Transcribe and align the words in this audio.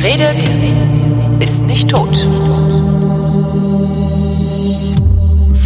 Wer 0.00 0.12
redet, 0.12 0.44
ist 1.42 1.64
nicht 1.66 1.90
tot. 1.90 2.14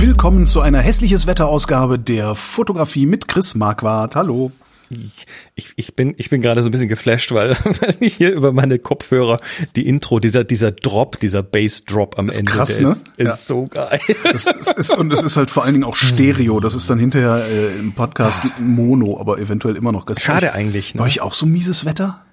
Willkommen 0.01 0.47
zu 0.47 0.63
einer 0.63 0.79
hässliches 0.81 1.27
Wetterausgabe 1.27 1.99
der 1.99 2.35
Fotografie 2.35 3.05
mit 3.05 3.29
Chris 3.29 3.55
Marquardt. 3.55 4.17
Hallo. 4.17 4.51
Ich, 5.55 5.75
ich 5.77 5.95
bin, 5.97 6.15
ich 6.17 6.31
bin 6.31 6.41
gerade 6.41 6.63
so 6.63 6.69
ein 6.69 6.71
bisschen 6.71 6.89
geflasht, 6.89 7.33
weil, 7.33 7.51
weil 7.81 8.09
hier 8.09 8.33
über 8.33 8.53
meine 8.53 8.79
Kopfhörer 8.79 9.39
die 9.77 9.87
Intro, 9.87 10.19
dieser, 10.19 10.45
dieser 10.45 10.73
Drop, 10.73 11.21
dieser 11.21 11.43
Bass-Drop 11.43 12.19
am 12.19 12.31
ist 12.31 12.39
Ende, 12.39 12.53
krass, 12.53 12.81
ne? 12.81 12.89
ist, 12.89 13.09
ist 13.19 13.27
Ja. 13.27 13.35
so 13.35 13.65
geil. 13.67 14.01
Es, 14.33 14.47
es 14.47 14.69
ist, 14.69 14.97
und 14.97 15.13
es 15.13 15.23
ist 15.23 15.37
halt 15.37 15.51
vor 15.51 15.65
allen 15.65 15.75
Dingen 15.75 15.85
auch 15.85 15.97
Stereo. 15.97 16.59
Das 16.59 16.75
ist 16.75 16.89
dann 16.89 16.99
hinterher 16.99 17.45
äh, 17.47 17.79
im 17.79 17.93
Podcast 17.93 18.45
Mono, 18.59 19.21
aber 19.21 19.37
eventuell 19.39 19.77
immer 19.77 19.93
noch. 19.93 20.07
Schade 20.19 20.55
eigentlich, 20.55 20.95
ne? 20.95 21.01
Bei 21.01 21.05
euch 21.07 21.21
auch 21.21 21.35
so 21.35 21.45
mieses 21.45 21.85
Wetter? 21.85 22.25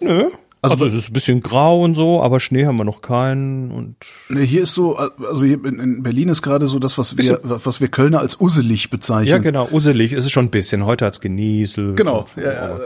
Nö. 0.00 0.30
Also- 0.72 0.84
Also, 0.84 0.96
es 0.96 1.02
ist 1.04 1.10
ein 1.10 1.12
bisschen 1.12 1.40
grau 1.42 1.82
und 1.82 1.94
so, 1.94 2.22
aber 2.22 2.40
Schnee 2.40 2.66
haben 2.66 2.76
wir 2.76 2.84
noch 2.84 3.00
keinen 3.02 3.70
und 3.70 3.96
Ne, 4.28 4.40
hier 4.40 4.62
ist 4.62 4.74
so, 4.74 4.96
also 4.96 5.44
hier 5.46 5.64
in, 5.64 5.78
in 5.80 6.02
Berlin 6.02 6.28
ist 6.28 6.42
gerade 6.42 6.66
so 6.66 6.78
das, 6.78 6.98
was 6.98 7.16
wir, 7.16 7.40
was 7.42 7.80
wir 7.80 7.88
Kölner 7.88 8.20
als 8.20 8.40
usselig 8.40 8.90
bezeichnen. 8.90 9.28
ja 9.30 9.38
genau, 9.38 9.68
uselig 9.70 10.12
ist 10.12 10.24
es 10.24 10.30
schon 10.30 10.46
ein 10.46 10.50
bisschen. 10.50 10.84
Heute 10.86 11.04
hat's 11.06 11.20
genieselt. 11.20 11.96
Genau. 11.96 12.26
so, 12.34 12.40
Ja, 12.40 12.52
ja. 12.52 12.78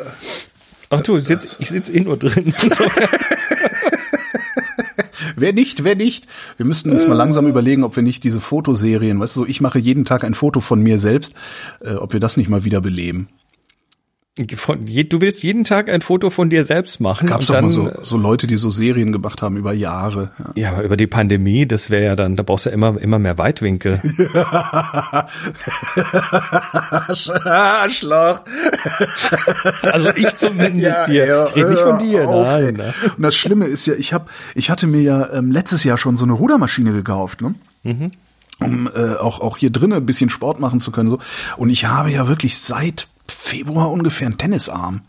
Ach 0.90 1.00
du, 1.02 1.16
ich 1.16 1.24
sitz, 1.24 1.56
ich 1.60 1.68
sitz 1.70 1.88
eh 1.88 2.00
nur 2.00 2.16
drin. 2.16 2.52
Wer 5.36 5.52
nicht, 5.52 5.84
wer 5.84 5.94
nicht? 5.96 6.26
Wir 6.56 6.66
müssten 6.66 6.90
uns 6.90 7.06
mal 7.06 7.14
langsam 7.14 7.46
überlegen, 7.46 7.84
ob 7.84 7.94
wir 7.96 8.02
nicht 8.02 8.24
diese 8.24 8.40
Fotoserien, 8.40 9.20
weißt 9.20 9.36
du, 9.36 9.40
so, 9.42 9.46
ich 9.46 9.60
mache 9.60 9.78
jeden 9.78 10.04
Tag 10.04 10.24
ein 10.24 10.34
Foto 10.34 10.60
von 10.60 10.82
mir 10.82 10.98
selbst, 10.98 11.34
äh, 11.80 11.92
ob 11.94 12.12
wir 12.12 12.20
das 12.20 12.36
nicht 12.36 12.48
mal 12.50 12.64
wieder 12.64 12.80
beleben. 12.80 13.28
Von, 14.56 14.86
je- 14.86 15.02
du 15.04 15.20
willst 15.20 15.42
jeden 15.42 15.64
Tag 15.64 15.90
ein 15.90 16.02
Foto 16.02 16.30
von 16.30 16.50
dir 16.50 16.64
selbst 16.64 17.00
machen. 17.00 17.28
Und 17.28 17.34
auch 17.34 17.44
dann, 17.44 17.64
mal 17.64 17.70
so, 17.72 17.90
so 18.02 18.16
Leute, 18.16 18.46
die 18.46 18.56
so 18.58 18.70
Serien 18.70 19.10
gemacht 19.12 19.42
haben 19.42 19.56
über 19.56 19.72
Jahre. 19.72 20.30
Ja. 20.38 20.52
Ja, 20.54 20.70
aber 20.72 20.84
über 20.84 20.96
die 20.96 21.08
Pandemie, 21.08 21.66
das 21.66 21.90
wäre 21.90 22.04
ja 22.04 22.14
dann, 22.14 22.36
da 22.36 22.44
brauchst 22.44 22.64
du 22.64 22.70
ja 22.70 22.74
immer, 22.74 22.96
immer 23.00 23.18
mehr 23.18 23.38
Weitwinkel. 23.38 24.00
Arschloch. 27.44 28.40
Also 29.82 30.08
ich 30.16 30.36
zumindest 30.36 31.06
hier. 31.06 31.46
ich 31.50 31.56
rede 31.56 31.70
nicht 31.70 31.82
von 31.82 31.98
dir. 31.98 32.28
auf, 32.28 32.46
nein, 32.46 32.74
nein. 32.78 32.94
Und 33.16 33.22
das 33.22 33.34
Schlimme 33.34 33.66
ist 33.66 33.86
ja, 33.86 33.94
ich 33.94 34.12
hab, 34.12 34.30
ich 34.54 34.70
hatte 34.70 34.86
mir 34.86 35.02
ja 35.02 35.32
ähm, 35.32 35.50
letztes 35.50 35.84
Jahr 35.84 35.98
schon 35.98 36.16
so 36.16 36.24
eine 36.24 36.32
Rudermaschine 36.34 36.92
gekauft, 36.92 37.40
ne? 37.42 37.54
Um 38.62 38.90
äh, 38.94 39.14
auch 39.16 39.40
auch 39.40 39.56
hier 39.56 39.70
drinnen 39.70 39.94
ein 39.94 40.04
bisschen 40.06 40.28
Sport 40.28 40.60
machen 40.60 40.80
zu 40.80 40.90
können 40.92 41.08
so. 41.08 41.18
Und 41.56 41.70
ich 41.70 41.86
habe 41.86 42.10
ja 42.10 42.28
wirklich 42.28 42.58
seit 42.58 43.08
Februar 43.30 43.90
ungefähr 43.90 44.26
einen 44.26 44.38
Tennisarm. 44.38 45.02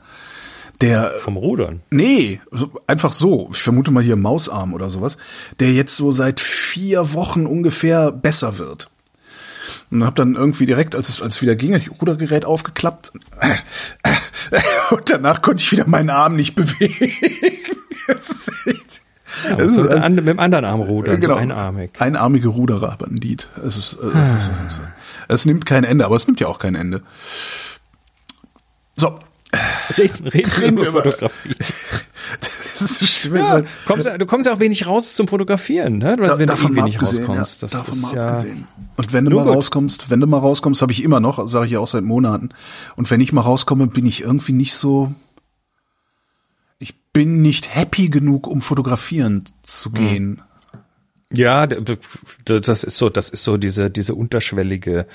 Der 0.81 1.13
Vom 1.19 1.37
Rudern. 1.37 1.81
Nee, 1.91 2.41
einfach 2.87 3.13
so. 3.13 3.49
Ich 3.53 3.61
vermute 3.61 3.91
mal 3.91 4.01
hier 4.01 4.15
Mausarm 4.15 4.73
oder 4.73 4.89
sowas, 4.89 5.17
der 5.59 5.71
jetzt 5.73 5.95
so 5.95 6.11
seit 6.11 6.39
vier 6.39 7.13
Wochen 7.13 7.45
ungefähr 7.45 8.11
besser 8.11 8.57
wird. 8.57 8.89
Und 9.91 10.03
hab 10.03 10.15
dann 10.15 10.33
irgendwie 10.35 10.65
direkt, 10.65 10.95
als 10.95 11.09
es, 11.09 11.21
als 11.21 11.35
es 11.35 11.41
wieder 11.43 11.55
ging, 11.55 11.75
ich 11.75 11.91
Rudergerät 12.01 12.45
aufgeklappt. 12.45 13.11
Und 14.91 15.09
danach 15.09 15.41
konnte 15.41 15.61
ich 15.61 15.71
wieder 15.71 15.87
meinen 15.87 16.09
Arm 16.09 16.35
nicht 16.35 16.55
bewegen. 16.55 17.11
Das 18.07 18.29
ist 18.29 18.51
echt. 18.65 19.01
Ja, 19.49 19.55
das 19.55 19.71
ist, 19.73 19.77
mit, 19.77 19.91
ein- 19.91 20.15
mit 20.15 20.27
dem 20.27 20.39
anderen 20.39 20.65
Arm 20.65 20.81
rudern, 20.81 21.21
genau, 21.21 21.35
so 21.35 21.39
einarmig. 21.39 21.91
Einarmige 21.99 22.49
Ruderer, 22.49 22.97
Bandit. 22.97 23.47
Es, 23.65 23.77
ist, 23.77 23.93
äh, 24.01 24.07
es, 24.07 24.79
es 25.29 25.45
nimmt 25.45 25.65
kein 25.65 25.83
Ende, 25.85 26.05
aber 26.05 26.15
es 26.17 26.27
nimmt 26.27 26.39
ja 26.41 26.47
auch 26.47 26.59
kein 26.59 26.75
Ende. 26.75 27.01
So. 29.01 29.19
Reden, 29.97 30.27
reden, 30.27 30.51
Reden 30.51 30.77
wir 30.77 30.87
über 30.89 31.03
Fotografie. 31.03 31.55
Das. 32.79 33.23
Ja, 33.23 33.61
kommst, 33.85 34.07
du 34.17 34.25
kommst 34.25 34.47
ja 34.47 34.53
auch 34.55 34.59
wenig 34.59 34.87
raus 34.87 35.13
zum 35.15 35.27
Fotografieren, 35.27 35.99
ne? 35.99 36.17
Du, 36.17 36.23
Da, 36.23 36.31
wenn 36.31 36.37
du 36.37 36.43
eh 36.43 36.45
davon 36.47 36.75
wenig 36.75 36.95
abgesehen, 36.95 37.25
rauskommst. 37.25 37.61
ja, 37.61 37.67
Das 37.67 37.71
davon 37.71 37.93
ist 37.93 38.01
mal 38.01 38.15
ja. 38.15 38.45
Und 38.97 39.13
wenn 39.13 39.25
du 39.25 39.31
Nur 39.31 39.41
mal 39.41 39.47
gut. 39.47 39.57
rauskommst, 39.57 40.09
wenn 40.09 40.19
du 40.19 40.25
mal 40.25 40.39
rauskommst, 40.39 40.81
habe 40.81 40.91
ich 40.91 41.03
immer 41.03 41.19
noch, 41.19 41.47
sage 41.47 41.67
ich 41.67 41.73
ja 41.73 41.79
auch 41.79 41.85
seit 41.87 42.03
Monaten. 42.03 42.49
Und 42.95 43.11
wenn 43.11 43.21
ich 43.21 43.33
mal 43.33 43.41
rauskomme, 43.41 43.85
bin 43.87 44.05
ich 44.07 44.21
irgendwie 44.21 44.53
nicht 44.53 44.73
so. 44.73 45.13
Ich 46.79 46.99
bin 47.13 47.41
nicht 47.43 47.75
happy 47.75 48.09
genug, 48.09 48.47
um 48.47 48.61
fotografieren 48.61 49.43
zu 49.61 49.89
Hm. 49.89 49.93
gehen. 49.93 50.41
Ja, 51.31 51.67
das 51.67 52.83
ist 52.83 52.97
so, 52.97 53.09
das 53.09 53.29
ist 53.29 53.43
so 53.43 53.57
diese, 53.57 53.91
diese 53.91 54.15
unterschwellige, 54.15 55.05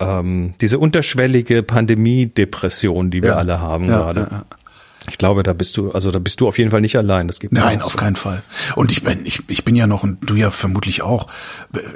ähm, 0.00 0.54
diese 0.60 0.78
unterschwellige 0.78 1.62
Pandemie-Depression, 1.62 3.10
die 3.10 3.22
wir 3.22 3.30
Ja. 3.30 3.36
alle 3.36 3.60
haben 3.60 3.86
Ja, 3.86 3.98
gerade. 3.98 4.28
ja. 4.30 4.44
Ich 5.10 5.16
glaube, 5.16 5.42
da 5.42 5.54
bist 5.54 5.78
du, 5.78 5.90
also 5.92 6.10
da 6.10 6.18
bist 6.18 6.38
du 6.40 6.46
auf 6.48 6.58
jeden 6.58 6.70
Fall 6.70 6.82
nicht 6.82 6.96
allein. 6.96 7.28
Das 7.28 7.40
gibt 7.40 7.54
Nein, 7.54 7.80
auf 7.80 7.92
so. 7.92 7.98
keinen 7.98 8.16
Fall. 8.16 8.42
Und 8.76 8.92
ich 8.92 9.02
bin, 9.02 9.24
ich, 9.24 9.42
ich 9.48 9.64
bin 9.64 9.74
ja 9.74 9.86
noch, 9.86 10.02
und 10.02 10.18
du 10.20 10.34
ja 10.34 10.50
vermutlich 10.50 11.00
auch, 11.00 11.28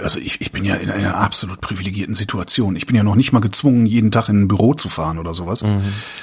also 0.02 0.18
ich, 0.18 0.40
ich 0.40 0.50
bin 0.50 0.64
ja 0.64 0.76
in 0.76 0.88
einer 0.88 1.18
absolut 1.18 1.60
privilegierten 1.60 2.14
Situation. 2.14 2.74
Ich 2.74 2.86
bin 2.86 2.96
ja 2.96 3.02
noch 3.02 3.14
nicht 3.14 3.32
mal 3.32 3.40
gezwungen, 3.40 3.84
jeden 3.84 4.10
Tag 4.12 4.30
in 4.30 4.42
ein 4.42 4.48
Büro 4.48 4.72
zu 4.72 4.88
fahren 4.88 5.18
oder 5.18 5.34
sowas. 5.34 5.60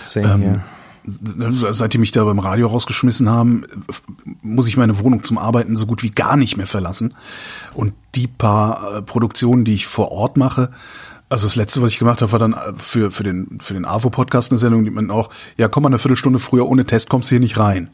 Same 0.01 0.25
Ähm, 0.27 0.41
here. 0.41 0.61
Seit 1.73 1.93
die 1.93 1.97
mich 1.97 2.11
da 2.11 2.23
beim 2.23 2.39
Radio 2.39 2.67
rausgeschmissen 2.67 3.29
haben, 3.29 3.65
muss 4.41 4.67
ich 4.67 4.75
meine 4.75 4.97
Wohnung 4.99 5.23
zum 5.23 5.37
Arbeiten 5.37 5.75
so 5.75 5.85
gut 5.85 6.01
wie 6.03 6.09
gar 6.11 6.37
nicht 6.37 6.57
mehr 6.57 6.67
verlassen. 6.67 7.13
Und 7.73 7.93
die 8.15 8.27
paar 8.27 8.97
äh, 8.97 9.01
Produktionen, 9.03 9.63
die 9.63 9.75
ich 9.75 9.85
vor 9.87 10.11
Ort 10.11 10.37
mache, 10.37 10.71
also 11.29 11.45
das 11.45 11.55
letzte, 11.55 11.81
was 11.81 11.91
ich 11.91 11.99
gemacht 11.99 12.21
habe, 12.21 12.31
war 12.31 12.39
dann 12.39 12.53
äh, 12.53 12.73
für, 12.77 13.11
für 13.11 13.23
den, 13.23 13.59
für 13.61 13.73
den 13.73 13.85
AVO-Podcast 13.85 14.51
eine 14.51 14.57
Sendung, 14.57 14.83
die 14.83 14.89
man 14.89 15.11
auch, 15.11 15.29
ja, 15.57 15.67
komm 15.67 15.83
mal 15.83 15.89
eine 15.89 15.99
Viertelstunde 15.99 16.39
früher 16.39 16.67
ohne 16.67 16.85
Test, 16.85 17.09
kommst 17.09 17.29
du 17.29 17.35
hier 17.35 17.39
nicht 17.39 17.57
rein. 17.57 17.89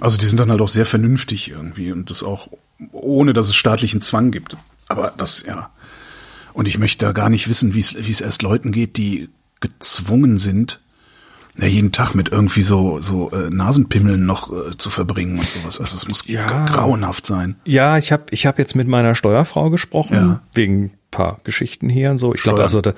Also 0.00 0.18
die 0.18 0.26
sind 0.26 0.38
dann 0.38 0.50
halt 0.50 0.60
auch 0.60 0.68
sehr 0.68 0.86
vernünftig 0.86 1.50
irgendwie 1.50 1.90
und 1.90 2.10
das 2.10 2.22
auch 2.22 2.48
ohne, 2.92 3.32
dass 3.32 3.46
es 3.48 3.54
staatlichen 3.54 4.00
Zwang 4.00 4.30
gibt. 4.30 4.56
Aber 4.88 5.12
das, 5.16 5.44
ja. 5.46 5.70
Und 6.52 6.68
ich 6.68 6.78
möchte 6.78 7.06
da 7.06 7.12
gar 7.12 7.30
nicht 7.30 7.48
wissen, 7.48 7.74
wie 7.74 7.80
es, 7.80 7.94
wie 7.96 8.10
es 8.10 8.20
erst 8.20 8.42
Leuten 8.42 8.72
geht, 8.72 8.96
die 8.96 9.30
gezwungen 9.60 10.38
sind, 10.38 10.80
ja, 11.58 11.66
jeden 11.66 11.92
Tag 11.92 12.14
mit 12.14 12.30
irgendwie 12.30 12.62
so, 12.62 13.00
so 13.00 13.30
äh, 13.30 13.48
Nasenpimmeln 13.50 14.24
noch 14.26 14.52
äh, 14.52 14.76
zu 14.76 14.90
verbringen 14.90 15.38
und 15.38 15.48
sowas. 15.48 15.80
Also 15.80 15.96
es 15.96 16.08
muss 16.08 16.24
Ja. 16.26 16.46
gra- 16.46 16.66
grauenhaft 16.66 17.26
sein. 17.26 17.56
Ja, 17.64 17.96
ich 17.98 18.10
habe 18.12 18.24
ich 18.30 18.46
hab 18.46 18.58
jetzt 18.58 18.74
mit 18.74 18.88
meiner 18.88 19.14
Steuerfrau 19.14 19.70
gesprochen, 19.70 20.14
Ja. 20.14 20.40
wegen 20.52 20.92
paar 21.10 21.40
Geschichten 21.44 21.88
hier 21.88 22.10
und 22.10 22.18
so. 22.18 22.34
Ich 22.34 22.42
glaube 22.42 22.62
also, 22.62 22.80
da, 22.80 22.92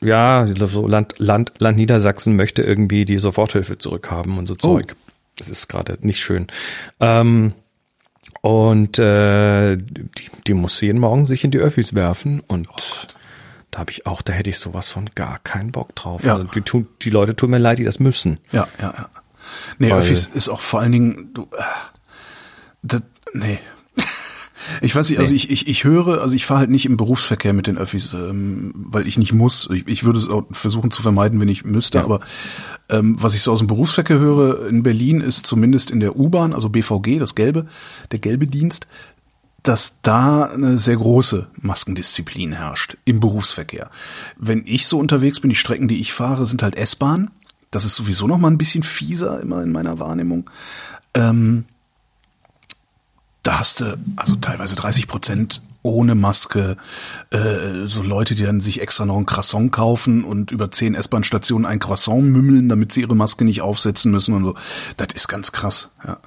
ja, 0.00 0.46
so 0.66 0.86
Land, 0.88 1.14
Land, 1.18 1.52
Land 1.58 1.76
Niedersachsen 1.76 2.34
möchte 2.34 2.62
irgendwie 2.62 3.04
die 3.04 3.18
Soforthilfe 3.18 3.78
zurückhaben 3.78 4.38
und 4.38 4.48
so 4.48 4.54
Oh. 4.54 4.56
Zeug. 4.78 4.96
Das 5.36 5.48
ist 5.48 5.68
gerade 5.68 5.96
nicht 6.00 6.20
schön. 6.20 6.48
Ähm, 6.98 7.52
und 8.42 8.98
äh, 8.98 9.76
die, 9.76 10.30
die 10.46 10.54
muss 10.54 10.80
jeden 10.80 10.98
Morgen 11.00 11.26
sich 11.26 11.44
in 11.44 11.50
die 11.50 11.58
Öffis 11.58 11.94
werfen 11.94 12.40
und 12.46 12.68
da 13.70 13.80
habe 13.80 13.90
ich 13.92 14.06
auch, 14.06 14.22
da 14.22 14.32
hätte 14.32 14.50
ich 14.50 14.58
sowas 14.58 14.88
von 14.88 15.10
gar 15.14 15.38
keinen 15.40 15.70
Bock 15.72 15.94
drauf. 15.94 16.24
Ja. 16.24 16.34
Also 16.36 16.50
die, 16.52 16.62
tun, 16.62 16.86
die 17.02 17.10
Leute 17.10 17.36
tun 17.36 17.50
mir 17.50 17.58
leid, 17.58 17.78
die 17.78 17.84
das 17.84 18.00
müssen. 18.00 18.38
Ja, 18.52 18.66
ja, 18.80 18.92
ja. 18.96 19.10
Nee, 19.78 19.90
Weil- 19.90 19.98
Öffis 20.00 20.26
ist 20.26 20.48
auch 20.48 20.60
vor 20.60 20.80
allen 20.80 20.92
Dingen, 20.92 21.30
du, 21.34 21.42
äh, 21.56 21.62
das, 22.82 23.02
nee. 23.32 23.58
Ich 24.82 24.94
weiß 24.94 25.08
nicht, 25.10 25.18
also 25.18 25.30
Nee. 25.32 25.36
ich, 25.36 25.50
ich, 25.50 25.66
ich 25.68 25.84
höre, 25.84 26.20
also 26.20 26.36
ich 26.36 26.44
fahre 26.46 26.60
halt 26.60 26.70
nicht 26.70 26.84
im 26.86 26.96
Berufsverkehr 26.96 27.52
mit 27.54 27.66
den 27.66 27.76
Öffis, 27.78 28.12
ähm, 28.12 28.72
weil 28.76 29.06
ich 29.06 29.18
nicht 29.18 29.32
muss. 29.32 29.68
Ich, 29.72 29.88
ich 29.88 30.04
würde 30.04 30.18
es 30.18 30.28
auch 30.28 30.44
versuchen 30.52 30.90
zu 30.92 31.02
vermeiden, 31.02 31.40
wenn 31.40 31.48
ich 31.48 31.64
müsste, 31.64 31.98
Ja. 31.98 32.04
aber 32.04 32.20
ähm, 32.88 33.16
was 33.20 33.34
ich 33.34 33.42
so 33.42 33.50
aus 33.52 33.58
dem 33.58 33.66
Berufsverkehr 33.68 34.18
höre 34.18 34.68
in 34.68 34.82
Berlin 34.82 35.20
ist 35.22 35.46
zumindest 35.46 35.90
in 35.90 35.98
der 35.98 36.14
U-Bahn, 36.16 36.52
also 36.52 36.68
BVG, 36.68 37.18
das 37.18 37.34
gelbe, 37.34 37.66
der 38.12 38.18
gelbe 38.20 38.46
Dienst, 38.46 38.86
dass 39.62 40.00
da 40.02 40.44
eine 40.44 40.78
sehr 40.78 40.96
große 40.96 41.48
Maskendisziplin 41.60 42.52
herrscht 42.52 42.96
im 43.04 43.20
Berufsverkehr. 43.20 43.90
Wenn 44.36 44.62
ich 44.66 44.86
so 44.86 44.98
unterwegs 44.98 45.40
bin, 45.40 45.50
die 45.50 45.56
Strecken, 45.56 45.88
die 45.88 46.00
ich 46.00 46.12
fahre, 46.12 46.46
sind 46.46 46.62
halt 46.62 46.76
S-Bahn. 46.76 47.30
Das 47.70 47.84
ist 47.84 47.94
sowieso 47.94 48.26
noch 48.26 48.38
mal 48.38 48.50
ein 48.50 48.58
bisschen 48.58 48.82
fieser 48.82 49.40
immer 49.40 49.62
in 49.62 49.72
meiner 49.72 49.98
Wahrnehmung. 49.98 50.50
Ähm, 51.14 51.66
da 53.42 53.58
hast 53.58 53.80
du 53.80 53.98
also 54.16 54.36
teilweise 54.36 54.76
30 54.76 55.08
Prozent 55.08 55.62
ohne 55.82 56.14
Maske, 56.14 56.76
äh, 57.30 57.86
so 57.86 58.02
Leute, 58.02 58.34
die 58.34 58.44
dann 58.44 58.60
sich 58.60 58.82
extra 58.82 59.06
noch 59.06 59.16
ein 59.16 59.24
Croissant 59.24 59.72
kaufen 59.72 60.24
und 60.24 60.50
über 60.50 60.70
zehn 60.70 60.94
S-Bahn-Stationen 60.94 61.64
ein 61.64 61.78
Croissant 61.78 62.22
mümmeln, 62.22 62.68
damit 62.68 62.92
sie 62.92 63.00
ihre 63.00 63.16
Maske 63.16 63.44
nicht 63.44 63.62
aufsetzen 63.62 64.10
müssen 64.10 64.34
und 64.34 64.44
so. 64.44 64.54
Das 64.98 65.08
ist 65.14 65.28
ganz 65.28 65.52
krass, 65.52 65.90
ja. 66.06 66.18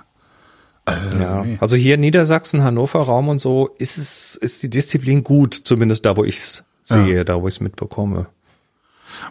Also, 0.86 1.18
Ja, 1.18 1.44
nee. 1.44 1.58
also 1.62 1.76
hier 1.76 1.96
in 1.96 2.02
Niedersachsen, 2.02 2.64
Hannover 2.64 3.00
Raum 3.02 3.30
und 3.30 3.40
so 3.40 3.70
ist 3.78 3.98
es, 3.98 4.36
ist 4.36 4.64
die 4.64 4.70
Disziplin 4.70 5.24
gut, 5.24 5.54
zumindest 5.54 6.06
da, 6.06 6.18
wo 6.18 6.24
ich 6.24 6.38
es 6.38 6.64
sehe, 6.84 7.24
da, 7.24 7.42
wo 7.42 7.48
ich 7.48 7.56
es 7.56 7.60
mitbekomme. 7.62 8.28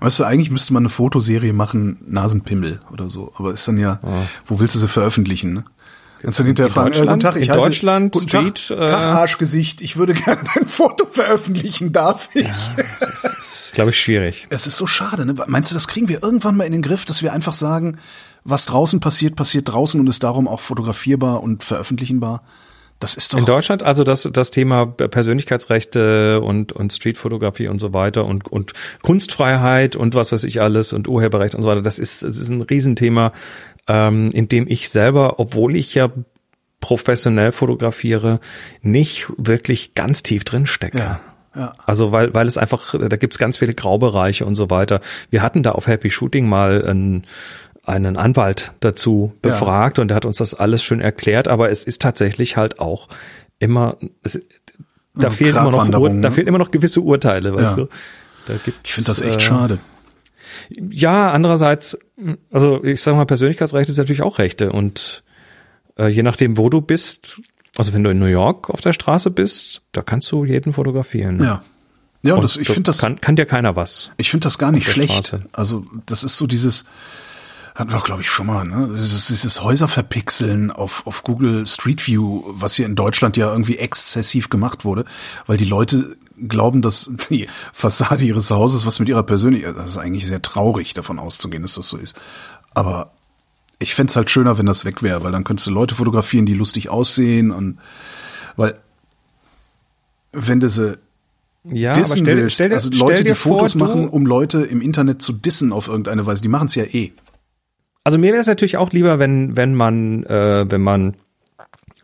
Weißt 0.00 0.18
du, 0.20 0.24
eigentlich 0.24 0.50
müsste 0.50 0.72
man 0.72 0.82
eine 0.84 0.88
Fotoserie 0.88 1.52
machen, 1.52 1.98
Nasenpimmel 2.06 2.80
oder 2.90 3.10
so. 3.10 3.32
Aber 3.36 3.52
ist 3.52 3.68
dann 3.68 3.76
ja, 3.76 4.00
wo 4.46 4.58
willst 4.58 4.74
du 4.74 4.78
sie 4.78 4.88
veröffentlichen, 4.88 5.52
ne? 5.52 5.64
Kannst 6.22 6.38
du 6.38 6.44
hinterher 6.44 6.68
In 6.68 6.72
fragen, 6.72 6.92
äh, 6.92 6.98
guten 7.00 7.06
Deutschland? 7.06 7.22
Tag, 7.22 7.36
ich 7.36 7.48
In 7.48 7.50
halte, 7.50 7.62
Deutschland, 7.64 8.12
guten 8.12 8.28
Street, 8.28 8.68
Tag, 8.68 8.78
äh, 8.78 8.86
Tag, 8.86 9.00
Arschgesicht, 9.16 9.82
ich 9.82 9.96
würde 9.96 10.12
gerne 10.14 10.40
ein 10.54 10.66
Foto 10.66 11.04
veröffentlichen, 11.06 11.92
darf 11.92 12.30
ich? 12.32 12.46
Das 13.00 13.24
ist, 13.24 13.72
glaube 13.74 13.90
ich, 13.90 13.98
schwierig. 14.00 14.46
Es 14.48 14.68
ist 14.68 14.76
so 14.76 14.86
schade, 14.86 15.26
ne? 15.26 15.34
Meinst 15.48 15.72
du, 15.72 15.74
das 15.74 15.88
kriegen 15.88 16.06
wir 16.08 16.22
irgendwann 16.22 16.56
mal 16.56 16.64
in 16.64 16.72
den 16.72 16.82
Griff, 16.82 17.04
dass 17.04 17.22
wir 17.24 17.32
einfach 17.32 17.54
sagen, 17.54 17.98
was 18.44 18.66
draußen 18.66 19.00
passiert, 19.00 19.36
passiert 19.36 19.68
draußen 19.68 20.00
und 20.00 20.06
ist 20.06 20.22
darum 20.24 20.48
auch 20.48 20.60
fotografierbar 20.60 21.42
und 21.42 21.62
veröffentlichenbar. 21.64 22.42
Das 23.02 23.16
ist 23.16 23.32
doch. 23.32 23.38
In 23.38 23.44
Deutschland 23.46 23.82
also 23.82 24.04
das, 24.04 24.28
das 24.32 24.52
Thema 24.52 24.86
Persönlichkeitsrechte 24.86 26.40
und, 26.40 26.72
und 26.72 26.92
Streetfotografie 26.92 27.68
und 27.68 27.80
so 27.80 27.92
weiter 27.92 28.24
und, 28.24 28.46
und 28.50 28.74
Kunstfreiheit 29.02 29.96
und 29.96 30.14
was 30.14 30.30
weiß 30.30 30.44
ich 30.44 30.60
alles 30.60 30.92
und 30.92 31.08
Urheberrecht 31.08 31.56
und 31.56 31.62
so 31.62 31.68
weiter, 31.68 31.82
das 31.82 31.98
ist, 31.98 32.22
das 32.22 32.38
ist 32.38 32.48
ein 32.48 32.62
Riesenthema, 32.62 33.32
ähm, 33.88 34.30
in 34.32 34.46
dem 34.46 34.68
ich 34.68 34.88
selber, 34.88 35.40
obwohl 35.40 35.74
ich 35.74 35.94
ja 35.94 36.10
professionell 36.80 37.50
fotografiere, 37.50 38.40
nicht 38.82 39.26
wirklich 39.36 39.94
ganz 39.94 40.22
tief 40.22 40.44
drin 40.44 40.66
stecke. 40.66 40.98
Ja. 40.98 41.20
Ja. 41.54 41.74
Also 41.84 42.12
weil, 42.12 42.32
weil 42.32 42.46
es 42.46 42.56
einfach, 42.56 42.94
da 42.98 43.16
gibt's 43.16 43.38
ganz 43.38 43.58
viele 43.58 43.74
Graubereiche 43.74 44.46
und 44.46 44.54
so 44.54 44.70
weiter. 44.70 45.00
Wir 45.28 45.42
hatten 45.42 45.62
da 45.62 45.72
auf 45.72 45.86
Happy 45.86 46.08
Shooting 46.08 46.48
mal 46.48 46.82
ein, 46.88 47.24
einen 47.84 48.16
Anwalt 48.16 48.72
dazu 48.80 49.32
befragt 49.42 49.98
ja. 49.98 50.02
und 50.02 50.08
der 50.08 50.16
hat 50.16 50.24
uns 50.24 50.36
das 50.38 50.54
alles 50.54 50.82
schön 50.82 51.00
erklärt, 51.00 51.48
aber 51.48 51.70
es 51.70 51.84
ist 51.84 52.00
tatsächlich 52.00 52.56
halt 52.56 52.78
auch 52.78 53.08
immer, 53.58 53.96
es, 54.22 54.40
da 55.14 55.26
also 55.28 55.36
fehlen 55.36 55.56
immer 55.56 55.70
noch, 55.70 56.00
Ur, 56.00 56.10
da 56.20 56.30
fehlen 56.30 56.46
immer 56.46 56.58
noch 56.58 56.70
gewisse 56.70 57.00
Urteile, 57.00 57.54
weißt 57.54 57.76
ja. 57.76 57.84
du? 57.84 57.88
Da 58.46 58.54
gibt's, 58.54 58.80
ich 58.84 58.92
finde 58.92 59.06
das 59.08 59.20
echt 59.20 59.36
äh, 59.36 59.40
schade. 59.40 59.78
Ja, 60.70 61.32
andererseits, 61.32 61.98
also 62.50 62.82
ich 62.84 63.02
sag 63.02 63.16
mal, 63.16 63.24
Persönlichkeitsrechte 63.24 63.92
ist 63.92 63.98
natürlich 63.98 64.22
auch 64.22 64.38
Rechte 64.38 64.70
und 64.70 65.24
äh, 65.98 66.06
je 66.06 66.22
nachdem, 66.22 66.58
wo 66.58 66.68
du 66.68 66.80
bist, 66.80 67.40
also 67.76 67.92
wenn 67.92 68.04
du 68.04 68.10
in 68.10 68.18
New 68.18 68.26
York 68.26 68.70
auf 68.70 68.80
der 68.80 68.92
Straße 68.92 69.30
bist, 69.30 69.82
da 69.92 70.02
kannst 70.02 70.30
du 70.30 70.44
jeden 70.44 70.72
fotografieren. 70.72 71.42
Ja. 71.42 71.62
Ja, 72.24 72.40
das, 72.40 72.56
ich 72.56 72.68
finde 72.68 72.82
das 72.82 72.98
kann, 72.98 73.20
kann 73.20 73.34
dir 73.34 73.46
keiner 73.46 73.74
was. 73.74 74.12
Ich 74.16 74.30
finde 74.30 74.44
das 74.44 74.56
gar 74.56 74.70
nicht 74.70 74.88
schlecht. 74.88 75.12
Straße. 75.12 75.44
Also 75.50 75.84
das 76.06 76.22
ist 76.22 76.36
so 76.36 76.46
dieses, 76.46 76.84
hatten 77.74 77.92
wir 77.92 78.00
glaube 78.00 78.22
ich 78.22 78.28
schon 78.28 78.46
mal, 78.46 78.64
ne? 78.64 78.90
Dieses, 78.92 79.26
dieses 79.26 79.62
Häuserverpixeln 79.62 80.70
auf, 80.70 81.06
auf 81.06 81.22
Google 81.22 81.66
Street 81.66 82.06
View, 82.06 82.42
was 82.46 82.74
hier 82.74 82.86
in 82.86 82.94
Deutschland 82.94 83.36
ja 83.36 83.50
irgendwie 83.50 83.78
exzessiv 83.78 84.50
gemacht 84.50 84.84
wurde, 84.84 85.04
weil 85.46 85.56
die 85.56 85.64
Leute 85.64 86.16
glauben, 86.48 86.82
dass 86.82 87.10
die 87.30 87.48
Fassade 87.72 88.24
ihres 88.24 88.50
Hauses 88.50 88.86
was 88.86 88.98
mit 88.98 89.08
ihrer 89.08 89.22
Persönlichkeit, 89.22 89.76
das 89.76 89.90
ist 89.90 89.98
eigentlich 89.98 90.26
sehr 90.26 90.42
traurig 90.42 90.94
davon 90.94 91.18
auszugehen, 91.18 91.62
dass 91.62 91.74
das 91.74 91.88
so 91.88 91.96
ist. 91.96 92.20
Aber 92.74 93.12
ich 93.78 93.94
fände 93.94 94.14
halt 94.14 94.30
schöner, 94.30 94.58
wenn 94.58 94.66
das 94.66 94.84
weg 94.84 95.02
wäre, 95.02 95.22
weil 95.22 95.32
dann 95.32 95.44
könntest 95.44 95.66
du 95.66 95.70
Leute 95.70 95.94
fotografieren, 95.94 96.46
die 96.46 96.54
lustig 96.54 96.88
aussehen 96.88 97.50
und 97.50 97.78
weil 98.56 98.78
wenn 100.32 100.60
du 100.60 100.68
sie 100.68 100.98
ja, 101.64 101.92
dissen 101.92 102.24
stell, 102.24 102.36
willst, 102.36 102.54
stell, 102.54 102.72
also 102.72 102.90
Leute, 102.90 103.24
die 103.24 103.34
Fotos 103.34 103.72
vor, 103.72 103.86
machen, 103.86 104.08
um 104.08 104.26
Leute 104.26 104.62
im 104.62 104.80
Internet 104.80 105.22
zu 105.22 105.32
dissen 105.32 105.72
auf 105.72 105.88
irgendeine 105.88 106.26
Weise, 106.26 106.42
die 106.42 106.48
machen 106.48 106.66
es 106.66 106.74
ja 106.74 106.84
eh. 106.84 107.12
Also 108.04 108.18
mir 108.18 108.32
wäre 108.32 108.40
es 108.40 108.46
natürlich 108.46 108.76
auch 108.76 108.90
lieber, 108.90 109.18
wenn, 109.18 109.56
wenn 109.56 109.74
man, 109.74 110.24
äh, 110.24 110.70
wenn 110.70 110.82
man 110.82 111.16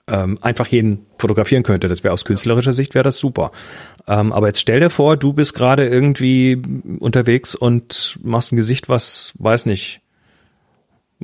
ähm, 0.08 0.38
einfach 0.42 0.66
jeden 0.66 1.06
fotografieren 1.18 1.62
könnte. 1.62 1.88
Das 1.88 2.02
wäre 2.04 2.14
aus 2.14 2.24
künstlerischer 2.24 2.72
Sicht 2.72 2.94
wäre 2.94 3.04
das 3.04 3.18
super. 3.18 3.52
Ähm, 4.06 4.32
aber 4.32 4.48
jetzt 4.48 4.60
stell 4.60 4.80
dir 4.80 4.90
vor, 4.90 5.16
du 5.16 5.32
bist 5.32 5.54
gerade 5.54 5.86
irgendwie 5.86 6.60
unterwegs 6.98 7.54
und 7.54 8.18
machst 8.22 8.52
ein 8.52 8.56
Gesicht, 8.56 8.88
was 8.88 9.34
weiß 9.38 9.66
nicht, 9.66 10.00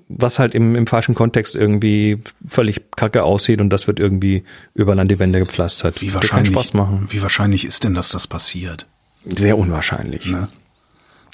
was 0.09 0.39
halt 0.39 0.55
im, 0.55 0.75
im 0.75 0.87
falschen 0.87 1.15
Kontext 1.15 1.55
irgendwie 1.55 2.21
völlig 2.47 2.91
kacke 2.97 3.23
aussieht 3.23 3.61
und 3.61 3.71
das 3.71 3.87
wird 3.87 4.01
irgendwie 4.01 4.45
überall 4.75 4.99
an 4.99 5.09
die 5.09 5.19
Wände 5.19 5.39
gepflastert. 5.39 6.01
Wie 6.03 6.13
wahrscheinlich, 6.13 6.53
Spaß 6.53 6.75
machen. 6.75 7.07
wie 7.11 7.23
wahrscheinlich 7.23 7.65
ist 7.65 7.85
denn, 7.85 7.95
dass 7.95 8.11
das 8.11 8.27
passiert? 8.27 8.87
Sehr 9.25 9.57
unwahrscheinlich. 9.57 10.31
Ne? 10.31 10.49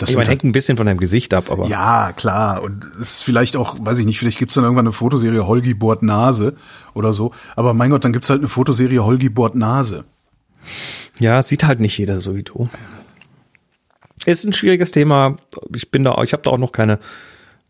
Das 0.01 0.11
ich 0.11 0.17
meine, 0.17 0.31
hängt 0.31 0.45
ein 0.45 0.53
bisschen 0.53 0.77
von 0.77 0.87
deinem 0.87 0.99
Gesicht 0.99 1.35
ab, 1.35 1.51
aber. 1.51 1.67
Ja, 1.67 2.13
klar. 2.13 2.63
Und 2.63 2.87
es 3.01 3.13
ist 3.13 3.23
vielleicht 3.23 3.57
auch, 3.57 3.77
weiß 3.79 3.99
ich 3.99 4.07
nicht, 4.07 4.19
vielleicht 4.19 4.39
gibt's 4.39 4.55
dann 4.55 4.65
irgendwann 4.65 4.87
eine 4.87 4.93
Fotoserie 4.93 5.47
Holgi 5.47 5.75
bohrt 5.75 6.03
Nase 6.03 6.55
oder 6.95 7.13
so. 7.13 7.33
Aber 7.55 7.75
mein 7.75 7.91
Gott, 7.91 8.05
dann 8.05 8.13
gibt's 8.13 8.31
halt 8.31 8.41
eine 8.41 8.49
Fotoserie 8.49 9.05
Holgi 9.05 9.29
bohrt 9.29 9.55
Nase. 9.55 10.05
Ja, 11.19 11.43
sieht 11.43 11.65
halt 11.65 11.81
nicht 11.81 11.99
jeder 11.99 12.21
so 12.21 12.35
wie 12.35 12.43
du. 12.43 12.69
Ist 14.25 14.45
ein 14.45 14.53
schwieriges 14.53 14.91
Thema. 14.91 15.37
Ich 15.75 15.91
bin 15.91 16.03
da, 16.03 16.23
ich 16.23 16.33
habe 16.33 16.43
da 16.43 16.51
auch 16.51 16.59
noch 16.59 16.73
keine 16.73 16.99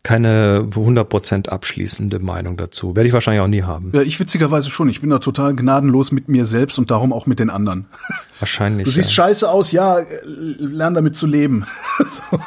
keine 0.03 0.67
100% 0.71 1.49
abschließende 1.49 2.19
Meinung 2.19 2.57
dazu. 2.57 2.95
Werde 2.95 3.07
ich 3.07 3.13
wahrscheinlich 3.13 3.41
auch 3.41 3.47
nie 3.47 3.63
haben. 3.63 3.91
Ja, 3.93 4.01
ich 4.01 4.19
witzigerweise 4.19 4.71
schon. 4.71 4.89
Ich 4.89 5.01
bin 5.01 5.11
da 5.11 5.19
total 5.19 5.55
gnadenlos 5.55 6.11
mit 6.11 6.27
mir 6.27 6.45
selbst 6.45 6.79
und 6.79 6.89
darum 6.89 7.13
auch 7.13 7.27
mit 7.27 7.39
den 7.39 7.49
anderen. 7.49 7.85
Wahrscheinlich. 8.39 8.85
Du 8.85 8.91
siehst 8.91 9.09
ja. 9.09 9.25
scheiße 9.25 9.49
aus, 9.49 9.71
ja, 9.71 9.99
lern 10.25 10.95
damit 10.95 11.15
zu 11.15 11.27
leben. 11.27 11.65
so. 11.99 12.39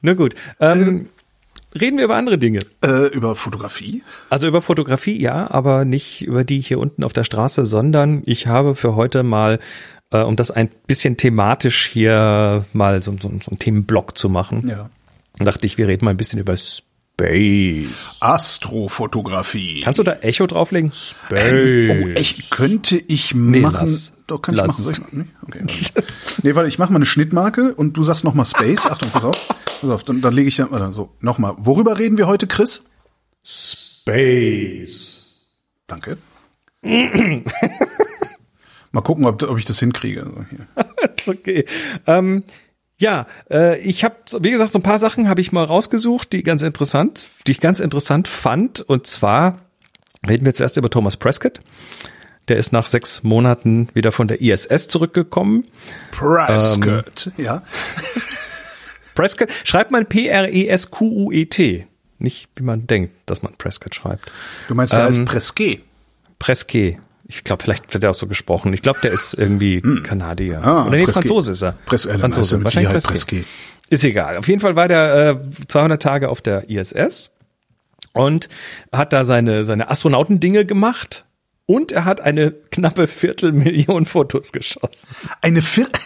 Na 0.00 0.14
gut. 0.14 0.34
Ähm, 0.60 1.08
reden 1.78 1.98
wir 1.98 2.04
über 2.04 2.16
andere 2.16 2.38
Dinge. 2.38 2.60
Äh, 2.82 3.08
über 3.08 3.34
Fotografie? 3.34 4.02
Also 4.30 4.48
über 4.48 4.62
Fotografie, 4.62 5.20
ja, 5.20 5.50
aber 5.50 5.84
nicht 5.84 6.22
über 6.22 6.44
die 6.44 6.60
hier 6.60 6.78
unten 6.78 7.04
auf 7.04 7.12
der 7.12 7.24
Straße, 7.24 7.66
sondern 7.66 8.22
ich 8.24 8.46
habe 8.46 8.74
für 8.74 8.96
heute 8.96 9.22
mal 9.22 9.58
äh, 10.10 10.22
um 10.22 10.36
das 10.36 10.50
ein 10.50 10.70
bisschen 10.86 11.16
thematisch 11.16 11.86
hier 11.86 12.64
mal 12.72 13.02
so, 13.02 13.12
so, 13.20 13.28
so 13.28 13.50
einen 13.50 13.58
Themenblock 13.58 14.16
zu 14.16 14.28
machen. 14.28 14.68
Ja. 14.68 14.90
Dachte 15.38 15.66
ich, 15.66 15.78
wir 15.78 15.88
reden 15.88 16.04
mal 16.04 16.12
ein 16.12 16.16
bisschen 16.16 16.40
über 16.40 16.56
Space. 16.56 17.88
Astrofotografie. 18.20 19.82
Kannst 19.82 19.98
du 19.98 20.02
da 20.02 20.14
Echo 20.14 20.46
drauflegen? 20.46 20.92
Space. 20.92 21.52
Ähm, 21.52 22.04
oh, 22.04 22.08
echt, 22.10 22.50
könnte 22.50 22.96
ich 22.96 23.34
nee, 23.34 23.60
machen. 23.60 23.86
Lass. 23.86 24.12
Doch, 24.26 24.42
kann 24.42 24.54
lass. 24.54 24.90
ich 24.90 25.00
machen. 25.00 25.30
Ich, 25.46 25.54
nee? 25.54 25.62
Okay, 25.62 25.64
warte. 25.94 26.12
nee, 26.42 26.54
warte, 26.54 26.68
ich 26.68 26.78
mache 26.78 26.92
mal 26.92 26.98
eine 26.98 27.06
Schnittmarke 27.06 27.74
und 27.74 27.96
du 27.96 28.02
sagst 28.02 28.24
nochmal 28.24 28.46
Space. 28.46 28.86
Achtung, 28.86 29.10
pass 29.10 29.24
auf. 29.24 29.36
Pass 29.80 29.90
auf, 29.90 30.04
dann, 30.04 30.20
dann 30.20 30.34
lege 30.34 30.48
ich 30.48 30.56
dann, 30.56 30.70
warte, 30.70 30.92
so, 30.92 31.10
nochmal. 31.20 31.54
Worüber 31.58 31.98
reden 31.98 32.18
wir 32.18 32.26
heute, 32.26 32.46
Chris? 32.46 32.84
Space. 33.44 35.14
Danke. 35.86 36.18
Mal 38.98 39.02
gucken, 39.02 39.26
ob, 39.26 39.40
ob 39.44 39.56
ich 39.56 39.64
das 39.64 39.78
hinkriege. 39.78 40.24
Also 40.24 40.44
ist 41.16 41.28
okay. 41.28 41.64
Ähm, 42.08 42.42
ja, 42.98 43.28
äh, 43.48 43.78
ich 43.78 44.02
habe, 44.02 44.16
wie 44.40 44.50
gesagt, 44.50 44.72
so 44.72 44.80
ein 44.80 44.82
paar 44.82 44.98
Sachen 44.98 45.28
habe 45.28 45.40
ich 45.40 45.52
mal 45.52 45.62
rausgesucht, 45.62 46.32
die 46.32 46.42
ganz 46.42 46.62
interessant, 46.62 47.28
die 47.46 47.52
ich 47.52 47.60
ganz 47.60 47.78
interessant 47.78 48.26
fand. 48.26 48.80
Und 48.80 49.06
zwar 49.06 49.60
reden 50.28 50.44
wir 50.44 50.52
zuerst 50.52 50.76
über 50.78 50.90
Thomas 50.90 51.16
Prescott. 51.16 51.60
Der 52.48 52.56
ist 52.56 52.72
nach 52.72 52.88
sechs 52.88 53.22
Monaten 53.22 53.88
wieder 53.94 54.10
von 54.10 54.26
der 54.26 54.40
ISS 54.40 54.88
zurückgekommen. 54.88 55.64
Prescott, 56.10 57.30
ähm, 57.38 57.44
ja. 57.44 57.62
Prescott, 59.14 59.50
schreibt 59.62 59.92
man 59.92 60.06
P-R-E-S-Q-U-E-T. 60.06 61.86
Nicht, 62.18 62.48
wie 62.56 62.64
man 62.64 62.88
denkt, 62.88 63.14
dass 63.26 63.42
man 63.42 63.52
Prescott 63.58 63.94
schreibt. 63.94 64.32
Du 64.66 64.74
meinst, 64.74 64.92
er 64.92 65.02
ähm, 65.02 65.06
heißt 65.06 65.24
Presquet? 65.24 65.84
Presquet. 66.40 66.98
Ich 67.30 67.44
glaube, 67.44 67.62
vielleicht 67.62 67.92
wird 67.92 68.04
er 68.04 68.10
auch 68.10 68.14
so 68.14 68.26
gesprochen. 68.26 68.72
Ich 68.72 68.80
glaube, 68.80 69.00
der 69.02 69.12
ist 69.12 69.34
irgendwie 69.34 69.82
hm. 69.82 70.02
Kanadier. 70.02 70.64
Ah, 70.64 70.86
Oder 70.86 70.96
nee. 70.96 71.06
Franzose 71.06 71.52
ist 71.52 71.62
er. 71.62 71.72
Pres 71.84 72.06
äh, 72.06 72.18
Franzose. 72.18 72.64
Wahrscheinlich 72.64 73.04
Presque. 73.04 73.44
Ist 73.90 74.04
egal. 74.04 74.38
Auf 74.38 74.48
jeden 74.48 74.60
Fall 74.60 74.76
war 74.76 74.88
der 74.88 75.40
äh, 75.40 75.66
200 75.68 76.02
Tage 76.02 76.30
auf 76.30 76.40
der 76.40 76.68
ISS 76.70 77.30
und 78.12 78.48
hat 78.92 79.12
da 79.12 79.24
seine, 79.24 79.64
seine 79.64 79.90
Astronautendinge 79.90 80.64
gemacht. 80.64 81.26
Und 81.66 81.92
er 81.92 82.06
hat 82.06 82.22
eine 82.22 82.50
knappe 82.50 83.06
Viertelmillion 83.06 84.06
Fotos 84.06 84.52
geschossen. 84.52 85.08
Eine 85.42 85.60
Viertel... 85.60 86.00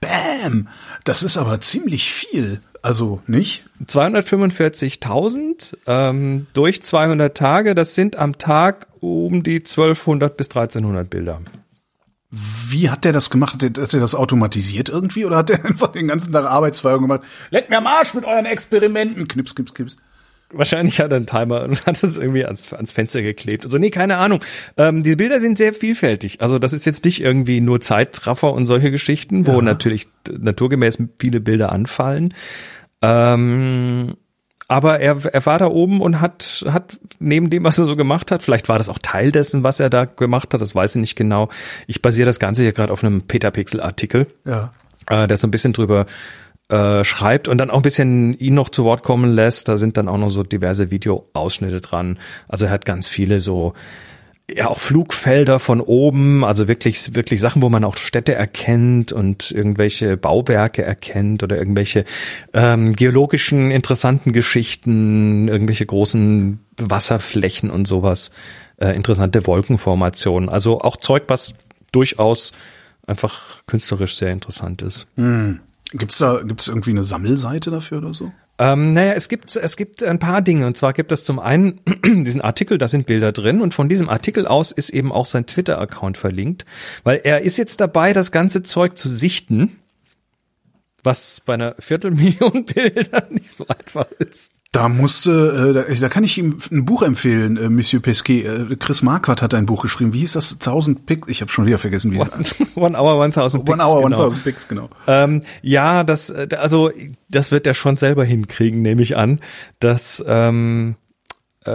Bam! 0.00 0.68
Das 1.04 1.22
ist 1.22 1.36
aber 1.36 1.60
ziemlich 1.60 2.12
viel. 2.12 2.60
Also 2.82 3.20
nicht? 3.26 3.62
245.000 3.86 5.76
ähm, 5.86 6.46
durch 6.54 6.82
200 6.82 7.36
Tage, 7.36 7.74
das 7.74 7.94
sind 7.94 8.16
am 8.16 8.38
Tag 8.38 8.86
um 9.00 9.42
die 9.42 9.58
1200 9.58 10.36
bis 10.36 10.48
1300 10.48 11.08
Bilder. 11.08 11.40
Wie 12.30 12.88
hat 12.88 13.04
der 13.04 13.12
das 13.12 13.28
gemacht? 13.30 13.54
Hat 13.54 13.62
der, 13.62 13.86
das 13.86 14.14
automatisiert 14.14 14.88
irgendwie 14.88 15.24
oder 15.24 15.38
hat 15.38 15.48
der 15.48 15.64
einfach 15.66 15.88
den 15.88 16.06
ganzen 16.06 16.32
Tag 16.32 16.46
Arbeitsfeuer 16.46 17.00
gemacht? 17.00 17.22
Leckt 17.50 17.70
mir 17.70 17.78
am 17.78 17.86
Arsch 17.86 18.14
mit 18.14 18.24
euren 18.24 18.46
Experimenten. 18.46 19.26
Knips, 19.26 19.54
knips, 19.54 19.74
knips. 19.74 19.96
Wahrscheinlich 20.52 21.00
hat 21.00 21.10
er 21.10 21.16
einen 21.16 21.26
Timer 21.26 21.62
und 21.62 21.86
hat 21.86 22.02
es 22.02 22.16
irgendwie 22.16 22.44
ans, 22.44 22.72
ans 22.72 22.92
Fenster 22.92 23.22
geklebt. 23.22 23.64
Also 23.64 23.78
nee, 23.78 23.90
keine 23.90 24.16
Ahnung. 24.16 24.40
Ähm, 24.76 25.02
die 25.02 25.16
Bilder 25.16 25.40
sind 25.40 25.58
sehr 25.58 25.72
vielfältig. 25.72 26.40
Also 26.40 26.58
das 26.58 26.72
ist 26.72 26.84
jetzt 26.84 27.04
nicht 27.04 27.20
irgendwie 27.20 27.60
nur 27.60 27.80
Zeitraffer 27.80 28.52
und 28.52 28.66
solche 28.66 28.90
Geschichten, 28.90 29.46
wo 29.46 29.52
ja. 29.52 29.62
natürlich 29.62 30.08
naturgemäß 30.30 30.98
viele 31.18 31.40
Bilder 31.40 31.72
anfallen. 31.72 32.34
Ähm, 33.02 34.14
aber 34.70 35.00
er, 35.00 35.16
er 35.24 35.46
war 35.46 35.58
da 35.58 35.66
oben 35.66 36.00
und 36.00 36.20
hat, 36.20 36.64
hat 36.68 36.98
neben 37.18 37.50
dem, 37.50 37.64
was 37.64 37.78
er 37.78 37.86
so 37.86 37.96
gemacht 37.96 38.30
hat, 38.30 38.40
vielleicht 38.40 38.68
war 38.68 38.78
das 38.78 38.88
auch 38.88 38.98
Teil 39.00 39.32
dessen, 39.32 39.64
was 39.64 39.80
er 39.80 39.90
da 39.90 40.04
gemacht 40.04 40.54
hat, 40.54 40.60
das 40.60 40.76
weiß 40.76 40.94
ich 40.94 41.00
nicht 41.00 41.16
genau. 41.16 41.48
Ich 41.88 42.02
basiere 42.02 42.26
das 42.26 42.38
Ganze 42.38 42.62
hier 42.62 42.72
gerade 42.72 42.92
auf 42.92 43.02
einem 43.02 43.22
Petapixel-Artikel, 43.22 44.28
ja. 44.44 44.72
äh, 45.08 45.26
der 45.26 45.36
so 45.38 45.48
ein 45.48 45.50
bisschen 45.50 45.72
drüber 45.72 46.06
äh, 46.70 47.04
schreibt 47.04 47.48
und 47.48 47.58
dann 47.58 47.70
auch 47.70 47.76
ein 47.76 47.82
bisschen 47.82 48.38
ihn 48.38 48.54
noch 48.54 48.68
zu 48.68 48.84
Wort 48.84 49.02
kommen 49.02 49.32
lässt. 49.32 49.68
Da 49.68 49.76
sind 49.76 49.96
dann 49.96 50.08
auch 50.08 50.18
noch 50.18 50.30
so 50.30 50.42
diverse 50.42 50.90
Videoausschnitte 50.90 51.80
dran. 51.80 52.18
Also 52.48 52.66
er 52.66 52.70
hat 52.70 52.84
ganz 52.84 53.08
viele 53.08 53.40
so 53.40 53.74
ja 54.56 54.68
auch 54.68 54.78
Flugfelder 54.78 55.58
von 55.58 55.80
oben, 55.80 56.44
also 56.44 56.68
wirklich 56.68 57.14
wirklich 57.14 57.40
Sachen, 57.40 57.62
wo 57.62 57.68
man 57.68 57.84
auch 57.84 57.96
Städte 57.96 58.34
erkennt 58.34 59.12
und 59.12 59.50
irgendwelche 59.50 60.16
Bauwerke 60.16 60.82
erkennt 60.82 61.42
oder 61.42 61.56
irgendwelche 61.56 62.04
ähm, 62.52 62.94
geologischen 62.94 63.70
interessanten 63.70 64.32
Geschichten, 64.32 65.48
irgendwelche 65.48 65.86
großen 65.86 66.60
Wasserflächen 66.78 67.70
und 67.70 67.86
sowas, 67.86 68.30
äh, 68.78 68.94
interessante 68.94 69.46
Wolkenformationen. 69.46 70.48
Also 70.48 70.80
auch 70.80 70.96
Zeug, 70.96 71.24
was 71.28 71.54
durchaus 71.92 72.52
einfach 73.06 73.64
künstlerisch 73.66 74.16
sehr 74.16 74.32
interessant 74.32 74.82
ist. 74.82 75.06
Hm. 75.16 75.60
Gibt's 75.92 76.18
da 76.18 76.42
gibt's 76.42 76.68
irgendwie 76.68 76.90
eine 76.90 77.04
Sammelseite 77.04 77.70
dafür 77.70 77.98
oder 77.98 78.14
so? 78.14 78.32
Ähm, 78.58 78.92
naja, 78.92 79.14
es 79.14 79.28
gibt, 79.28 79.56
es 79.56 79.76
gibt 79.76 80.04
ein 80.04 80.18
paar 80.18 80.42
Dinge. 80.42 80.66
Und 80.66 80.76
zwar 80.76 80.92
gibt 80.92 81.10
es 81.12 81.24
zum 81.24 81.38
einen 81.38 81.80
diesen 82.04 82.42
Artikel, 82.42 82.78
da 82.78 82.88
sind 82.88 83.06
Bilder 83.06 83.32
drin. 83.32 83.62
Und 83.62 83.72
von 83.72 83.88
diesem 83.88 84.08
Artikel 84.08 84.46
aus 84.46 84.70
ist 84.70 84.90
eben 84.90 85.12
auch 85.12 85.26
sein 85.26 85.46
Twitter-Account 85.46 86.18
verlinkt. 86.18 86.66
Weil 87.02 87.22
er 87.24 87.40
ist 87.40 87.56
jetzt 87.56 87.80
dabei, 87.80 88.12
das 88.12 88.32
ganze 88.32 88.62
Zeug 88.62 88.98
zu 88.98 89.08
sichten. 89.08 89.78
Was 91.02 91.40
bei 91.40 91.54
einer 91.54 91.74
Viertelmillion 91.78 92.64
Bilder 92.74 93.26
nicht 93.30 93.50
so 93.50 93.66
einfach 93.66 94.10
ist. 94.18 94.52
Da 94.72 94.88
musste, 94.88 95.32
äh, 95.70 95.72
da, 95.72 95.82
da 95.82 96.08
kann 96.08 96.22
ich 96.22 96.38
ihm 96.38 96.58
ein 96.70 96.84
Buch 96.84 97.02
empfehlen, 97.02 97.56
äh, 97.56 97.68
Monsieur 97.68 98.00
Pesquet. 98.00 98.44
Äh, 98.44 98.76
Chris 98.76 99.02
Marquardt 99.02 99.42
hat 99.42 99.52
ein 99.52 99.66
Buch 99.66 99.82
geschrieben. 99.82 100.12
Wie 100.12 100.20
hieß 100.20 100.32
das? 100.32 100.52
1000 100.52 101.06
Picks? 101.06 101.28
Ich 101.28 101.40
habe 101.40 101.50
schon 101.50 101.66
wieder 101.66 101.78
vergessen, 101.78 102.12
wie 102.12 102.20
es 102.20 102.54
One 102.76 102.96
Hour 102.96 103.20
1000 103.24 103.64
Picks. 103.64 103.72
One 103.74 103.84
Hour 103.84 104.04
genau. 104.04 104.18
1000 104.18 104.44
Picks, 104.44 104.68
genau. 104.68 104.88
Ähm, 105.08 105.40
ja, 105.62 106.04
das, 106.04 106.30
äh, 106.30 106.46
also 106.56 106.92
das 107.28 107.50
wird 107.50 107.66
er 107.66 107.74
schon 107.74 107.96
selber 107.96 108.24
hinkriegen, 108.24 108.80
nehme 108.80 109.02
ich 109.02 109.16
an. 109.16 109.40
Dass 109.80 110.24
ähm, 110.24 110.94
äh, 111.66 111.70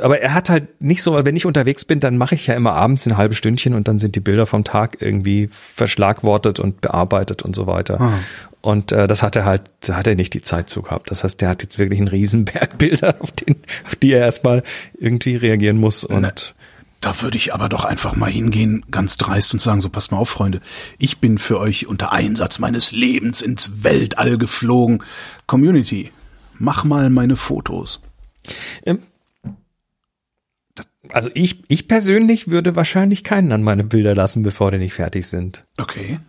aber 0.00 0.20
er 0.20 0.34
hat 0.34 0.50
halt 0.50 0.80
nicht 0.80 1.02
so, 1.02 1.24
wenn 1.24 1.36
ich 1.36 1.46
unterwegs 1.46 1.84
bin, 1.84 2.00
dann 2.00 2.16
mache 2.16 2.34
ich 2.34 2.48
ja 2.48 2.54
immer 2.54 2.72
abends 2.72 3.06
ein 3.06 3.16
halbes 3.16 3.38
Stündchen 3.38 3.74
und 3.74 3.86
dann 3.86 4.00
sind 4.00 4.16
die 4.16 4.20
Bilder 4.20 4.44
vom 4.44 4.64
Tag 4.64 4.96
irgendwie 5.00 5.48
verschlagwortet 5.52 6.58
und 6.58 6.80
bearbeitet 6.80 7.42
und 7.42 7.54
so 7.54 7.68
weiter. 7.68 8.00
Ah. 8.00 8.18
Und 8.60 8.90
äh, 8.90 9.06
das 9.06 9.22
hat 9.22 9.36
er 9.36 9.44
halt, 9.44 9.62
da 9.80 9.96
hat 9.96 10.08
er 10.08 10.16
nicht 10.16 10.34
die 10.34 10.42
Zeit 10.42 10.68
zu 10.68 10.82
gehabt. 10.82 11.10
Das 11.10 11.22
heißt, 11.22 11.40
der 11.40 11.48
hat 11.48 11.62
jetzt 11.62 11.78
wirklich 11.78 12.00
einen 12.00 12.08
Riesenberg 12.08 12.76
Bilder, 12.78 13.16
auf, 13.20 13.30
den, 13.30 13.56
auf 13.86 13.94
die 13.94 14.12
er 14.12 14.20
erstmal 14.20 14.64
irgendwie 14.98 15.36
reagieren 15.36 15.78
muss. 15.78 16.04
Und 16.04 16.22
Na, 16.22 16.32
da 17.00 17.22
würde 17.22 17.36
ich 17.36 17.54
aber 17.54 17.68
doch 17.68 17.84
einfach 17.84 18.16
mal 18.16 18.30
hingehen, 18.30 18.84
ganz 18.90 19.16
dreist 19.16 19.54
und 19.54 19.62
sagen, 19.62 19.80
so 19.80 19.88
passt 19.88 20.10
mal 20.10 20.18
auf, 20.18 20.28
Freunde, 20.28 20.60
ich 20.98 21.18
bin 21.18 21.38
für 21.38 21.58
euch 21.60 21.86
unter 21.86 22.12
Einsatz 22.12 22.58
meines 22.58 22.90
Lebens 22.90 23.42
ins 23.42 23.84
Weltall 23.84 24.38
geflogen. 24.38 25.04
Community, 25.46 26.10
mach 26.58 26.82
mal 26.82 27.08
meine 27.10 27.36
Fotos. 27.36 28.02
Also 31.12 31.30
ich, 31.34 31.62
ich 31.68 31.88
persönlich 31.88 32.48
würde 32.48 32.76
wahrscheinlich 32.76 33.24
keinen 33.24 33.52
an 33.52 33.62
meine 33.62 33.84
Bilder 33.84 34.14
lassen, 34.14 34.42
bevor 34.42 34.70
die 34.70 34.78
nicht 34.78 34.94
fertig 34.94 35.26
sind. 35.26 35.64
Okay 35.78 36.20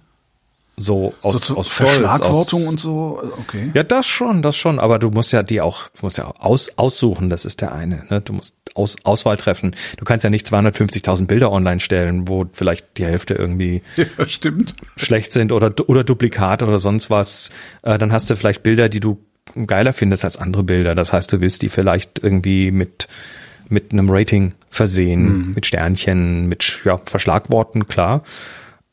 so 0.81 1.13
aus, 1.21 1.33
so 1.33 1.39
zu 1.39 1.57
aus 1.57 1.67
Verschlagwortung 1.67 2.63
aus, 2.63 2.67
und 2.67 2.79
so, 2.79 3.21
okay. 3.39 3.71
Ja, 3.73 3.83
das 3.83 4.05
schon, 4.05 4.41
das 4.41 4.55
schon, 4.55 4.79
aber 4.79 4.99
du 4.99 5.09
musst 5.09 5.31
ja 5.31 5.43
die 5.43 5.61
auch, 5.61 5.89
du 5.89 6.05
musst 6.05 6.17
ja 6.17 6.25
aus, 6.25 6.77
aussuchen, 6.77 7.29
das 7.29 7.45
ist 7.45 7.61
der 7.61 7.73
eine, 7.73 8.03
ne? 8.09 8.21
Du 8.21 8.33
musst 8.33 8.55
aus, 8.73 8.95
Auswahl 9.03 9.37
treffen. 9.37 9.75
Du 9.97 10.05
kannst 10.05 10.23
ja 10.23 10.29
nicht 10.29 10.47
250.000 10.47 11.27
Bilder 11.27 11.51
online 11.51 11.79
stellen, 11.79 12.27
wo 12.27 12.45
vielleicht 12.51 12.97
die 12.97 13.05
Hälfte 13.05 13.33
irgendwie 13.33 13.81
ja, 13.95 14.05
stimmt. 14.27 14.73
schlecht 14.95 15.31
sind 15.31 15.51
oder, 15.51 15.73
oder 15.87 16.03
Duplikate 16.03 16.65
oder 16.65 16.79
sonst 16.79 17.09
was. 17.09 17.49
Äh, 17.83 17.97
dann 17.97 18.11
hast 18.11 18.29
du 18.29 18.35
vielleicht 18.35 18.63
Bilder, 18.63 18.89
die 18.89 18.99
du 19.01 19.19
geiler 19.67 19.91
findest 19.93 20.23
als 20.23 20.37
andere 20.37 20.63
Bilder. 20.63 20.95
Das 20.95 21.11
heißt, 21.11 21.31
du 21.33 21.41
willst 21.41 21.61
die 21.61 21.69
vielleicht 21.69 22.19
irgendwie 22.23 22.71
mit, 22.71 23.07
mit 23.71 23.91
einem 23.91 24.09
Rating 24.09 24.53
versehen, 24.69 25.47
mhm. 25.47 25.51
mit 25.55 25.65
Sternchen, 25.65 26.47
mit 26.47 26.81
ja, 26.85 26.99
Verschlagworten, 27.05 27.87
klar. 27.87 28.23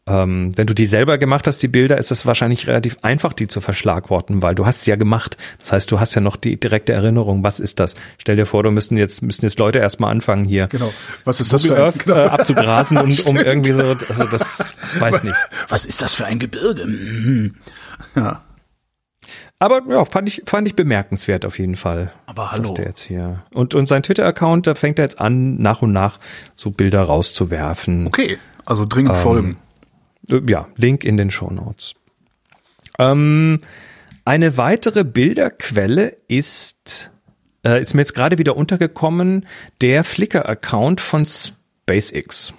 Ähm, 0.09 0.53
wenn 0.57 0.67
du 0.67 0.75
die 0.75 0.87
selber 0.87 1.19
gemacht 1.19 1.47
hast, 1.47 1.63
die 1.63 1.69
Bilder, 1.69 1.99
ist 1.99 2.11
es 2.11 2.25
wahrscheinlich 2.25 2.67
relativ 2.67 2.97
einfach, 3.03 3.35
die 3.35 3.47
zu 3.47 3.61
verschlagworten, 3.61 4.43
weil 4.43 4.55
du 4.55 4.65
hast 4.65 4.83
sie 4.83 4.91
ja 4.91 4.97
gemacht. 4.97 5.37
Das 5.59 5.73
heißt, 5.73 5.91
du 5.91 6.01
hast 6.01 6.15
ja 6.15 6.23
noch 6.23 6.37
die 6.37 6.59
direkte 6.59 6.95
Erinnerung. 6.95 7.43
Was 7.43 7.61
ist 7.61 7.79
das? 7.79 7.95
Stell 8.17 8.37
dir 8.37 8.47
vor, 8.47 8.63
du 8.63 8.71
müssen 8.71 8.97
jetzt, 8.97 9.23
müssen 9.23 9.45
jetzt 9.45 9.59
Leute 9.59 9.81
erstmal 9.81 10.11
anfangen 10.11 10.45
hier. 10.47 10.69
Genau. 10.69 10.93
Was 11.25 11.41
ist 11.41 11.53
das 11.53 11.67
für 11.67 11.77
ein, 11.77 11.83
Earth, 11.83 12.07
äh, 12.07 12.13
abzugrasen, 12.13 12.99
um, 12.99 13.15
um 13.27 13.37
irgendwie 13.37 13.73
so, 13.73 13.97
also 14.09 14.25
das 14.25 14.75
weiß 14.99 15.25
nicht. 15.25 15.37
Was 15.69 15.85
ist 15.85 16.01
das 16.01 16.15
für 16.15 16.25
ein 16.25 16.39
Gebirge? 16.39 16.87
Mhm. 16.87 17.57
Ja. 18.17 18.43
Aber 19.59 19.83
ja, 19.89 20.05
fand 20.05 20.29
ich, 20.29 20.43
fand 20.47 20.69
ich 20.69 20.77
bemerkenswert 20.77 21.45
auf 21.45 21.59
jeden 21.59 21.77
Fall. 21.77 22.13
Aber 22.27 22.53
hallo. 22.53 22.73
Der 22.75 22.87
jetzt 22.87 23.03
hier. 23.03 23.43
Und, 23.53 23.75
und 23.75 23.87
sein 23.87 24.03
Twitter-Account, 24.03 24.67
da 24.67 24.75
fängt 24.75 24.99
er 24.99 25.05
jetzt 25.05 25.21
an, 25.21 25.57
nach 25.57 25.83
und 25.83 25.93
nach 25.93 26.19
so 26.57 26.71
Bilder 26.71 27.03
rauszuwerfen. 27.03 28.07
Okay, 28.07 28.39
also 28.65 28.87
dringend 28.87 29.15
ähm, 29.17 29.23
folgen. 29.23 29.57
Äh, 30.29 30.41
ja, 30.47 30.69
Link 30.77 31.05
in 31.05 31.17
den 31.17 31.31
Show 31.31 31.51
Notes. 31.51 31.95
Ähm, 32.99 33.61
eine 34.25 34.57
weitere 34.57 35.05
Bilderquelle 35.05 36.17
ist, 36.29 37.11
äh, 37.65 37.81
ist 37.81 37.95
mir 37.95 38.03
jetzt 38.03 38.15
gerade 38.15 38.39
wieder 38.39 38.57
untergekommen, 38.57 39.47
der 39.81 40.05
Flickr-Account 40.05 41.01
von 41.01 41.25
SpaceX. 41.25 42.53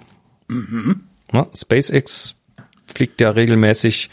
Mhm. 0.48 1.02
Ja, 1.32 1.46
SpaceX 1.54 2.34
fliegt 2.92 3.20
ja 3.20 3.30
regelmäßig 3.30 4.10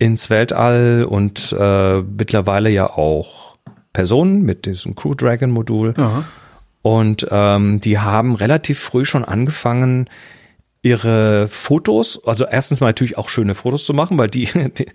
ins 0.00 0.30
Weltall 0.30 1.04
und 1.08 1.54
äh, 1.56 2.00
mittlerweile 2.00 2.70
ja 2.70 2.88
auch 2.88 3.58
Personen 3.92 4.42
mit 4.42 4.64
diesem 4.64 4.94
Crew 4.94 5.14
Dragon 5.14 5.50
Modul. 5.50 5.94
Aha. 5.98 6.24
Und 6.82 7.26
ähm, 7.30 7.80
die 7.80 7.98
haben 7.98 8.34
relativ 8.34 8.80
früh 8.80 9.04
schon 9.04 9.26
angefangen, 9.26 10.08
ihre 10.82 11.46
Fotos, 11.48 12.22
also 12.24 12.46
erstens 12.46 12.80
mal 12.80 12.86
natürlich 12.86 13.18
auch 13.18 13.28
schöne 13.28 13.54
Fotos 13.54 13.84
zu 13.84 13.92
machen, 13.92 14.16
weil 14.16 14.28
die, 14.28 14.44
die, 14.78 14.86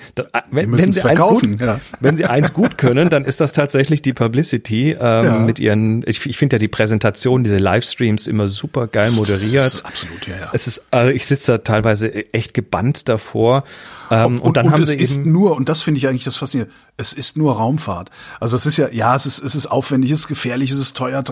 wenn, 0.49 0.71
die 0.71 0.77
wenn 0.79 0.91
sie 0.91 1.03
eins 1.03 1.19
gut, 1.19 1.61
ja. 1.61 1.79
wenn 1.99 2.17
sie 2.17 2.25
eins 2.25 2.53
gut 2.53 2.77
können, 2.77 3.09
dann 3.09 3.23
ist 3.23 3.39
das 3.39 3.53
tatsächlich 3.53 4.01
die 4.01 4.13
Publicity 4.13 4.91
ähm, 4.91 4.97
ja. 4.99 5.39
mit 5.39 5.59
ihren. 5.59 6.03
Ich, 6.07 6.25
ich 6.25 6.37
finde 6.37 6.55
ja 6.55 6.59
die 6.59 6.67
Präsentation, 6.67 7.43
diese 7.43 7.57
Livestreams 7.57 8.25
immer 8.25 8.49
super 8.49 8.87
geil 8.87 9.11
moderiert. 9.11 9.83
absolut, 9.85 10.27
ja, 10.27 10.35
ja. 10.35 10.49
Es 10.53 10.65
ist, 10.65 10.85
also 10.89 11.11
ich 11.11 11.27
sitze 11.27 11.53
da 11.53 11.57
teilweise 11.59 12.33
echt 12.33 12.55
gebannt 12.55 13.07
davor. 13.07 13.63
Ähm, 14.09 14.25
und, 14.25 14.39
und, 14.39 14.57
dann 14.57 14.67
und 14.67 14.71
haben 14.71 14.81
es 14.81 14.89
sie 14.89 14.99
ist 14.99 15.17
eben 15.17 15.31
nur 15.31 15.55
und 15.55 15.69
das 15.69 15.83
finde 15.83 15.99
ich 15.99 16.07
eigentlich 16.07 16.23
das 16.23 16.37
faszinierende. 16.37 16.73
Es 16.97 17.13
ist 17.13 17.37
nur 17.37 17.57
Raumfahrt. 17.57 18.09
Also 18.39 18.55
es 18.55 18.65
ist 18.65 18.77
ja, 18.77 18.89
ja, 18.89 19.15
es 19.15 19.27
ist, 19.27 19.39
es 19.43 19.53
ist 19.53 19.67
aufwendig, 19.67 20.09
es 20.11 20.21
ist 20.21 20.27
gefährlich, 20.27 20.71
es 20.71 20.79
ist 20.79 20.97
teuer, 20.97 21.23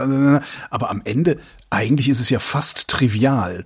aber 0.70 0.92
am 0.92 1.02
Ende 1.06 1.40
eigentlich 1.72 2.10
ist 2.10 2.20
es 2.20 2.30
ja 2.30 2.38
fast 2.38 2.88
trivial. 2.88 3.64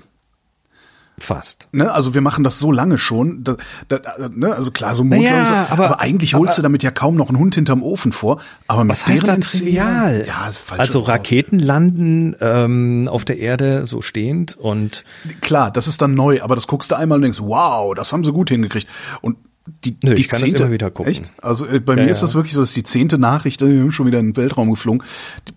Fast. 1.20 1.68
Ne, 1.72 1.92
also 1.92 2.14
wir 2.14 2.22
machen 2.22 2.44
das 2.44 2.60
so 2.60 2.72
lange 2.72 3.00
schon. 3.00 3.44
Da, 3.44 3.58
da, 3.88 4.00
ne, 4.32 4.54
also 4.54 4.70
klar, 4.70 4.94
so 4.94 5.04
Motor 5.04 5.24
naja, 5.24 5.40
und 5.40 5.48
so, 5.48 5.54
aber, 5.74 5.86
aber 5.86 6.00
eigentlich 6.00 6.36
holst 6.36 6.52
aber, 6.52 6.56
du 6.58 6.62
damit 6.64 6.84
ja 6.84 6.92
kaum 6.92 7.16
noch 7.16 7.30
einen 7.30 7.40
Hund 7.40 7.56
hinterm 7.56 7.82
Ofen 7.82 8.12
vor. 8.12 8.40
Aber 8.68 8.84
mit 8.84 8.92
was 8.92 9.08
heißt 9.08 9.28
da 9.28 9.36
trivial? 9.38 10.26
Ja. 10.28 10.52
Also 10.78 11.00
Raketen 11.00 11.58
landen 11.58 12.36
ähm, 12.40 13.08
auf 13.12 13.26
der 13.26 13.40
Erde 13.40 13.88
so 13.88 14.02
stehend 14.02 14.58
und 14.58 15.06
klar, 15.42 15.72
das 15.72 15.88
ist 15.88 16.04
dann 16.04 16.14
neu, 16.14 16.42
aber 16.44 16.54
das 16.54 16.68
guckst 16.68 16.92
du 16.92 16.96
einmal 16.96 17.18
und 17.18 17.24
denkst, 17.24 17.40
wow, 17.42 17.96
das 17.96 18.14
haben 18.14 18.24
sie 18.24 18.32
gut 18.32 18.50
hingekriegt. 18.50 18.88
Und 19.22 19.38
die, 19.84 19.98
Nö, 20.04 20.14
die 20.14 20.22
ich 20.22 20.30
kann 20.30 20.40
zehnte, 20.40 20.54
das 20.54 20.62
immer 20.62 20.72
wieder 20.72 20.92
gucken. 20.92 21.12
Echt? 21.12 21.32
Also 21.42 21.66
äh, 21.66 21.80
bei 21.80 21.94
Ja, 21.94 22.02
mir 22.02 22.06
ja. 22.06 22.12
ist 22.12 22.22
das 22.22 22.36
wirklich 22.36 22.54
so, 22.54 22.62
dass 22.62 22.74
die 22.74 22.84
zehnte 22.84 23.18
Nachricht, 23.18 23.62
äh, 23.64 23.92
schon 23.92 24.06
wieder 24.06 24.20
in 24.20 24.28
den 24.28 24.38
Weltraum 24.38 24.70
geflogen. 24.70 25.04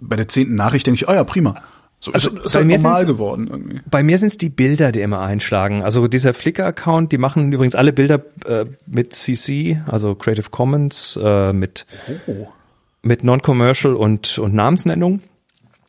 Bei 0.00 0.16
der 0.16 0.26
zehnten 0.26 0.54
Nachricht 0.54 0.86
denke 0.86 0.96
ich, 0.96 1.08
oh 1.08 1.12
ja, 1.12 1.22
prima. 1.22 1.56
So 2.02 2.12
Also 2.12 2.30
ist, 2.30 2.46
ist 2.46 2.52
bei 2.54 2.58
halt 2.60 2.66
mir 2.66 2.76
normal 2.78 3.04
geworden 3.06 3.48
irgendwie. 3.50 3.80
Bei 3.90 4.02
mir 4.02 4.16
sind 4.16 4.28
es 4.28 4.38
die 4.38 4.48
Bilder, 4.48 4.90
die 4.90 5.02
immer 5.02 5.20
einschlagen. 5.20 5.82
Also 5.82 6.08
dieser 6.08 6.32
Flickr-Account, 6.32 7.12
die 7.12 7.18
machen 7.18 7.52
übrigens 7.52 7.74
alle 7.74 7.92
Bilder 7.92 8.22
äh, 8.46 8.64
mit 8.86 9.12
CC, 9.14 9.82
also 9.86 10.14
Creative 10.14 10.48
Commons, 10.50 11.18
äh, 11.22 11.52
mit, 11.52 11.84
Oh. 12.26 12.48
mit 13.02 13.22
Non-Commercial 13.22 13.94
und, 13.94 14.38
und 14.38 14.54
Namensnennung. 14.54 15.20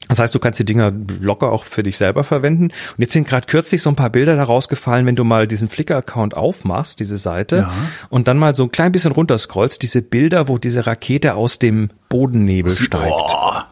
Das 0.09 0.19
heißt, 0.19 0.35
du 0.35 0.39
kannst 0.39 0.59
die 0.59 0.65
Dinger 0.65 0.91
locker 1.21 1.49
auch 1.53 1.63
für 1.63 1.83
dich 1.83 1.95
selber 1.95 2.25
verwenden. 2.25 2.63
Und 2.65 2.73
jetzt 2.97 3.13
sind 3.13 3.25
gerade 3.25 3.47
kürzlich 3.47 3.81
so 3.81 3.89
ein 3.89 3.95
paar 3.95 4.09
Bilder 4.09 4.35
da 4.35 4.43
rausgefallen, 4.43 5.05
wenn 5.05 5.15
du 5.15 5.23
mal 5.23 5.47
diesen 5.47 5.69
Flickr-Account 5.69 6.35
aufmachst, 6.35 6.99
diese 6.99 7.17
Seite, 7.17 7.57
Ja. 7.57 7.71
und 8.09 8.27
dann 8.27 8.37
mal 8.37 8.53
so 8.53 8.63
ein 8.63 8.71
klein 8.71 8.91
bisschen 8.91 9.13
runterscrollst, 9.13 9.81
diese 9.81 10.01
Bilder, 10.01 10.49
wo 10.49 10.57
diese 10.57 10.85
Rakete 10.87 11.35
aus 11.35 11.59
dem 11.59 11.91
Bodennebel 12.09 12.71
steigt. 12.73 13.07
Boah, 13.07 13.67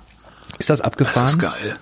Ist 0.57 0.69
das 0.69 0.79
abgefahren? 0.79 1.23
das 1.23 1.31
ist 1.33 1.39
geil. 1.39 1.75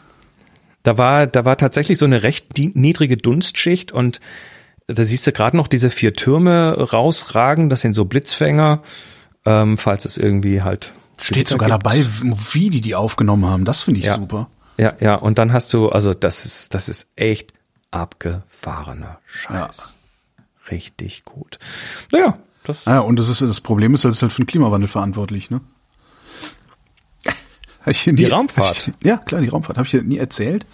Da 0.84 0.98
war, 0.98 1.28
da 1.28 1.44
war 1.46 1.58
tatsächlich 1.58 1.98
so 1.98 2.06
eine 2.06 2.24
recht 2.24 2.58
niedrige 2.58 3.18
Dunstschicht 3.18 3.92
und 3.92 4.20
da 4.88 5.04
siehst 5.04 5.28
du 5.28 5.32
gerade 5.34 5.58
noch 5.58 5.68
diese 5.68 5.90
vier 5.90 6.14
Türme 6.14 6.74
rausragen. 6.94 7.70
Das 7.70 7.82
sind 7.82 7.94
so 7.94 8.06
Blitzfänger, 8.06 8.82
ähm, 9.46 9.78
falls 9.78 10.06
es 10.06 10.18
irgendwie 10.18 10.62
halt 10.62 10.94
Steht 11.20 11.48
sogar 11.50 11.70
gibt. 11.70 11.86
dabei, 11.86 12.06
wie 12.54 12.70
die 12.70 12.80
die 12.82 12.96
aufgenommen 12.96 13.46
haben. 13.46 13.66
Das 13.66 13.82
finde 13.82 14.00
ich 14.00 14.06
Ja. 14.06 14.14
super. 14.16 14.50
Ja, 14.78 14.94
ja. 15.00 15.16
Und 15.16 15.40
dann 15.40 15.52
hast 15.52 15.74
du, 15.74 15.90
also 15.90 16.14
das 16.14 16.46
ist, 16.46 16.74
das 16.74 16.88
ist 16.88 17.08
echt 17.16 17.52
abgefahrener 17.92 19.20
Scheiß. 19.26 19.96
Richtig 20.72 21.26
gut. 21.26 21.60
Naja, 22.12 22.36
das. 22.64 22.86
Ja, 22.86 23.00
und 23.00 23.18
das 23.18 23.30
ist 23.30 23.42
das 23.42 23.62
Problem 23.62 23.94
ist, 23.96 24.06
es 24.06 24.18
ist 24.18 24.22
halt 24.22 24.32
für 24.34 24.42
den 24.44 24.48
Klimawandel 24.48 24.88
verantwortlich, 24.88 25.50
ne? 25.50 25.62
Ich 27.90 28.04
Die 28.04 28.12
nie- 28.12 28.26
Raumfahrt? 28.26 28.90
Ich, 29.00 29.06
ja, 29.08 29.18
klar, 29.18 29.42
die 29.42 29.48
Raumfahrt. 29.48 29.78
Habe 29.78 29.86
ich 29.86 29.92
dir 29.92 30.04
nie 30.04 30.18
erzählt. 30.18 30.66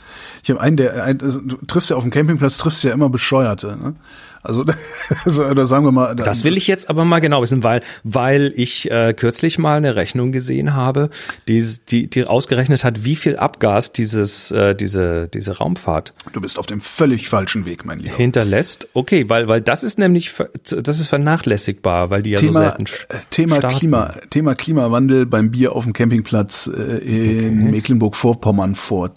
Ich 0.43 0.49
habe 0.49 0.59
einen, 0.61 0.77
der, 0.77 1.03
ein, 1.03 1.21
also, 1.21 1.41
du 1.41 1.57
triffst 1.67 1.89
ja 1.89 1.95
auf 1.95 2.03
dem 2.03 2.11
Campingplatz, 2.11 2.57
triffst 2.57 2.83
ja 2.83 2.91
immer 2.93 3.09
Bescheuerte. 3.09 3.77
Ne? 3.77 3.95
Also, 4.43 4.65
also, 5.25 5.45
oder 5.45 5.65
sagen 5.65 5.85
wir 5.85 5.91
mal. 5.91 6.15
Das 6.15 6.43
will 6.43 6.57
ich 6.57 6.67
jetzt 6.67 6.89
aber 6.89 7.05
mal 7.05 7.19
genau 7.19 7.41
wissen, 7.41 7.63
weil 7.63 7.81
weil 8.03 8.53
ich 8.55 8.91
äh, 8.91 9.13
kürzlich 9.13 9.57
mal 9.57 9.77
eine 9.77 9.95
Rechnung 9.95 10.31
gesehen 10.31 10.73
habe, 10.73 11.09
die, 11.47 11.65
die 11.89 12.09
die 12.09 12.25
ausgerechnet 12.25 12.83
hat, 12.83 13.05
wie 13.05 13.15
viel 13.15 13.37
Abgas 13.37 13.93
dieses 13.93 14.51
äh, 14.51 14.75
diese 14.75 15.29
diese 15.29 15.57
Raumfahrt 15.57 16.13
Du 16.33 16.41
bist 16.41 16.59
auf 16.59 16.65
dem 16.65 16.81
völlig 16.81 17.29
falschen 17.29 17.65
Weg, 17.65 17.85
mein 17.85 17.99
Lieber. 17.99 18.15
hinterlässt. 18.15 18.87
Okay, 18.93 19.29
weil 19.29 19.47
weil 19.47 19.61
das 19.61 19.83
ist 19.83 19.97
nämlich 19.97 20.33
das 20.69 20.99
ist 20.99 21.07
vernachlässigbar, 21.07 22.09
weil 22.09 22.23
die 22.23 22.31
ja 22.31 22.39
so 22.39 22.47
Thema, 22.47 22.59
selten 22.59 22.85
äh, 23.09 23.17
Thema 23.29 23.55
starten. 23.57 23.77
Klima, 23.79 24.13
Thema 24.29 24.55
Klimawandel 24.55 25.25
beim 25.25 25.51
Bier 25.51 25.73
auf 25.73 25.85
dem 25.85 25.93
Campingplatz 25.93 26.67
äh, 26.67 26.97
in 26.97 27.71
Mecklenburg-Vorpommern 27.71 28.75
vor 28.75 29.11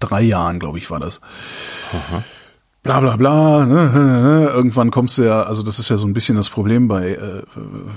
drei 0.00 0.22
Jahren, 0.22 0.58
glaube 0.58 0.78
ich, 0.78 0.90
war 0.90 1.00
das. 1.00 1.20
Bla 2.82 3.00
bla 3.00 3.16
bla. 3.16 3.66
Ne, 3.66 3.90
ne, 3.92 4.22
ne. 4.22 4.48
Irgendwann 4.48 4.90
kommst 4.90 5.18
du 5.18 5.22
ja, 5.24 5.42
also 5.42 5.62
das 5.62 5.78
ist 5.78 5.88
ja 5.88 5.96
so 5.96 6.06
ein 6.06 6.12
bisschen 6.14 6.36
das 6.36 6.48
Problem 6.48 6.88
bei, 6.88 7.12
äh, 7.12 7.42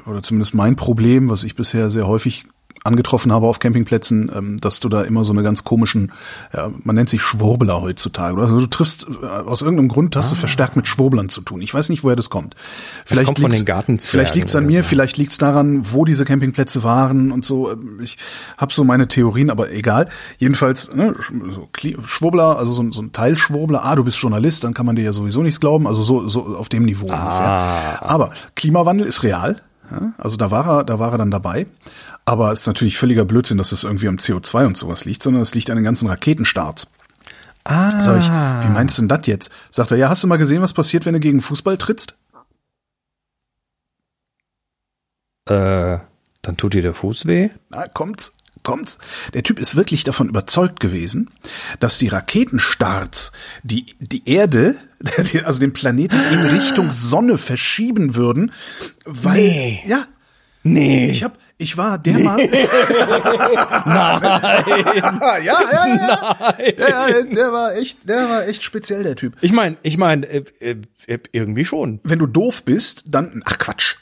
oder 0.10 0.24
zumindest 0.24 0.54
mein 0.54 0.76
Problem, 0.76 1.30
was 1.30 1.44
ich 1.44 1.56
bisher 1.56 1.92
sehr 1.92 2.08
häufig 2.08 2.46
angetroffen 2.84 3.32
habe 3.32 3.46
auf 3.48 3.60
Campingplätzen, 3.60 4.32
ähm, 4.36 4.60
dass 4.60 4.80
du 4.80 4.90
da 4.90 5.04
immer 5.04 5.24
so 5.24 5.34
eine 5.34 5.44
ganz 5.44 5.64
komischen, 5.64 6.12
ja, 6.54 6.72
man 6.84 6.96
nennt 6.96 7.10
sich 7.10 7.22
Schwurbler 7.22 7.82
heutzutage. 7.82 8.42
Also 8.42 8.60
du 8.60 8.66
triffst 8.66 9.08
äh, 9.22 9.26
aus 9.26 9.62
irgendeinem 9.62 9.88
Grund 9.90 10.16
hast 10.16 10.32
du 10.32 10.36
verstärkt 10.36 10.76
mit 10.76 10.88
Schwurblern 10.88 11.30
zu 11.30 11.42
tun. 11.42 11.62
Ich 11.62 11.74
weiß 11.74 11.90
nicht, 11.90 12.04
woher 12.04 12.16
das 12.16 12.30
kommt. 12.32 12.56
Vielleicht 13.06 13.24
Ah. 13.24 13.26
kommt 13.26 13.40
von 13.40 13.52
liegt's- 13.52 13.62
den 13.62 13.66
Gartenzwergen 13.68 14.10
Vielleicht 14.12 14.36
liegt's 14.36 14.56
an 14.56 14.64
oder 14.66 14.74
mir, 14.74 14.84
so. 14.84 14.90
vielleicht 14.90 15.18
liegt's 15.18 15.38
daran, 15.38 15.82
wo 15.94 16.06
diese 16.06 16.26
Campingplätze 16.26 16.84
waren 16.84 17.32
und 17.32 17.46
so. 17.46 17.74
Ich 18.02 18.18
habe 18.58 18.74
so 18.74 18.84
meine 18.84 19.08
Theorien, 19.08 19.50
aber 19.52 19.72
egal. 19.72 20.10
Jedenfalls 20.40 20.94
ne, 20.96 21.14
so 21.54 21.70
Schwurbler, 22.06 22.58
also 22.58 22.72
so, 22.72 22.82
ein- 22.82 22.92
so 22.94 23.02
ein 23.04 23.12
Teilschwurbler. 23.14 23.86
Ah, 23.86 23.96
du 23.96 24.04
bist 24.04 24.18
Journalist, 24.18 24.64
dann 24.64 24.74
kann 24.74 24.86
man 24.88 24.96
dir 24.96 25.04
ja 25.04 25.14
sowieso 25.14 25.44
nichts 25.44 25.60
glauben. 25.60 25.86
Also 25.86 26.02
so, 26.04 26.28
so 26.28 26.46
auf 26.56 26.68
dem 26.70 26.86
Niveau 26.86 27.10
Ah. 27.12 27.22
ungefähr. 27.24 28.10
Aber 28.10 28.32
Klimawandel 28.56 29.06
ist 29.06 29.22
real. 29.24 29.62
Also 30.18 30.38
da 30.38 30.52
war 30.52 30.66
er, 30.70 30.84
da 30.86 31.00
war 31.00 31.12
er 31.12 31.18
dann 31.18 31.32
dabei. 31.32 31.66
Aber 32.32 32.50
es 32.54 32.62
ist 32.62 32.68
natürlich 32.68 32.98
völliger 32.98 33.26
Blödsinn, 33.26 33.58
dass 33.58 33.74
es 33.74 33.84
irgendwie 33.84 34.08
am 34.08 34.16
CO2 34.16 34.66
und 34.66 34.78
sowas 34.78 35.04
liegt, 35.04 35.22
sondern 35.22 35.42
es 35.42 35.54
liegt 35.54 35.70
an 35.70 35.76
den 35.76 35.84
ganzen 35.84 36.08
Raketenstarts. 36.08 36.88
Ah, 37.66 37.90
Sag 38.02 38.20
ich, 38.20 38.26
wie 38.26 38.72
meinst 38.72 38.98
du 38.98 39.02
denn 39.02 39.10
das 39.10 39.28
jetzt? 39.28 39.52
Sagt 39.70 39.92
er, 39.92 39.98
ja, 39.98 40.08
hast 40.08 40.24
du 40.24 40.28
mal 40.28 40.38
gesehen, 40.38 40.62
was 40.62 40.72
passiert, 40.72 41.06
wenn 41.06 41.14
du 41.14 41.20
gegen 41.20 41.42
Fußball 41.42 41.78
trittst? 41.78 42.16
äh, 45.50 45.98
dann 46.42 46.58
tut 46.58 46.74
dir 46.74 46.82
der 46.82 46.94
Fuß 46.94 47.26
weh. 47.26 47.50
Na, 47.70 47.86
kommt's, 47.88 48.34
kommt's. 48.64 48.98
Der 49.34 49.44
Typ 49.44 49.60
ist 49.60 49.76
wirklich 49.76 50.06
davon 50.06 50.30
überzeugt 50.30 50.80
gewesen, 50.80 51.30
dass 51.82 51.98
die 51.98 52.08
Raketenstarts 52.08 53.34
die, 53.64 53.94
die 54.00 54.26
Erde, 54.30 54.76
also 55.44 55.60
den 55.60 55.74
Planeten 55.74 56.16
in 56.32 56.40
Richtung 56.62 56.94
Sonne 56.94 57.38
verschieben 57.38 58.16
würden, 58.16 58.54
weil, 59.04 59.42
Nee. 59.42 59.84
ja, 59.86 60.06
Nee. 60.64 61.10
ich 61.12 61.24
hab, 61.24 61.38
ich 61.62 61.78
war 61.78 62.00
dermaßen. 62.00 62.50
Nein. 62.50 62.62
ja, 63.86 65.38
ja, 65.38 65.38
ja, 65.40 66.36
ja, 66.78 67.08
ja. 67.08 67.22
Der 67.22 67.52
war 67.52 67.76
echt, 67.76 68.10
der 68.10 68.30
war 68.30 68.48
echt 68.48 68.64
speziell, 68.64 69.04
der 69.04 69.16
Typ. 69.16 69.36
Ich 69.42 69.52
meine, 69.52 69.78
ich 69.84 69.98
meine, 69.98 70.26
äh, 70.28 70.44
äh, 70.60 70.76
äh, 71.06 71.20
irgendwie 71.32 71.64
schon. 71.64 72.00
wenn 72.04 72.20
du 72.20 72.26
doof 72.26 72.64
bist, 72.64 73.06
dann, 73.10 73.44
ach 73.46 73.60
Quatsch. 73.60 73.96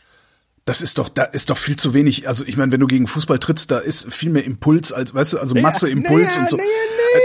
Das 0.70 0.84
ist 0.84 1.00
doch, 1.00 1.10
da 1.10 1.24
ist 1.24 1.50
doch 1.50 1.58
viel 1.58 1.78
zu 1.78 1.96
wenig. 1.96 2.28
Also 2.28 2.44
ich 2.46 2.56
meine, 2.56 2.72
wenn 2.72 2.80
du 2.80 2.86
gegen 2.86 3.08
Fußball 3.08 3.40
trittst, 3.40 3.72
da 3.72 3.80
ist 3.80 4.14
viel 4.14 4.30
mehr 4.30 4.44
Impuls 4.46 4.94
als, 4.94 5.16
weißt 5.16 5.34
du, 5.34 5.40
also 5.40 5.56
Masse, 5.56 5.88
Ja, 5.88 5.94
Impuls 5.94 6.28
naja, 6.36 6.42
und 6.42 6.50
so. 6.50 6.58
naja, 6.58 6.68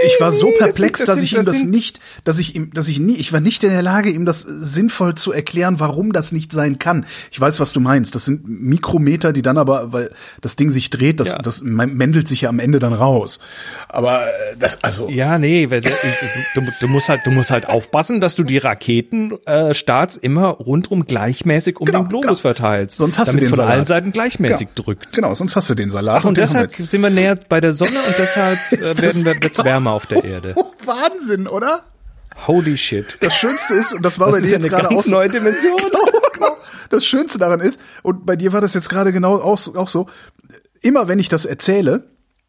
ich 0.07 0.19
war 0.19 0.33
so 0.33 0.47
nee, 0.47 0.53
das 0.59 0.67
perplex, 0.69 0.99
sind- 1.01 1.09
das 1.11 1.17
dass 1.17 1.25
ich 1.25 1.31
sind- 1.33 1.41
ihm 1.41 1.45
das 1.45 1.65
nicht, 1.65 2.01
dass 2.25 2.39
ich 2.39 2.55
ihm, 2.55 2.71
dass 2.73 2.89
ich 2.89 2.99
nie, 3.01 3.17
ich 3.17 3.35
war 3.35 3.41
nicht 3.41 3.63
in 3.63 3.69
der 3.69 3.83
Lage, 3.83 4.09
ihm 4.09 4.25
das 4.25 4.41
sinnvoll 4.43 5.15
zu 5.15 5.31
erklären, 5.31 5.79
warum 5.79 6.15
das 6.15 6.33
nicht 6.33 6.53
sein 6.53 6.79
kann. 6.79 7.05
Ich 7.31 7.39
weiß, 7.39 7.61
was 7.61 7.75
du 7.75 7.81
meinst. 7.81 8.15
Das 8.15 8.25
sind 8.25 8.49
Mikrometer, 8.49 9.35
die 9.35 9.43
dann 9.43 9.59
aber, 9.59 9.93
weil 9.93 10.11
das 10.41 10.57
Ding 10.57 10.71
sich 10.71 10.89
dreht, 10.89 11.21
das, 11.21 11.33
Ja. 11.33 11.39
das 11.43 11.61
mändelt 11.63 12.27
sich 12.29 12.41
ja 12.41 12.49
am 12.49 12.59
Ende 12.61 12.79
dann 12.79 12.95
raus. 12.95 13.41
Aber 13.91 14.23
äh, 14.27 14.57
das, 14.59 14.83
also. 14.83 15.11
Ja, 15.11 15.37
nee, 15.39 15.67
du, 15.67 15.81
du, 15.83 16.63
du 16.81 16.89
musst 16.89 17.11
halt, 17.11 17.21
du 17.27 17.31
musst 17.31 17.51
halt 17.51 17.69
aufpassen, 17.69 18.23
dass 18.23 18.37
du 18.37 18.43
die 18.43 18.57
Raketenstarts 18.57 19.71
äh, 19.71 19.75
Starts 19.75 20.17
immer 20.17 20.47
rundrum 20.49 21.05
gleichmäßig 21.05 21.79
um 21.79 21.85
Genau, 21.85 22.05
den 22.05 22.09
Globus 22.09 22.27
genau. 22.43 22.55
verteilst, 22.55 22.97
Sonst 22.97 23.19
hast 23.19 23.34
damit 23.35 23.45
den 23.47 23.51
von 23.51 23.57
Salat. 23.57 23.73
allen 23.73 23.87
Seiten 23.87 24.13
gleichmäßig 24.13 24.69
Genau. 24.75 24.85
drückt. 24.87 25.13
Genau, 25.13 25.35
sonst 25.35 25.57
hast 25.57 25.71
du 25.71 25.75
den 25.75 25.91
Salat. 25.91 26.25
Und 26.25 26.37
den 26.39 26.47
haben 26.49 26.55
wir 26.55 26.67
deshalb 26.69 26.89
sind 26.89 27.01
wir 27.03 27.11
näher 27.11 27.39
bei 27.49 27.61
der 27.61 27.73
Sonne 27.73 27.99
und 28.07 28.15
deshalb 28.19 28.59
äh, 28.73 29.01
werden 29.03 29.25
wir 29.25 29.35
genau- 29.35 29.65
wärmer 29.65 29.91
auf 29.93 30.07
der 30.07 30.25
Erde. 30.25 30.55
Wahnsinn, 30.85 31.47
oder? 31.47 31.83
Holy 32.47 32.77
shit. 32.77 33.17
Das 33.21 33.35
Schönste 33.37 33.75
ist, 33.75 33.93
und 33.93 34.03
das 34.03 34.19
war 34.19 34.27
Das 34.27 34.37
bei 34.37 34.41
dir 34.41 34.47
ja 34.49 34.59
jetzt 34.59 34.69
gerade 34.69 34.89
auch 34.91 35.07
neue 35.07 35.29
Dimension. 35.29 35.77
genau, 35.79 36.11
genau. 36.33 36.57
Das 36.91 37.07
Schönste 37.07 37.39
daran 37.39 37.61
ist, 37.61 37.81
und 38.03 38.27
bei 38.27 38.35
dir 38.37 38.53
war 38.53 38.61
das 38.61 38.75
jetzt 38.75 38.89
gerade 38.89 39.13
genau 39.13 39.37
auch, 39.41 39.59
so- 39.59 39.77
auch 39.77 39.89
so, 39.89 40.07
immer 40.81 41.07
wenn 41.09 41.19
ich 41.21 41.29
das 41.29 41.45
erzähle, 41.47 42.09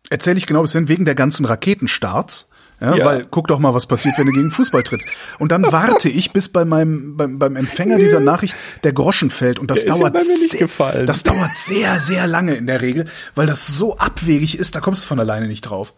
erzähle 0.10 0.38
ich 0.38 0.46
genau 0.48 0.64
bis 0.64 0.72
hin 0.74 0.88
wegen 0.88 1.06
der 1.06 1.16
ganzen 1.16 1.46
Raketenstarts. 1.46 2.50
Ja, 2.86 2.96
Ja. 2.96 3.06
Weil 3.06 3.28
guck 3.30 3.48
doch 3.48 3.60
mal, 3.60 3.74
was 3.74 3.88
passiert, 3.88 4.18
wenn 4.18 4.28
du 4.28 4.34
gegen 4.34 4.52
Fußball 4.52 4.84
trittst. 4.84 5.08
Und 5.40 5.52
dann 5.52 5.64
warte 5.72 6.10
ich, 6.10 6.32
bis 6.32 6.50
bei 6.50 6.66
meinem 6.66 7.18
beim, 7.18 7.40
beim 7.40 7.56
Empfänger 7.56 7.98
dieser 7.98 8.20
Nachricht 8.20 8.56
der 8.84 8.94
Groschen 8.94 9.30
fällt. 9.30 9.60
Und 9.60 9.72
das 9.72 9.86
Der 9.86 9.96
dauert 9.96 10.18
sehr, 10.20 10.68
das 11.06 11.24
dauert 11.24 11.56
sehr, 11.56 12.00
sehr 12.00 12.28
lange 12.28 12.56
in 12.56 12.68
der 12.68 12.82
Regel, 12.82 13.06
weil 13.34 13.48
das 13.48 13.68
so 13.68 13.98
abwegig 13.98 14.58
ist, 14.58 14.76
da 14.76 14.80
kommst 14.80 15.04
du 15.04 15.08
von 15.08 15.20
alleine 15.20 15.48
nicht 15.48 15.62
drauf. 15.62 15.94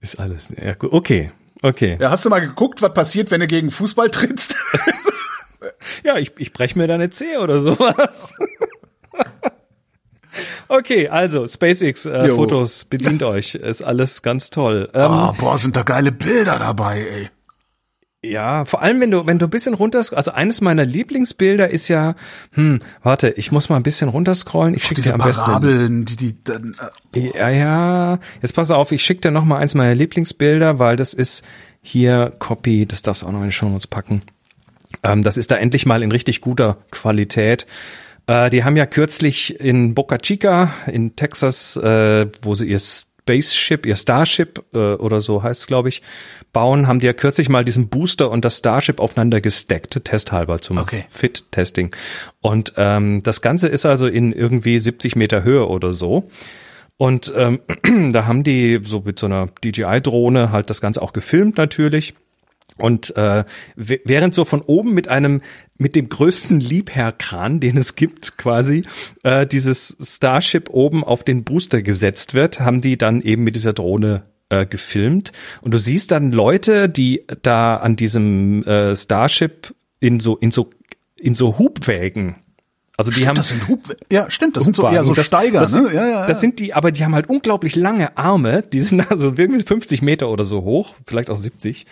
Ist 0.00 0.18
alles. 0.18 0.50
Ja. 0.60 0.74
Okay. 0.80 1.30
Okay. 1.62 1.96
Ja, 2.00 2.10
hast 2.10 2.24
du 2.24 2.28
mal 2.30 2.40
geguckt, 2.40 2.82
was 2.82 2.92
passiert, 2.92 3.30
wenn 3.30 3.40
du 3.40 3.46
gegen 3.46 3.70
Fußball 3.70 4.10
trittst? 4.10 4.56
Ja, 6.02 6.18
ich, 6.18 6.32
ich 6.36 6.52
brech 6.52 6.76
mir 6.76 6.86
da 6.86 6.94
eine 6.94 7.08
Zehe 7.08 7.40
oder 7.40 7.58
sowas. 7.58 8.34
okay, 10.68 11.08
also 11.08 11.46
SpaceX 11.46 12.06
äh, 12.06 12.28
bedient 12.88 13.22
euch, 13.22 13.54
ist 13.54 13.82
alles 13.82 14.22
ganz 14.22 14.50
toll. 14.50 14.88
Ähm, 14.94 15.02
Ah, 15.02 15.32
boah, 15.38 15.58
sind 15.58 15.76
da 15.76 15.82
geile 15.82 16.12
Bilder 16.12 16.58
dabei, 16.58 17.00
ey. 17.00 17.30
Ja, 18.24 18.64
vor 18.64 18.80
allem 18.80 19.00
wenn 19.00 19.10
du 19.10 19.26
wenn 19.26 19.38
du 19.38 19.46
ein 19.46 19.50
bisschen 19.50 19.74
runter, 19.74 19.98
also 19.98 20.30
eines 20.30 20.62
meiner 20.62 20.84
Lieblingsbilder 20.86 21.68
ist 21.68 21.88
ja, 21.88 22.14
hm, 22.52 22.80
warte, 23.02 23.30
ich 23.30 23.52
muss 23.52 23.68
mal 23.68 23.76
ein 23.76 23.82
bisschen 23.82 24.08
runterscrollen. 24.08 24.74
Ich 24.74 24.84
schicke 24.84 25.02
dir 25.02 25.12
am 25.14 25.20
besten. 25.20 25.44
Parabeln, 25.44 26.04
die 26.06 26.16
die 26.16 26.42
dann 26.42 26.74
äh, 27.14 27.38
Ja, 27.38 27.50
ja. 27.50 28.18
Jetzt 28.40 28.54
pass 28.54 28.70
auf, 28.70 28.92
ich 28.92 29.04
schicke 29.04 29.20
dir 29.20 29.30
noch 29.30 29.44
mal 29.44 29.58
eins 29.58 29.74
meiner 29.74 29.94
Lieblingsbilder, 29.94 30.78
weil 30.78 30.96
das 30.96 31.12
ist 31.12 31.44
hier 31.82 32.32
Copy, 32.38 32.86
das 32.86 33.02
darfst 33.02 33.22
du 33.22 33.26
auch 33.26 33.32
noch 33.32 33.40
in 33.40 33.46
die 33.48 33.52
Show 33.52 33.68
Notes 33.68 33.86
packen. 33.86 34.22
Ähm, 35.02 35.22
das 35.22 35.36
ist 35.36 35.50
da 35.50 35.56
endlich 35.56 35.84
mal 35.84 36.02
in 36.02 36.10
richtig 36.10 36.40
guter 36.40 36.78
Qualität. 36.90 37.66
Äh, 38.26 38.50
die 38.50 38.64
haben 38.64 38.76
ja 38.76 38.86
kürzlich 38.86 39.60
in 39.60 39.94
Boca 39.94 40.18
Chica 40.18 40.72
in 40.86 41.16
Texas, 41.16 41.76
äh, 41.76 42.26
wo 42.42 42.54
sie 42.54 42.66
ihr 42.66 42.80
Spaceship, 42.80 43.86
ihr 43.86 43.96
Starship 43.96 44.62
äh, 44.74 44.94
oder 44.94 45.20
so 45.20 45.42
heißt 45.42 45.62
es, 45.62 45.66
glaube 45.66 45.88
ich, 45.88 46.02
bauen, 46.52 46.86
haben 46.86 47.00
die 47.00 47.06
ja 47.06 47.12
kürzlich 47.12 47.48
mal 47.48 47.64
diesen 47.64 47.88
Booster 47.88 48.30
und 48.30 48.44
das 48.44 48.58
Starship 48.58 49.00
aufeinander 49.00 49.40
gesteckt, 49.40 50.04
testhalber 50.04 50.60
zum 50.60 50.78
Okay. 50.78 51.04
Fit-Testing. 51.08 51.94
Und 52.40 52.74
ähm, 52.76 53.22
das 53.22 53.40
Ganze 53.40 53.68
ist 53.68 53.86
also 53.86 54.06
in 54.06 54.32
irgendwie 54.32 54.78
70 54.78 55.16
Meter 55.16 55.42
Höhe 55.42 55.66
oder 55.66 55.92
so. 55.92 56.28
Und 56.96 57.32
ähm, 57.36 57.60
da 58.12 58.26
haben 58.26 58.44
die 58.44 58.80
so 58.82 59.00
mit 59.00 59.18
so 59.18 59.26
einer 59.26 59.48
DJI-Drohne 59.64 60.52
halt 60.52 60.70
das 60.70 60.80
Ganze 60.80 61.02
auch 61.02 61.12
gefilmt 61.12 61.56
natürlich. 61.58 62.14
Und 62.76 63.16
äh, 63.16 63.44
während 63.76 64.34
so 64.34 64.44
von 64.44 64.60
oben 64.60 64.94
mit 64.94 65.06
einem, 65.08 65.42
mit 65.78 65.94
dem 65.94 66.08
größten 66.08 66.58
Liebherrkran, 66.60 67.60
den 67.60 67.76
es 67.76 67.94
gibt, 67.94 68.36
quasi, 68.36 68.84
äh, 69.22 69.46
dieses 69.46 69.96
Starship 70.02 70.70
oben 70.70 71.04
auf 71.04 71.22
den 71.24 71.44
Booster 71.44 71.82
gesetzt 71.82 72.34
wird, 72.34 72.60
haben 72.60 72.80
die 72.80 72.98
dann 72.98 73.20
eben 73.22 73.44
mit 73.44 73.54
dieser 73.54 73.72
Drohne 73.74 74.24
äh, 74.48 74.66
gefilmt. 74.66 75.32
Und 75.60 75.72
du 75.72 75.78
siehst 75.78 76.10
dann 76.10 76.32
Leute, 76.32 76.88
die 76.88 77.24
da 77.42 77.76
an 77.76 77.96
diesem 77.96 78.64
äh, 78.64 78.96
Starship 78.96 79.74
in 80.00 80.18
so, 80.20 80.36
in 80.36 80.50
so, 80.50 80.70
in 81.18 81.34
so 81.34 81.58
Hubwägen. 81.58 82.36
Also 82.96 83.10
die 83.10 83.26
haben 83.26 83.36
das 83.36 83.48
sind 83.48 83.66
Hub 83.68 83.96
Ja, 84.10 84.30
stimmt, 84.30 84.56
das 84.56 84.64
sind 84.64 84.76
so 84.76 84.82
Hubwagen. 84.82 84.96
eher 84.98 85.04
so 85.04 85.14
Das- 85.14 85.26
Steiger, 85.26 85.60
das 85.60 85.72
ne? 85.72 85.82
Sind, 85.84 85.94
Ja, 85.94 86.06
ja, 86.06 86.10
ja. 86.20 86.26
Das 86.26 86.40
sind 86.40 86.58
die, 86.60 86.74
aber 86.74 86.92
die 86.92 87.04
haben 87.04 87.14
halt 87.14 87.28
unglaublich 87.28 87.74
lange 87.76 88.16
Arme. 88.16 88.62
Die 88.72 88.80
sind 88.80 89.00
also 89.10 89.32
irgendwie 89.36 89.62
50 89.62 90.02
Meter 90.02 90.28
oder 90.28 90.44
so 90.44 90.62
hoch, 90.62 90.94
vielleicht 91.06 91.30
auch 91.30 91.36
70. 91.36 91.86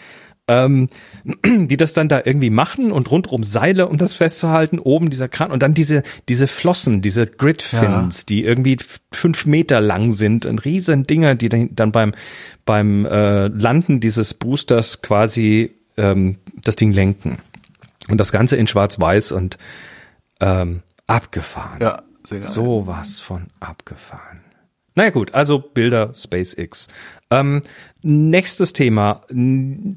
Ähm, 0.49 0.89
die 1.47 1.77
das 1.77 1.93
dann 1.93 2.09
da 2.09 2.21
irgendwie 2.25 2.51
machen 2.51 2.91
und 2.91 3.11
rundrum 3.11 3.45
Seile, 3.45 3.87
um 3.87 3.97
das 3.97 4.13
festzuhalten, 4.13 4.81
oben 4.81 5.09
dieser 5.09 5.29
Kran 5.29 5.53
und 5.53 5.63
dann 5.63 5.73
diese 5.73 6.03
diese 6.29 6.49
Flossen, 6.49 7.01
diese 7.01 7.27
Gridfins, 7.27 8.27
die 8.27 8.43
irgendwie 8.45 8.77
fünf 9.13 9.47
Meter 9.47 9.81
lang 9.81 10.13
sind, 10.13 10.45
ein 10.45 10.59
riesen 10.59 11.07
Dinger, 11.07 11.37
die 11.37 11.49
dann 11.49 11.93
beim 11.93 12.13
beim 12.65 13.07
äh, 13.07 13.47
Landen 13.47 14.01
dieses 14.01 14.35
Boosters 14.35 15.01
quasi 15.01 15.77
ähm, 15.97 16.39
das 16.63 16.75
Ding 16.75 16.93
lenken 16.93 17.39
und 18.09 18.19
das 18.19 18.33
Ganze 18.33 18.57
in 18.57 18.67
Schwarz-Weiß 18.67 19.33
und 19.33 19.59
ähm, 20.41 20.83
abgefahren. 21.07 21.81
ja, 21.81 22.03
sehr 22.25 22.41
geil. 22.41 22.49
Sowas 22.49 23.21
von 23.21 23.47
abgefahren. 23.61 24.43
Naja 24.95 25.11
gut, 25.11 25.35
also 25.35 25.59
Bilder 25.59 26.13
SpaceX. 26.15 26.89
Ähm, 27.40 27.62
nächstes 28.03 28.73
Thema, 28.73 29.23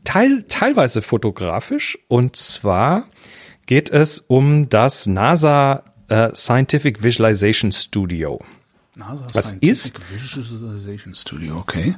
teil, 0.03 0.45
teilweise 0.47 1.01
fotografisch 1.01 1.97
und 2.07 2.35
zwar 2.35 3.05
geht 3.65 3.89
es 3.89 4.19
um 4.19 4.69
das 4.69 5.07
NASA 5.07 5.83
äh, 6.07 6.29
Scientific 6.35 7.03
Visualization 7.03 7.71
Studio. 7.71 8.39
NASA 8.95 9.25
Was 9.33 9.47
Scientific 9.49 9.71
ist? 9.71 10.01
Visualization 10.37 11.15
Studio, 11.15 11.57
okay. 11.57 11.95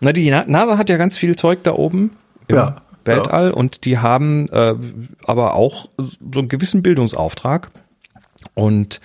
Na, 0.00 0.12
die 0.12 0.28
Na- 0.30 0.44
NASA 0.46 0.76
hat 0.78 0.88
ja 0.90 0.96
ganz 0.96 1.16
viel 1.16 1.34
Zeug 1.36 1.62
da 1.64 1.72
oben 1.72 2.10
im 2.48 2.56
Ja, 2.56 2.76
Weltall 3.04 3.50
und 3.50 3.84
die 3.86 3.98
haben 3.98 4.46
äh, 4.50 4.74
aber 5.26 5.54
auch 5.54 5.88
so 5.98 6.40
einen 6.40 6.48
gewissen 6.48 6.82
Bildungsauftrag 6.82 7.70
und 8.54 9.00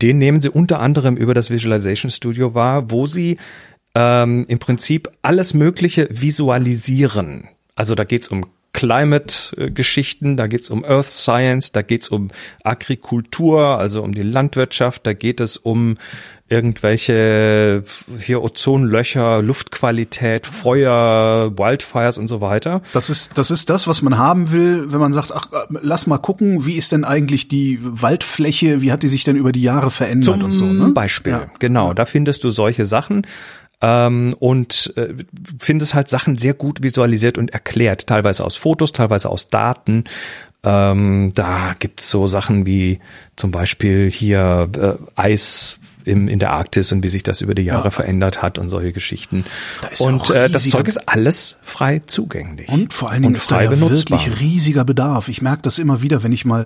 den 0.00 0.18
nehmen 0.18 0.40
sie 0.40 0.50
unter 0.50 0.80
anderem 0.80 1.16
über 1.16 1.34
das 1.34 1.50
Visualization 1.50 2.10
Studio 2.10 2.54
wahr, 2.54 2.90
wo 2.90 3.06
sie 3.06 3.36
ähm, 3.94 4.44
im 4.48 4.58
Prinzip 4.58 5.10
alles 5.22 5.54
Mögliche 5.54 6.08
visualisieren. 6.10 7.48
Also 7.74 7.94
da 7.94 8.04
geht's 8.04 8.28
um 8.28 8.44
Climate-Geschichten, 8.72 10.36
da 10.36 10.46
geht's 10.46 10.70
um 10.70 10.84
Earth 10.84 11.06
Science, 11.06 11.72
da 11.72 11.82
geht's 11.82 12.08
um 12.10 12.28
Agrikultur, 12.62 13.78
also 13.78 14.02
um 14.02 14.14
die 14.14 14.22
Landwirtschaft, 14.22 15.06
da 15.06 15.14
geht 15.14 15.40
es 15.40 15.56
um 15.56 15.96
irgendwelche 16.48 17.82
hier 18.18 18.42
Ozonlöcher, 18.42 19.42
Luftqualität, 19.42 20.46
Feuer, 20.46 21.58
Wildfires 21.58 22.18
und 22.18 22.28
so 22.28 22.40
weiter. 22.40 22.82
Das 22.92 23.10
ist, 23.10 23.36
das 23.36 23.50
ist 23.50 23.68
das, 23.68 23.88
was 23.88 24.02
man 24.02 24.16
haben 24.16 24.52
will, 24.52 24.92
wenn 24.92 25.00
man 25.00 25.12
sagt, 25.12 25.32
ach, 25.34 25.48
lass 25.82 26.06
mal 26.06 26.18
gucken, 26.18 26.64
wie 26.64 26.74
ist 26.76 26.92
denn 26.92 27.04
eigentlich 27.04 27.48
die 27.48 27.78
Waldfläche, 27.82 28.80
wie 28.80 28.92
hat 28.92 29.02
die 29.02 29.08
sich 29.08 29.24
denn 29.24 29.36
über 29.36 29.52
die 29.52 29.62
Jahre 29.62 29.90
verändert 29.90 30.36
Zum 30.36 30.44
und 30.44 30.54
so, 30.54 30.64
ne? 30.66 30.88
Beispiel, 30.92 31.32
Ja. 31.32 31.46
genau, 31.58 31.94
da 31.94 32.06
findest 32.06 32.44
du 32.44 32.50
solche 32.50 32.86
Sachen 32.86 33.26
ähm, 33.80 34.34
und 34.38 34.92
äh, 34.96 35.14
findest 35.58 35.94
halt 35.94 36.08
Sachen 36.08 36.38
sehr 36.38 36.54
gut 36.54 36.82
visualisiert 36.82 37.38
und 37.38 37.50
erklärt, 37.50 38.06
teilweise 38.06 38.44
aus 38.44 38.56
Fotos, 38.56 38.92
teilweise 38.92 39.30
aus 39.30 39.48
Daten. 39.48 40.04
Ähm, 40.64 41.32
da 41.34 41.76
gibt's 41.78 42.10
so 42.10 42.26
Sachen 42.26 42.66
wie 42.66 42.98
zum 43.36 43.50
Beispiel 43.50 44.10
hier 44.10 44.68
äh, 44.76 44.94
Eis 45.14 45.78
im, 46.08 46.26
in 46.28 46.38
der 46.38 46.50
Arktis 46.52 46.90
und 46.92 47.02
wie 47.02 47.08
sich 47.08 47.22
das 47.22 47.40
über 47.40 47.54
die 47.54 47.62
Jahre 47.62 47.84
Ja. 47.84 47.90
verändert 47.90 48.42
hat 48.42 48.58
und 48.58 48.68
solche 48.68 48.92
Geschichten. 48.92 49.44
Da 49.82 50.04
und 50.06 50.30
äh, 50.30 50.48
das 50.50 50.68
Zeug 50.68 50.88
ist 50.88 51.08
alles 51.08 51.56
frei 51.62 52.02
zugänglich. 52.06 52.68
Und 52.68 52.92
vor 52.92 53.10
allen 53.10 53.22
Dingen 53.22 53.34
ist 53.34 53.50
da 53.50 53.62
ja 53.62 53.70
benutzbar. 53.70 54.18
wirklich 54.24 54.40
riesiger 54.40 54.84
Bedarf. 54.84 55.28
Ich 55.28 55.42
merke 55.42 55.62
das 55.62 55.78
immer 55.78 56.02
wieder, 56.02 56.22
wenn 56.22 56.32
ich 56.32 56.44
mal 56.44 56.64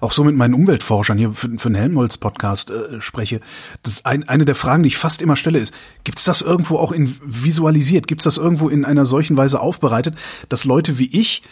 auch 0.00 0.12
so 0.12 0.24
mit 0.24 0.34
meinen 0.34 0.54
Umweltforschern 0.54 1.18
hier 1.18 1.32
für, 1.32 1.48
für 1.58 1.68
den 1.70 1.74
Helmholtz-Podcast 1.76 2.70
äh, 2.70 3.00
spreche. 3.00 3.40
Das 3.82 4.04
ein, 4.04 4.26
eine 4.28 4.44
der 4.44 4.54
Fragen, 4.54 4.82
die 4.82 4.88
ich 4.88 4.96
fast 4.96 5.22
immer 5.22 5.36
stelle, 5.36 5.58
ist, 5.58 5.74
gibt's 6.04 6.24
das 6.24 6.42
irgendwo 6.42 6.78
auch 6.78 6.92
in 6.92 7.12
visualisiert? 7.24 8.06
Gibt's 8.08 8.24
das 8.24 8.38
irgendwo 8.38 8.68
in 8.68 8.84
einer 8.84 9.04
solchen 9.04 9.36
Weise 9.36 9.60
aufbereitet, 9.60 10.14
dass 10.48 10.64
Leute 10.64 10.98
wie 10.98 11.08
ich 11.12 11.42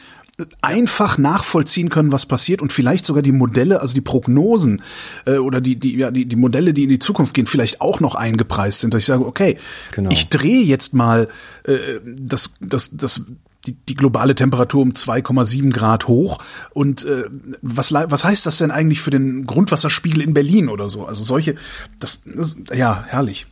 einfach 0.61 1.17
nachvollziehen 1.17 1.89
können, 1.89 2.13
was 2.13 2.27
passiert 2.27 2.61
und 2.61 2.73
vielleicht 2.73 3.07
sogar 3.07 3.23
die 3.23 3.33
Modelle, 3.33 3.81
also 3.81 3.95
die 3.95 4.03
Prognosen 4.03 4.83
äh, 5.25 5.39
oder 5.39 5.61
die 5.63 5.77
die 5.77 5.97
ja 5.97 6.11
die 6.11 6.27
die 6.27 6.37
Modelle, 6.37 6.75
die 6.75 6.83
in 6.85 6.91
die 6.91 6.99
Zukunft 6.99 7.33
gehen, 7.33 7.47
vielleicht 7.47 7.81
auch 7.81 8.01
noch 8.01 8.15
eingepreist 8.15 8.81
sind, 8.81 8.93
dass 8.93 9.01
ich 9.03 9.07
sage, 9.07 9.25
okay, 9.25 9.57
Genau. 9.93 10.11
ich 10.11 10.29
drehe 10.29 10.63
jetzt 10.63 10.93
mal 10.93 11.29
äh, 11.65 12.01
das 12.05 12.55
das 12.61 12.91
das 12.93 13.23
die, 13.67 13.73
die 13.73 13.95
globale 13.95 14.35
Temperatur 14.35 14.83
um 14.83 14.93
2,7 14.93 15.73
Grad 15.73 16.07
hoch 16.07 16.39
und 16.75 17.05
äh, 17.07 17.25
was 17.63 17.93
was 17.93 18.25
heißt 18.25 18.45
das 18.45 18.59
denn 18.59 18.71
eigentlich 18.71 19.01
für 19.01 19.11
den 19.11 19.47
Grundwasserspiegel 19.47 20.21
in 20.21 20.35
Berlin 20.35 20.69
oder 20.69 20.91
so? 20.91 21.07
Also 21.07 21.25
solche 21.25 21.55
das, 21.99 22.23
das 22.27 22.57
ja 22.75 23.05
herrlich. 23.09 23.47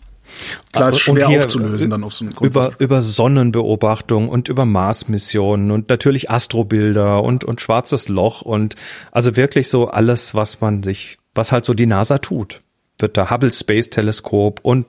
Klar, 0.72 0.88
ist 0.88 1.00
schwer 1.00 1.28
aufzulösen 1.28 1.90
dann 1.90 2.04
auf 2.04 2.14
so 2.14 2.24
einem 2.24 2.34
über, 2.40 2.72
über 2.78 3.02
Sonnenbeobachtung 3.02 4.28
und 4.28 4.48
über 4.48 4.64
Mars-Missionen 4.64 5.70
und 5.70 5.88
natürlich 5.88 6.30
Astrobilder 6.30 7.22
und, 7.22 7.44
und 7.44 7.60
schwarzes 7.60 8.08
Loch 8.08 8.42
und 8.42 8.74
also 9.12 9.36
wirklich 9.36 9.68
so 9.68 9.88
alles, 9.88 10.34
was 10.34 10.60
man 10.60 10.82
sich, 10.82 11.18
was 11.34 11.52
halt 11.52 11.64
so 11.64 11.74
die 11.74 11.86
NASA 11.86 12.18
tut. 12.18 12.62
Wird 12.98 13.16
da 13.16 13.30
Hubble 13.30 13.52
Space 13.52 13.90
Teleskop 13.90 14.60
und 14.62 14.86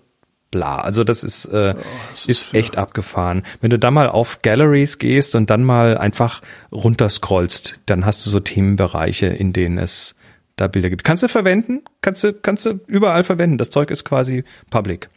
bla. 0.51 0.77
Also 0.77 1.03
das 1.03 1.23
ist, 1.23 1.45
äh, 1.45 1.75
das 2.11 2.25
ist 2.25 2.29
ist, 2.29 2.53
echt 2.53 2.77
abgefahren. 2.77 3.43
Wenn 3.61 3.69
du 3.69 3.79
da 3.79 3.91
mal 3.91 4.09
auf 4.09 4.41
Galleries 4.41 4.97
gehst 4.97 5.35
und 5.35 5.49
dann 5.49 5.63
mal 5.63 5.97
einfach 5.97 6.41
runterscrollst, 6.71 7.81
dann 7.85 8.05
hast 8.05 8.25
du 8.25 8.29
so 8.29 8.39
Themenbereiche, 8.39 9.27
in 9.27 9.53
denen 9.53 9.77
es 9.77 10.15
da 10.55 10.67
Bilder 10.67 10.89
gibt. 10.89 11.03
Kannst 11.03 11.23
du 11.23 11.27
verwenden? 11.27 11.81
Kannst 12.01 12.23
du, 12.23 12.33
kannst 12.33 12.65
du 12.65 12.79
überall 12.87 13.23
verwenden. 13.23 13.57
Das 13.57 13.69
Zeug 13.69 13.91
ist 13.91 14.05
quasi 14.05 14.43
public. 14.69 15.09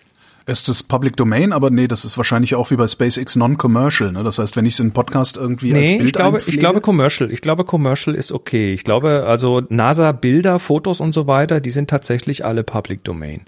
Ist 0.48 0.68
das 0.68 0.82
Public 0.82 1.16
Domain, 1.16 1.52
aber 1.52 1.70
nee, 1.70 1.87
das 1.87 2.04
ist 2.04 2.16
wahrscheinlich 2.16 2.54
auch 2.54 2.70
wie 2.70 2.76
bei 2.76 2.87
SpaceX 2.88 3.37
non-commercial. 3.37 4.11
Ne? 4.12 4.24
Das 4.24 4.38
heißt, 4.38 4.56
wenn 4.56 4.66
ich 4.66 4.74
es 4.74 4.80
in 4.80 4.92
Podcast 4.92 5.37
irgendwie 5.37 5.74
als 5.74 5.90
Nee, 5.90 5.98
Bild 5.98 6.08
ich 6.08 6.14
glaube, 6.14 6.38
ich 6.38 6.44
einpflege- 6.44 6.58
glaube 6.58 6.80
Commercial. 6.80 7.30
Ich 7.30 7.40
glaube 7.42 7.64
Commercial 7.64 8.16
ist 8.16 8.32
okay. 8.32 8.72
Ich 8.74 8.82
glaube, 8.82 9.24
also 9.26 9.62
NASA 9.68 10.12
Bilder, 10.12 10.58
Fotos 10.58 11.00
und 11.00 11.12
so 11.12 11.26
weiter, 11.26 11.61
die 11.61 11.70
sind 11.70 11.88
tatsächlich 11.90 12.44
alle 12.44 12.64
Public 12.64 13.04
Domain. 13.04 13.42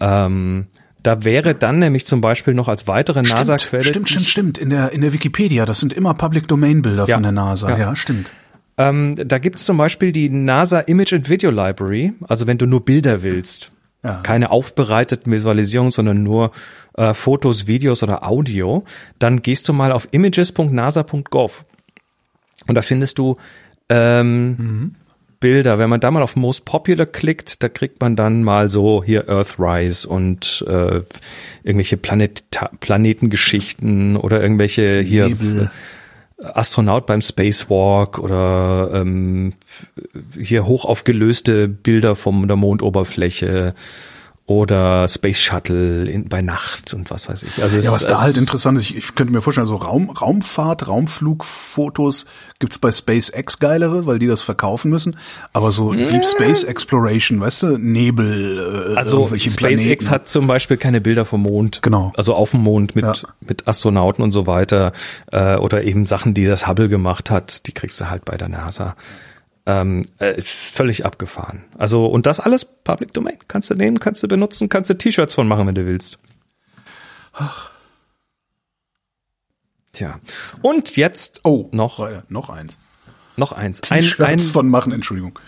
Ähm, 0.00 0.66
da 1.02 1.24
wäre 1.24 1.54
dann 1.54 1.78
nämlich 1.78 2.06
zum 2.06 2.20
Beispiel 2.20 2.54
noch 2.54 2.68
als 2.68 2.86
weitere 2.88 3.22
NASA-Quelle. 3.22 3.84
Stimmt, 3.84 4.08
stimmt, 4.08 4.26
stimmt. 4.26 4.58
In 4.58 4.70
der, 4.70 4.92
in 4.92 5.00
der 5.00 5.12
Wikipedia, 5.12 5.64
das 5.66 5.80
sind 5.80 5.92
immer 5.92 6.14
Public 6.14 6.48
Domain 6.48 6.82
Bilder 6.82 7.06
Ja. 7.06 7.14
von 7.16 7.22
der 7.22 7.32
NASA. 7.32 7.70
Ja. 7.70 7.78
Ja, 7.78 7.96
stimmt. 7.96 8.32
Ähm, 8.76 9.14
da 9.16 9.38
gibt's 9.38 9.64
zum 9.64 9.76
Beispiel 9.76 10.12
die 10.12 10.28
NASA 10.28 10.80
Image 10.80 11.12
and 11.12 11.28
Video 11.28 11.50
Library. 11.50 12.12
Also 12.28 12.46
wenn 12.46 12.58
du 12.58 12.66
nur 12.66 12.84
Bilder 12.84 13.22
willst, 13.22 13.72
Ja. 14.04 14.20
keine 14.20 14.52
aufbereiteten 14.52 15.32
Visualisierungen, 15.32 15.90
sondern 15.90 16.22
nur 16.22 16.52
äh, 16.96 17.14
Fotos, 17.14 17.66
Videos 17.66 18.02
oder 18.02 18.26
Audio, 18.26 18.84
dann 19.18 19.42
gehst 19.42 19.68
du 19.68 19.72
mal 19.72 19.90
auf 19.90 20.08
images.nasa.gov 20.12 21.66
und 22.68 22.74
da 22.74 22.82
findest 22.82 23.18
du 23.18 23.36
ähm, 23.88 24.94
Bilder. 25.40 25.78
Wenn 25.78 25.88
man 25.88 26.00
da 26.00 26.10
mal 26.10 26.22
auf 26.22 26.36
Most 26.36 26.64
Popular 26.64 27.06
klickt, 27.06 27.62
da 27.62 27.68
kriegt 27.68 28.00
man 28.00 28.16
dann 28.16 28.42
mal 28.42 28.68
so 28.68 29.02
hier 29.04 29.28
Earthrise 29.28 30.08
und 30.08 30.64
äh, 30.68 31.02
irgendwelche 31.62 31.96
Planet 31.96 32.44
Planetengeschichten 32.80 34.16
oder 34.16 34.42
irgendwelche 34.42 35.00
hier 35.00 35.28
Nebel. 35.28 35.70
Astronaut 36.40 37.06
beim 37.06 37.20
Spacewalk 37.20 38.18
oder 38.18 38.90
ähm, 38.94 39.54
hier 40.38 40.66
hoch 40.66 40.84
aufgelöste 40.84 41.68
Bilder 41.68 42.14
von 42.14 42.46
der 42.46 42.56
Mondoberfläche 42.56 43.74
oder 44.48 45.06
Space 45.08 45.38
Shuttle 45.38 46.06
in, 46.10 46.26
bei 46.30 46.40
Nacht 46.40 46.94
und 46.94 47.10
was 47.10 47.28
weiß 47.28 47.42
ich. 47.42 47.62
Also 47.62 47.76
es, 47.76 47.84
Ja, 47.84 47.92
was 47.92 48.06
da 48.06 48.14
es- 48.14 48.20
halt 48.22 48.36
interessant 48.38 48.78
ist, 48.78 48.84
ich, 48.90 48.96
ich 48.96 49.14
könnte 49.14 49.30
mir 49.30 49.42
vorstellen, 49.42 49.66
so 49.66 49.76
Raum, 49.76 50.08
Raumfahrt, 50.08 50.88
Raumflugfotos 50.88 52.24
gibt's 52.58 52.78
bei 52.78 52.90
SpaceX 52.90 53.58
geilere, 53.58 54.06
weil 54.06 54.18
die 54.18 54.26
das 54.26 54.40
verkaufen 54.40 54.90
müssen. 54.90 55.16
Aber 55.52 55.70
so 55.70 55.92
Deep 55.92 56.24
Space 56.24 56.64
Exploration, 56.64 57.40
weißt 57.40 57.62
du, 57.64 57.78
Nebel, 57.78 58.94
äh, 58.94 58.98
Also 58.98 59.26
SpaceX 59.26 59.56
Planeten. 59.56 60.10
hat 60.10 60.28
zum 60.30 60.46
Beispiel 60.46 60.78
keine 60.78 61.00
Bilder 61.02 61.26
vom 61.26 61.42
Mond. 61.42 61.80
Genau. 61.82 62.12
Also 62.16 62.34
auf 62.34 62.52
dem 62.52 62.60
Mond 62.62 62.96
mit, 62.96 63.04
Ja. 63.04 63.12
mit 63.40 63.68
Astronauten 63.68 64.22
und 64.24 64.32
so 64.32 64.46
weiter. 64.46 64.92
Äh, 65.30 65.56
oder 65.56 65.84
eben 65.84 66.06
Sachen, 66.06 66.32
die 66.32 66.46
das 66.46 66.66
Hubble 66.66 66.88
gemacht 66.88 67.30
hat, 67.30 67.66
die 67.66 67.72
kriegst 67.72 68.00
du 68.00 68.08
halt 68.08 68.24
bei 68.24 68.36
der 68.38 68.48
NASA. 68.48 68.96
Ähm, 69.70 70.06
äh, 70.18 70.34
ist 70.34 70.74
völlig 70.74 71.04
abgefahren. 71.04 71.62
Also, 71.76 72.06
und 72.06 72.24
das 72.24 72.40
alles 72.40 72.64
Public 72.64 73.12
Domain. 73.12 73.36
Kannst 73.48 73.68
du 73.68 73.74
nehmen, 73.74 74.00
kannst 74.00 74.22
du 74.22 74.26
benutzen, 74.28 74.70
kannst 74.70 74.88
du 74.88 74.94
T-Shirts 74.96 75.34
von 75.34 75.46
machen, 75.46 75.66
wenn 75.66 75.74
du 75.74 75.84
willst. 75.84 76.18
Tja. 79.92 80.18
Und 80.62 80.96
jetzt 80.96 81.40
Oh, 81.44 81.68
noch, 81.72 81.98
weiter, 81.98 82.24
noch 82.28 82.48
eins. 82.50 82.78
noch 83.36 83.52
eins. 83.52 83.82
Ein, 83.90 84.00
T-Shirts 84.02 84.22
ein, 84.46 84.52
von 84.52 84.68
machen, 84.68 84.92
Entschuldigung. 84.92 85.38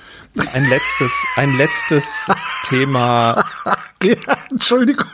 ein 0.52 0.68
letztes, 0.68 1.12
ein 1.36 1.56
letztes 1.56 2.30
Thema. 2.64 3.44
Ja, 4.02 4.14
Entschuldigung. 4.50 5.06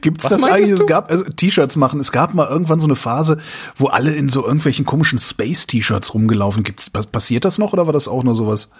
Gibt's 0.00 0.24
Was 0.24 0.30
das 0.30 0.44
eigentlich? 0.44 0.70
du? 0.70 0.76
Es 0.76 0.86
gab 0.86 1.10
also 1.10 1.24
T-Shirts 1.24 1.76
machen. 1.76 2.00
Es 2.00 2.12
gab 2.12 2.34
mal 2.34 2.48
irgendwann 2.48 2.80
so 2.80 2.86
eine 2.86 2.96
Phase, 2.96 3.38
wo 3.76 3.86
alle 3.88 4.12
in 4.14 4.28
so 4.28 4.44
irgendwelchen 4.44 4.84
komischen 4.84 5.18
Space-T-Shirts 5.18 6.14
rumgelaufen. 6.14 6.62
Gibt's 6.62 6.90
pa- 6.90 7.02
passiert 7.02 7.44
das 7.44 7.58
noch 7.58 7.72
oder 7.72 7.86
war 7.86 7.92
das 7.92 8.08
auch 8.08 8.22
nur 8.24 8.34
sowas? 8.34 8.70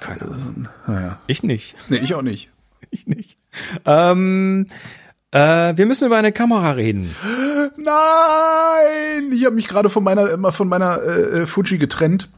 Keine 0.00 0.22
Ahnung. 0.22 0.68
Naja. 0.86 1.18
Ich 1.26 1.42
nicht. 1.42 1.74
Nee, 1.88 1.98
ich 1.98 2.14
auch 2.14 2.22
nicht. 2.22 2.50
Ich 2.90 3.06
nicht. 3.06 3.36
Ähm, 3.84 4.68
äh, 5.32 5.76
wir 5.76 5.86
müssen 5.86 6.06
über 6.06 6.18
eine 6.18 6.30
Kamera 6.30 6.70
reden. 6.72 7.14
Nein, 7.76 9.32
ich 9.32 9.44
habe 9.44 9.54
mich 9.54 9.66
gerade 9.68 9.88
von 9.88 10.04
meiner 10.04 10.30
immer 10.30 10.52
von 10.52 10.68
meiner 10.68 11.02
äh, 11.02 11.46
Fuji 11.46 11.78
getrennt. 11.78 12.28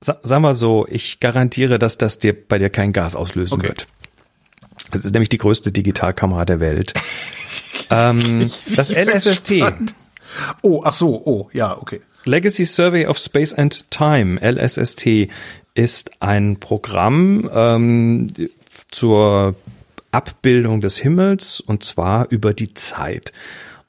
Sa 0.00 0.18
sag 0.22 0.40
mal 0.40 0.54
so, 0.54 0.86
ich 0.90 1.20
garantiere, 1.20 1.78
dass 1.78 1.96
das 1.98 2.18
dir 2.18 2.34
bei 2.48 2.58
dir 2.58 2.70
kein 2.70 2.92
Gas 2.92 3.14
auslösen 3.14 3.58
Okay. 3.58 3.68
wird. 3.68 3.86
Das 4.92 5.04
ist 5.04 5.12
nämlich 5.12 5.30
die 5.30 5.38
größte 5.38 5.72
Digitalkamera 5.72 6.44
der 6.44 6.60
Welt. 6.60 6.94
ähm, 7.90 8.48
das 8.76 8.90
LSST. 8.90 9.54
Oh, 10.62 10.82
ach 10.84 10.94
so, 10.94 11.20
oh, 11.24 11.50
ja, 11.52 11.76
okay. 11.76 12.00
Legacy 12.24 12.64
Survey 12.64 13.06
of 13.06 13.18
Space 13.18 13.52
and 13.52 13.90
Time, 13.90 14.38
LSST, 14.40 15.28
ist 15.74 16.10
ein 16.20 16.60
Programm 16.60 17.50
ähm, 17.52 18.28
zur 18.90 19.56
Abbildung 20.12 20.80
des 20.80 20.98
Himmels 20.98 21.60
und 21.60 21.82
zwar 21.82 22.30
über 22.30 22.54
die 22.54 22.74
Zeit. 22.74 23.32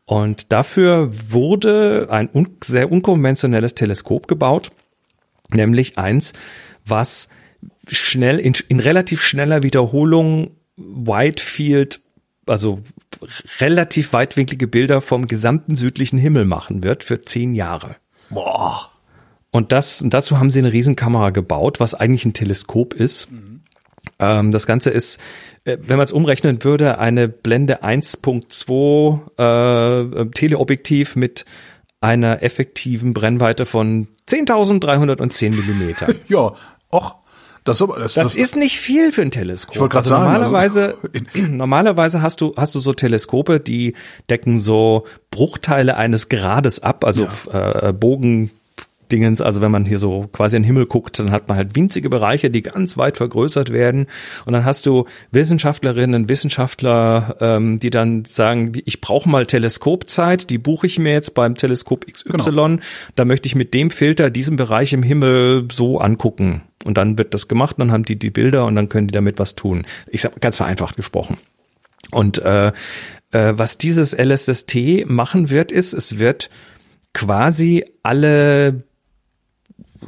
Und 0.05 0.51
dafür 0.51 1.09
wurde 1.31 2.07
ein 2.09 2.29
un 2.33 2.57
sehr 2.63 2.91
unkonventionelles 2.91 3.75
Teleskop 3.75 4.27
gebaut, 4.27 4.71
nämlich 5.49 5.97
eins, 5.97 6.33
was 6.85 7.29
schnell 7.87 8.39
in, 8.39 8.53
in 8.67 8.79
relativ 8.79 9.21
schneller 9.21 9.63
Wiederholung 9.63 10.51
Whitefield, 10.77 12.01
also 12.45 12.81
relativ 13.59 14.13
weitwinklige 14.13 14.67
Bilder 14.67 15.01
vom 15.01 15.27
gesamten 15.27 15.75
südlichen 15.75 16.19
Himmel 16.19 16.45
machen 16.45 16.83
wird 16.83 17.03
für 17.03 17.21
zehn 17.21 17.53
Jahre. 17.53 17.95
Boah. 18.29 18.89
Und 19.51 19.71
das, 19.71 20.03
dazu 20.07 20.39
haben 20.39 20.49
sie 20.49 20.59
eine 20.59 20.73
Riesenkamera 20.73 21.29
gebaut, 21.29 21.79
was 21.79 21.93
eigentlich 21.93 22.25
ein 22.25 22.33
Teleskop 22.33 22.93
ist. 22.93 23.31
Mhm. 23.31 23.61
Ähm, 24.19 24.51
das 24.51 24.65
Ganze 24.65 24.89
ist, 24.89 25.19
äh, 25.63 25.77
wenn 25.79 25.97
man 25.97 26.05
es 26.05 26.11
umrechnen 26.11 26.63
würde, 26.63 26.97
eine 26.97 27.27
Blende 27.27 27.83
1.2 27.83 30.21
äh, 30.21 30.25
Teleobjektiv 30.31 31.15
mit 31.15 31.45
einer 32.01 32.43
effektiven 32.43 33.13
Brennweite 33.13 33.65
von 33.65 34.07
10.310 34.27 35.51
Millimeter. 35.51 36.13
ja, 36.27 36.53
auch 36.89 37.22
das, 37.63 37.79
das, 37.79 38.13
das, 38.15 38.35
ist 38.35 38.55
nicht 38.55 38.77
viel 38.77 39.11
für 39.11 39.21
ein 39.21 39.31
Teleskop. 39.31 39.75
Ich 39.75 39.81
wollte 39.81 39.93
gerade 39.93 40.03
also 40.03 40.15
sagen, 40.15 40.33
normalerweise, 40.33 40.97
also 41.33 41.47
normalerweise 41.47 42.21
hast 42.21 42.41
du 42.41 42.53
hast 42.57 42.75
du 42.75 42.79
so 42.79 42.93
Teleskope, 42.93 43.59
die 43.59 43.95
decken 44.29 44.59
so 44.59 45.05
Bruchteile 45.31 45.95
eines 45.97 46.29
Grades 46.29 46.81
ab, 46.81 47.05
also 47.05 47.27
ja. 47.51 47.89
äh, 47.89 47.93
Bogen 47.93 48.51
Dingens, 49.11 49.41
also 49.41 49.61
wenn 49.61 49.71
man 49.71 49.85
hier 49.85 49.99
so 49.99 50.27
quasi 50.31 50.55
in 50.55 50.63
den 50.63 50.67
Himmel 50.67 50.85
guckt, 50.85 51.19
dann 51.19 51.31
hat 51.31 51.47
man 51.47 51.57
halt 51.57 51.75
winzige 51.75 52.09
Bereiche, 52.09 52.49
die 52.49 52.61
ganz 52.61 52.97
weit 52.97 53.17
vergrößert 53.17 53.71
werden. 53.71 54.07
Und 54.45 54.53
dann 54.53 54.65
hast 54.65 54.85
du 54.85 55.05
Wissenschaftlerinnen, 55.31 56.29
Wissenschaftler, 56.29 57.37
ähm, 57.39 57.79
die 57.79 57.89
dann 57.89 58.25
sagen, 58.25 58.73
ich 58.85 59.01
brauche 59.01 59.29
mal 59.29 59.45
Teleskopzeit, 59.45 60.49
die 60.49 60.57
buche 60.57 60.87
ich 60.87 60.99
mir 60.99 61.13
jetzt 61.13 61.33
beim 61.33 61.55
Teleskop 61.55 62.05
XY. 62.11 62.31
Genau. 62.43 62.77
Da 63.15 63.25
möchte 63.25 63.47
ich 63.47 63.55
mit 63.55 63.73
dem 63.73 63.91
Filter 63.91 64.29
diesen 64.29 64.55
Bereich 64.55 64.93
im 64.93 65.03
Himmel 65.03 65.67
so 65.71 65.99
angucken. 65.99 66.63
Und 66.85 66.97
dann 66.97 67.17
wird 67.17 67.33
das 67.33 67.47
gemacht, 67.47 67.77
dann 67.79 67.91
haben 67.91 68.03
die 68.05 68.17
die 68.17 68.29
Bilder 68.29 68.65
und 68.65 68.75
dann 68.75 68.89
können 68.89 69.07
die 69.07 69.13
damit 69.13 69.39
was 69.39 69.55
tun. 69.55 69.85
Ich 70.07 70.21
sag 70.21 70.39
ganz 70.41 70.57
vereinfacht 70.57 70.95
gesprochen. 70.95 71.37
Und 72.11 72.39
äh, 72.39 72.71
äh, 73.31 73.53
was 73.55 73.77
dieses 73.77 74.15
LSST 74.17 75.05
machen 75.05 75.49
wird, 75.49 75.71
ist, 75.71 75.93
es 75.93 76.19
wird 76.19 76.49
quasi 77.13 77.85
alle 78.03 78.83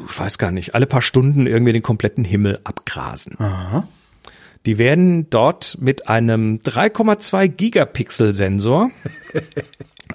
ich 0.07 0.19
weiß 0.19 0.37
gar 0.37 0.51
nicht, 0.51 0.75
alle 0.75 0.85
paar 0.85 1.01
Stunden 1.01 1.47
irgendwie 1.47 1.73
den 1.73 1.83
kompletten 1.83 2.25
Himmel 2.25 2.59
abgrasen. 2.63 3.39
Aha. 3.39 3.87
Die 4.65 4.77
werden 4.77 5.29
dort 5.29 5.77
mit 5.79 6.07
einem 6.07 6.57
3,2 6.57 7.47
Gigapixel 7.47 8.33
Sensor 8.33 8.89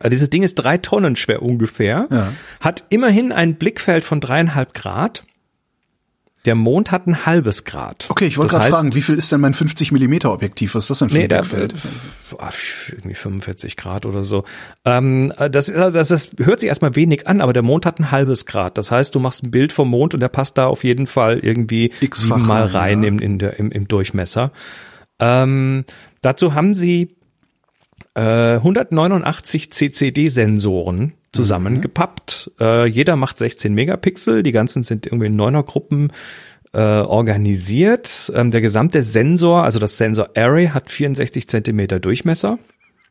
Dieses 0.09 0.31
Ding 0.31 0.43
ist 0.43 0.55
drei 0.55 0.79
Tonnen 0.79 1.17
schwer 1.17 1.43
ungefähr, 1.43 2.09
ja. 2.11 2.33
hat 2.61 2.85
immerhin 2.89 3.33
ein 3.33 3.57
Blickfeld 3.57 4.05
von 4.05 4.21
dreieinhalb 4.21 4.73
Grad 4.73 5.25
der 6.47 6.55
Mond 6.55 6.91
hat 6.91 7.07
ein 7.07 7.27
halbes 7.27 7.65
Grad. 7.65 8.07
Okay, 8.09 8.27
ich 8.27 8.39
wollte 8.39 8.57
gerade 8.57 8.71
fragen, 8.71 8.95
wie 8.95 9.03
viel 9.03 9.17
ist 9.17 9.31
denn 9.31 9.41
mein 9.41 9.53
50 9.53 9.93
Millimeter 9.93 10.33
Objektiv? 10.33 10.75
Was 10.75 10.85
ist 10.85 10.91
das 10.91 10.99
denn 11.01 11.11
für 11.11 11.17
nee, 11.17 11.23
ein 11.25 11.29
Blickfeld? 11.29 11.75
irgendwie 12.91 13.15
45 13.15 13.77
Grad 13.77 14.07
oder 14.07 14.25
so. 14.25 14.45
Ähm, 14.85 15.33
das, 15.51 15.69
ist, 15.69 15.77
also 15.77 15.99
das 15.99 16.11
ist, 16.11 16.33
hört 16.39 16.61
sich 16.61 16.69
erstmal 16.69 16.97
wenig 16.97 17.29
an, 17.29 17.41
aber 17.41 17.53
der 17.53 17.63
Mond 17.63 17.85
hat 17.85 17.99
ein 17.99 18.11
halbes 18.11 18.47
Grad. 18.47 18.79
Das 18.79 18.91
heißt, 18.91 19.15
du 19.15 19.21
machst 19.21 19.43
ein 19.43 19.51
Bild 19.51 19.73
vom 19.73 19.91
Mond 19.91 20.15
und 20.15 20.21
der 20.21 20.29
passt 20.29 20.57
da 20.57 20.67
auf 20.67 20.83
jeden 20.83 21.07
Fall 21.07 21.39
irgendwie 21.39 21.93
siebenmal 22.13 22.67
rein 22.67 23.03
ja. 23.03 23.09
im, 23.09 23.19
in 23.19 23.39
der, 23.39 23.59
im, 23.59 23.71
im 23.71 23.87
Durchmesser. 23.87 24.53
Ähm, 25.19 25.85
dazu 26.23 26.55
haben 26.55 26.75
sie 26.75 27.17
äh, 28.15 28.55
189 28.55 29.73
CCD-Sensoren 29.73 31.13
zusammengepappt. 31.33 32.53
Mhm. 32.59 32.65
Äh, 32.65 32.85
jeder 32.87 33.17
macht 33.17 33.39
16 33.39 33.73
Megapixel, 33.75 34.43
die 34.43 34.53
ganzen 34.53 34.83
sind 34.83 35.07
irgendwie 35.07 35.27
in 35.27 35.37
Neunergruppen 35.37 36.13
äh, 36.73 36.79
organisiert. 36.79 38.33
Ähm, 38.35 38.51
der 38.51 38.61
gesamte 38.61 39.03
Sensor, 39.03 39.65
also 39.65 39.79
das 39.79 39.97
Sensor 39.97 40.31
Array, 40.37 40.69
hat 40.69 40.91
64 40.91 41.49
Zentimeter 41.49 42.01
Durchmesser. 42.01 42.59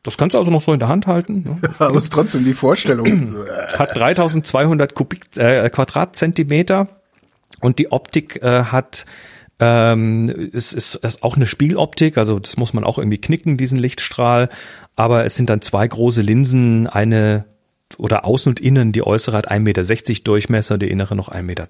Das 0.02 0.16
kannst 0.16 0.34
du 0.34 0.38
also 0.38 0.50
noch 0.50 0.62
so 0.62 0.72
in 0.72 0.78
der 0.78 0.88
Hand 0.88 1.06
halten. 1.06 1.42
Ne? 1.42 1.70
Aber 1.78 1.98
ist 1.98 2.12
trotzdem 2.12 2.44
die 2.44 2.54
Vorstellung. 2.54 3.36
hat 3.78 3.96
3200 3.96 4.94
Kubik, 4.94 5.36
äh, 5.36 5.68
Quadratzentimeter 5.68 6.88
und 7.60 7.78
die 7.78 7.92
Optik 7.92 8.42
äh, 8.42 8.64
hat 8.64 9.06
ähm, 9.62 10.50
es 10.54 10.72
ist, 10.72 10.94
ist 10.94 11.22
auch 11.22 11.36
eine 11.36 11.44
Spieloptik, 11.44 12.16
also 12.16 12.38
das 12.38 12.56
muss 12.56 12.72
man 12.72 12.82
auch 12.82 12.96
irgendwie 12.96 13.20
knicken, 13.20 13.58
diesen 13.58 13.78
Lichtstrahl. 13.78 14.48
Aber 14.96 15.26
es 15.26 15.36
sind 15.36 15.50
dann 15.50 15.60
zwei 15.60 15.86
große 15.86 16.22
Linsen, 16.22 16.86
eine 16.86 17.44
oder 17.98 18.24
außen 18.24 18.50
und 18.50 18.60
innen, 18.60 18.92
die 18.92 19.06
äußere 19.06 19.36
hat 19.36 19.50
1,60 19.50 19.60
Meter 19.60 20.24
Durchmesser, 20.24 20.78
die 20.78 20.90
innere 20.90 21.16
noch 21.16 21.28
1,20 21.28 21.42
Meter. 21.42 21.68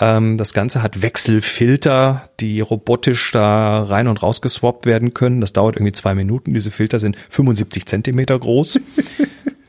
Ähm, 0.00 0.38
das 0.38 0.52
Ganze 0.52 0.82
hat 0.82 1.02
Wechselfilter, 1.02 2.30
die 2.40 2.60
robotisch 2.60 3.32
da 3.32 3.82
rein 3.82 4.08
und 4.08 4.22
raus 4.22 4.40
geswappt 4.40 4.86
werden 4.86 5.14
können. 5.14 5.40
Das 5.40 5.52
dauert 5.52 5.76
irgendwie 5.76 5.92
zwei 5.92 6.14
Minuten. 6.14 6.54
Diese 6.54 6.70
Filter 6.70 6.98
sind 6.98 7.16
75 7.28 7.86
Zentimeter 7.86 8.38
groß. 8.38 8.80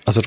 Also 0.05 0.21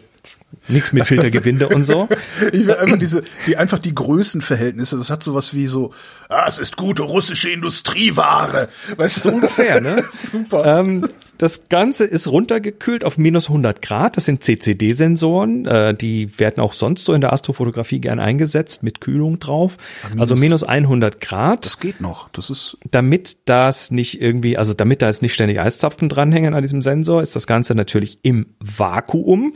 Nichts 0.69 0.93
mit 0.93 1.07
Filtergewinde 1.07 1.69
und 1.69 1.85
so. 1.85 2.09
Ich 2.53 2.67
will 2.67 2.75
einfach 2.75 2.99
diese, 2.99 3.23
die 3.47 3.57
einfach 3.57 3.79
die 3.79 3.95
Größenverhältnisse. 3.95 4.97
Das 4.97 5.11
hat 5.11 5.23
sowas 5.23 5.55
wie 5.55 5.69
so, 5.69 5.93
ah, 6.29 6.45
es 6.47 6.59
ist 6.59 6.77
gute 6.77 7.03
russische 7.03 7.51
Industrieware. 7.51 8.69
Weißt 8.97 9.19
du? 9.19 9.21
So 9.31 9.35
ungefähr, 9.37 9.81
ne? 9.81 10.05
Super. 10.12 10.81
Ähm, 10.81 11.09
das 11.38 11.69
Ganze 11.69 12.05
ist 12.05 12.29
runtergekühlt 12.29 13.05
auf 13.05 13.19
minus 13.19 13.49
100 13.49 13.83
Grad. 13.83 14.17
Das 14.17 14.25
sind 14.25 14.45
CCD-Sensoren. 14.45 15.67
Äh, 15.67 15.95
die 15.95 16.38
werden 16.38 16.61
auch 16.61 16.73
sonst 16.73 17.05
so 17.05 17.15
in 17.15 17.21
der 17.21 17.33
Astrofotografie 17.33 18.01
gern 18.01 18.21
eingesetzt 18.21 18.83
mit 18.83 19.01
Kühlung 19.01 19.38
drauf. 19.38 19.77
Minus, 20.11 20.21
also 20.21 20.37
minus 20.37 20.65
100 20.65 21.21
Grad. 21.21 21.67
Das 21.67 21.81
geht 21.81 22.01
noch. 22.01 22.29
Das 22.31 22.51
ist. 22.51 22.77
Damit 22.91 23.38
das 23.47 23.91
nicht 23.91 24.21
irgendwie, 24.21 24.57
also 24.57 24.75
damit 24.75 25.03
da 25.03 25.07
jetzt 25.07 25.23
nicht 25.23 25.35
ständig 25.35 25.61
Eiszapfen 25.61 26.09
dranhängen 26.09 26.55
an 26.55 26.62
diesem 26.62 26.83
Sensor, 26.83 27.23
ist 27.23 27.35
das 27.35 27.47
Ganze 27.47 27.75
natürlich 27.75 28.19
im 28.23 28.47
Vakuum. 28.61 29.55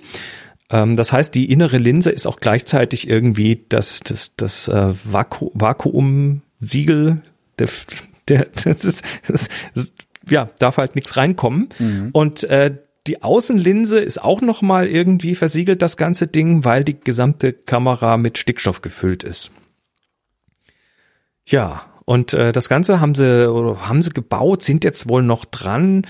Ähm, 0.71 0.97
das 0.97 1.13
heißt, 1.13 1.35
die 1.35 1.51
innere 1.51 1.79
Linse 1.79 2.11
ist 2.11 2.27
auch 2.27 2.41
gleichzeitig 2.41 3.09
irgendwie 3.09 3.65
das, 3.69 4.01
das, 4.01 4.33
das 4.37 4.69
äh, 4.69 4.95
Vaku 5.05 5.51
Vakuumsiegel. 5.55 7.23
Der, 7.59 7.69
der, 8.29 8.47
das 8.65 8.85
ist, 8.85 9.05
das 9.27 9.49
ist, 9.75 9.95
ja, 10.29 10.49
darf 10.59 10.77
halt 10.77 10.95
nichts 10.95 11.17
reinkommen. 11.17 11.69
Mhm. 11.79 12.11
Und 12.13 12.45
äh, 12.45 12.77
die 13.07 13.23
Außenlinse 13.23 14.01
ist 14.01 14.21
auch 14.21 14.41
noch 14.41 14.63
mal 14.63 14.89
irgendwie 14.89 15.37
versiegelt, 15.37 15.81
das 15.83 15.97
ganze 15.97 16.27
Ding, 16.27 16.65
weil 16.65 16.83
die 16.83 16.99
gesamte 16.99 17.53
Kamera 17.53 18.17
mit 18.17 18.37
Stickstoff 18.37 18.83
gefüllt 18.83 19.23
ist. 19.23 19.53
Ja, 21.47 21.85
und 22.05 22.33
äh, 22.33 22.53
das 22.53 22.69
Ganze 22.69 23.01
haben 23.01 23.15
sie 23.15 23.49
oder 23.51 23.89
haben 23.89 24.03
sie 24.03 24.11
gebaut, 24.11 24.63
sind 24.63 24.85
jetzt 24.85 25.09
wohl 25.09 25.23
noch 25.23 25.45
dran. 25.45 26.07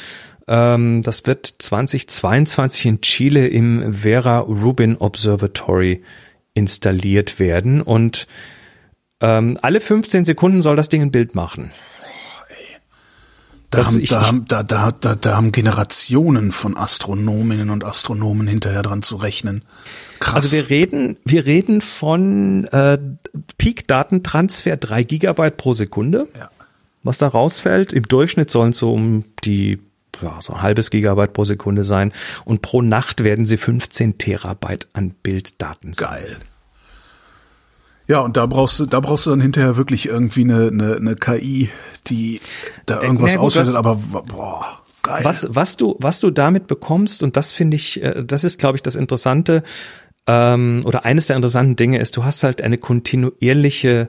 Ähm, 0.48 1.02
das 1.02 1.26
wird 1.26 1.46
2022 1.46 2.86
in 2.86 3.00
Chile 3.00 3.48
im 3.48 3.94
Vera 3.94 4.38
Rubin 4.38 4.96
Observatory 4.96 6.02
installiert 6.54 7.38
werden 7.38 7.82
und 7.82 8.26
ähm, 9.20 9.56
alle 9.62 9.80
15 9.80 10.24
Sekunden 10.24 10.62
soll 10.62 10.76
das 10.76 10.88
Ding 10.88 11.02
ein 11.02 11.10
Bild 11.10 11.34
machen. 11.34 11.72
Da 13.70 13.84
haben, 13.84 14.00
ich, 14.00 14.10
da, 14.10 14.26
haben, 14.26 14.44
da, 14.46 14.62
da, 14.62 14.92
da, 14.92 15.16
da 15.16 15.36
haben 15.36 15.50
Generationen 15.50 16.52
von 16.52 16.76
Astronominnen 16.76 17.70
und 17.70 17.84
Astronomen 17.84 18.46
hinterher 18.46 18.82
dran 18.82 19.02
zu 19.02 19.16
rechnen. 19.16 19.64
Krass. 20.20 20.34
Also 20.34 20.56
wir 20.56 20.70
reden, 20.70 21.16
wir 21.24 21.46
reden 21.46 21.80
von 21.80 22.64
äh, 22.66 22.98
Peak-Datentransfer 23.58 24.76
drei 24.76 25.02
Gigabyte 25.02 25.56
pro 25.56 25.74
Sekunde. 25.74 26.28
Ja. 26.38 26.50
Was 27.02 27.18
da 27.18 27.28
rausfällt, 27.28 27.92
im 27.92 28.04
Durchschnitt 28.04 28.50
sollen 28.50 28.70
es 28.70 28.78
so 28.78 28.92
um 28.92 29.24
die 29.44 29.80
ja, 30.22 30.38
so 30.40 30.54
ein 30.54 30.62
halbes 30.62 30.90
Gigabyte 30.90 31.32
pro 31.32 31.44
Sekunde 31.44 31.84
sein 31.84 32.12
und 32.44 32.62
pro 32.62 32.82
Nacht 32.82 33.24
werden 33.24 33.46
sie 33.46 33.56
15 33.56 34.18
Terabyte 34.18 34.88
an 34.92 35.10
Bilddaten. 35.22 35.92
Geil. 35.92 36.36
Ja, 38.08 38.20
und 38.20 38.36
da 38.36 38.46
brauchst 38.46 38.78
du, 38.78 38.86
da 38.86 39.00
brauchst 39.00 39.26
du 39.26 39.30
dann 39.30 39.40
hinterher 39.40 39.76
wirklich 39.76 40.06
irgendwie 40.06 40.42
eine, 40.42 40.68
eine, 40.68 40.96
eine 40.96 41.16
KI, 41.16 41.70
die 42.06 42.40
da 42.86 43.00
äh, 43.00 43.04
irgendwas 43.04 43.34
äh, 43.34 43.38
auswertet, 43.38 43.74
aber 43.74 43.96
boah, 43.96 44.80
geil. 45.02 45.24
Was, 45.24 45.46
was 45.50 45.76
du, 45.76 45.96
was 45.98 46.20
du 46.20 46.30
damit 46.30 46.68
bekommst, 46.68 47.22
und 47.22 47.36
das 47.36 47.52
finde 47.52 47.74
ich, 47.74 48.02
äh, 48.02 48.22
das 48.24 48.44
ist, 48.44 48.58
glaube 48.58 48.76
ich, 48.76 48.82
das 48.82 48.94
Interessante, 48.94 49.64
ähm, 50.28 50.82
oder 50.84 51.04
eines 51.04 51.26
der 51.26 51.36
interessanten 51.36 51.76
Dinge 51.76 51.98
ist, 51.98 52.16
du 52.16 52.24
hast 52.24 52.42
halt 52.44 52.62
eine 52.62 52.78
kontinuierliche 52.78 54.08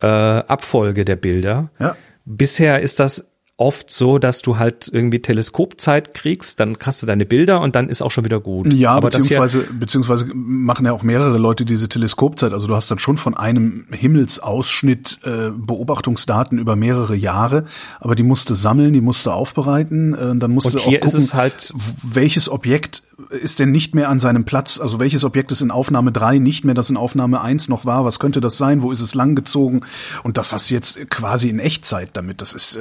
äh, 0.00 0.06
Abfolge 0.06 1.04
der 1.04 1.16
Bilder. 1.16 1.70
Ja. 1.78 1.96
Bisher 2.24 2.80
ist 2.80 3.00
das 3.00 3.30
oft 3.56 3.92
so, 3.92 4.18
dass 4.18 4.42
du 4.42 4.58
halt 4.58 4.90
irgendwie 4.92 5.20
Teleskopzeit 5.22 6.12
kriegst, 6.12 6.58
dann 6.58 6.76
hast 6.82 7.02
du 7.02 7.06
deine 7.06 7.24
Bilder 7.24 7.60
und 7.60 7.76
dann 7.76 7.88
ist 7.88 8.02
auch 8.02 8.10
schon 8.10 8.24
wieder 8.24 8.40
gut. 8.40 8.72
Ja, 8.72 8.90
Aber 8.92 9.10
beziehungsweise, 9.10 9.60
beziehungsweise 9.60 10.26
machen 10.34 10.86
ja 10.86 10.92
auch 10.92 11.04
mehrere 11.04 11.38
Leute 11.38 11.64
diese 11.64 11.88
Teleskopzeit. 11.88 12.52
Also 12.52 12.66
du 12.66 12.74
hast 12.74 12.90
dann 12.90 12.98
schon 12.98 13.16
von 13.16 13.34
einem 13.34 13.86
Himmelsausschnitt 13.92 15.20
äh, 15.22 15.50
Beobachtungsdaten 15.50 16.58
über 16.58 16.74
mehrere 16.74 17.14
Jahre, 17.14 17.64
aber 18.00 18.16
die 18.16 18.24
musst 18.24 18.50
du 18.50 18.54
sammeln, 18.54 18.92
die 18.92 19.00
musst 19.00 19.24
du 19.26 19.30
aufbereiten, 19.30 20.14
äh, 20.14 20.36
dann 20.36 20.50
musst 20.50 20.66
Und 20.66 20.74
du 20.74 20.78
auch 20.80 20.88
hier 20.88 21.02
ist 21.02 21.12
gucken, 21.12 21.20
es 21.24 21.34
halt- 21.34 21.72
welches 22.02 22.48
Objekt 22.48 23.02
ist 23.30 23.60
denn 23.60 23.70
nicht 23.70 23.94
mehr 23.94 24.08
an 24.08 24.18
seinem 24.18 24.44
Platz, 24.44 24.80
also 24.80 24.98
welches 24.98 25.22
Objekt 25.24 25.52
ist 25.52 25.60
in 25.62 25.70
Aufnahme 25.70 26.10
3 26.10 26.38
nicht 26.38 26.64
mehr, 26.64 26.74
das 26.74 26.90
in 26.90 26.96
Aufnahme 26.96 27.40
1 27.42 27.68
noch 27.68 27.84
war, 27.84 28.04
was 28.04 28.18
könnte 28.18 28.40
das 28.40 28.58
sein, 28.58 28.82
wo 28.82 28.90
ist 28.90 29.00
es 29.00 29.14
langgezogen 29.14 29.84
und 30.24 30.36
das 30.36 30.52
hast 30.52 30.68
du 30.70 30.74
jetzt 30.74 31.08
quasi 31.10 31.48
in 31.48 31.60
Echtzeit 31.60 32.10
damit, 32.14 32.40
das 32.40 32.52
ist 32.54 32.74
äh, 32.74 32.80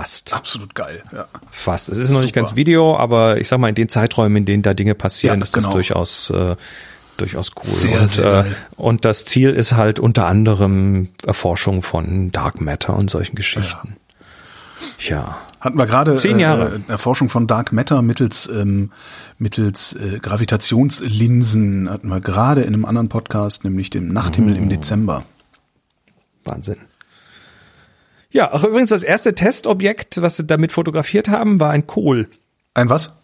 fast. 0.00 0.32
absolut 0.34 0.74
geil, 0.74 1.02
ja. 1.12 1.26
Fast. 1.50 1.88
Es 1.88 1.98
ist 1.98 2.10
noch 2.10 2.22
nicht 2.22 2.34
ganz 2.34 2.54
Video, 2.56 2.96
aber 2.96 3.38
ich 3.40 3.48
sag 3.48 3.58
mal, 3.58 3.68
in 3.68 3.74
den 3.74 3.88
Zeiträumen, 3.88 4.36
in 4.38 4.44
denen 4.44 4.62
da 4.62 4.74
Dinge 4.74 4.94
passieren, 4.94 5.40
Ja, 5.40 5.44
ist 5.44 5.56
das 5.56 5.64
genau. 5.64 5.74
durchaus, 5.74 6.30
äh, 6.30 6.56
durchaus 7.16 7.50
cool. 7.56 7.70
Sehr, 7.70 8.00
und, 8.02 8.08
sehr 8.10 8.46
äh, 8.46 8.50
und 8.76 9.04
das 9.04 9.24
Ziel 9.24 9.50
ist 9.50 9.72
halt 9.72 9.98
unter 9.98 10.26
anderem 10.26 11.08
Erforschung 11.26 11.82
von 11.82 12.30
Dark 12.32 12.60
Matter 12.60 12.94
und 12.96 13.08
solchen 13.10 13.36
Geschichten. 13.36 13.96
Ja. 14.98 15.38
Hatten 15.60 15.78
wir 15.78 15.86
gerade 15.86 16.14
Zehn 16.16 16.38
Jahre. 16.38 16.80
Äh, 16.86 16.90
Erforschung 16.92 17.28
von 17.28 17.46
Dark 17.46 17.72
Matter 17.72 18.02
mittels 18.02 18.48
ähm, 18.52 18.92
mittels 19.38 19.94
äh, 19.94 20.18
Gravitationslinsen 20.20 21.88
hatten 21.90 22.08
wir 22.08 22.20
gerade 22.20 22.60
in 22.60 22.74
einem 22.74 22.84
anderen 22.84 23.08
Podcast, 23.08 23.64
nämlich 23.64 23.90
dem 23.90 24.08
Nachthimmel 24.08 24.54
Oh. 24.54 24.58
im 24.58 24.68
Dezember. 24.68 25.20
Wahnsinn. 26.44 26.76
Ja, 28.30 28.50
ach 28.52 28.64
übrigens, 28.64 28.90
das 28.90 29.02
erste 29.02 29.34
Testobjekt, 29.34 30.20
was 30.20 30.36
sie 30.36 30.44
damit 30.44 30.72
fotografiert 30.72 31.28
haben, 31.28 31.60
war 31.60 31.70
ein 31.70 31.86
Kohl. 31.86 32.28
Ein 32.74 32.90
was? 32.90 33.16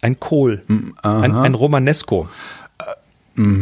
Ein 0.00 0.18
Kohl. 0.20 0.62
Hm, 0.66 0.94
ein, 1.02 1.34
ein 1.34 1.54
Romanesco. 1.54 2.28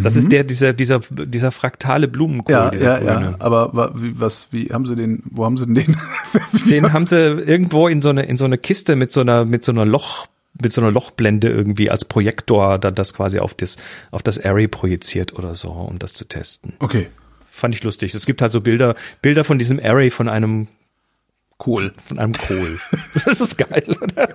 Das 0.03 0.17
ist 0.17 0.33
der, 0.33 0.43
dieser, 0.43 0.73
dieser, 0.73 1.01
dieser 1.11 1.53
fraktale 1.53 2.09
Blumenkohl, 2.09 2.51
Ja, 2.55 2.73
ja, 2.75 2.97
grüne. 2.97 3.09
ja. 3.11 3.35
Aber 3.41 3.75
wa- 3.75 3.91
wie, 3.95 4.19
was? 4.19 4.49
Wie 4.51 4.69
haben 4.73 4.87
Sie 4.87 4.97
den? 4.97 5.23
Wo 5.27 5.45
haben 5.45 5.59
Sie 5.59 5.67
denn 5.67 5.75
den? 5.75 5.97
Den 6.71 6.95
haben 6.95 7.07
sie 7.07 7.17
irgendwo 7.19 7.87
in 7.87 8.01
so 8.01 8.09
eine, 8.09 8.23
in 8.25 8.39
so 8.39 8.47
eine 8.47 8.57
Kiste 8.57 8.97
mit 8.97 9.13
so 9.13 9.21
einer, 9.21 9.45
mit 9.45 9.67
so 9.67 9.73
einer 9.73 9.85
Loch, 9.85 10.29
mit 10.63 10.73
so 10.73 10.81
einer 10.81 10.91
Lochblende 10.91 11.51
irgendwie 11.51 11.91
als 11.91 12.07
Projektor 12.07 12.79
dann 12.79 12.95
das 12.95 13.13
quasi 13.13 13.39
auf 13.39 13.53
das, 13.53 13.77
auf 14.11 14.23
das 14.23 14.43
Array 14.43 14.67
projiziert 14.67 15.35
oder 15.39 15.55
so, 15.55 15.69
um 15.69 15.99
das 15.99 16.15
zu 16.15 16.25
testen. 16.25 16.73
okay, 16.79 17.09
Fand 17.51 17.75
ich 17.75 17.85
lustig. 17.85 18.15
Es 18.15 18.25
gibt 18.25 18.41
halt 18.43 18.53
so 18.53 18.63
Bilder, 18.63 18.95
Bilder 19.21 19.45
von 19.45 19.59
diesem 19.59 19.79
Array 19.79 20.11
von 20.11 20.29
einem, 20.31 20.69
cool. 21.65 21.95
von 21.97 22.19
einem 22.19 22.35
Kohl. 22.35 22.79
Das 23.25 23.41
ist 23.41 23.57
geil, 23.57 23.97
oder? 24.01 24.29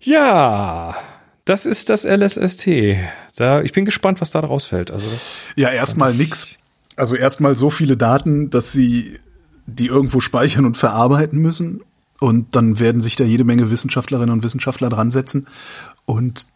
Ja, 0.00 0.94
das 1.44 1.66
ist 1.66 1.90
das 1.90 2.04
LSST. 2.04 2.68
Da, 3.36 3.62
ich 3.62 3.72
bin 3.72 3.84
gespannt, 3.84 4.20
was 4.20 4.30
da 4.30 4.40
rausfällt. 4.40 4.90
Also 4.90 5.08
das, 5.10 5.44
Ja, 5.56 5.70
erstmal 5.70 6.14
nix. 6.14 6.48
Also 6.96 7.16
erstmal 7.16 7.56
so 7.56 7.70
viele 7.70 7.96
Daten, 7.96 8.50
dass 8.50 8.72
Sie 8.72 9.18
die 9.66 9.86
irgendwo 9.86 10.20
speichern 10.20 10.66
und 10.66 10.76
verarbeiten 10.76 11.38
müssen. 11.38 11.82
Und 12.18 12.54
dann 12.54 12.78
werden 12.78 13.00
sich 13.00 13.16
da 13.16 13.24
jede 13.24 13.44
Menge 13.44 13.70
Wissenschaftlerinnen 13.70 14.30
und 14.30 14.42
Wissenschaftler 14.42 14.90
dran 14.90 15.10
setzen 15.10 15.46
und 16.04 16.46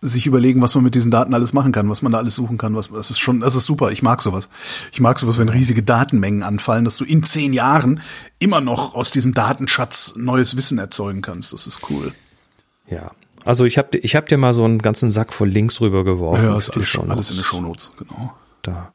sich 0.00 0.26
überlegen, 0.26 0.62
was 0.62 0.74
man 0.74 0.84
mit 0.84 0.94
diesen 0.94 1.10
Daten 1.10 1.34
alles 1.34 1.52
machen 1.52 1.72
kann, 1.72 1.90
was 1.90 2.02
man 2.02 2.12
da 2.12 2.18
alles 2.18 2.34
suchen 2.36 2.58
kann. 2.58 2.76
Was, 2.76 2.90
das 2.90 3.10
ist 3.10 3.18
schon, 3.18 3.40
das 3.40 3.54
ist 3.54 3.64
super. 3.64 3.90
Ich 3.90 4.02
mag 4.02 4.22
sowas. 4.22 4.48
Ich 4.92 5.00
mag 5.00 5.18
sowas, 5.18 5.38
wenn 5.38 5.48
riesige 5.48 5.82
Datenmengen 5.82 6.42
anfallen, 6.42 6.84
dass 6.84 6.96
du 6.96 7.04
in 7.04 7.22
zehn 7.22 7.52
Jahren 7.52 8.00
immer 8.38 8.60
noch 8.60 8.94
aus 8.94 9.10
diesem 9.10 9.34
Datenschatz 9.34 10.14
neues 10.16 10.56
Wissen 10.56 10.78
erzeugen 10.78 11.22
kannst. 11.22 11.52
Das 11.52 11.66
ist 11.66 11.80
cool. 11.90 12.12
ja. 12.88 13.10
Also 13.44 13.64
ich 13.64 13.78
habe 13.78 13.96
ich 13.96 14.14
hab 14.14 14.26
dir 14.26 14.36
mal 14.36 14.52
so 14.52 14.64
einen 14.64 14.80
ganzen 14.80 15.10
Sack 15.10 15.32
voll 15.32 15.48
Links 15.48 15.80
rübergeworfen. 15.80 16.44
Ja, 16.44 16.58
ist 16.58 16.70
alles, 16.70 16.98
alles 16.98 17.30
in 17.30 17.36
den 17.36 17.44
Shownotes, 17.44 17.92
genau. 17.96 18.34
da. 18.60 18.92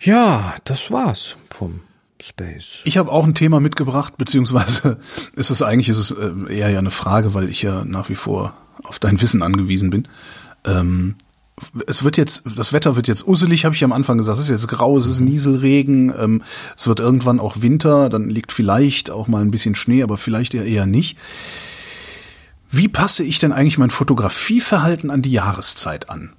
Ja, 0.00 0.56
das 0.64 0.90
war's 0.90 1.36
vom 1.50 1.80
Space. 2.20 2.80
Ich 2.84 2.98
habe 2.98 3.12
auch 3.12 3.24
ein 3.24 3.34
Thema 3.34 3.60
mitgebracht, 3.60 4.16
beziehungsweise 4.16 4.98
ist 5.34 5.50
es 5.50 5.62
eigentlich 5.62 5.88
ist 5.88 5.98
es 5.98 6.10
äh, 6.10 6.32
eher 6.48 6.70
ja 6.70 6.78
eine 6.78 6.90
Frage, 6.90 7.34
weil 7.34 7.48
ich 7.48 7.62
ja 7.62 7.84
nach 7.84 8.08
wie 8.08 8.14
vor 8.16 8.54
auf 8.86 8.98
dein 8.98 9.20
Wissen 9.20 9.42
angewiesen 9.42 9.90
bin. 9.90 10.08
Ähm, 10.64 11.16
es 11.86 12.04
wird 12.04 12.16
jetzt, 12.16 12.42
das 12.56 12.72
Wetter 12.72 12.96
wird 12.96 13.08
jetzt 13.08 13.26
usselig, 13.26 13.64
habe 13.64 13.74
ich 13.74 13.82
am 13.82 13.92
Anfang 13.92 14.18
gesagt. 14.18 14.38
Es 14.38 14.44
ist 14.44 14.50
jetzt 14.50 14.68
grau, 14.68 14.96
es 14.98 15.06
ist 15.06 15.20
Nieselregen, 15.20 16.12
ähm, 16.18 16.42
es 16.76 16.86
wird 16.86 17.00
irgendwann 17.00 17.40
auch 17.40 17.62
Winter, 17.62 18.10
dann 18.10 18.28
liegt 18.28 18.52
vielleicht 18.52 19.10
auch 19.10 19.26
mal 19.26 19.42
ein 19.42 19.50
bisschen 19.50 19.74
Schnee, 19.74 20.02
aber 20.02 20.18
vielleicht 20.18 20.54
eher, 20.54 20.66
eher 20.66 20.86
nicht. 20.86 21.16
Wie 22.70 22.88
passe 22.88 23.24
ich 23.24 23.38
denn 23.38 23.52
eigentlich 23.52 23.78
mein 23.78 23.90
Fotografieverhalten 23.90 25.10
an 25.10 25.22
die 25.22 25.32
Jahreszeit 25.32 26.10
an? 26.10 26.32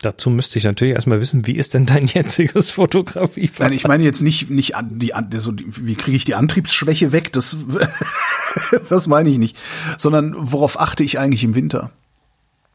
Dazu 0.00 0.30
müsste 0.30 0.58
ich 0.58 0.64
natürlich 0.64 0.94
erstmal 0.94 1.20
wissen, 1.20 1.46
wie 1.46 1.56
ist 1.56 1.74
denn 1.74 1.86
dein 1.86 2.06
jetziges 2.06 2.70
Fotografie? 2.72 3.50
Nein, 3.58 3.72
ich 3.72 3.86
meine 3.86 4.04
jetzt 4.04 4.22
nicht, 4.22 4.50
nicht 4.50 4.76
an, 4.76 4.98
die, 4.98 5.14
an, 5.14 5.28
so, 5.38 5.52
die, 5.52 5.64
wie 5.66 5.96
kriege 5.96 6.16
ich 6.16 6.24
die 6.24 6.34
Antriebsschwäche 6.34 7.12
weg? 7.12 7.32
Das, 7.32 7.56
das 8.88 9.06
meine 9.06 9.28
ich 9.30 9.38
nicht. 9.38 9.56
Sondern 9.96 10.34
worauf 10.36 10.80
achte 10.80 11.04
ich 11.04 11.18
eigentlich 11.18 11.44
im 11.44 11.54
Winter? 11.54 11.90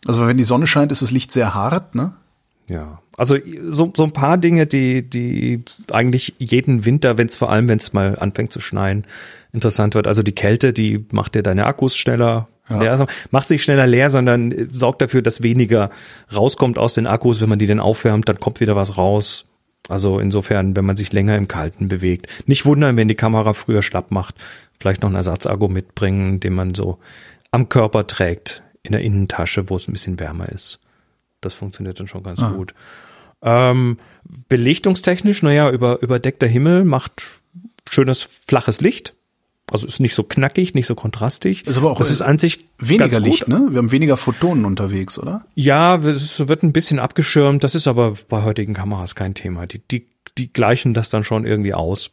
Also 0.05 0.27
wenn 0.27 0.37
die 0.37 0.43
Sonne 0.43 0.67
scheint, 0.67 0.91
ist 0.91 1.01
das 1.01 1.11
Licht 1.11 1.31
sehr 1.31 1.53
hart, 1.53 1.95
ne? 1.95 2.13
Ja, 2.67 3.01
also 3.17 3.37
so, 3.69 3.93
so 3.95 4.03
ein 4.03 4.11
paar 4.11 4.37
Dinge, 4.37 4.65
die, 4.65 5.07
die 5.07 5.63
eigentlich 5.91 6.35
jeden 6.39 6.85
Winter, 6.85 7.17
wenn 7.17 7.27
es 7.27 7.35
vor 7.35 7.51
allem, 7.51 7.67
wenn 7.67 7.77
es 7.77 7.93
mal 7.93 8.17
anfängt 8.17 8.51
zu 8.51 8.59
schneien, 8.59 9.05
interessant 9.51 9.95
wird. 9.95 10.07
Also 10.07 10.23
die 10.23 10.33
Kälte, 10.33 10.73
die 10.73 11.05
macht 11.11 11.35
dir 11.35 11.43
deine 11.43 11.65
Akkus 11.65 11.95
schneller 11.95 12.47
leer. 12.69 12.91
Also 12.91 13.05
macht 13.29 13.47
sich 13.47 13.61
schneller 13.61 13.85
leer, 13.85 14.09
sondern 14.09 14.69
sorgt 14.71 15.01
dafür, 15.01 15.21
dass 15.21 15.43
weniger 15.43 15.89
rauskommt 16.33 16.77
aus 16.77 16.95
den 16.95 17.05
Akkus. 17.07 17.41
Wenn 17.41 17.49
man 17.49 17.59
die 17.59 17.67
dann 17.67 17.79
aufwärmt, 17.79 18.27
dann 18.29 18.39
kommt 18.39 18.59
wieder 18.61 18.75
was 18.75 18.97
raus. 18.97 19.45
Also 19.89 20.19
insofern, 20.19 20.75
wenn 20.75 20.85
man 20.85 20.97
sich 20.97 21.11
länger 21.11 21.35
im 21.35 21.47
Kalten 21.47 21.87
bewegt. 21.87 22.27
Nicht 22.47 22.65
wundern, 22.65 22.95
wenn 22.95 23.07
die 23.07 23.15
Kamera 23.15 23.53
früher 23.53 23.83
schlapp 23.83 24.11
macht. 24.11 24.35
Vielleicht 24.79 25.01
noch 25.01 25.09
einen 25.09 25.17
Ersatzakku 25.17 25.67
mitbringen, 25.67 26.39
den 26.39 26.53
man 26.53 26.73
so 26.73 26.99
am 27.51 27.69
Körper 27.69 28.07
trägt, 28.07 28.63
in 28.81 28.93
der 28.93 29.01
Innentasche, 29.01 29.69
wo 29.69 29.75
es 29.75 29.87
ein 29.87 29.93
bisschen 29.93 30.19
wärmer 30.19 30.49
ist. 30.49 30.79
Das 31.41 31.53
funktioniert 31.53 31.99
dann 31.99 32.07
schon 32.07 32.23
ganz 32.23 32.39
gut. 32.39 32.73
Ähm, 33.41 33.97
belichtungstechnisch, 34.47 35.43
naja, 35.43 35.69
über, 35.69 36.01
überdeckter 36.01 36.47
Himmel 36.47 36.85
macht 36.85 37.29
schönes 37.89 38.29
flaches 38.47 38.79
Licht. 38.79 39.13
Also 39.71 39.87
ist 39.87 39.99
nicht 39.99 40.13
so 40.13 40.23
knackig, 40.23 40.73
nicht 40.73 40.87
so 40.87 40.95
kontrastig. 40.95 41.65
Ist 41.65 41.77
aber 41.77 41.91
auch, 41.91 41.97
das 41.97 42.11
ist 42.11 42.21
an 42.21 42.37
sich 42.37 42.65
Weniger. 42.77 43.19
Licht, 43.19 43.47
ne? 43.47 43.67
Wir 43.69 43.77
haben 43.77 43.91
weniger 43.91 44.17
Photonen 44.17 44.65
unterwegs, 44.65 45.17
oder? 45.17 45.45
Ja, 45.55 45.95
es 45.97 46.47
wird 46.47 46.63
ein 46.63 46.73
bisschen 46.73 46.99
abgeschirmt. 46.99 47.63
Das 47.63 47.75
ist 47.75 47.87
aber 47.87 48.15
bei 48.27 48.43
heutigen 48.43 48.73
Kameras 48.73 49.15
kein 49.15 49.33
Thema. 49.33 49.65
Die, 49.65 49.79
die, 49.79 50.07
die 50.37 50.51
gleichen 50.51 50.93
das 50.93 51.09
dann 51.09 51.23
schon 51.23 51.45
irgendwie 51.45 51.73
aus. 51.73 52.11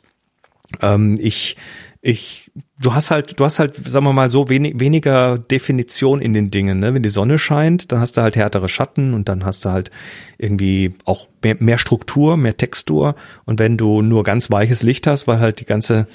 Ähm, 0.81 1.19
ich, 1.21 1.57
ich, 2.03 2.51
du 2.79 2.95
hast 2.95 3.11
halt, 3.11 3.41
du 3.41 3.45
hast 3.45 3.59
halt, 3.59 3.77
sagen 3.89 4.07
wir 4.07 4.13
mal 4.13 4.31
so, 4.31 4.49
wenig, 4.49 4.79
weniger 4.79 5.39
Definition 5.39 6.21
in 6.21 6.33
den 6.33 6.51
Dingen. 6.51 6.79
Ne? 6.79 6.95
Wenn 6.95 7.03
die 7.03 7.09
Sonne 7.09 7.39
scheint, 7.39 7.91
dann 7.91 8.01
hast 8.01 8.17
du 8.17 8.23
halt 8.23 8.37
härtere 8.37 8.69
Schatten 8.69 9.13
und 9.13 9.29
dann 9.29 9.45
hast 9.45 9.65
du 9.65 9.71
halt 9.71 9.91
irgendwie 10.39 10.95
auch 11.05 11.27
mehr, 11.43 11.57
mehr 11.59 11.79
Struktur, 11.79 12.37
mehr 12.37 12.57
Textur. 12.57 13.17
Und 13.45 13.59
wenn 13.59 13.77
du 13.77 14.03
nur 14.03 14.23
ganz 14.23 14.51
weiches 14.51 14.83
Licht 14.83 15.07
hast, 15.07 15.27
weil 15.27 15.41
halt 15.41 15.61
die 15.61 15.67
ganze, 15.67 16.07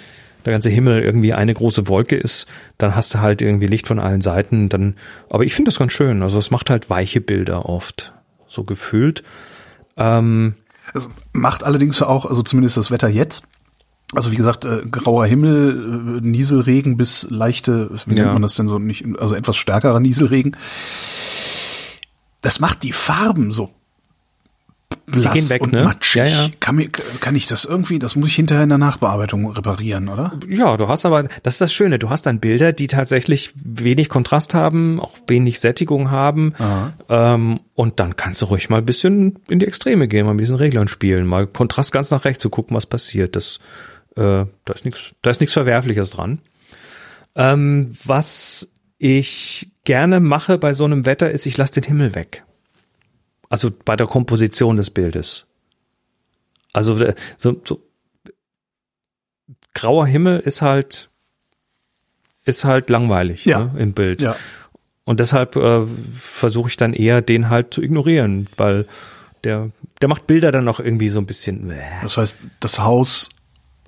der 0.46 0.54
ganze 0.54 0.70
Himmel 0.70 1.02
irgendwie 1.02 1.34
eine 1.34 1.54
große 1.54 1.88
Wolke 1.88 2.16
ist, 2.16 2.48
dann 2.78 2.96
hast 2.96 3.14
du 3.14 3.20
halt 3.20 3.42
irgendwie 3.42 3.68
Licht 3.68 3.88
von 3.88 4.00
allen 4.00 4.22
Seiten. 4.22 4.70
Dann, 4.70 4.96
aber 5.30 5.44
ich 5.44 5.54
finde 5.54 5.70
das 5.70 5.80
ganz 5.80 5.92
schön. 5.92 6.22
Also 6.22 6.38
es 6.40 6.52
macht 6.52 6.70
halt 6.70 6.90
weiche 6.90 7.22
Bilder 7.22 7.68
oft, 7.68 8.14
so 8.48 8.64
gefühlt. 8.64 9.24
Ähm, 9.98 10.56
Es 10.94 11.10
macht 11.34 11.64
allerdings 11.64 12.02
auch, 12.02 12.26
also 12.26 12.42
zumindest 12.44 12.78
das 12.78 12.92
Wetter 12.92 13.10
jetzt. 13.10 13.44
Also 14.14 14.32
wie 14.32 14.36
gesagt, 14.36 14.66
äh, 14.66 14.84
grauer 14.90 15.26
Himmel, 15.26 16.20
äh, 16.24 16.26
Nieselregen 16.26 16.96
bis 16.96 17.28
leichte, 17.30 17.90
wie 18.06 18.16
Ja. 18.16 18.24
nennt 18.24 18.34
man 18.34 18.42
das 18.44 18.56
denn 18.56 18.68
so 18.68 18.78
nicht, 18.78 19.04
also 19.20 19.34
etwas 19.36 19.58
stärkerer 19.58 20.00
Nieselregen. 20.00 20.56
Das 22.42 22.60
macht 22.60 22.84
die 22.84 22.92
Farben 22.92 23.50
so 23.52 23.72
blass 25.06 25.34
gehen 25.34 25.50
weg, 25.50 25.62
und 25.62 25.74
ne? 25.74 25.84
matschig. 25.84 26.16
Ja, 26.16 26.26
ja. 26.26 26.50
Kann, 26.60 26.76
mir, 26.76 26.90
kann 26.90 27.36
ich 27.36 27.48
das 27.48 27.66
irgendwie, 27.66 28.00
das 28.00 28.16
muss 28.16 28.30
ich 28.30 28.36
hinterher 28.36 28.64
in 28.64 28.70
der 28.70 28.78
Nachbearbeitung 28.78 29.50
reparieren, 29.52 30.10
oder? 30.10 30.34
Ja, 30.48 30.78
du 30.78 30.88
hast 30.88 31.06
aber, 31.06 31.24
das 31.44 31.56
ist 31.56 31.62
das 31.62 31.74
Schöne, 31.74 32.00
du 32.00 32.10
hast 32.10 32.26
dann 32.26 32.40
Bilder, 32.40 32.74
die 32.74 32.88
tatsächlich 32.88 33.52
wenig 33.64 34.10
Kontrast 34.10 34.54
haben, 34.54 35.00
auch 35.00 35.16
wenig 35.28 35.60
Sättigung 35.60 36.12
haben. 36.12 36.54
Ähm, 37.10 37.60
und 37.74 38.00
dann 38.00 38.16
kannst 38.16 38.42
du 38.42 38.46
ruhig 38.46 38.70
mal 38.70 38.78
ein 38.78 38.86
bisschen 38.86 39.40
in 39.50 39.60
die 39.60 39.68
Extreme 39.68 40.08
gehen, 40.08 40.26
mal 40.26 40.34
mit 40.34 40.44
diesen 40.44 40.56
Reglern 40.56 40.88
spielen, 40.88 41.26
mal 41.26 41.48
Kontrast 41.48 41.92
ganz 41.92 42.12
nach 42.12 42.26
rechts 42.26 42.42
zu 42.42 42.50
gucken, 42.50 42.76
was 42.76 42.86
passiert. 42.86 43.36
Das, 43.36 43.60
äh, 44.16 44.46
da 44.66 44.74
ist 44.74 44.86
nichts, 44.86 45.14
da 45.22 45.32
ist 45.32 45.42
nichts 45.42 45.54
Verwerfliches 45.54 46.10
dran. 46.10 46.40
Ähm, 47.36 47.96
was 48.06 48.72
ich 48.98 49.72
gerne 49.84 50.20
mache 50.20 50.58
bei 50.58 50.74
so 50.74 50.86
einem 50.86 51.06
Wetter 51.06 51.30
ist, 51.32 51.46
ich 51.46 51.58
lasse 51.58 51.74
den 51.74 51.84
Himmel 51.84 52.16
weg. 52.16 52.44
Also 53.50 53.72
bei 53.84 53.96
der 53.96 54.08
Komposition 54.08 54.78
des 54.78 54.90
Bildes. 54.90 55.46
Also 56.74 56.98
äh, 57.00 57.16
so, 57.38 57.62
so 57.64 57.82
grauer 59.74 60.08
Himmel 60.08 60.40
ist 60.40 60.62
halt 60.62 61.10
ist 62.46 62.64
halt 62.64 62.90
langweilig 62.90 63.46
Ja. 63.46 63.66
ne, 63.66 63.80
im 63.80 63.94
Bild. 63.94 64.22
Ja. 64.22 64.36
Und 65.04 65.20
deshalb 65.20 65.56
äh, 65.56 65.82
versuche 66.14 66.70
ich 66.70 66.78
dann 66.78 66.94
eher, 66.94 67.22
den 67.22 67.50
halt 67.50 67.74
zu 67.74 67.82
ignorieren, 67.82 68.48
weil 68.58 68.86
der, 69.44 69.70
der 70.02 70.10
macht 70.10 70.28
Bilder 70.28 70.52
dann 70.52 70.68
auch 70.68 70.80
irgendwie 70.80 71.10
so 71.10 71.20
ein 71.20 71.26
bisschen 71.26 71.70
äh, 71.72 71.80
Das 72.02 72.18
heißt, 72.18 72.38
das 72.60 72.80
Haus 72.80 73.30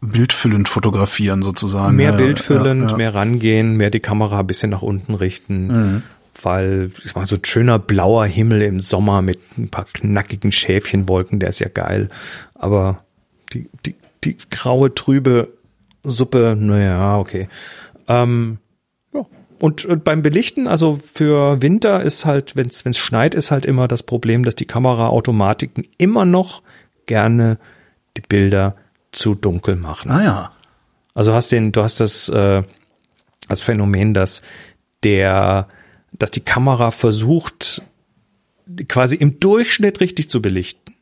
bildfüllend 0.01 0.69
fotografieren 0.69 1.41
sozusagen. 1.41 1.95
mehr 1.95 2.11
Ja, 2.11 2.17
bildfüllend, 2.17 2.83
ja, 2.83 2.89
ja. 2.91 2.97
mehr 2.97 3.15
rangehen, 3.15 3.77
mehr 3.77 3.89
die 3.89 3.99
Kamera 3.99 4.39
ein 4.41 4.47
bisschen 4.47 4.69
nach 4.69 4.83
unten 4.83 5.15
richten. 5.15 5.67
Mhm. 5.67 6.03
Weil 6.41 6.91
ich 7.03 7.15
meine, 7.15 7.27
so 7.27 7.35
ein 7.35 7.45
schöner 7.45 7.79
blauer 7.79 8.25
Himmel 8.25 8.61
im 8.61 8.79
Sommer 8.79 9.21
mit 9.21 9.39
ein 9.57 9.69
paar 9.69 9.85
knackigen 9.85 10.51
Schäfchenwolken, 10.51 11.39
der 11.39 11.49
ist 11.49 11.59
ja 11.59 11.69
geil. 11.69 12.09
Aber 12.53 13.03
die, 13.53 13.69
die, 13.85 13.95
die 14.23 14.37
graue, 14.49 14.93
trübe 14.93 15.53
Suppe, 16.03 16.55
naja, 16.57 17.17
okay. 17.17 17.47
Ähm, 18.07 18.59
ja. 19.13 19.25
Und, 19.59 19.85
und 19.85 20.03
beim 20.03 20.21
Belichten, 20.21 20.67
also 20.67 20.99
für 21.13 21.61
Winter 21.61 22.03
ist 22.03 22.25
halt, 22.25 22.55
wenn 22.55 22.67
es 22.67 22.97
schneit, 22.97 23.35
ist 23.35 23.51
halt 23.51 23.65
immer 23.65 23.87
das 23.87 24.03
Problem, 24.03 24.43
dass 24.43 24.55
die 24.55 24.65
Kameraautomatiken 24.65 25.87
immer 25.97 26.25
noch 26.25 26.61
gerne 27.05 27.57
die 28.15 28.21
Bilder 28.21 28.75
zu 29.11 29.35
dunkel 29.35 29.75
machen. 29.75 30.11
Ah 30.11 30.23
ja. 30.23 30.51
Also 31.13 31.33
hast 31.33 31.51
den, 31.51 31.71
du 31.71 31.81
hast 31.81 31.99
das, 31.99 32.29
äh, 32.29 32.63
das 33.49 33.61
Phänomen, 33.61 34.13
dass 34.13 34.43
der, 35.03 35.67
dass 36.11 36.31
die 36.31 36.41
Kamera 36.41 36.91
versucht, 36.91 37.81
quasi 38.87 39.15
im 39.15 39.39
Durchschnitt 39.39 39.99
richtig 39.99 40.29
zu 40.29 40.41
belichten. 40.41 40.93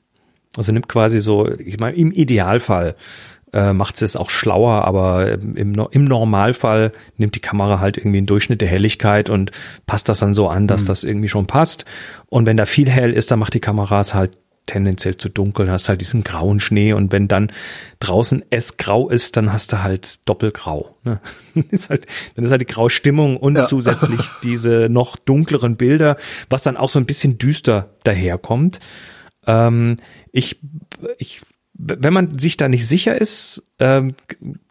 Also 0.58 0.72
nimmt 0.72 0.88
quasi 0.88 1.20
so, 1.20 1.50
ich 1.58 1.80
meine, 1.80 1.98
im 1.98 2.12
Idealfall 2.12 2.96
äh, 3.54 3.74
macht 3.74 4.02
es 4.02 4.16
auch 4.16 4.30
schlauer, 4.30 4.86
aber 4.86 5.32
im, 5.32 5.76
im 5.90 6.06
Normalfall 6.06 6.92
nimmt 7.18 7.36
die 7.36 7.42
Kamera 7.42 7.80
halt 7.80 7.98
irgendwie 7.98 8.18
einen 8.20 8.28
Durchschnitt 8.28 8.62
der 8.62 8.68
Helligkeit 8.68 9.30
und 9.30 9.52
passt 9.86 10.10
das 10.10 10.20
dann 10.20 10.34
so 10.34 10.50
an, 10.50 10.68
dass 10.68 10.86
das 10.86 11.04
irgendwie 11.04 11.30
schon 11.30 11.48
passt. 11.48 11.86
Und 12.28 12.46
wenn 12.46 12.58
da 12.58 12.66
viel 12.66 12.90
hell 12.90 13.12
ist, 13.12 13.32
dann 13.32 13.40
macht 13.40 13.54
die 13.54 13.60
Kamera 13.60 14.02
es 14.02 14.14
halt 14.14 14.38
tendenziell 14.66 15.18
zu 15.18 15.30
dunkel, 15.30 15.70
hast 15.70 15.90
halt 15.90 16.02
diesen 16.02 16.24
grauen 16.24 16.60
Schnee 16.60 16.94
und 16.94 17.12
wenn 17.12 17.28
dann 17.28 17.52
draußen 18.00 18.44
es 18.50 18.78
grau 18.78 19.10
ist, 19.10 19.38
dann 19.38 19.54
hast 19.54 19.72
du 19.74 19.84
halt 19.84 20.28
doppelgrau. 20.28 20.96
Ne? 21.04 21.20
ist 21.72 21.90
halt, 21.90 22.08
dann 22.36 22.46
ist 22.46 22.52
halt 22.52 22.62
die 22.62 22.66
graue 22.66 22.90
Stimmung 22.90 23.38
und 23.38 23.56
Ja. 23.56 23.64
zusätzlich 23.64 24.22
diese 24.44 24.88
noch 24.90 25.16
dunkleren 25.18 25.78
Bilder, 25.78 26.18
was 26.50 26.64
dann 26.64 26.78
auch 26.78 26.90
so 26.90 27.00
ein 27.00 27.06
bisschen 27.06 27.38
düster 27.38 27.96
daherkommt. 28.04 28.80
Ähm, 29.48 29.98
ich, 30.32 30.60
ich, 31.18 31.42
wenn 31.74 32.14
man 32.14 32.40
sich 32.40 32.58
da 32.58 32.68
nicht 32.68 32.88
sicher 32.88 33.20
ist, 33.20 33.68
ähm, 33.80 34.14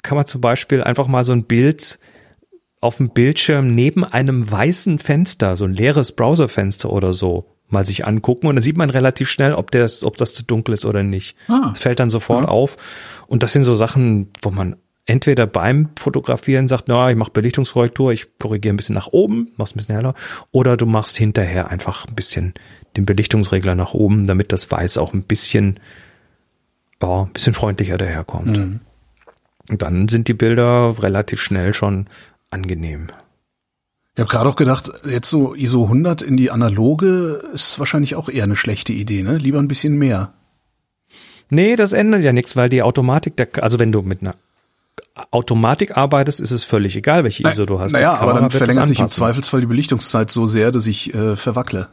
kann 0.02 0.16
man 0.16 0.26
zum 0.26 0.40
Beispiel 0.40 0.82
einfach 0.82 1.06
mal 1.06 1.24
so 1.24 1.32
ein 1.32 1.44
Bild 1.44 1.98
auf 2.80 2.96
dem 2.98 3.10
Bildschirm 3.10 3.74
neben 3.74 4.04
einem 4.04 4.50
weißen 4.50 4.98
Fenster, 4.98 5.56
so 5.56 5.64
ein 5.64 5.72
leeres 5.72 6.12
Browserfenster 6.12 6.90
oder 6.92 7.14
so, 7.14 7.53
mal 7.68 7.84
sich 7.84 8.06
angucken 8.06 8.46
und 8.46 8.56
dann 8.56 8.62
sieht 8.62 8.76
man 8.76 8.90
relativ 8.90 9.28
schnell, 9.28 9.54
ob 9.54 9.70
das, 9.70 10.04
ob 10.04 10.16
das 10.16 10.34
zu 10.34 10.44
dunkel 10.44 10.74
ist 10.74 10.84
oder 10.84 11.02
nicht. 11.02 11.36
Ah. 11.48 11.68
Das 11.70 11.78
fällt 11.78 12.00
dann 12.00 12.10
sofort 12.10 12.48
auf. 12.48 12.76
Und 13.26 13.42
das 13.42 13.52
sind 13.52 13.64
so 13.64 13.74
Sachen, 13.74 14.28
wo 14.42 14.50
man 14.50 14.76
entweder 15.06 15.46
beim 15.46 15.90
Fotografieren 15.96 16.68
sagt, 16.68 16.88
na, 16.88 17.10
ich 17.10 17.16
mache 17.16 17.30
Belichtungskorrektur, 17.30 18.12
ich 18.12 18.38
korrigiere 18.38 18.74
ein 18.74 18.76
bisschen 18.76 18.94
nach 18.94 19.08
oben, 19.08 19.50
mach's 19.56 19.72
ein 19.72 19.76
bisschen 19.76 19.96
heller, 19.96 20.14
oder 20.50 20.76
du 20.76 20.86
machst 20.86 21.16
hinterher 21.16 21.70
einfach 21.70 22.06
ein 22.06 22.14
bisschen 22.14 22.54
den 22.96 23.04
Belichtungsregler 23.04 23.74
nach 23.74 23.92
oben, 23.92 24.26
damit 24.26 24.52
das 24.52 24.70
Weiß 24.70 24.98
auch 24.98 25.12
ein 25.12 25.22
bisschen, 25.22 25.80
ja, 27.02 27.22
ein 27.22 27.32
bisschen 27.32 27.54
freundlicher 27.54 27.98
daherkommt. 27.98 28.58
Und 29.68 29.82
dann 29.82 30.08
sind 30.08 30.28
die 30.28 30.34
Bilder 30.34 30.94
relativ 31.02 31.40
schnell 31.40 31.74
schon 31.74 32.06
angenehm. 32.50 33.08
Ich 34.14 34.20
habe 34.20 34.30
gerade 34.30 34.48
auch 34.48 34.56
gedacht, 34.56 34.90
jetzt 35.08 35.28
so 35.28 35.54
ISO 35.54 35.84
100 35.84 36.22
in 36.22 36.36
die 36.36 36.50
analoge 36.50 37.42
ist 37.52 37.80
wahrscheinlich 37.80 38.14
auch 38.14 38.28
eher 38.28 38.44
eine 38.44 38.54
schlechte 38.54 38.92
Idee, 38.92 39.22
ne? 39.22 39.36
Lieber 39.36 39.58
ein 39.58 39.66
bisschen 39.66 39.96
mehr. 39.96 40.32
Nee, 41.50 41.74
das 41.74 41.92
ändert 41.92 42.22
ja 42.22 42.32
nichts, 42.32 42.54
weil 42.54 42.68
die 42.68 42.82
Automatik, 42.82 43.36
der, 43.36 43.48
also 43.60 43.78
wenn 43.80 43.90
du 43.90 44.02
mit 44.02 44.22
einer 44.22 44.36
Automatik 45.32 45.96
arbeitest, 45.96 46.40
ist 46.40 46.52
es 46.52 46.62
völlig 46.62 46.96
egal, 46.96 47.24
welche 47.24 47.48
ISO 47.48 47.66
du 47.66 47.80
hast. 47.80 47.92
Naja, 47.92 48.14
aber 48.14 48.34
dann 48.34 48.50
verlängert 48.50 48.86
sich 48.86 49.00
im. 49.00 49.08
Zweifelsfall 49.08 49.60
die 49.60 49.66
Belichtungszeit 49.66 50.30
so 50.30 50.46
sehr, 50.46 50.70
dass 50.70 50.86
ich 50.86 51.12
äh, 51.12 51.34
verwackle. 51.34 51.88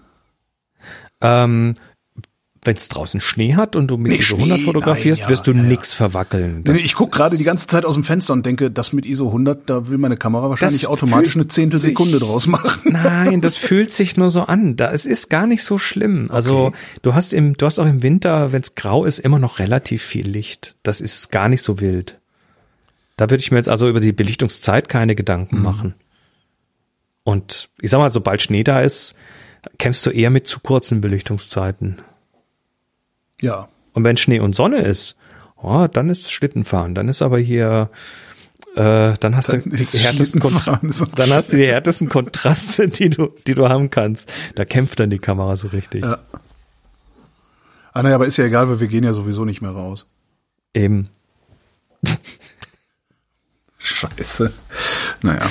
Ähm, 1.22 1.74
wenn 2.64 2.76
es 2.76 2.89
draußen 2.89 3.20
Schnee 3.22 3.55
hat 3.55 3.76
und 3.76 3.88
du 3.88 3.97
mit 3.97 4.12
Nee, 4.12 4.20
ISO 4.20 4.36
Schnee, 4.36 4.43
100 4.43 4.62
fotografierst, 4.62 5.22
nein, 5.22 5.26
ja, 5.28 5.30
wirst 5.32 5.47
du 5.47 5.51
ja, 5.51 5.57
ja. 5.57 5.64
nix 5.64 5.93
verwackeln. 5.93 6.64
Nee, 6.68 6.74
ich 6.74 6.93
guck 6.93 7.12
gerade 7.12 7.36
die 7.36 7.43
ganze 7.43 7.66
Zeit 7.66 7.86
aus 7.86 7.95
dem 7.95 8.03
Fenster 8.03 8.34
und 8.34 8.45
denke, 8.45 8.70
das 8.70 8.93
mit 8.93 9.05
ISO 9.07 9.28
100, 9.28 9.68
da 9.68 9.89
will 9.89 9.97
meine 9.97 10.16
Kamera 10.16 10.49
wahrscheinlich 10.49 10.86
automatisch 10.86 11.36
eine 11.36 11.47
Zehntelsekunde 11.47 12.20
draus 12.20 12.45
machen. 12.45 12.91
Nein, 12.91 13.41
das 13.41 13.55
fühlt 13.57 13.91
sich 13.91 14.16
nur 14.16 14.30
so 14.30 14.43
an. 14.43 14.76
Da, 14.76 14.91
es 14.91 15.07
ist 15.07 15.30
gar 15.30 15.47
nicht 15.47 15.64
so 15.64 15.80
schlimm. 15.80 16.30
Also 16.32 16.72
du 17.01 17.16
hast 17.16 17.34
im, 17.34 17.57
du 17.57 17.66
hast 17.66 17.80
auch 17.80 17.88
im 17.88 18.03
Winter, 18.03 18.51
wenn 18.51 18.62
es 18.62 18.76
grau 18.76 19.05
ist, 19.05 19.18
immer 19.20 19.39
noch 19.39 19.57
relativ 19.57 20.03
viel 20.03 20.28
Licht. 20.28 20.76
Das 20.84 21.01
ist 21.01 21.32
gar 21.32 21.49
nicht 21.49 21.64
so 21.64 21.80
wild. 21.80 22.20
Da 23.18 23.30
würde 23.32 23.41
ich 23.41 23.51
mir 23.51 23.57
jetzt 23.57 23.70
also 23.70 23.89
über 23.89 23.99
die 24.01 24.14
Belichtungszeit 24.14 24.88
keine 24.88 25.16
Gedanken 25.16 25.57
Mhm. 25.57 25.64
machen. 25.64 25.93
Und 27.24 27.70
ich 27.82 27.89
sag 27.89 27.97
mal, 27.99 28.12
sobald 28.12 28.41
Schnee 28.41 28.64
da 28.64 28.82
ist, 28.82 29.16
kämpfst 29.78 30.05
du 30.05 30.12
eher 30.12 30.30
mit 30.30 30.47
zu 30.47 30.59
kurzen 30.59 31.01
Belichtungszeiten. 31.01 31.97
Ja. 33.42 33.68
Und 33.94 34.04
wenn 34.04 34.18
Schnee 34.18 34.39
und 34.39 34.56
Sonne 34.56 34.82
ist, 34.82 35.18
oh, 35.58 35.88
dann 35.92 36.10
ist 36.10 36.32
Schlittenfahren. 36.32 36.96
Dann 36.96 37.10
ist 37.10 37.22
aber 37.22 37.39
hier, 37.39 37.89
äh, 38.76 39.14
dann 39.20 39.36
hast 39.36 39.52
Dann 39.52 39.64
du 39.64 39.70
die 39.70 39.78
härtesten 39.78 40.42
Schlittenfahren 40.42 40.80
Kontra 40.82 40.94
so 40.94 41.06
dann 41.06 41.32
hast 41.32 41.52
du 41.52 41.58
die 41.58 41.68
härtesten 41.68 42.10
Kontraste, 42.10 42.88
die 42.88 43.10
du, 43.10 43.34
die 43.48 43.56
du 43.56 43.68
haben 43.68 43.89
kannst. 43.89 44.32
Da 44.56 44.66
kämpft 44.66 45.00
dann 45.00 45.10
die 45.10 45.20
Kamera 45.20 45.56
so 45.56 45.68
richtig. 45.70 46.04
Ja. 46.04 46.20
Ah, 47.94 48.04
naja, 48.04 48.16
aber 48.16 48.26
ist 48.26 48.38
ja 48.38 48.46
egal, 48.46 48.70
weil 48.70 48.80
wir 48.80 48.88
gehen 48.88 49.04
ja 49.04 49.14
sowieso 49.14 49.44
nicht 49.44 49.62
mehr 49.62 49.72
raus. 49.72 50.08
Eben. 50.74 51.10
Scheiße. 53.78 54.54
Naja. 55.22 55.50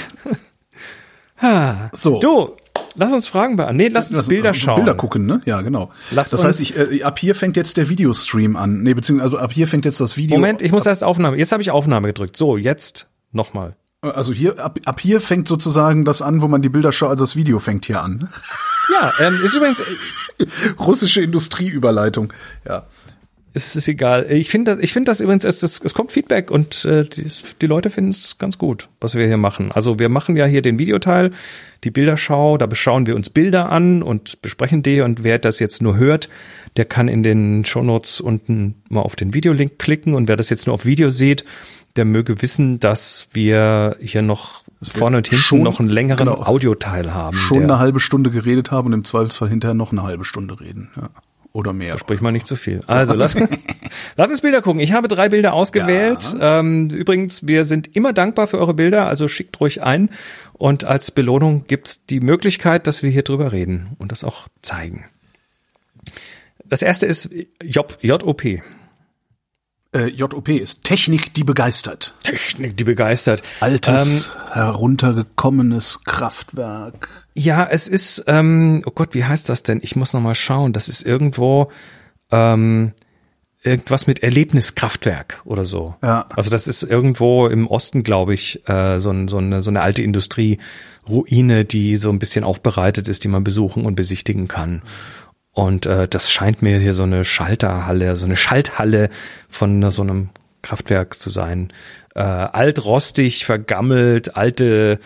So. 1.93 2.20
Du, 2.20 2.57
lass 3.01 3.12
uns 3.12 3.26
Fragen 3.26 3.57
beantworten. 3.57 3.76
Nee, 3.78 3.88
lass 3.88 4.09
uns 4.09 4.18
Lass- 4.18 4.28
Bilder 4.28 4.55
schauen. 4.55 4.76
Bilder 4.76 4.94
gucken, 4.94 5.26
ne? 5.26 5.40
Ja, 5.46 5.62
genau. 5.62 5.90
Lass 6.12 6.30
das 6.30 6.44
heißt, 6.44 6.61
ich, 6.61 6.76
äh, 6.76 7.03
ab 7.03 7.18
hier 7.18 7.34
fängt 7.34 7.57
jetzt 7.57 7.76
der 7.76 7.88
Videostream 7.88 8.55
an. 8.57 8.82
Nee, 8.82 8.94
beziehungsweise 8.94 9.32
also 9.32 9.42
ab 9.44 9.53
hier 9.53 9.66
fängt 9.66 9.84
jetzt 9.84 10.01
das 10.01 10.16
Video. 10.16 10.36
Moment, 10.36 10.62
ich 10.62 10.70
muss 10.70 10.86
erst 10.86 11.03
Aufnahme. 11.03 11.36
Jetzt 11.36 11.51
habe 11.51 11.62
ich 11.62 11.70
Aufnahme 11.72 12.07
gedrückt. 12.09 12.36
So, 12.36 12.57
jetzt 12.57 13.09
nochmal. 13.32 13.74
Also 14.03 14.32
hier, 14.32 14.59
ab, 14.59 14.78
ab 14.86 15.01
hier 15.01 15.20
fängt 15.20 15.46
sozusagen 15.48 16.05
das 16.05 16.22
an, 16.22 16.40
wo 16.40 16.48
man 16.48 16.62
die 16.62 16.68
Bilder 16.70 16.90
schaut, 16.92 17.11
also 17.11 17.24
das 17.24 17.36
Video 17.36 17.59
fängt 17.59 17.84
hier 17.84 18.01
an. 18.03 18.30
Ja, 18.92 19.12
ähm, 19.20 19.38
ist 19.44 19.55
übrigens, 19.55 19.82
Russische 20.78 21.20
Industrieüberleitung. 21.20 22.32
Ja. 22.66 22.86
Ist, 23.53 23.74
ist 23.76 23.88
egal. 23.88 24.26
Ich 24.30 24.48
finde 24.48 24.72
das, 24.74 24.80
ich 24.82 24.92
finde 24.92 25.11
das 25.11 25.20
übrigens, 25.20 25.44
es, 25.44 25.62
es, 25.62 25.80
es 25.82 25.94
kommt 25.94 26.12
Feedback 26.12 26.51
und 26.51 26.84
äh, 26.84 27.05
die, 27.05 27.26
die 27.61 27.66
Leute 27.66 27.90
finden 27.90 28.11
es 28.11 28.38
ganz 28.38 28.59
gut, 28.59 28.88
was 29.01 29.14
wir 29.14 29.26
hier 29.26 29.36
machen. 29.36 29.72
Also 29.72 29.98
wir 29.98 30.09
machen 30.09 30.36
ja 30.36 30.46
hier 30.46 30.62
den 30.62 30.78
Videoteil, 30.78 31.30
die 31.84 31.90
Bilderschau, 31.90 32.59
da 32.59 32.66
beschauen 32.66 33.07
wir 33.07 33.16
uns 33.16 33.30
Bilder 33.30 33.70
an 33.70 34.03
und 34.03 34.40
besprechen 34.42 34.82
die 34.82 35.01
und 35.01 35.24
wer 35.24 35.38
das 35.38 35.59
jetzt 35.59 35.82
nur 35.82 35.96
hört, 35.96 36.28
der 36.76 36.84
kann 36.84 37.09
in 37.09 37.22
den 37.22 37.64
Shownotes 37.64 38.20
unten 38.20 38.76
mal 38.88 39.01
auf 39.01 39.16
den 39.16 39.34
Videolink 39.34 39.78
klicken 39.78 40.14
und 40.14 40.28
wer 40.28 40.36
das 40.36 40.51
jetzt 40.51 40.66
nur 40.66 40.74
auf 40.74 40.84
Video 40.84 41.11
sieht, 41.11 41.44
der 41.96 42.05
möge 42.05 42.40
wissen, 42.42 42.78
dass 42.78 43.26
wir 43.32 43.96
hier 44.01 44.22
noch 44.22 44.62
vorne 44.80 45.16
und 45.16 45.26
hinten 45.26 45.42
schon- 45.42 45.62
noch 45.62 45.80
einen 45.80 45.88
längeren 45.88 46.28
genau. 46.28 46.42
Audioteil 46.44 47.12
haben. 47.12 47.36
Schon 47.36 47.64
eine 47.64 47.80
halbe 47.80 47.98
Stunde 47.98 48.30
geredet 48.30 48.70
haben 48.70 48.86
und 48.86 48.92
im 48.92 49.05
Zweifelsfall 49.05 49.48
hinterher 49.48 49.74
noch 49.74 49.90
eine 49.90 50.05
halbe 50.05 50.24
Stunde 50.24 50.61
reden. 50.61 50.90
Ja. 50.96 51.11
Oder 51.53 51.72
mehr. 51.72 51.98
Sprich 51.98 52.20
mal 52.20 52.30
nicht 52.30 52.46
zu 52.46 52.55
viel. 52.55 52.80
Also 52.86 53.14
lass, 53.14 53.36
lass 54.16 54.30
uns 54.30 54.40
Bilder 54.40 54.62
gucken. 54.62 54.80
Ich 54.80 54.92
habe 54.92 55.09
drei 55.09 55.28
Bilder 55.28 55.53
ausgewählt. 55.53 56.36
Ähm, 56.40 56.90
übrigens, 56.90 57.46
wir 57.46 57.64
sind 57.64 57.96
immer 57.96 58.12
dankbar 58.12 58.46
für 58.46 58.59
eure 58.59 58.74
Bilder, 58.74 59.09
also 59.09 59.26
schickt 59.26 59.61
ruhig 59.61 59.82
ein. 59.82 60.11
Und 60.53 60.84
als 60.84 61.11
Belohnung 61.11 61.64
gibt's 61.66 62.07
die 62.07 62.20
Möglichkeit, 62.20 62.86
dass 62.86 63.03
wir 63.03 63.11
hier 63.11 63.22
drüber 63.22 63.51
reden 63.51 63.96
und 63.98 64.12
das 64.12 64.22
auch 64.22 64.46
zeigen. 64.62 65.07
Das 66.64 66.82
erste 66.82 67.07
ist 67.07 67.30
J, 67.62 67.98
JOP. 68.01 68.42
Äh, 69.93 70.07
JOP 70.07 70.49
ist 70.51 70.84
Technik, 70.84 71.34
die 71.34 71.43
begeistert. 71.43 72.14
Technik, 72.22 72.76
die 72.76 72.84
begeistert. 72.84 73.43
Altes, 73.59 74.30
heruntergekommenes 74.53 76.05
Kraftwerk. 76.05 77.09
Ja, 77.34 77.66
es 77.66 77.88
ist, 77.88 78.24
ähm, 78.28 78.82
oh 78.86 78.93
Gott, 78.93 79.14
wie 79.14 79.24
heißt 79.24 79.49
das 79.49 79.64
denn? 79.64 79.80
Ich 79.82 79.97
muss 79.97 80.12
noch 80.12 80.20
mal 80.20 80.36
schauen. 80.36 80.72
Das 80.72 80.88
ist 80.88 81.03
irgendwo 81.03 81.72
ähm, 82.30 82.93
irgendwas 83.62 84.07
mit 84.07 84.22
Erlebniskraftwerk 84.22 85.43
oder 85.45 85.64
so. 85.64 85.97
Ja. 86.03 86.26
Also 86.36 86.51
das 86.51 86.68
ist 86.68 86.82
irgendwo 86.82 87.47
im 87.49 87.66
Osten, 87.66 88.03
glaube 88.03 88.32
ich, 88.32 88.66
äh, 88.68 89.01
so, 89.01 89.11
ein, 89.11 89.28
so, 89.28 89.38
eine, 89.38 89.61
so 89.61 89.70
eine 89.70 89.82
alte 89.82 90.03
Industrieruine, 90.03 91.64
die 91.64 91.97
so 91.97 92.11
ein 92.11 92.18
bisschen 92.18 92.45
aufbereitet 92.45 93.09
ist, 93.09 93.24
die 93.24 93.28
man 93.28 93.45
besuchen 93.45 93.84
und 93.84 93.97
besichtigen 93.97 94.49
kann. 94.49 94.82
Und 95.53 95.86
äh, 95.86 96.07
das 96.09 96.30
scheint 96.30 96.62
mir 96.62 96.78
hier 96.78 96.94
so 96.94 97.03
eine 97.03 97.24
Schalterhalle, 97.24 98.14
so 98.16 98.24
eine 98.26 98.36
Schalthalle 98.36 99.09
von 99.48 99.90
so 99.90 100.03
einem 100.03 100.28
Kraftwerk 100.62 101.14
zu 101.14 101.28
sein. 101.30 101.72
Äh, 102.14 102.20
alt, 102.20 102.84
rostig, 102.84 103.44
vergammelt, 103.46 104.36
alte 104.36 105.01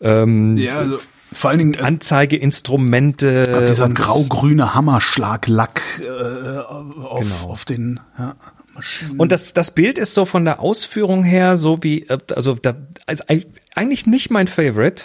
ähm, 0.00 0.56
Ja, 0.56 0.76
also 0.78 0.98
vor 1.32 1.50
allen 1.50 1.58
Dingen 1.58 1.74
äh, 1.74 1.80
Anzeigeinstrumente. 1.80 3.64
dieser 3.68 3.88
grau-grüne 3.88 4.74
Hammerschlaglack 4.74 5.82
äh, 6.00 6.58
auf, 6.58 7.20
Genau. 7.20 7.50
auf 7.50 7.64
den 7.64 8.00
ja, 8.18 8.34
Maschinen. 8.74 9.18
Und 9.20 9.32
das, 9.32 9.52
das 9.52 9.70
Bild 9.72 9.98
ist 9.98 10.14
so 10.14 10.24
von 10.24 10.44
der 10.44 10.60
Ausführung 10.60 11.24
her 11.24 11.56
so 11.56 11.82
wie, 11.82 12.02
äh, 12.08 12.18
also 12.34 12.54
da, 12.54 12.74
also 13.06 13.24
eig- 13.24 13.46
eigentlich 13.74 14.06
nicht 14.06 14.30
mein 14.30 14.46
Favorite, 14.46 15.04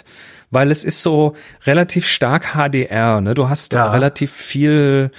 weil 0.50 0.70
es 0.70 0.84
ist 0.84 1.02
so 1.02 1.34
relativ 1.64 2.06
stark 2.06 2.54
HDR, 2.54 3.20
ne? 3.20 3.34
Du 3.34 3.48
hast 3.48 3.74
Ja. 3.74 3.90
relativ 3.90 4.32
viel, 4.32 5.10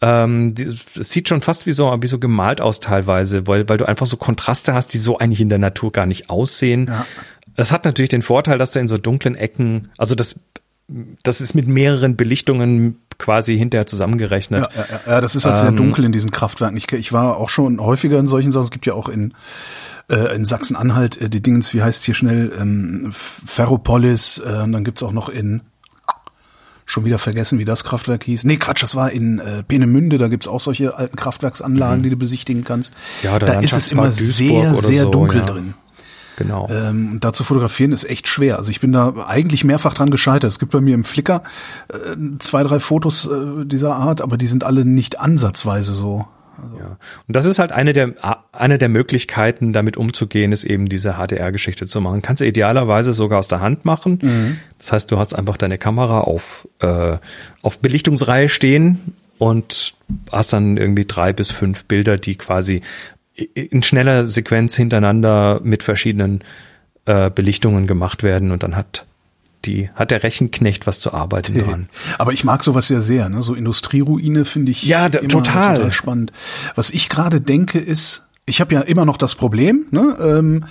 ähm, 0.00 0.54
es 0.58 1.10
sieht 1.10 1.28
schon 1.28 1.42
fast 1.42 1.66
wie 1.66 1.72
so, 1.72 1.94
wie 2.00 2.06
so 2.06 2.18
gemalt 2.18 2.60
aus 2.60 2.80
teilweise, 2.80 3.46
weil, 3.46 3.68
weil 3.68 3.78
du 3.78 3.86
einfach 3.86 4.06
so 4.06 4.16
Kontraste 4.16 4.74
hast, 4.74 4.94
die 4.94 4.98
so 4.98 5.18
eigentlich 5.18 5.40
in 5.40 5.48
der 5.48 5.58
Natur 5.58 5.90
gar 5.92 6.06
nicht 6.06 6.30
aussehen. 6.30 6.86
Ja. 6.88 7.06
Das 7.56 7.72
hat 7.72 7.84
natürlich 7.84 8.10
den 8.10 8.22
Vorteil, 8.22 8.58
dass 8.58 8.70
du 8.72 8.78
in 8.78 8.88
so 8.88 8.98
dunklen 8.98 9.34
Ecken, 9.34 9.88
also 9.96 10.14
das, 10.14 10.38
das 11.22 11.40
ist 11.40 11.54
mit 11.54 11.66
mehreren 11.66 12.16
Belichtungen 12.16 13.00
quasi 13.18 13.56
hinterher 13.56 13.86
zusammengerechnet. 13.86 14.68
Ja, 14.74 14.84
ja, 14.84 15.12
ja, 15.14 15.20
das 15.20 15.34
ist 15.34 15.44
halt 15.44 15.58
sehr 15.58 15.70
Ähm, 15.70 15.76
dunkel 15.76 16.04
in 16.04 16.12
diesen 16.12 16.30
Kraftwerken. 16.30 16.76
Ich, 16.76 16.90
ich 16.92 17.12
war 17.12 17.36
auch 17.36 17.48
schon 17.48 17.80
häufiger 17.80 18.18
in 18.18 18.28
solchen 18.28 18.52
Sachen. 18.52 18.64
Es 18.64 18.70
gibt 18.70 18.86
ja 18.86 18.94
auch 18.94 19.08
in, 19.08 19.34
äh, 20.10 20.34
in 20.34 20.44
Sachsen-Anhalt 20.44 21.20
äh, 21.20 21.30
die 21.30 21.42
Dingens, 21.42 21.72
wie 21.74 21.82
heißt 21.82 22.04
hier 22.04 22.14
schnell, 22.14 22.52
ähm, 22.58 23.10
Ferropolis. 23.12 24.42
Äh, 24.44 24.62
und 24.62 24.72
dann 24.72 24.84
gibt's 24.84 25.02
auch 25.02 25.12
noch 25.12 25.28
in, 25.28 25.62
schon 26.84 27.04
wieder 27.04 27.18
vergessen, 27.18 27.58
wie 27.58 27.64
das 27.64 27.84
Kraftwerk 27.84 28.24
hieß. 28.24 28.44
Nee, 28.44 28.56
Quatsch, 28.56 28.82
das 28.82 28.94
war 28.94 29.10
in 29.10 29.38
äh, 29.38 29.62
Peenemünde. 29.62 30.18
Da 30.18 30.28
gibt's 30.28 30.46
auch 30.46 30.60
solche 30.60 30.96
alten 30.96 31.16
Kraftwerksanlagen, 31.16 32.02
die 32.02 32.10
du 32.10 32.16
besichtigen 32.16 32.64
kannst. 32.64 32.94
Mhm. 32.94 33.28
Ja, 33.28 33.38
da 33.38 33.60
ist 33.60 33.72
es 33.72 33.92
immer 33.92 34.10
sehr, 34.12 34.48
Duisburg 34.48 34.78
oder 34.78 34.86
sehr 34.86 35.02
so, 35.02 35.10
dunkel 35.10 35.40
ja. 35.40 35.46
drin. 35.46 35.74
Genau. 36.36 36.68
Ähm, 36.70 37.12
und 37.12 37.24
da 37.24 37.32
zu 37.32 37.44
fotografieren 37.44 37.92
ist 37.92 38.04
echt 38.04 38.28
schwer. 38.28 38.58
Also 38.58 38.70
ich 38.70 38.80
bin 38.80 38.92
da 38.92 39.14
eigentlich 39.26 39.64
mehrfach 39.64 39.94
dran 39.94 40.10
gescheitert. 40.10 40.50
Es 40.50 40.58
gibt 40.58 40.72
bei 40.72 40.80
mir 40.80 40.94
im 40.94 41.04
Flickr 41.04 41.42
äh, 41.88 42.16
zwei, 42.38 42.62
drei 42.62 42.80
Fotos 42.80 43.26
äh, 43.26 43.64
dieser 43.64 43.96
Art, 43.96 44.20
aber 44.20 44.36
die 44.36 44.46
sind 44.46 44.64
alle 44.64 44.84
nicht 44.84 45.18
ansatzweise 45.18 45.94
so. 45.94 46.26
Ja. 46.78 46.96
Und 47.28 47.36
das 47.36 47.44
ist 47.44 47.58
halt 47.58 47.72
eine 47.72 47.92
der, 47.92 48.14
eine 48.52 48.78
der 48.78 48.88
Möglichkeiten, 48.88 49.72
damit 49.74 49.96
umzugehen, 49.96 50.52
ist 50.52 50.64
eben 50.64 50.88
diese 50.88 51.14
HDR-Geschichte 51.14 51.86
zu 51.86 52.00
machen. 52.00 52.22
Kannst 52.22 52.40
du 52.40 52.46
idealerweise 52.46 53.12
sogar 53.12 53.38
aus 53.38 53.48
der 53.48 53.60
Hand 53.60 53.84
machen. 53.84 54.58
Das 54.78 54.92
heißt, 54.92 55.10
du 55.10 55.18
hast 55.18 55.34
einfach 55.34 55.58
deine 55.58 55.76
Kamera 55.76 56.20
auf, 56.20 56.66
äh, 56.80 57.18
auf 57.60 57.78
Belichtungsreihe 57.80 58.48
stehen 58.48 59.12
und 59.38 59.94
hast 60.32 60.52
dann 60.52 60.76
irgendwie 60.76 61.04
drei 61.04 61.32
bis 61.32 61.50
fünf 61.50 61.84
Bilder, 61.84 62.16
die 62.16 62.36
quasi 62.36 62.82
in 63.54 63.82
schneller 63.82 64.26
Sequenz 64.26 64.74
hintereinander 64.76 65.60
mit 65.62 65.82
verschiedenen 65.82 66.42
äh, 67.04 67.30
Belichtungen 67.30 67.86
gemacht 67.86 68.22
werden 68.22 68.50
und 68.50 68.62
dann 68.62 68.76
hat 68.76 69.04
die, 69.64 69.90
hat 69.94 70.10
der 70.10 70.22
Rechenknecht 70.22 70.86
was 70.86 71.00
zu 71.00 71.12
arbeiten 71.12 71.54
dran. 71.54 71.88
Aber 72.18 72.32
ich 72.32 72.44
mag 72.44 72.62
sowas 72.62 72.88
ja 72.88 73.00
sehr, 73.00 73.28
ne? 73.28 73.42
So 73.42 73.54
Industrieruine 73.54 74.44
finde 74.44 74.70
ich 74.72 74.84
Ja, 74.84 75.08
da- 75.08 75.18
immer 75.18 75.28
total. 75.28 75.76
total 75.76 75.92
spannend. 75.92 76.32
Was 76.76 76.90
ich 76.90 77.08
gerade 77.08 77.40
denke 77.40 77.78
ist, 77.78 78.26
ich 78.46 78.60
habe 78.60 78.74
ja 78.74 78.80
immer 78.82 79.04
noch 79.04 79.16
das 79.18 79.34
Problem, 79.34 79.86
ne? 79.90 80.16
Ähm, 80.20 80.64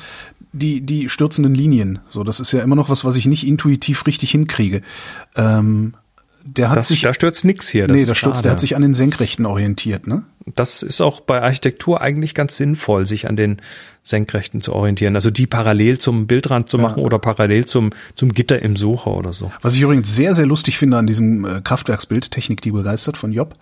die 0.54 0.80
die 0.82 1.10
stürzenden 1.10 1.54
Linien. 1.54 2.00
So, 2.08 2.24
das 2.24 2.40
ist 2.40 2.54
ja 2.54 2.62
immer 2.62 2.78
noch 2.78 2.88
was, 2.90 3.04
was 3.04 3.18
ich 3.18 3.26
nicht 3.26 3.46
intuitiv 3.46 4.06
richtig 4.08 4.32
hinkriege. 4.32 4.82
Ähm, 5.36 5.94
der 6.46 6.70
hat 6.70 6.78
Das, 6.78 6.88
sich 6.88 7.02
da 7.02 7.14
stürzt 7.14 7.44
nix 7.44 7.68
hier. 7.68 7.88
Das 7.88 7.98
nee, 8.00 8.06
das 8.06 8.18
stürzt, 8.18 8.46
der 8.46 8.52
hat 8.54 8.60
sich 8.62 8.76
an 8.78 8.82
den 8.82 8.94
Senkrechten 8.94 9.46
orientiert, 9.46 10.08
ne? 10.08 10.24
Das 10.54 10.84
ist 10.84 11.02
auch 11.02 11.22
bei 11.22 11.42
Architektur 11.42 12.02
eigentlich 12.02 12.36
ganz 12.36 12.56
sinnvoll, 12.56 13.08
sich 13.08 13.28
an 13.28 13.36
den 13.36 13.58
Senkrechten 14.04 14.62
zu 14.62 14.74
orientieren. 14.74 15.16
Also 15.16 15.32
die 15.32 15.48
parallel 15.48 15.98
zum 15.98 16.28
Bildrand 16.28 16.70
zu 16.70 16.78
machen 16.78 17.02
oder 17.02 17.18
parallel 17.18 17.66
zum, 17.66 17.90
zum 18.16 18.32
Gitter 18.32 18.62
im 18.62 18.76
Sucher 18.76 19.12
oder 19.12 19.34
so. 19.34 19.52
Was 19.64 19.74
ich 19.74 19.82
übrigens 19.82 20.16
sehr, 20.16 20.36
sehr 20.36 20.46
lustig 20.46 20.78
finde 20.78 20.98
an 20.98 21.08
diesem 21.08 21.46
äh, 21.46 21.62
Kraftwerksbild, 21.62 22.30
Technik, 22.30 22.62
die 22.62 22.72
begeistert 22.72 23.18
von 23.18 23.34
Job, 23.34 23.56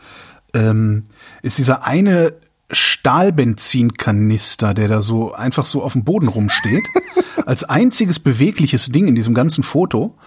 ähm, 0.54 1.06
ist 1.42 1.58
dieser 1.58 1.86
eine 1.86 2.34
Stahlbenzinkanister, 2.70 4.74
der 4.74 4.90
da 4.90 5.02
so 5.02 5.34
einfach 5.34 5.66
so 5.66 5.82
auf 5.82 5.94
dem 5.94 6.04
Boden 6.04 6.28
rumsteht, 6.28 6.84
als 7.46 7.64
einziges 7.64 8.20
bewegliches 8.20 8.88
Ding 8.88 9.08
in 9.08 9.16
diesem 9.16 9.34
ganzen 9.34 9.64
Foto. 9.64 10.18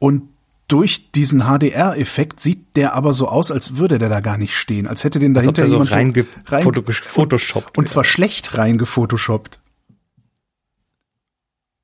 Und 0.00 0.22
durch 0.72 1.10
diesen 1.12 1.40
HDR-Effekt 1.42 2.40
sieht 2.40 2.76
der 2.76 2.94
aber 2.94 3.12
so 3.12 3.28
aus, 3.28 3.50
als 3.50 3.76
würde 3.76 3.98
der 3.98 4.08
da 4.08 4.20
gar 4.20 4.38
nicht 4.38 4.54
stehen, 4.54 4.86
als 4.86 5.04
hätte 5.04 5.18
den 5.18 5.36
Als 5.36 5.48
ob 5.48 5.54
dahinter 5.54 5.62
der 5.62 5.68
so 5.68 5.74
jemand 5.76 6.16
reinge- 6.16 6.26
rein- 6.50 6.62
foto- 6.64 6.82
photoshoppt 6.90 7.76
und 7.78 7.88
zwar 7.88 8.04
schlecht 8.04 8.56
reingefotoshoppt. 8.56 9.59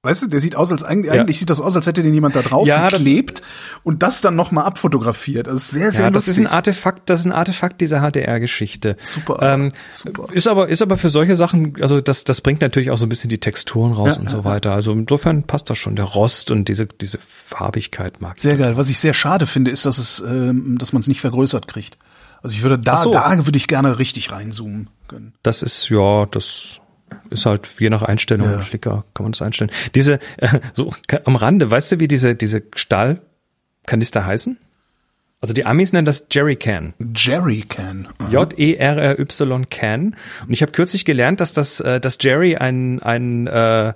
Weißt 0.07 0.23
du, 0.23 0.27
der 0.29 0.41
sieht 0.41 0.57
aus, 0.57 0.73
als 0.73 0.83
eigentlich, 0.85 1.13
Ja. 1.13 1.21
eigentlich 1.21 1.39
sieht 1.39 1.51
das 1.51 1.61
aus, 1.61 1.77
als 1.77 1.87
hätte 1.87 2.03
den 2.03 2.15
jemand 2.15 2.35
da 2.37 2.43
drauf 2.43 2.67
Ja, 2.67 2.89
das- 2.89 3.01
geklebt 3.01 3.43
und 3.83 4.03
das 4.03 4.21
dann 4.21 4.37
nochmal 4.37 4.65
abfotografiert. 4.65 5.47
Das 5.49 5.57
ist 5.57 5.71
sehr, 5.73 5.93
sehr 5.93 6.05
Ja, 6.05 6.11
das 6.11 6.27
lustig. 6.27 6.43
ist 6.45 6.47
ein 6.47 6.53
Artefakt, 6.53 7.11
das 7.11 7.21
ist 7.21 7.27
ein 7.27 7.33
Artefakt 7.33 7.81
dieser 7.81 8.01
HDR-Geschichte. 8.01 8.97
Super, 9.03 9.39
Ähm, 9.43 9.73
super. 9.91 10.33
Ist 10.33 10.47
aber, 10.47 10.69
ist 10.69 10.81
aber 10.83 10.97
für 10.97 11.11
solche 11.11 11.37
Sachen, 11.37 11.75
also 11.83 12.01
das, 12.01 12.25
das 12.25 12.41
bringt 12.41 12.61
natürlich 12.61 12.91
auch 12.91 12.99
so 12.99 13.07
ein 13.07 13.09
bisschen 13.09 13.29
die 13.31 13.39
Texturen 13.39 13.93
raus 13.93 14.15
Ja, 14.17 14.21
und 14.21 14.31
so 14.31 14.45
weiter. 14.45 14.73
Also 14.73 14.93
insofern 14.93 15.43
passt 15.43 15.69
das 15.71 15.79
schon. 15.79 15.97
Der 15.97 16.05
Rost 16.07 16.51
und 16.51 16.69
diese, 16.69 16.87
diese 16.87 17.19
Farbigkeit 17.19 18.21
mag 18.21 18.39
sehr 18.39 18.57
geil. 18.57 18.77
Was 18.77 18.89
ich 18.91 19.01
sehr 19.01 19.15
schade 19.15 19.47
finde, 19.47 19.71
ist, 19.71 19.87
dass 19.87 19.99
es, 19.99 20.21
ähm, 20.27 20.79
dass 20.79 20.93
man 20.93 21.01
es 21.01 21.09
nicht 21.09 21.21
vergrößert 21.21 21.69
kriegt. 21.69 21.99
Also 22.43 22.55
ich 22.55 22.63
würde 22.63 22.79
da, 22.79 22.99
so. 22.99 23.11
da 23.11 23.45
würde 23.47 23.57
ich 23.57 23.67
gerne 23.67 23.99
richtig 23.99 24.31
reinzoomen 24.31 24.89
können. 25.09 25.33
Das 25.43 25.63
ist, 25.63 25.89
ja, 25.89 26.27
das 26.27 26.79
ist 27.31 27.47
halt 27.47 27.69
je 27.79 27.91
nach 27.91 28.03
Einstellung, 28.03 28.51
Ja. 28.51 28.59
Flickr 28.61 29.05
kann 29.15 29.25
man 29.25 29.33
das 29.33 29.43
einstellen. 29.43 29.71
Diese, 29.95 30.19
äh, 30.39 30.61
so 30.73 30.93
am 31.25 31.37
Rande, 31.37 31.71
weißt 31.71 31.93
du, 31.93 32.01
wie 32.01 32.09
diese, 32.09 32.35
diese 32.35 32.63
Stahlkanister 32.75 34.25
heißen? 34.27 34.59
Also 35.41 35.53
die 35.53 35.67
Amis 35.67 35.93
nennen 35.93 36.07
das 36.07 36.27
Jerrycan. 36.31 36.95
Jerry 37.15 37.63
Can. 37.69 38.09
E 38.29 38.33
J-E-R-R-Y 38.33 39.69
Can. 39.71 40.17
Und 40.47 40.53
ich 40.53 40.63
habe 40.63 40.73
kürzlich 40.73 41.05
gelernt, 41.05 41.41
dass 41.41 41.53
das, 41.53 41.79
äh, 41.81 42.01
dass 42.01 42.19
Jerry 42.21 42.57
ein, 42.57 43.03
ein, 43.03 43.47
äh, 43.47 43.93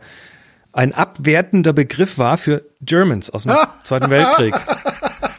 ein 0.73 0.95
abwertender 0.95 1.73
Begriff 1.73 2.19
war 2.19 2.37
für 2.37 2.63
Germans 2.83 3.31
aus 3.31 3.45
dem 3.45 3.57
Zweiten 3.85 4.11
Weltkrieg. 4.11 4.55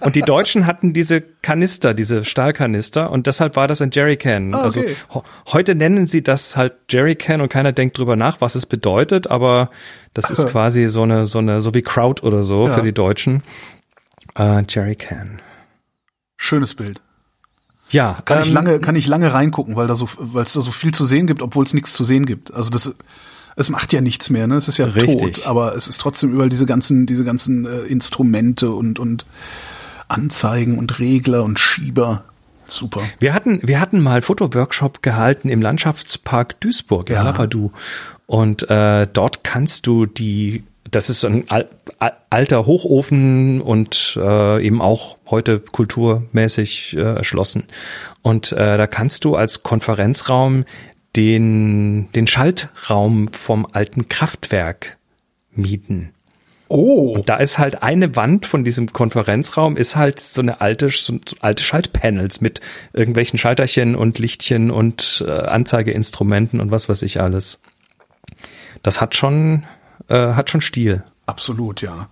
Und 0.02 0.16
die 0.16 0.22
Deutschen 0.22 0.66
hatten 0.68 0.94
diese 0.94 1.22
Kanister, 1.22 1.94
diese 1.94 2.26
Stahlkanister 2.26 3.10
und 3.12 3.28
deshalb 3.28 3.56
war 3.56 3.68
das 3.68 3.82
ein 3.82 3.92
Jerrycan. 3.92 4.54
Ah, 4.54 4.62
Also 4.62 4.80
okay. 4.82 4.96
ho 5.14 5.24
heute 5.52 5.76
nennen 5.76 6.08
sie 6.08 6.24
das 6.24 6.58
halt 6.58 6.74
Jerrycan 6.90 7.40
und 7.42 7.50
keiner 7.50 7.72
denkt 7.72 7.98
drüber 7.98 8.16
nach, 8.16 8.42
was 8.42 8.56
es 8.56 8.66
bedeutet, 8.66 9.28
aber 9.28 9.70
das 10.14 10.30
ist 10.30 10.48
quasi 10.50 10.88
so 10.90 11.04
eine, 11.04 11.26
so 11.28 11.38
eine, 11.40 11.62
so 11.62 11.74
wie 11.74 11.82
Kraut 11.82 12.24
oder 12.24 12.44
so 12.44 12.68
Ja. 12.68 12.74
für 12.76 12.82
die 12.84 12.94
Deutschen. 12.94 13.44
Äh, 14.36 14.64
Jerrycan. 14.68 15.40
Schönes 16.38 16.76
Bild. 16.76 17.02
Ja, 17.90 18.20
Kann 18.26 18.42
ich 18.42 18.48
ähm, 18.50 18.54
lange, 18.54 18.80
kann 18.80 18.96
ich 18.96 19.08
lange 19.08 19.34
reingucken, 19.34 19.76
weil 19.76 19.88
da 19.88 19.96
so, 19.96 20.08
weil 20.18 20.44
es 20.44 20.54
da 20.54 20.62
so 20.62 20.72
viel 20.72 20.94
zu 20.94 21.06
sehen 21.06 21.28
gibt, 21.28 21.42
obwohl 21.42 21.66
es 21.66 21.74
nichts 21.74 21.94
zu 21.94 22.04
sehen 22.06 22.26
gibt. 22.26 22.54
Also 22.54 22.70
das, 22.70 22.96
es 23.58 23.70
macht 23.70 23.92
ja 23.92 24.00
nichts 24.00 24.30
mehr, 24.30 24.48
ne? 24.48 24.56
Es 24.56 24.70
ist 24.70 24.78
ja 24.78 24.86
Richtig. 24.86 25.36
tot, 25.36 25.46
aber 25.46 25.76
es 25.76 25.88
ist 25.90 26.00
trotzdem 26.00 26.32
überall 26.34 26.48
diese 26.50 26.66
ganzen, 26.66 27.06
diese 27.06 27.26
ganzen 27.26 27.66
äh, 27.66 27.80
Instrumente 27.82 28.72
und 28.72 28.98
und 28.98 29.26
Anzeigen 30.12 30.78
und 30.78 31.00
Regler 31.00 31.44
und 31.44 31.60
Schieber. 31.60 32.26
Super. 32.66 33.02
Wir 33.20 33.34
hatten, 33.34 33.60
wir 33.64 33.80
hatten 33.80 34.02
mal 34.02 34.22
Fotoworkshop 34.22 35.02
gehalten 35.02 35.50
im 35.50 35.62
Landschaftspark 35.62 36.60
Duisburg, 36.62 37.10
ja. 37.10 37.18
Ja. 37.18 37.24
Lapadu. 37.24 37.72
Und 38.28 38.70
äh, 38.70 39.08
dort 39.12 39.44
kannst 39.44 39.88
du 39.88 40.06
die, 40.06 40.64
das 40.90 41.10
ist 41.10 41.22
so 41.22 41.28
ein 41.28 41.50
al, 41.50 41.68
al, 42.00 42.14
alter 42.30 42.66
Hochofen 42.66 43.62
und 43.62 44.18
äh, 44.22 44.66
eben 44.66 44.82
auch 44.82 45.18
heute 45.30 45.60
kulturmäßig 45.60 46.96
äh, 46.96 47.02
erschlossen. 47.02 47.66
Und 48.22 48.54
äh, 48.54 48.78
da 48.78 48.88
kannst 48.88 49.26
du 49.26 49.36
als 49.36 49.64
Konferenzraum 49.64 50.64
den, 51.18 52.10
den 52.14 52.26
Schaltraum 52.26 53.34
vom 53.34 53.68
alten 53.70 54.08
Kraftwerk 54.08 54.98
mieten. 55.54 56.14
Oh, 56.74 57.22
Da 57.26 57.36
ist 57.36 57.60
halt 57.60 57.84
eine 57.84 58.16
Wand 58.16 58.46
von 58.46 58.64
diesem 58.64 58.94
Konferenzraum 58.94 59.76
ist 59.76 59.98
halt 59.98 60.22
so 60.22 60.40
eine 60.40 60.62
alte, 60.62 60.88
so 60.88 61.20
alte 61.42 61.64
Schaltpanels 61.64 62.40
mit 62.40 62.62
irgendwelchen 62.94 63.38
Schalterchen 63.38 63.94
und 63.94 64.20
Lichtchen 64.20 64.72
und 64.72 65.22
äh, 65.28 65.32
Anzeigeinstrumenten 65.32 66.62
und 66.62 66.72
was 66.72 66.88
weiß 66.88 67.02
ich 67.02 67.20
alles. 67.20 67.60
Das 68.84 69.02
hat 69.02 69.16
schon, 69.16 69.66
äh, 70.08 70.16
hat 70.34 70.50
schon 70.50 70.62
Stil. 70.62 71.04
absolut, 71.26 71.82
ja. 71.82 72.08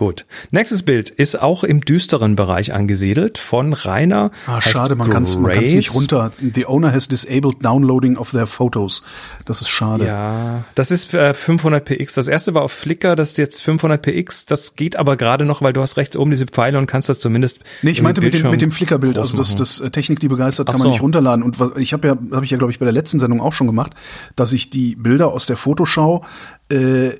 Gut. 0.00 0.24
Nächstes 0.50 0.82
Bild 0.82 1.10
ist 1.10 1.42
auch 1.42 1.62
im 1.62 1.82
düsteren 1.82 2.34
Bereich 2.34 2.72
angesiedelt 2.72 3.36
von 3.36 3.74
Rainer. 3.74 4.30
Ah, 4.46 4.62
schade, 4.62 4.94
man 4.94 5.10
kann 5.10 5.24
es 5.24 5.36
nicht 5.36 5.92
runter. 5.92 6.32
The 6.40 6.64
owner 6.64 6.90
has 6.90 7.06
disabled 7.06 7.62
downloading 7.62 8.16
of 8.16 8.30
their 8.30 8.46
photos. 8.46 9.02
Das 9.44 9.60
ist 9.60 9.68
schade. 9.68 10.06
Ja, 10.06 10.64
das 10.74 10.90
ist 10.90 11.12
äh, 11.12 11.34
500 11.34 11.84
px. 11.84 12.14
Das 12.14 12.28
erste 12.28 12.54
war 12.54 12.62
auf 12.62 12.72
Flickr, 12.72 13.14
das 13.14 13.32
ist 13.32 13.36
jetzt 13.36 13.60
500 13.60 14.00
px. 14.00 14.46
Das 14.46 14.74
geht 14.74 14.96
aber 14.96 15.18
gerade 15.18 15.44
noch, 15.44 15.60
weil 15.60 15.74
du 15.74 15.82
hast 15.82 15.98
rechts 15.98 16.16
oben 16.16 16.30
diese 16.30 16.46
Pfeile 16.46 16.78
und 16.78 16.86
kannst 16.86 17.10
das 17.10 17.18
zumindest. 17.18 17.60
Nee, 17.82 17.90
ich 17.90 18.00
meinte 18.00 18.22
mit 18.22 18.32
dem, 18.32 18.50
mit 18.50 18.62
dem 18.62 18.70
Flickerbild, 18.70 19.16
groß 19.16 19.34
also 19.34 19.36
das, 19.36 19.54
das 19.54 19.80
äh, 19.80 19.90
Technik, 19.90 20.18
die 20.20 20.28
begeistert, 20.28 20.70
Ach 20.70 20.72
kann 20.72 20.78
man 20.78 20.86
so. 20.86 20.92
nicht 20.92 21.02
runterladen. 21.02 21.44
Und 21.44 21.58
ich 21.76 21.92
habe 21.92 22.08
ja, 22.08 22.16
habe 22.32 22.46
ich 22.46 22.50
ja, 22.50 22.56
glaube 22.56 22.72
ich, 22.72 22.78
bei 22.78 22.86
der 22.86 22.94
letzten 22.94 23.20
Sendung 23.20 23.42
auch 23.42 23.52
schon 23.52 23.66
gemacht, 23.66 23.92
dass 24.34 24.54
ich 24.54 24.70
die 24.70 24.96
Bilder 24.96 25.28
aus 25.28 25.44
der 25.44 25.58
Fotoschau 25.58 26.24
äh, 26.70 27.10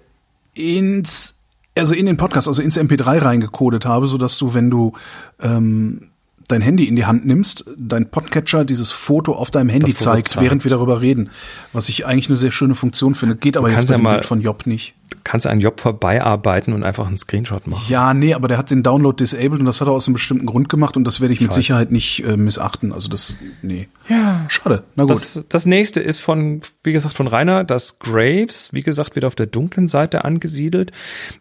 ins, 0.55 1.40
also 1.81 1.95
in 1.95 2.07
den 2.07 2.17
Podcast, 2.17 2.47
also 2.47 2.63
ins 2.63 2.79
MP3 2.79 3.23
reingecodet 3.23 3.87
habe, 3.87 4.07
so 4.07 4.19
dass 4.19 4.39
du, 4.39 4.55
wenn 4.55 4.71
du 4.71 4.93
ähm, 5.41 6.10
dein 6.53 6.61
Handy 6.61 6.85
in 6.85 6.97
die 6.97 7.07
Hand 7.07 7.27
nimmst, 7.27 7.65
dein 7.77 8.11
Podcatcher 8.11 8.65
dieses 8.65 8.93
Foto 8.93 9.33
auf 9.33 9.51
deinem 9.51 9.69
Handy 9.69 9.95
zeigt, 9.95 10.29
zeigt. 10.29 10.45
während 10.45 10.65
wir 10.65 10.71
darüber 10.71 11.01
reden. 11.01 11.31
Was 11.73 11.89
ich 11.89 12.07
eigentlich 12.07 12.29
eine 12.29 12.37
sehr 12.37 12.51
schöne 12.51 12.75
Funktion 12.75 13.15
finde. 13.15 13.37
Geht 13.37 13.57
aber 13.57 13.71
jetzt 13.71 13.89
bei 13.89 13.97
ja 13.97 14.11
Bild 14.11 14.25
von 14.25 14.41
Job 14.41 14.67
nicht. 14.67 14.95
Du 15.11 15.19
kannst 15.25 15.47
an 15.47 15.61
Job 15.61 15.81
vorbeiarbeiten 15.81 16.73
und 16.73 16.85
einfach 16.85 17.09
einen 17.09 17.19
Screenshot 17.19 17.67
machen. 17.67 17.85
Ja, 17.89 18.15
nee, 18.15 18.33
aber 18.33 18.47
der 18.47 18.59
hat 18.59 18.71
den 18.71 18.83
Download 18.85 19.17
disabled 19.17 19.59
und 19.59 19.65
das 19.65 19.81
hat 19.81 19.89
er 19.89 19.93
aus 19.93 20.07
einem 20.07 20.15
bestimmten 20.15 20.47
Grund 20.47 20.69
gemacht 20.69 20.97
und 20.97 21.05
das 21.05 21.21
werde 21.21 21.35
ich, 21.35 21.41
mit 21.41 21.51
weiß. 21.51 21.57
Sicherheit 21.57 21.91
nicht 21.91 22.25
äh, 22.25 22.37
missachten. 22.37 22.93
Also 22.93 23.09
das, 23.09 23.37
nee. 23.61 23.89
Ja. 24.09 24.47
Schade. 24.49 24.85
Na 24.95 25.05
gut. 25.05 25.13
Das, 25.13 25.45
das 25.49 25.67
nächste 25.67 26.01
ist 26.01 26.21
von, 26.21 26.63
wie 26.85 26.93
gesagt, 26.93 27.15
von 27.15 27.27
Rainer, 27.27 27.65
das 27.65 27.99
Graves, 27.99 28.73
wie 28.73 28.83
gesagt, 28.83 29.17
wieder 29.17 29.27
auf 29.27 29.35
der 29.35 29.47
dunklen 29.47 29.89
Seite 29.89 30.25
angesiedelt. 30.25 30.93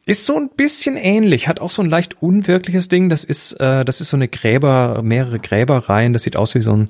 Ist 0.06 0.26
so 0.26 0.36
ein 0.36 0.50
bisschen 0.56 0.98
ähnlich, 0.98 1.48
hat 1.48 1.60
auch 1.60 1.72
so 1.72 1.84
ein 1.84 1.90
leicht 1.90 2.22
unwirkliches 2.22 2.90
Ding. 2.90 3.10
Das 3.10 3.24
ist, 3.24 3.54
äh, 3.54 3.86
das 3.86 4.02
ist 4.02 4.10
so 4.10 4.18
eine 4.18 4.28
Gräber, 4.28 4.99
mehrere 5.04 5.40
Gräbereien. 5.40 6.14
Das 6.14 6.24
sieht 6.24 6.36
aus 6.36 6.56
wie 6.56 6.62
so 6.62 6.74
ein 6.74 6.90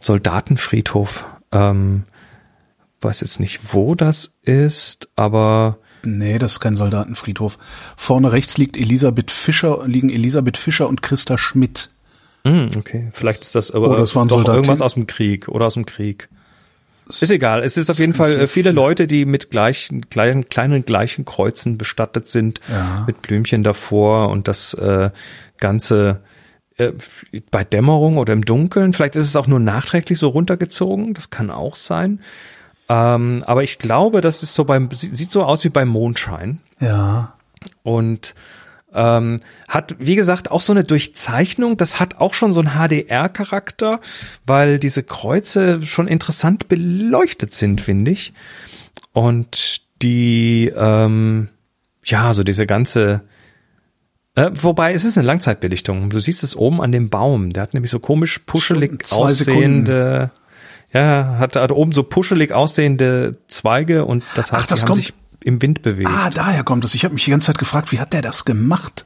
Soldatenfriedhof. 0.00 1.24
Ähm, 1.52 2.04
weiß 3.00 3.20
jetzt 3.22 3.40
nicht, 3.40 3.72
wo 3.74 3.94
das 3.94 4.32
ist, 4.42 5.08
aber 5.16 5.78
nee, 6.04 6.38
das 6.38 6.52
ist 6.52 6.60
kein 6.60 6.76
Soldatenfriedhof. 6.76 7.58
Vorne 7.96 8.30
rechts 8.32 8.58
liegt 8.58 8.76
Elisabeth 8.76 9.30
Fischer, 9.30 9.82
liegen 9.86 10.10
Elisabeth 10.10 10.56
Fischer 10.56 10.88
und 10.88 11.02
Christa 11.02 11.38
Schmidt. 11.38 11.90
Hm, 12.46 12.68
okay, 12.76 13.08
vielleicht 13.12 13.42
ist 13.42 13.54
das 13.54 13.70
aber 13.70 13.88
Oh, 13.90 13.96
das 13.96 14.14
waren 14.14 14.28
doch 14.28 14.36
Soldaten. 14.36 14.56
irgendwas 14.56 14.80
aus 14.80 14.94
dem 14.94 15.06
Krieg 15.06 15.48
oder 15.48 15.66
aus 15.66 15.74
dem 15.74 15.86
Krieg. 15.86 16.28
Ist 17.08 17.30
egal. 17.30 17.62
Es 17.62 17.76
ist 17.76 17.90
auf 17.90 17.98
jeden 17.98 18.14
Fall 18.14 18.32
äh, 18.40 18.46
viele 18.46 18.70
Leute, 18.70 19.06
die 19.06 19.24
mit 19.24 19.50
gleichen, 19.50 20.08
kleinen, 20.08 20.48
kleinen 20.48 20.84
gleichen 20.84 21.24
Kreuzen 21.24 21.76
bestattet 21.76 22.28
sind, 22.28 22.60
Ja. 22.70 23.04
mit 23.06 23.20
Blümchen 23.22 23.64
davor 23.64 24.28
und 24.30 24.46
das 24.48 24.74
äh, 24.74 25.10
Ganze 25.58 26.20
äh, 26.88 27.40
bei 27.50 27.64
Dämmerung 27.64 28.16
oder 28.18 28.32
im 28.32 28.44
Dunkeln. 28.44 28.92
Vielleicht 28.92 29.16
ist 29.16 29.26
es 29.26 29.36
auch 29.36 29.46
nur 29.46 29.60
nachträglich 29.60 30.18
so 30.18 30.28
runtergezogen. 30.28 31.14
Das 31.14 31.30
kann 31.30 31.50
auch 31.50 31.76
sein. 31.76 32.20
Ähm, 32.88 33.42
aber 33.46 33.62
ich 33.62 33.78
glaube, 33.78 34.20
das 34.20 34.42
ist 34.42 34.54
so 34.54 34.64
beim, 34.64 34.90
sie- 34.90 35.14
sieht 35.14 35.30
so 35.30 35.44
aus 35.44 35.64
wie 35.64 35.68
beim 35.70 35.88
Mondschein 35.88 36.60
Ja. 36.80 37.34
und 37.82 38.34
ähm, 38.94 39.38
hat, 39.68 39.94
wie 39.98 40.16
gesagt, 40.16 40.50
auch 40.50 40.60
so 40.60 40.72
eine 40.74 40.84
Durchzeichnung. 40.84 41.78
Das 41.78 41.98
hat 41.98 42.18
auch 42.18 42.34
schon 42.34 42.52
so 42.52 42.60
einen 42.60 42.74
HDR-Charakter, 42.74 44.00
weil 44.44 44.78
diese 44.78 45.02
Kreuze 45.02 45.80
schon 45.80 46.08
interessant 46.08 46.68
beleuchtet 46.68 47.54
sind, 47.54 47.80
finde 47.80 48.10
ich. 48.10 48.34
Und 49.14 49.80
die, 50.02 50.70
ähm, 50.76 51.48
ja, 52.04 52.34
so 52.34 52.42
diese 52.42 52.66
ganze, 52.66 53.22
äh, 54.34 54.50
wobei 54.54 54.92
es 54.94 55.04
ist 55.04 55.18
eine 55.18 55.26
Langzeitbelichtung. 55.26 56.10
Du 56.10 56.18
siehst 56.20 56.42
es 56.42 56.56
oben 56.56 56.80
an 56.80 56.92
dem 56.92 57.10
Baum. 57.10 57.52
Der 57.52 57.62
hat 57.62 57.74
nämlich 57.74 57.90
so 57.90 57.98
komisch 57.98 58.38
puschelig 58.40 59.06
zwei 59.06 59.16
aussehende, 59.16 60.30
ja, 60.92 61.36
hat, 61.38 61.56
hat 61.56 61.72
oben 61.72 61.92
so 61.92 62.02
puschelig 62.02 62.52
aussehende 62.52 63.36
Zweige 63.48 64.04
und 64.04 64.24
das 64.34 64.52
heißt, 64.52 64.62
Ach, 64.62 64.66
das 64.66 64.80
die 64.80 64.86
haben 64.86 64.92
kommt- 64.94 65.04
sich 65.04 65.14
im 65.44 65.60
Wind 65.62 65.82
bewegt. 65.82 66.08
Ah, 66.10 66.30
daher 66.30 66.62
kommt 66.64 66.84
es. 66.84 66.94
Ich 66.94 67.04
habe 67.04 67.14
mich 67.14 67.24
die 67.24 67.30
ganze 67.32 67.46
Zeit 67.46 67.58
gefragt, 67.58 67.90
wie 67.92 67.98
hat 68.00 68.12
der 68.12 68.22
das 68.22 68.44
gemacht? 68.44 69.04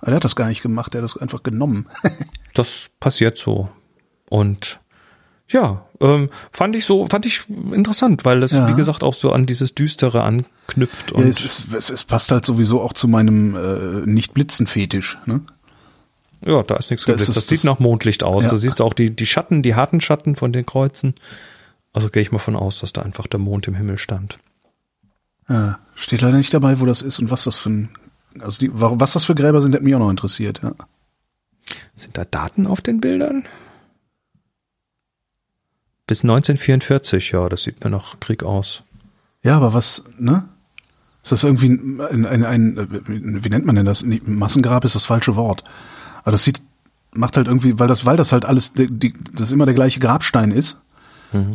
Aber 0.00 0.10
der 0.10 0.16
hat 0.16 0.24
das 0.24 0.36
gar 0.36 0.48
nicht 0.48 0.62
gemacht, 0.62 0.92
der 0.94 1.00
hat 1.00 1.04
das 1.04 1.16
einfach 1.16 1.42
genommen. 1.42 1.86
das 2.54 2.90
passiert 3.00 3.38
so. 3.38 3.70
Und 4.28 4.80
ja, 5.48 5.84
ähm, 6.00 6.30
fand 6.52 6.74
ich 6.76 6.84
so, 6.84 7.06
fand 7.06 7.24
ich 7.26 7.42
interessant, 7.72 8.24
weil 8.24 8.40
das, 8.40 8.52
Ja. 8.52 8.68
wie 8.68 8.74
gesagt, 8.74 9.02
auch 9.04 9.14
so 9.14 9.30
an 9.32 9.46
dieses 9.46 9.74
Düstere 9.74 10.22
anknüpft 10.24 11.12
Ja, 11.12 11.16
und 11.18 11.28
es, 11.28 11.44
ist, 11.44 11.66
es, 11.72 11.90
es 11.90 12.04
passt 12.04 12.30
halt 12.32 12.44
sowieso 12.44 12.80
auch 12.80 12.92
zu 12.92 13.06
meinem 13.08 13.54
äh, 13.54 14.06
Nicht-Blitzen-Fetisch. 14.06 15.18
Ne? 15.26 15.40
ja, 16.44 16.62
da 16.62 16.76
ist 16.76 16.90
nichts 16.90 17.06
Das 17.06 17.14
geblitzt. 17.14 17.28
ist- 17.28 17.36
Das, 17.36 17.48
sieht 17.48 17.58
das- 17.58 17.64
nach 17.64 17.78
Mondlicht 17.78 18.22
aus. 18.24 18.44
Ja. 18.44 18.50
Da 18.50 18.56
siehst 18.56 18.80
du 18.80 18.84
auch 18.84 18.92
die, 18.94 19.10
die 19.14 19.26
Schatten, 19.26 19.62
die 19.62 19.74
harten 19.74 20.00
Schatten 20.00 20.36
von 20.36 20.52
den 20.52 20.66
Kreuzen. 20.66 21.14
Also 21.92 22.08
gehe 22.10 22.22
ich 22.22 22.30
mal 22.32 22.38
von 22.38 22.56
aus, 22.56 22.80
dass 22.80 22.92
da 22.92 23.02
einfach 23.02 23.26
der 23.26 23.40
Mond 23.40 23.66
im 23.68 23.74
Himmel 23.74 23.96
stand. 23.98 24.38
Ja, 25.48 25.78
steht 25.94 26.20
leider 26.22 26.36
nicht 26.36 26.52
dabei, 26.52 26.80
wo 26.80 26.84
das 26.86 27.02
ist 27.02 27.18
und 27.20 27.30
was 27.30 27.44
das 27.44 27.56
für 27.56 27.70
ein, 27.70 27.88
also 28.40 28.58
die, 28.58 28.70
was 28.72 29.12
das 29.12 29.24
für 29.24 29.34
Gräber 29.34 29.62
sind, 29.62 29.74
hat 29.74 29.82
mich 29.82 29.94
auch 29.94 30.00
noch 30.00 30.10
interessiert. 30.10 30.60
Ja. 30.62 30.72
Sind 31.96 32.18
da 32.18 32.24
Daten 32.24 32.66
auf 32.66 32.80
den 32.80 33.00
Bildern? 33.00 33.44
Bis 36.06 36.22
1944, 36.22 37.32
ja, 37.32 37.48
das 37.48 37.64
sieht 37.64 37.82
mir 37.82 37.90
nach 37.90 38.20
Krieg 38.20 38.42
aus. 38.42 38.82
Ja, 39.42 39.56
aber 39.56 39.74
was, 39.74 40.04
ne? 40.18 40.44
Ist 41.22 41.32
das 41.32 41.42
irgendwie 41.42 41.68
ein, 41.68 42.00
ein, 42.00 42.44
ein, 42.44 42.78
ein 42.78 43.44
wie 43.44 43.48
nennt 43.48 43.66
man 43.66 43.74
denn 43.74 43.86
das? 43.86 44.04
Massengrab 44.04 44.84
ist 44.84 44.94
das 44.94 45.04
falsche 45.04 45.34
Wort. 45.34 45.64
Aber 46.22 46.30
das 46.32 46.44
sieht, 46.44 46.62
macht 47.12 47.36
halt 47.36 47.48
irgendwie, 47.48 47.78
weil 47.80 47.88
das, 47.88 48.04
weil 48.04 48.16
das 48.16 48.30
halt 48.30 48.44
alles, 48.44 48.72
die, 48.74 48.86
die, 48.88 49.14
das 49.34 49.50
immer 49.50 49.66
der 49.66 49.74
gleiche 49.74 49.98
Grabstein 50.00 50.50
ist 50.52 50.80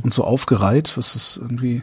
und 0.03 0.13
so 0.13 0.25
aufgereiht, 0.25 0.95
was 0.97 1.15
ist 1.15 1.37
irgendwie, 1.41 1.81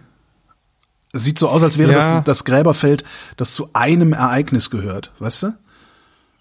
es 1.12 1.24
sieht 1.24 1.38
so 1.38 1.48
aus, 1.48 1.62
als 1.62 1.78
wäre 1.78 1.92
Ja. 1.92 1.98
das 1.98 2.24
das 2.24 2.44
Gräberfeld, 2.44 3.02
das 3.38 3.54
zu 3.54 3.70
einem 3.72 4.12
Ereignis 4.12 4.68
gehört, 4.70 5.10
weißt 5.18 5.42
du? 5.44 5.54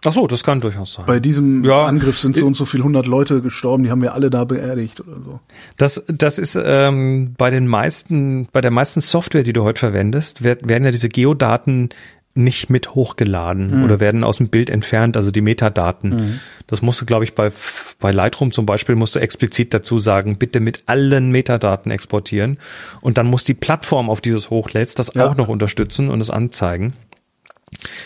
Ach 0.08 0.14
so, 0.14 0.26
das 0.28 0.44
kann 0.44 0.62
durchaus 0.62 0.94
sein. 0.94 1.06
Bei 1.06 1.20
diesem 1.20 1.64
Ja. 1.64 1.86
Angriff 1.86 2.18
sind 2.18 2.36
so 2.38 2.46
und 2.48 2.56
so 2.56 2.66
viel 2.66 2.82
hundert 2.84 3.08
Leute 3.08 3.42
gestorben, 3.42 3.84
die 3.84 3.92
haben 3.92 4.02
wir 4.02 4.14
alle 4.14 4.30
da 4.30 4.46
beerdigt 4.46 5.02
oder 5.02 5.22
so. 5.24 5.40
Das, 5.78 6.04
das 6.08 6.38
ist 6.40 6.58
ähm, 6.62 7.34
bei 7.38 7.50
den 7.50 7.68
meisten, 7.68 8.48
bei 8.52 8.62
der 8.62 8.72
meisten 8.72 9.02
Software, 9.02 9.44
die 9.44 9.54
du 9.54 9.64
heute 9.64 9.80
verwendest, 9.80 10.44
werd, 10.44 10.68
werden 10.68 10.86
ja 10.86 10.92
diese 10.92 11.10
Geodaten 11.10 11.90
nicht 12.36 12.70
mit 12.70 12.94
hochgeladen 12.94 13.84
oder 13.84 14.00
werden 14.00 14.24
aus 14.24 14.38
dem 14.38 14.50
Bild 14.50 14.70
entfernt, 14.70 15.18
also 15.18 15.32
die 15.32 15.42
Metadaten. 15.42 16.40
Das 16.68 16.84
musst 16.84 17.02
du, 17.02 17.06
glaube 17.06 17.24
ich, 17.24 17.34
bei, 17.34 17.52
bei 18.00 18.12
Lightroom 18.12 18.52
zum 18.52 18.68
Beispiel 18.68 18.94
musst 18.94 19.16
du 19.16 19.20
explizit 19.20 19.74
dazu 19.74 19.98
sagen, 19.98 20.38
bitte 20.38 20.60
mit 20.60 20.84
allen 20.86 21.32
Metadaten 21.32 21.92
exportieren. 21.92 22.60
Und 23.02 23.18
dann 23.18 23.26
muss 23.26 23.44
die 23.44 23.56
Plattform, 23.56 24.08
auf 24.08 24.22
die 24.22 24.30
du 24.30 24.38
es 24.38 24.52
hochlädst, 24.52 25.00
das 25.00 25.12
Ja. 25.16 25.26
auch 25.28 25.36
noch 25.36 25.48
unterstützen 25.48 26.10
und 26.12 26.22
es 26.22 26.30
anzeigen. 26.30 26.94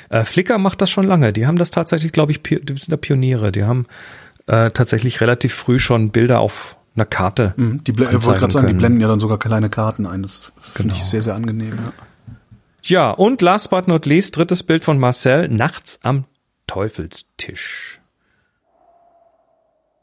Äh, 0.09 0.23
Flickr 0.25 0.57
macht 0.57 0.81
das 0.81 0.89
schon 0.89 1.05
lange. 1.05 1.33
Die 1.33 1.47
haben 1.47 1.57
das 1.57 1.71
tatsächlich, 1.71 2.11
glaube 2.11 2.31
ich, 2.31 2.41
die 2.41 2.57
sind 2.77 2.91
da 2.91 2.97
Pioniere. 2.97 3.51
Die 3.51 3.63
haben 3.63 3.85
äh, 4.47 4.71
tatsächlich 4.71 5.21
relativ 5.21 5.53
früh 5.53 5.79
schon 5.79 6.11
Bilder 6.11 6.39
auf 6.39 6.77
einer 6.95 7.05
Karte. 7.05 7.53
Mhm. 7.57 7.83
Die 7.83 7.91
ich 7.91 7.99
wollte 7.99 8.39
gerade 8.39 8.51
sagen, 8.51 8.67
die 8.67 8.73
blenden 8.73 8.99
ja 9.01 9.07
dann 9.07 9.19
sogar 9.19 9.39
kleine 9.39 9.69
Karten 9.69 10.05
ein. 10.05 10.23
Das 10.23 10.51
finde 10.73 10.93
ich 10.93 10.99
Genau. 10.99 11.09
sehr, 11.11 11.21
sehr 11.21 11.35
angenehm. 11.35 11.73
Ja. 11.77 11.93
Ja, 12.83 13.11
und 13.11 13.41
last 13.43 13.69
but 13.69 13.87
not 13.87 14.07
least, 14.07 14.35
drittes 14.37 14.63
Bild 14.63 14.83
von 14.83 14.97
Marcel, 14.97 15.47
nachts 15.49 15.99
am 16.01 16.25
Teufelstisch. 16.65 17.99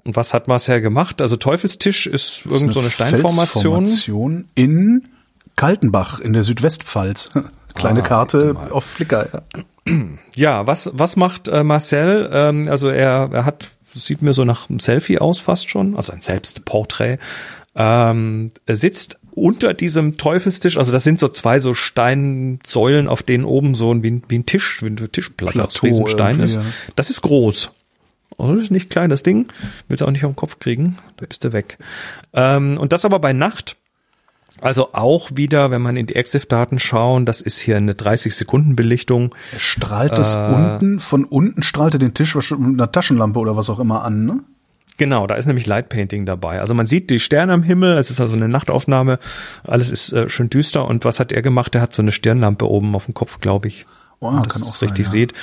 Und 0.05 0.17
was 0.17 0.33
hat 0.33 0.49
Marcel 0.49 0.81
gemacht? 0.81 1.21
Also 1.21 1.37
Teufelstisch 1.37 2.07
ist 2.07 2.47
irgend 2.47 2.73
so 2.73 2.81
eine 2.81 2.89
Steinformation. 2.89 3.87
Felsformation 3.87 4.49
in 4.55 5.09
Kaltenbach 5.57 6.21
in 6.21 6.33
der 6.33 6.45
Südwestpfalz. 6.45 7.31
Kleine 7.79 8.01
Ah, 8.01 8.07
Karte 8.07 8.57
auf 8.71 8.85
Flickr. 8.85 9.29
Ja. 9.33 9.43
Ja, 10.37 10.67
was, 10.67 10.91
was 10.93 11.17
macht 11.17 11.49
äh, 11.49 11.65
Marcel? 11.65 12.29
Ähm, 12.33 12.69
also 12.69 12.89
er, 12.89 13.31
er 13.33 13.45
hat, 13.47 13.69
sieht 13.91 14.21
mir 14.21 14.35
so 14.35 14.45
nach 14.45 14.69
einem 14.69 14.81
Selfie 14.81 15.19
aus 15.19 15.41
fast 15.41 15.71
schon, 15.71 15.97
also 15.97 16.13
ein 16.13 16.21
Selbstporträt. 16.21 17.19
Ähm, 17.75 18.51
er 18.67 18.77
sitzt 18.77 19.19
unter 19.35 19.73
diesem 19.73 20.17
Teufelstisch, 20.19 20.77
also 20.77 20.93
das 20.93 21.05
sind 21.05 21.21
so 21.21 21.29
zwei 21.29 21.59
so 21.61 21.73
Steinsäulen, 21.73 23.09
auf 23.09 23.23
denen 23.23 23.45
oben 23.45 23.75
so 23.75 23.93
ein, 23.95 24.03
wie, 24.03 24.11
ein, 24.11 24.23
wie 24.29 24.39
ein 24.41 24.47
Tisch, 24.47 24.83
wie 24.83 24.87
eine 24.89 25.09
Tischplatte 25.09 25.65
aus 25.65 25.75
Plateau 25.75 25.87
Riesenstein 25.87 26.41
ist. 26.41 26.57
irgendwie, 26.57 26.73
Das 26.97 27.09
ist 27.09 27.23
groß. 27.23 27.71
Also 28.37 28.55
das 28.55 28.65
ist 28.65 28.71
nicht 28.71 28.91
klein, 28.91 29.11
das 29.11 29.23
Ding. 29.23 29.47
Willst 29.89 30.01
du 30.03 30.07
auch 30.07 30.11
nicht 30.11 30.25
auf 30.25 30.33
den 30.33 30.37
Kopf 30.37 30.59
kriegen, 30.59 30.99
da 31.17 31.27
bist 31.27 31.45
du 31.45 31.53
weg. 31.53 31.79
Ähm, 32.35 32.77
und 32.79 32.93
das 32.93 33.05
aber 33.05 33.19
bei 33.21 33.33
Nacht. 33.33 33.77
Also 34.61 34.93
auch 34.93 35.31
wieder, 35.35 35.71
wenn 35.71 35.83
man 35.83 35.97
in 35.97 36.07
die 36.07 36.17
EXIF-Daten 36.17 36.79
schauen, 36.79 37.27
das 37.27 37.41
ist 37.41 37.59
hier 37.59 37.77
eine 37.77 37.93
30-Sekunden-Belichtung. 37.93 39.35
Strahlt 39.57 40.13
das 40.13 40.35
Äh. 40.35 40.39
unten, 40.39 41.01
von 41.01 41.25
unten 41.25 41.63
strahlt 41.63 41.95
er 41.95 41.99
den 41.99 42.15
Tisch 42.15 42.35
wahrscheinlich 42.35 42.69
mit 42.69 42.81
einer 42.81 42.91
Taschenlampe 42.91 43.39
oder 43.39 43.57
was 43.57 43.71
auch 43.71 43.79
immer 43.79 44.05
an, 44.05 44.25
ne? 44.25 44.41
Genau, 44.97 45.29
da 45.29 45.37
ist 45.37 45.47
nämlich 45.47 45.67
Light 45.67 45.91
Painting 45.91 46.27
dabei. 46.27 46.61
Also 46.61 46.75
man 46.75 46.89
sieht 46.89 47.09
die 47.11 47.21
Sterne 47.21 47.53
am 47.53 47.63
Himmel, 47.63 47.97
es 47.99 48.11
ist 48.11 48.21
also 48.21 48.35
eine 48.35 48.49
Nachtaufnahme, 48.49 49.21
alles 49.63 49.91
ist 49.91 50.13
äh, 50.13 50.29
schön 50.29 50.51
düster 50.51 50.87
und 50.87 51.05
was 51.05 51.21
hat 51.21 51.31
er 51.31 51.41
gemacht? 51.41 51.77
Er 51.77 51.83
hat 51.83 51.95
so 51.95 52.03
eine 52.03 52.11
Stirnlampe 52.11 52.69
oben 52.69 52.97
auf 52.97 53.05
dem 53.05 53.15
Kopf, 53.15 53.39
glaube 53.39 53.69
ich. 53.69 53.87
Oh, 54.19 54.33
man 54.33 54.49
kann 54.49 54.61
das 54.61 54.69
auch 54.69 54.75
sein, 54.75 54.89
richtig 54.89 55.07
ja. 55.07 55.13
sieht. 55.13 55.35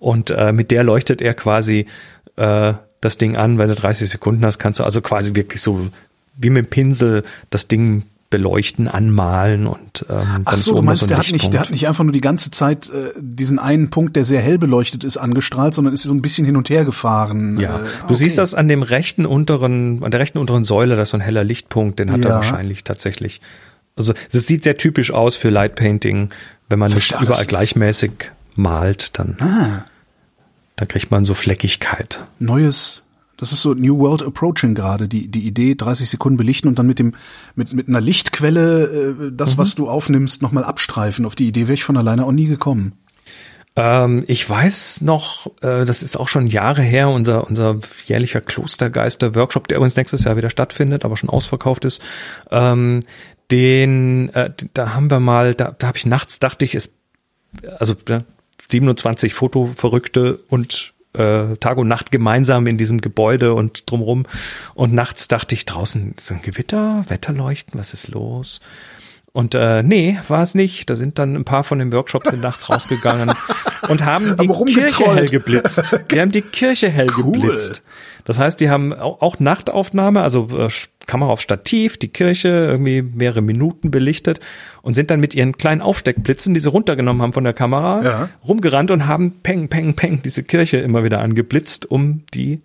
Und 0.00 0.30
äh, 0.30 0.52
mit 0.52 0.72
der 0.72 0.82
leuchtet 0.82 1.22
er 1.22 1.34
quasi 1.34 1.86
äh, 2.34 2.74
das 3.00 3.16
Ding 3.16 3.36
an. 3.36 3.56
Wenn 3.58 3.68
du 3.68 3.76
30 3.76 4.10
Sekunden 4.10 4.44
hast, 4.44 4.58
kannst 4.58 4.80
du 4.80 4.84
also 4.84 5.00
quasi 5.00 5.36
wirklich 5.36 5.62
so 5.62 5.88
wie 6.36 6.50
mit 6.50 6.66
dem 6.66 6.70
Pinsel 6.70 7.22
das 7.50 7.68
Ding 7.68 8.02
beleuchten, 8.38 8.88
anmalen 8.88 9.66
und 9.66 10.04
ähm, 10.08 10.16
dann 10.18 10.42
Ach 10.46 10.54
ist 10.54 10.64
so, 10.64 10.74
du 10.74 10.82
meinst, 10.82 11.02
so 11.02 11.06
der 11.06 11.18
hat, 11.18 11.30
nicht, 11.30 11.52
der 11.52 11.60
hat 11.60 11.70
nicht 11.70 11.86
einfach 11.86 12.02
nur 12.02 12.12
die 12.12 12.20
ganze 12.20 12.50
Zeit 12.50 12.90
äh, 12.90 13.12
diesen 13.16 13.58
einen 13.60 13.90
Punkt, 13.90 14.16
der 14.16 14.24
sehr 14.24 14.40
hell 14.40 14.58
beleuchtet 14.58 15.04
ist, 15.04 15.16
angestrahlt, 15.16 15.72
sondern 15.74 15.94
ist 15.94 16.02
so 16.02 16.12
ein 16.12 16.20
bisschen 16.22 16.44
hin 16.44 16.56
und 16.56 16.68
her 16.70 16.84
gefahren. 16.84 17.58
Ja, 17.60 17.76
Äh, 17.76 17.82
du 17.82 18.04
okay. 18.06 18.14
siehst 18.16 18.38
das 18.38 18.54
an 18.54 18.66
dem 18.66 18.82
rechten 18.82 19.24
unteren, 19.26 20.02
an 20.02 20.10
der 20.10 20.18
rechten 20.20 20.38
unteren 20.38 20.64
Säule, 20.64 20.96
das 20.96 21.08
ist 21.08 21.10
so 21.12 21.16
ein 21.18 21.20
heller 21.20 21.44
Lichtpunkt, 21.44 21.98
den 22.00 22.10
hat 22.10 22.22
er 22.22 22.28
Ja. 22.30 22.34
wahrscheinlich 22.36 22.82
tatsächlich. 22.82 23.40
Also 23.96 24.12
das 24.32 24.46
sieht 24.48 24.64
sehr 24.64 24.76
typisch 24.76 25.12
aus 25.12 25.36
für 25.36 25.50
Light 25.50 25.76
Painting, 25.76 26.30
wenn 26.68 26.80
man 26.80 26.86
nicht 26.92 27.06
Verstehe, 27.06 27.18
überall 27.26 27.38
das- 27.42 27.46
gleichmäßig 27.46 28.10
malt, 28.56 29.16
dann, 29.20 29.36
Ah, 29.38 29.84
dann 30.74 30.88
kriegt 30.88 31.12
man 31.12 31.24
so 31.24 31.34
Fleckigkeit. 31.34 32.20
neues, 32.40 33.03
das 33.36 33.52
ist 33.52 33.62
so 33.62 33.74
New 33.74 33.98
World 33.98 34.22
Approaching 34.22 34.74
gerade, 34.74 35.08
die, 35.08 35.28
die 35.28 35.46
Idee, 35.46 35.74
30 35.74 36.08
Sekunden 36.08 36.36
belichten 36.36 36.68
und 36.68 36.78
dann 36.78 36.86
mit 36.86 36.98
dem, 36.98 37.14
mit, 37.54 37.72
mit 37.72 37.88
einer 37.88 38.00
Lichtquelle 38.00 38.84
äh, 38.84 39.32
das, 39.32 39.58
was 39.58 39.74
du 39.74 39.88
aufnimmst, 39.88 40.42
nochmal 40.42 40.64
abstreifen. 40.64 41.26
Auf 41.26 41.34
die 41.34 41.48
Idee 41.48 41.62
wäre 41.62 41.74
ich 41.74 41.84
von 41.84 41.96
alleine 41.96 42.24
auch 42.24 42.32
nie 42.32 42.46
gekommen. 42.46 42.92
Ähm, 43.76 44.22
ich 44.28 44.48
weiß 44.48 45.00
noch, 45.00 45.46
äh, 45.62 45.84
das 45.84 46.02
ist 46.02 46.16
auch 46.16 46.28
schon 46.28 46.46
Jahre 46.46 46.82
her, 46.82 47.08
unser, 47.08 47.46
unser 47.46 47.80
jährlicher 48.06 48.40
Klostergeister-Workshop, 48.40 49.66
der 49.68 49.78
übrigens 49.78 49.96
nächstes 49.96 50.24
Jahr 50.24 50.36
wieder 50.36 50.50
stattfindet, 50.50 51.04
aber 51.04 51.16
schon 51.16 51.30
ausverkauft 51.30 51.84
ist. 51.84 52.00
Ähm, 52.50 53.00
den, 53.50 54.32
äh, 54.32 54.52
da 54.74 54.94
haben 54.94 55.10
wir 55.10 55.20
mal, 55.20 55.54
da, 55.54 55.74
da 55.76 55.88
habe 55.88 55.98
ich 55.98 56.06
nachts, 56.06 56.38
dachte 56.38 56.64
ich, 56.64 56.74
es, 56.74 56.92
also 57.78 57.94
ne, 58.08 58.24
27 58.70 59.34
Fotoverrückte 59.34 60.38
und 60.48 60.93
äh, 61.14 61.56
Tag 61.56 61.78
und 61.78 61.88
Nacht 61.88 62.10
gemeinsam 62.10 62.66
in 62.66 62.78
diesem 62.78 63.00
Gebäude 63.00 63.54
und 63.54 63.90
drumrum. 63.90 64.26
Und 64.74 64.92
nachts 64.92 65.28
dachte 65.28 65.54
ich 65.54 65.64
draußen, 65.64 66.14
ist 66.16 66.32
ein 66.32 66.42
Gewitter, 66.42 67.04
Wetterleuchten, 67.08 67.78
was 67.78 67.94
ist 67.94 68.08
los? 68.08 68.60
Und 69.36 69.56
äh, 69.56 69.82
nee, 69.82 70.16
war 70.28 70.44
es 70.44 70.54
nicht. 70.54 70.88
Da 70.88 70.94
sind 70.94 71.18
dann 71.18 71.34
ein 71.34 71.44
paar 71.44 71.64
von 71.64 71.80
den 71.80 71.90
Workshops 71.92 72.30
sind 72.30 72.40
nachts 72.40 72.70
rausgegangen 72.70 73.32
und 73.88 74.04
haben 74.04 74.36
die. 74.36 74.46
Kirche 74.46 75.12
hell 75.12 75.26
geblitzt. 75.26 75.98
Die 76.12 76.20
haben 76.20 76.30
die 76.30 76.40
Kirche 76.40 76.88
hell 76.88 77.08
Cool. 77.18 77.32
geblitzt. 77.32 77.82
Das 78.26 78.38
heißt, 78.38 78.60
die 78.60 78.70
haben 78.70 78.92
auch, 78.94 79.20
auch 79.20 79.40
Nachtaufnahme, 79.40 80.22
also 80.22 80.48
äh, 80.56 80.68
Kamera 81.06 81.30
auf 81.30 81.40
Stativ, 81.40 81.98
die 81.98 82.08
Kirche 82.08 82.48
irgendwie 82.48 83.02
mehrere 83.02 83.42
Minuten 83.42 83.90
belichtet 83.90 84.38
und 84.82 84.94
sind 84.94 85.10
dann 85.10 85.18
mit 85.20 85.34
ihren 85.34 85.58
kleinen 85.58 85.82
Aufsteckblitzen, 85.82 86.54
die 86.54 86.60
sie 86.60 86.70
runtergenommen 86.70 87.20
haben 87.20 87.32
von 87.34 87.44
der 87.44 87.52
Kamera, 87.54 88.02
Ja. 88.04 88.28
rumgerannt 88.46 88.92
und 88.92 89.06
haben 89.08 89.32
peng, 89.42 89.68
peng, 89.68 89.94
peng 89.94 90.22
diese 90.22 90.44
Kirche 90.44 90.78
immer 90.78 91.02
wieder 91.04 91.20
angeblitzt, 91.20 91.84
um 91.90 92.22
die 92.32 92.62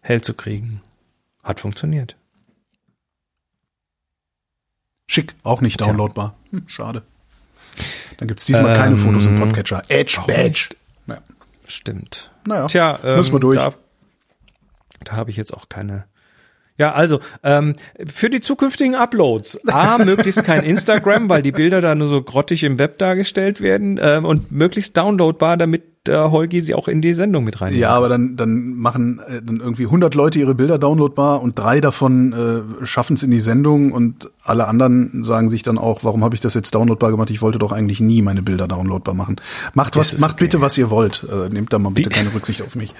hell 0.00 0.20
zu 0.20 0.34
kriegen. 0.34 0.82
Hat 1.44 1.60
funktioniert. 1.60 2.16
Schick, 5.12 5.34
auch 5.42 5.60
nicht 5.60 5.76
Tja. 5.78 5.88
downloadbar. 5.88 6.34
Hm, 6.52 6.64
schade. 6.68 7.02
Dann 8.16 8.28
gibt's 8.28 8.46
diesmal 8.46 8.74
keine 8.74 8.94
Ähm, 8.94 8.96
Fotos 8.96 9.26
im 9.26 9.38
Podcatcher. 9.38 9.82
Edge 9.88 10.18
Badge. 10.26 10.44
nicht? 10.46 10.76
Ja. 11.06 11.18
Stimmt. 11.66 12.30
Naja, 12.46 12.66
Tja, 12.66 12.98
ähm, 13.04 13.16
müssen 13.16 13.34
wir 13.34 13.40
durch. 13.40 13.58
Da, 13.58 13.74
da 15.04 15.12
habe 15.12 15.30
ich 15.30 15.36
jetzt 15.36 15.52
auch 15.52 15.68
keine. 15.68 16.04
Ja, 16.78 16.92
also 16.94 17.20
ähm, 17.42 17.76
für 18.06 18.30
die 18.30 18.40
zukünftigen 18.40 18.94
Uploads, 18.94 19.60
A, 19.68 19.98
möglichst 20.04 20.44
kein 20.44 20.64
Instagram, 20.64 21.28
weil 21.28 21.42
die 21.42 21.52
Bilder 21.52 21.82
da 21.82 21.94
nur 21.94 22.08
so 22.08 22.22
grottig 22.22 22.64
im 22.64 22.78
Web 22.78 22.96
dargestellt 22.98 23.60
werden 23.60 24.00
ähm, 24.02 24.24
und 24.24 24.50
möglichst 24.50 24.96
downloadbar, 24.96 25.58
damit 25.58 25.82
äh, 26.08 26.14
Holgi 26.16 26.60
sie 26.60 26.74
auch 26.74 26.88
in 26.88 27.00
die 27.00 27.14
Sendung 27.14 27.44
mit 27.44 27.60
rein. 27.60 27.74
Ja, 27.74 27.90
aber 27.90 28.08
dann, 28.08 28.36
dann 28.36 28.74
machen 28.74 29.20
äh, 29.28 29.40
dann 29.42 29.60
irgendwie 29.60 29.84
100 29.84 30.14
Leute 30.14 30.38
ihre 30.38 30.54
Bilder 30.54 30.78
downloadbar 30.78 31.40
und 31.42 31.58
drei 31.58 31.80
davon 31.80 32.32
äh, 32.80 32.84
schaffen 32.86 33.14
es 33.14 33.22
in 33.22 33.30
die 33.30 33.40
Sendung 33.40 33.92
und 33.92 34.30
alle 34.42 34.66
anderen 34.66 35.22
sagen 35.24 35.48
sich 35.48 35.62
dann 35.62 35.78
auch, 35.78 36.02
warum 36.04 36.24
habe 36.24 36.34
ich 36.34 36.40
das 36.40 36.54
jetzt 36.54 36.74
downloadbar 36.74 37.10
gemacht? 37.12 37.30
Ich 37.30 37.42
wollte 37.42 37.58
doch 37.58 37.72
eigentlich 37.72 38.00
nie 38.00 38.22
meine 38.22 38.42
Bilder 38.42 38.66
downloadbar 38.66 39.14
machen. 39.14 39.36
Macht 39.74 39.96
was, 39.96 40.18
macht 40.18 40.34
okay. 40.34 40.44
bitte, 40.44 40.60
was 40.60 40.76
ihr 40.76 40.90
wollt. 40.90 41.24
Äh, 41.30 41.48
nehmt 41.48 41.72
da 41.72 41.78
mal 41.78 41.90
bitte 41.90 42.10
Die- 42.10 42.16
keine 42.16 42.34
Rücksicht 42.34 42.62
auf 42.62 42.74
mich. 42.74 42.94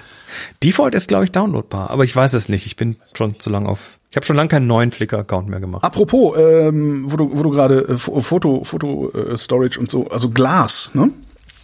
Default 0.63 0.95
ist, 0.95 1.07
glaube 1.07 1.25
ich, 1.25 1.31
downloadbar, 1.31 1.89
aber 1.89 2.03
ich 2.05 2.15
weiß 2.15 2.33
es 2.33 2.49
nicht. 2.49 2.65
Ich 2.65 2.75
bin 2.75 2.95
schon 3.13 3.39
zu 3.39 3.49
lang 3.49 3.65
auf. 3.67 3.99
Ich 4.09 4.15
habe 4.15 4.25
schon 4.25 4.35
lange 4.35 4.49
keinen 4.49 4.67
neuen 4.67 4.91
Flickr-Account 4.91 5.49
mehr 5.49 5.59
gemacht. 5.59 5.83
Apropos, 5.83 6.35
ähm, 6.37 7.05
wo 7.07 7.17
du, 7.17 7.29
wo 7.37 7.43
du 7.43 7.49
gerade 7.49 7.79
äh, 7.89 7.97
Fo- 7.97 8.21
Foto, 8.21 8.63
Foto 8.63 9.11
äh, 9.11 9.37
Storage 9.37 9.79
und 9.79 9.89
so, 9.91 10.07
also 10.09 10.29
Glas, 10.29 10.91
ne? 10.93 11.09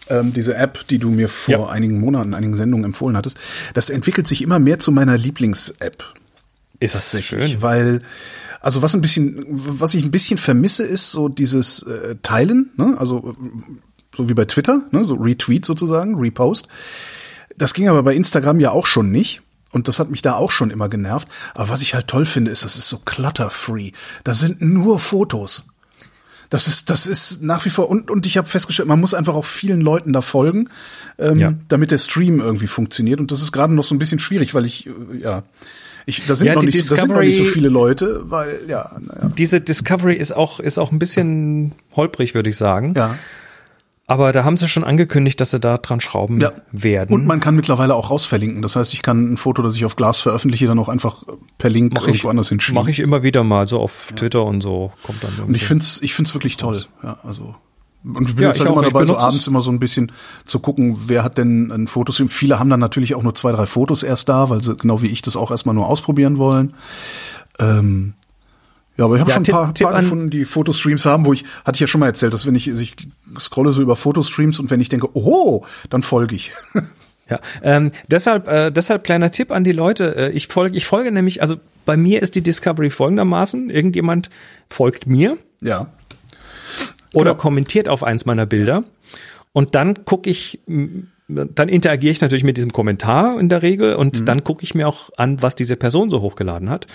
Ähm, 0.10 0.34
diese 0.34 0.56
App, 0.56 0.88
die 0.88 0.98
du 1.00 1.10
mir 1.10 1.30
vor 1.30 1.54
Ja. 1.54 1.66
einigen 1.68 2.00
Monaten, 2.00 2.34
einigen 2.34 2.56
Sendungen 2.56 2.86
empfohlen 2.86 3.16
hattest, 3.16 3.38
das 3.74 3.90
entwickelt 3.90 4.28
sich 4.28 4.42
immer 4.42 4.60
mehr 4.60 4.80
zu 4.80 4.92
meiner 4.92 5.18
Lieblings-App. 5.18 6.04
Ist 6.80 6.94
tatsächlich, 6.94 7.52
schön. 7.52 7.62
weil 7.62 8.02
also 8.62 8.82
was 8.82 8.94
ein 8.94 9.02
bisschen, 9.02 9.46
was 9.48 9.94
ich 9.94 10.04
ein 10.04 10.12
bisschen 10.12 10.38
vermisse, 10.38 10.84
ist 10.84 11.12
so 11.12 11.30
dieses 11.30 11.84
äh, 11.84 12.16
Teilen, 12.24 12.72
ne? 12.76 12.96
also 12.98 13.32
äh, 13.32 13.78
so 14.16 14.28
wie 14.28 14.34
bei 14.34 14.46
Twitter, 14.46 14.82
ne? 14.92 15.06
so 15.06 15.16
Retweet 15.16 15.66
sozusagen, 15.66 16.16
Repost. 16.16 16.68
Das 17.58 17.74
ging 17.74 17.88
aber 17.88 18.04
bei 18.04 18.16
Instagram 18.16 18.60
ja 18.60 18.72
auch 18.72 18.86
schon 18.86 19.12
nicht. 19.12 19.42
Und 19.72 19.88
das 19.88 20.00
hat 20.00 20.10
mich 20.10 20.24
da 20.24 20.34
auch 20.34 20.50
schon 20.52 20.72
immer 20.72 20.90
genervt. 20.90 21.28
Aber 21.54 21.70
was 21.70 21.82
ich 21.84 21.94
halt 21.94 22.08
toll 22.08 22.26
finde, 22.26 22.50
ist, 22.50 22.66
das 22.66 22.76
ist 22.78 22.90
so 22.90 22.98
clutter-free. 22.98 23.92
Da 24.24 24.34
sind 24.34 24.62
nur 24.62 25.00
Fotos. 25.00 25.66
Das 26.50 26.68
ist, 26.68 26.90
das 26.90 27.06
ist 27.06 27.44
nach 27.44 27.66
wie 27.66 27.70
vor, 27.70 27.90
und, 27.90 28.10
und 28.10 28.26
ich 28.26 28.36
habe 28.38 28.48
festgestellt, 28.48 28.88
man 28.88 29.00
muss 29.00 29.14
einfach 29.14 29.36
auch 29.36 29.46
vielen 29.46 29.82
Leuten 29.82 30.14
da 30.14 30.22
folgen, 30.22 30.70
ähm, 31.20 31.38
Ja. 31.38 31.54
damit 31.68 31.92
der 31.92 32.00
Stream 32.00 32.40
irgendwie 32.40 32.66
funktioniert. 32.68 33.20
Und 33.20 33.32
das 33.32 33.42
ist 33.44 33.52
gerade 33.52 33.74
noch 33.74 33.84
so 33.84 33.94
ein 33.94 34.00
bisschen 34.00 34.20
schwierig, 34.20 34.56
weil 34.56 34.66
ich, 34.66 34.88
äh, 34.88 34.92
ja, 35.22 35.44
ich, 36.08 36.26
da 36.26 36.36
sind, 36.36 36.48
Ja, 36.48 36.56
noch 36.56 36.64
nicht, 36.64 36.84
so- 36.84 36.96
da 36.96 37.02
sind 37.02 37.12
noch 37.12 37.20
nicht 37.20 37.38
so 37.38 37.44
viele 37.46 37.70
Leute, 37.70 38.22
weil, 38.32 38.62
ja, 38.68 38.90
naja. 39.00 39.32
Diese 39.38 39.62
Discovery 39.62 40.16
ist 40.16 40.32
auch 40.32 40.60
ist 40.60 40.80
auch 40.80 40.92
ein 40.92 40.98
bisschen 40.98 41.74
holprig, 41.96 42.34
würde 42.34 42.50
ich 42.50 42.58
sagen. 42.58 42.94
Ja. 42.98 43.16
Aber 44.10 44.32
da 44.34 44.44
haben 44.44 44.58
sie 44.58 44.68
schon 44.68 44.84
angekündigt, 44.84 45.40
dass 45.40 45.52
sie 45.52 45.60
da 45.60 45.78
dran 45.78 46.02
schrauben 46.02 46.42
Ja. 46.42 46.52
werden. 46.72 47.14
Und 47.14 47.26
man 47.28 47.40
kann 47.40 47.56
mittlerweile 47.56 47.94
auch 47.96 48.10
rausverlinken. 48.10 48.62
Das 48.64 48.76
heißt, 48.76 48.94
ich 48.94 49.04
kann 49.04 49.34
ein 49.34 49.38
Foto, 49.38 49.62
das 49.62 49.76
ich 49.76 49.86
auf 49.86 49.96
Glas 49.96 50.20
veröffentliche, 50.20 50.66
dann 50.66 50.80
auch 50.80 50.90
einfach 50.90 51.24
per 51.60 51.70
Link 51.70 51.94
Mach 51.94 52.02
ich, 52.02 52.08
irgendwo 52.08 52.30
anders 52.30 52.50
hinschieben. 52.50 52.82
Mache 52.82 52.90
ich 52.90 53.00
immer 53.00 53.22
wieder 53.22 53.44
mal, 53.44 53.68
so 53.68 53.80
auf 53.80 54.12
Twitter 54.16 54.44
und 54.44 54.62
so 54.62 54.92
kommt 55.04 55.24
dann 55.24 55.32
Und 55.48 55.56
ich 55.56 55.64
find's, 55.66 56.02
ich 56.02 56.14
find's 56.16 56.34
wirklich 56.34 56.58
toll. 56.58 56.86
Ja, 57.04 57.20
also. 57.24 57.54
Und 58.04 58.30
ich 58.30 58.36
bin 58.36 58.44
Ja, 58.44 58.50
jetzt 58.50 58.58
ich 58.58 58.62
halt 58.62 58.70
auch. 58.72 58.78
immer 58.78 58.88
Ich 58.88 58.94
dabei, 58.94 59.06
so 59.06 59.18
abends 59.18 59.46
immer 59.46 59.62
so 59.62 59.70
ein 59.72 59.80
bisschen 59.80 60.12
zu 60.46 60.60
gucken, 60.60 60.98
wer 61.08 61.24
hat 61.24 61.38
denn 61.38 61.70
ein 61.72 61.86
Fotostream. 61.86 62.30
Viele 62.30 62.58
haben 62.58 62.70
dann 62.72 62.80
natürlich 62.80 63.14
auch 63.14 63.22
nur 63.24 63.36
zwei, 63.36 63.52
drei 63.52 63.66
Fotos 63.68 64.02
erst 64.04 64.28
da, 64.30 64.50
weil 64.50 64.64
sie 64.64 64.76
genau 64.76 65.02
wie 65.04 65.08
ich 65.08 65.22
das 65.22 65.36
auch 65.36 65.52
erstmal 65.52 65.76
nur 65.76 65.88
ausprobieren 65.88 66.38
wollen. 66.38 66.74
Ähm, 67.60 68.14
ja, 69.00 69.06
aber 69.06 69.16
ich 69.16 69.22
habe 69.22 69.32
Ja, 69.32 69.36
schon 69.36 69.46
ein 69.46 69.52
paar, 69.52 69.74
Tipp 69.74 69.88
paar 69.88 70.00
gefunden, 70.02 70.30
die 70.30 70.46
Fotostreams 70.46 71.06
haben, 71.06 71.26
wo 71.26 71.34
ich, 71.34 71.46
hatte 71.66 71.78
ich 71.78 71.80
ja 71.80 71.88
schon 71.88 72.00
mal 72.00 72.08
erzählt, 72.08 72.34
dass 72.34 72.46
wenn 72.46 72.54
ich, 72.56 72.68
ich 72.68 72.96
scrolle 73.40 73.72
so 73.72 73.82
über 73.82 73.96
Fotostreams 73.96 74.60
und 74.60 74.70
wenn 74.70 74.82
ich 74.82 74.90
denke, 74.90 75.08
oh, 75.14 75.64
dann 75.90 76.04
folge 76.04 76.36
ich. 76.36 76.52
Ja, 77.30 77.40
ähm, 77.62 77.92
deshalb, 78.10 78.48
äh, 78.48 78.72
deshalb 78.72 79.04
kleiner 79.04 79.30
Tipp 79.32 79.52
an 79.52 79.64
die 79.64 79.72
Leute. 79.72 80.16
Äh, 80.16 80.30
ich 80.32 80.48
folge, 80.48 80.76
ich 80.78 80.86
folge 80.88 81.12
nämlich, 81.12 81.42
also 81.42 81.58
bei 81.86 81.96
mir 81.96 82.22
ist 82.24 82.34
die 82.36 82.42
Discovery 82.42 82.90
folgendermaßen: 82.90 83.70
Irgendjemand 83.70 84.30
folgt 84.70 85.06
mir 85.08 85.38
ja. 85.62 85.88
oder 87.14 87.32
Genau. 87.32 87.36
kommentiert 87.42 87.88
auf 87.88 88.04
eins 88.04 88.26
meiner 88.26 88.46
Bilder 88.48 88.84
und 89.54 89.76
dann 89.76 90.06
gucke 90.06 90.30
ich, 90.30 90.60
dann 91.28 91.70
interagiere 91.70 92.12
ich 92.12 92.22
natürlich 92.22 92.44
mit 92.44 92.58
diesem 92.58 92.74
Kommentar 92.74 93.40
in 93.40 93.48
der 93.48 93.62
Regel 93.62 93.94
Mhm. 93.94 94.00
und 94.00 94.28
dann 94.28 94.44
gucke 94.44 94.64
ich 94.64 94.74
mir 94.74 94.88
auch 94.88 95.10
an, 95.18 95.42
was 95.42 95.56
diese 95.56 95.76
Person 95.76 96.10
so 96.10 96.22
hochgeladen 96.22 96.70
hat. 96.70 96.88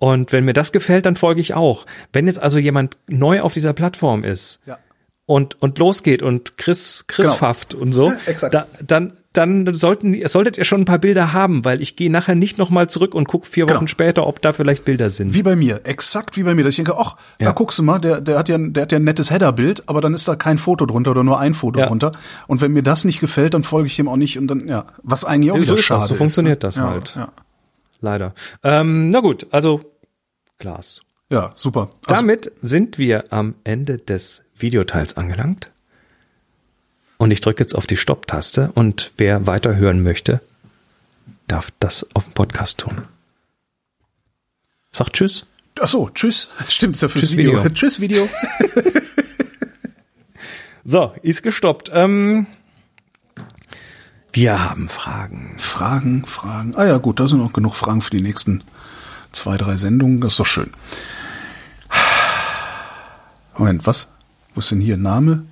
Und 0.00 0.32
wenn 0.32 0.44
mir 0.44 0.54
das 0.54 0.72
gefällt, 0.72 1.06
dann 1.06 1.14
folge 1.14 1.40
ich 1.40 1.54
auch. 1.54 1.86
Wenn 2.12 2.26
jetzt 2.26 2.42
also 2.42 2.58
jemand 2.58 2.96
neu 3.06 3.42
auf 3.42 3.52
dieser 3.52 3.72
Plattform 3.74 4.24
ist 4.24 4.60
Ja. 4.66 4.78
und, 5.26 5.60
und 5.62 5.78
losgeht 5.78 6.22
und 6.22 6.56
Chris, 6.58 7.04
Chris 7.06 7.26
Genau. 7.26 7.36
pfafft 7.38 7.74
und 7.74 7.92
so, 7.92 8.08
Ja, 8.08 8.16
exakt. 8.26 8.54
da, 8.54 8.66
dann, 8.84 9.12
dann 9.34 9.72
sollten, 9.74 10.26
solltet 10.26 10.56
ihr 10.58 10.64
schon 10.64 10.80
ein 10.80 10.84
paar 10.86 10.98
Bilder 10.98 11.32
haben, 11.34 11.64
weil 11.66 11.82
ich 11.82 11.94
gehe 11.96 12.10
nachher 12.10 12.34
nicht 12.34 12.56
nochmal 12.58 12.88
zurück 12.88 13.14
und 13.14 13.28
gucke 13.28 13.46
vier 13.46 13.66
Wochen 13.68 13.74
Genau. 13.74 13.86
später, 13.88 14.26
ob 14.26 14.40
da 14.42 14.52
vielleicht 14.54 14.84
Bilder 14.86 15.08
sind. 15.10 15.34
Wie 15.34 15.42
bei 15.44 15.54
mir, 15.54 15.82
exakt 15.84 16.36
wie 16.38 16.42
bei 16.44 16.54
mir, 16.54 16.64
dass 16.64 16.70
ich 16.70 16.76
denke, 16.76 16.96
ach, 16.98 17.16
Ja. 17.38 17.48
da 17.48 17.52
guckst 17.52 17.78
du 17.78 17.82
mal, 17.82 17.98
der, 18.00 18.22
der 18.22 18.38
hat 18.38 18.48
ja, 18.48 18.56
der 18.58 18.82
hat 18.84 18.92
ja 18.92 18.98
ein 18.98 19.04
nettes 19.04 19.30
Header-Bild, 19.30 19.82
aber 19.86 20.00
dann 20.00 20.14
ist 20.14 20.26
da 20.26 20.34
kein 20.34 20.56
Foto 20.56 20.86
drunter 20.86 21.10
oder 21.10 21.22
nur 21.24 21.38
ein 21.38 21.52
Foto 21.52 21.78
Ja. 21.78 21.86
drunter. 21.88 22.10
Und 22.48 22.60
wenn 22.62 22.72
mir 22.72 22.82
das 22.82 23.04
nicht 23.04 23.20
gefällt, 23.20 23.52
dann 23.52 23.62
folge 23.64 23.86
ich 23.86 23.96
dem 23.96 24.08
auch 24.08 24.16
nicht 24.16 24.38
und 24.38 24.48
dann, 24.48 24.66
ja, 24.66 24.86
was 25.02 25.24
eigentlich 25.26 25.52
auch 25.52 25.56
Ja, 25.56 25.60
wieder 25.62 25.72
so 25.74 25.78
ist 25.78 25.84
schade 25.84 26.06
so 26.06 26.14
ist. 26.14 26.18
funktioniert 26.18 26.56
ne? 26.62 26.68
das 26.68 26.78
halt. 26.78 27.12
Ja. 27.14 27.28
Leider. 28.00 28.34
Ähm, 28.62 29.10
na 29.10 29.20
gut, 29.20 29.46
also 29.50 29.80
Glas. 30.58 31.02
ja, 31.30 31.52
super. 31.54 31.90
Also, 32.06 32.20
Damit 32.20 32.52
sind 32.62 32.98
wir 32.98 33.32
am 33.32 33.54
Ende 33.64 33.98
des 33.98 34.42
Videoteils 34.56 35.16
angelangt. 35.16 35.70
Und 37.18 37.30
ich 37.32 37.40
drücke 37.40 37.62
jetzt 37.62 37.74
auf 37.74 37.86
die 37.86 37.96
Stopp-Taste 37.96 38.72
und 38.74 39.12
wer 39.18 39.46
weiterhören 39.46 40.02
möchte, 40.02 40.40
darf 41.48 41.70
das 41.78 42.06
auf 42.14 42.24
dem 42.24 42.32
Podcast 42.32 42.78
tun. 42.78 43.02
Sagt 44.92 45.12
Tschüss. 45.14 45.46
ach 45.80 45.88
so, 45.88 46.08
tschüss. 46.08 46.48
Stimmt, 46.68 46.94
ist 46.96 47.02
ja 47.02 47.08
fürs 47.08 47.26
Tschüss, 47.26 47.36
Video. 47.36 47.58
Video. 47.58 47.68
tschüss, 47.74 48.00
Video. 48.00 48.28
So, 50.84 51.12
ist 51.22 51.42
gestoppt. 51.42 51.90
Ähm, 51.92 52.46
Wir 54.32 54.62
haben 54.70 54.88
Fragen. 54.88 55.54
Fragen, 55.58 56.24
Fragen. 56.26 56.74
Ah 56.76 56.84
ja, 56.86 56.98
gut, 56.98 57.18
da 57.20 57.26
sind 57.28 57.40
auch 57.40 57.52
genug 57.52 57.74
Fragen 57.74 58.00
für 58.00 58.10
die 58.10 58.22
nächsten 58.22 58.62
zwei, 59.32 59.56
drei 59.56 59.76
Sendungen. 59.76 60.20
Das 60.20 60.34
ist 60.34 60.40
doch 60.40 60.46
schön. 60.46 60.70
Moment, 63.58 63.86
was? 63.86 64.08
Wo 64.54 64.60
ist 64.60 64.70
denn 64.70 64.80
hier 64.80 64.96
Name? 64.96 65.44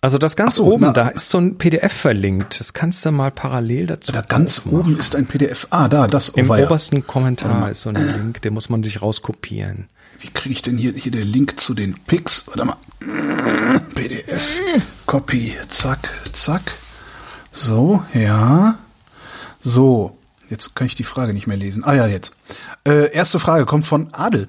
Also 0.00 0.18
das 0.18 0.34
ganz 0.34 0.56
so, 0.56 0.64
oben, 0.64 0.86
na- 0.86 0.92
da 0.92 1.08
ist 1.08 1.28
so 1.28 1.38
ein 1.38 1.58
PDF 1.58 1.92
verlinkt. 1.92 2.58
Das 2.58 2.72
kannst 2.72 3.04
du 3.06 3.12
mal 3.12 3.30
parallel 3.30 3.86
dazu. 3.86 4.10
Da 4.10 4.22
ganz 4.22 4.58
aufmachen. 4.60 4.78
oben 4.80 4.98
ist 4.98 5.14
ein 5.14 5.26
PDF. 5.26 5.68
Ah, 5.70 5.86
da, 5.88 6.08
das. 6.08 6.34
Oh, 6.34 6.38
Im 6.40 6.48
weia. 6.48 6.66
obersten 6.66 7.06
Kommentar 7.06 7.70
ist 7.70 7.82
so 7.82 7.90
ein 7.90 7.94
Link, 7.96 8.42
den 8.42 8.52
muss 8.54 8.68
man 8.68 8.82
sich 8.82 9.00
rauskopieren. 9.00 9.88
Wie 10.20 10.28
kriege 10.28 10.52
ich 10.52 10.62
denn 10.62 10.78
hier, 10.78 10.92
hier 10.92 11.12
der 11.12 11.24
Link 11.24 11.58
zu 11.60 11.74
den 11.74 11.94
Pics? 11.94 12.46
Warte 12.46 12.64
mal. 12.64 12.76
PDF. 13.94 14.60
Copy. 15.06 15.56
Zack, 15.68 16.08
zack. 16.32 16.62
So, 17.50 18.02
ja. 18.14 18.78
So. 19.60 20.16
Jetzt 20.48 20.76
kann 20.76 20.86
ich 20.86 20.94
die 20.94 21.04
Frage 21.04 21.32
nicht 21.32 21.46
mehr 21.46 21.56
lesen. 21.56 21.82
Ah 21.84 21.94
ja, 21.94 22.06
jetzt. 22.06 22.34
Äh, 22.84 23.12
erste 23.12 23.40
Frage 23.40 23.64
kommt 23.64 23.86
von 23.86 24.12
Adel. 24.12 24.48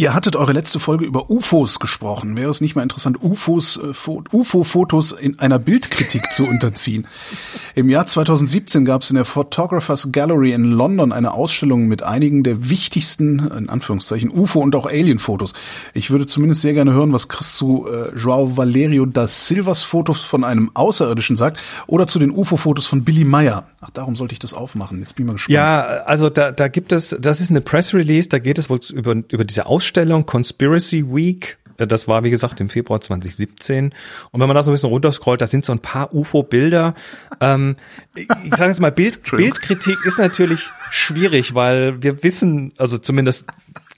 Ihr 0.00 0.14
hattet 0.14 0.34
eure 0.34 0.54
letzte 0.54 0.80
Folge 0.80 1.04
über 1.04 1.28
UFOs 1.28 1.78
gesprochen. 1.78 2.34
Wäre 2.34 2.48
es 2.48 2.62
nicht 2.62 2.74
mal 2.74 2.82
interessant, 2.82 3.22
UFOs, 3.22 3.76
äh, 3.76 3.92
Fo- 3.92 4.24
UFO-Fotos 4.32 5.12
in 5.12 5.38
einer 5.40 5.58
Bildkritik 5.58 6.32
zu 6.32 6.46
unterziehen? 6.46 7.06
Im 7.74 7.90
Jahr 7.90 8.06
2017 8.06 8.86
gab 8.86 9.02
es 9.02 9.10
in 9.10 9.16
der 9.16 9.26
Photographers 9.26 10.10
Gallery 10.10 10.52
in 10.52 10.64
London 10.64 11.12
eine 11.12 11.34
Ausstellung 11.34 11.86
mit 11.86 12.02
einigen 12.02 12.42
der 12.42 12.70
wichtigsten, 12.70 13.40
in 13.40 13.68
Anführungszeichen, 13.68 14.30
UFO- 14.30 14.62
und 14.62 14.74
auch 14.74 14.86
Alien-Fotos. 14.86 15.52
Ich 15.92 16.10
würde 16.10 16.24
zumindest 16.24 16.62
sehr 16.62 16.72
gerne 16.72 16.94
hören, 16.94 17.12
was 17.12 17.28
Chris 17.28 17.56
zu 17.56 17.86
äh, 17.86 18.18
Joao 18.18 18.56
Valerio 18.56 19.04
da 19.04 19.28
Silvas 19.28 19.82
Fotos 19.82 20.24
von 20.24 20.44
einem 20.44 20.70
Außerirdischen 20.72 21.36
sagt 21.36 21.58
oder 21.86 22.06
zu 22.06 22.18
den 22.18 22.30
UFO-Fotos 22.30 22.86
von 22.86 23.04
Billy 23.04 23.24
Meyer. 23.24 23.66
Ach, 23.82 23.90
darum 23.90 24.14
sollte 24.14 24.34
ich 24.34 24.38
das 24.38 24.52
aufmachen. 24.52 24.98
Jetzt 24.98 25.16
bin 25.16 25.24
ich 25.24 25.26
mal 25.28 25.32
gespannt. 25.34 25.54
Ja, 25.54 25.80
also 26.04 26.28
da, 26.28 26.52
da 26.52 26.68
gibt 26.68 26.92
es, 26.92 27.16
das 27.18 27.40
ist 27.40 27.50
eine 27.50 27.62
Press 27.62 27.94
Release, 27.94 28.28
da 28.28 28.38
geht 28.38 28.58
es 28.58 28.68
wohl 28.68 28.78
über, 28.92 29.12
über 29.12 29.44
diese 29.44 29.64
Ausstellung 29.66 30.26
Conspiracy 30.26 31.04
Week. 31.08 31.56
Äh, 31.78 31.86
Das 31.86 32.06
war, 32.06 32.22
wie 32.22 32.28
gesagt, 32.30 32.60
im 32.60 32.68
Februar 32.68 33.00
2017. 33.00 33.94
Und 34.32 34.40
wenn 34.40 34.46
man 34.48 34.54
da 34.54 34.62
so 34.62 34.70
ein 34.70 34.74
bisschen 34.74 34.90
runterscrollt, 34.90 35.40
da 35.40 35.46
sind 35.46 35.64
so 35.64 35.72
ein 35.72 35.78
paar 35.78 36.12
UFO-Bilder. 36.14 36.94
Ähm, 37.40 37.76
ich 38.14 38.28
sage 38.54 38.66
jetzt 38.70 38.80
mal, 38.80 38.92
Bild. 38.92 39.22
Bildkritik 39.30 40.04
ist 40.04 40.18
natürlich 40.18 40.68
schwierig, 40.90 41.54
weil 41.54 42.02
wir 42.02 42.22
wissen, 42.22 42.72
also 42.76 42.98
zumindest 42.98 43.46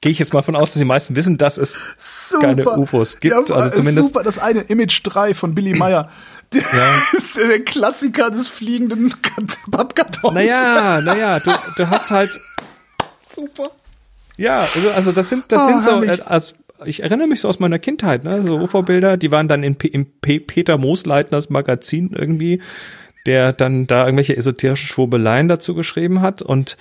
gehe 0.01 0.13
ich 0.13 0.19
jetzt 0.19 0.33
mal 0.33 0.43
von 0.43 0.55
aus, 0.57 0.73
dass 0.75 0.81
die 0.81 0.85
meisten 0.85 1.17
wissen, 1.17 1.39
dass 1.39 1.59
es 1.59 1.79
keine 2.41 2.69
UFOs 2.69 3.21
gibt. 3.21 3.33
Ja, 3.33 3.39
also 3.39 3.69
ist 3.71 3.75
zumindest 3.77 4.09
super, 4.09 4.23
das 4.25 4.39
eine 4.39 4.61
Image 4.63 5.01
3 5.05 5.33
von 5.35 5.55
Billy 5.55 5.75
Meyer. 5.75 6.09
Der 6.53 7.03
ist 7.13 7.37
der 7.39 7.61
Klassiker 7.65 8.31
des 8.31 8.49
fliegenden 8.49 9.15
Pappkartons. 9.71 10.35
Naja, 10.35 11.01
naja, 11.01 11.41
du, 11.41 11.51
du 11.77 11.91
hast 11.91 12.11
halt, 12.11 12.39
super. 13.29 13.71
ja, 14.37 14.59
also, 14.59 14.91
also 14.95 15.13
das 15.13 15.29
sind, 15.29 15.45
das 15.49 15.63
Oh, 15.63 15.67
sind 15.67 15.85
so, 15.85 15.91
herrlich. 16.03 16.21
äh, 16.21 16.23
als, 16.25 16.55
ich 16.85 17.03
erinnere 17.03 17.29
mich 17.29 17.41
so 17.41 17.49
aus 17.49 17.59
meiner 17.61 17.79
Kindheit, 17.79 18.25
ne, 18.25 18.43
so 18.43 18.59
UFO-Bilder, 18.59 19.17
die 19.17 19.31
waren 19.31 19.49
dann 19.49 19.63
in, 19.63 19.77
P- 19.77 19.89
im 19.89 20.07
P 20.21 20.41
Peter 20.41 20.79
Moosleitners 20.79 21.49
Magazin 21.51 22.11
irgendwie, 22.15 22.61
der 23.27 23.53
dann 23.53 23.87
da 23.87 24.05
irgendwelche 24.05 24.37
esoterischen 24.37 24.89
Schwurbeleien 24.89 25.49
dazu 25.49 25.75
geschrieben 25.75 26.21
hat 26.23 26.43
und 26.43 26.77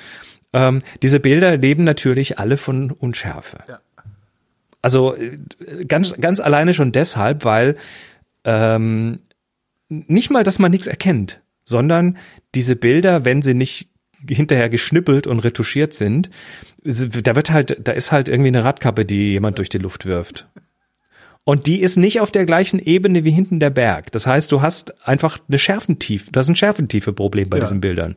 ähm, 0.54 0.82
diese 1.02 1.20
Bilder 1.20 1.56
leben 1.58 1.84
natürlich 1.84 2.40
alle 2.40 2.58
von 2.58 2.92
Unschärfe. 2.92 3.60
Ja. 3.70 3.80
Also 4.82 5.16
äh, 5.16 5.38
ganz, 5.88 6.16
ganz 6.20 6.40
alleine 6.40 6.74
schon 6.74 6.92
deshalb, 6.92 7.46
weil 7.46 7.78
ähm, 8.44 9.20
nicht 10.08 10.30
mal, 10.32 10.44
dass 10.44 10.58
man 10.60 10.72
nichts 10.72 10.88
erkennt, 10.88 11.42
sondern 11.66 12.18
diese 12.56 12.76
Bilder, 12.76 13.26
wenn 13.26 13.42
sie 13.42 13.54
nicht 13.54 13.90
hinterher 14.28 14.70
geschnippelt 14.70 15.28
und 15.28 15.40
retuschiert 15.40 15.94
sind, 15.94 16.30
da 16.84 17.36
wird 17.36 17.52
halt, 17.52 17.78
da 17.84 17.92
ist 17.92 18.12
halt 18.12 18.30
irgendwie 18.30 18.48
eine 18.48 18.64
Radkappe, 18.64 19.06
die 19.06 19.32
jemand 19.32 19.58
durch 19.58 19.70
die 19.70 19.78
Luft 19.80 20.06
wirft. 20.06 20.48
Und 21.44 21.66
die 21.66 21.82
ist 21.82 21.98
nicht 21.98 22.22
auf 22.22 22.32
der 22.32 22.46
gleichen 22.46 22.80
Ebene 22.80 23.24
wie 23.24 23.32
hinten 23.32 23.60
der 23.60 23.72
Berg. 23.72 24.12
Das 24.12 24.28
heißt, 24.28 24.52
du 24.52 24.62
hast 24.62 25.08
einfach 25.08 25.40
eine 25.48 25.58
Schärfentiefe, 25.60 26.32
das 26.32 26.46
ist 26.46 26.52
ein 26.52 26.56
Schärfentiefe-Problem 26.56 27.50
bei 27.50 27.58
Ja. 27.58 27.64
diesen 27.64 27.82
Bildern. 27.82 28.16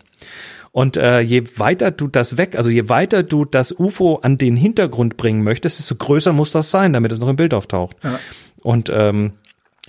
Und 0.73 0.97
äh, 0.97 1.21
je 1.21 1.45
weiter 1.57 1.91
du 1.91 2.07
das 2.09 2.37
weg, 2.37 2.57
also 2.57 2.69
je 2.69 2.89
weiter 2.89 3.23
du 3.23 3.45
das 3.45 3.73
UFO 3.79 4.17
an 4.17 4.37
den 4.39 4.57
Hintergrund 4.57 5.17
bringen 5.17 5.43
möchtest, 5.43 5.79
desto 5.79 5.95
größer 5.95 6.33
muss 6.33 6.53
das 6.53 6.71
sein, 6.71 6.93
damit 6.93 7.13
es 7.13 7.19
noch 7.21 7.29
im 7.29 7.37
Bild 7.37 7.55
auftaucht. 7.55 7.97
Und 8.61 8.91
ähm, 8.93 9.33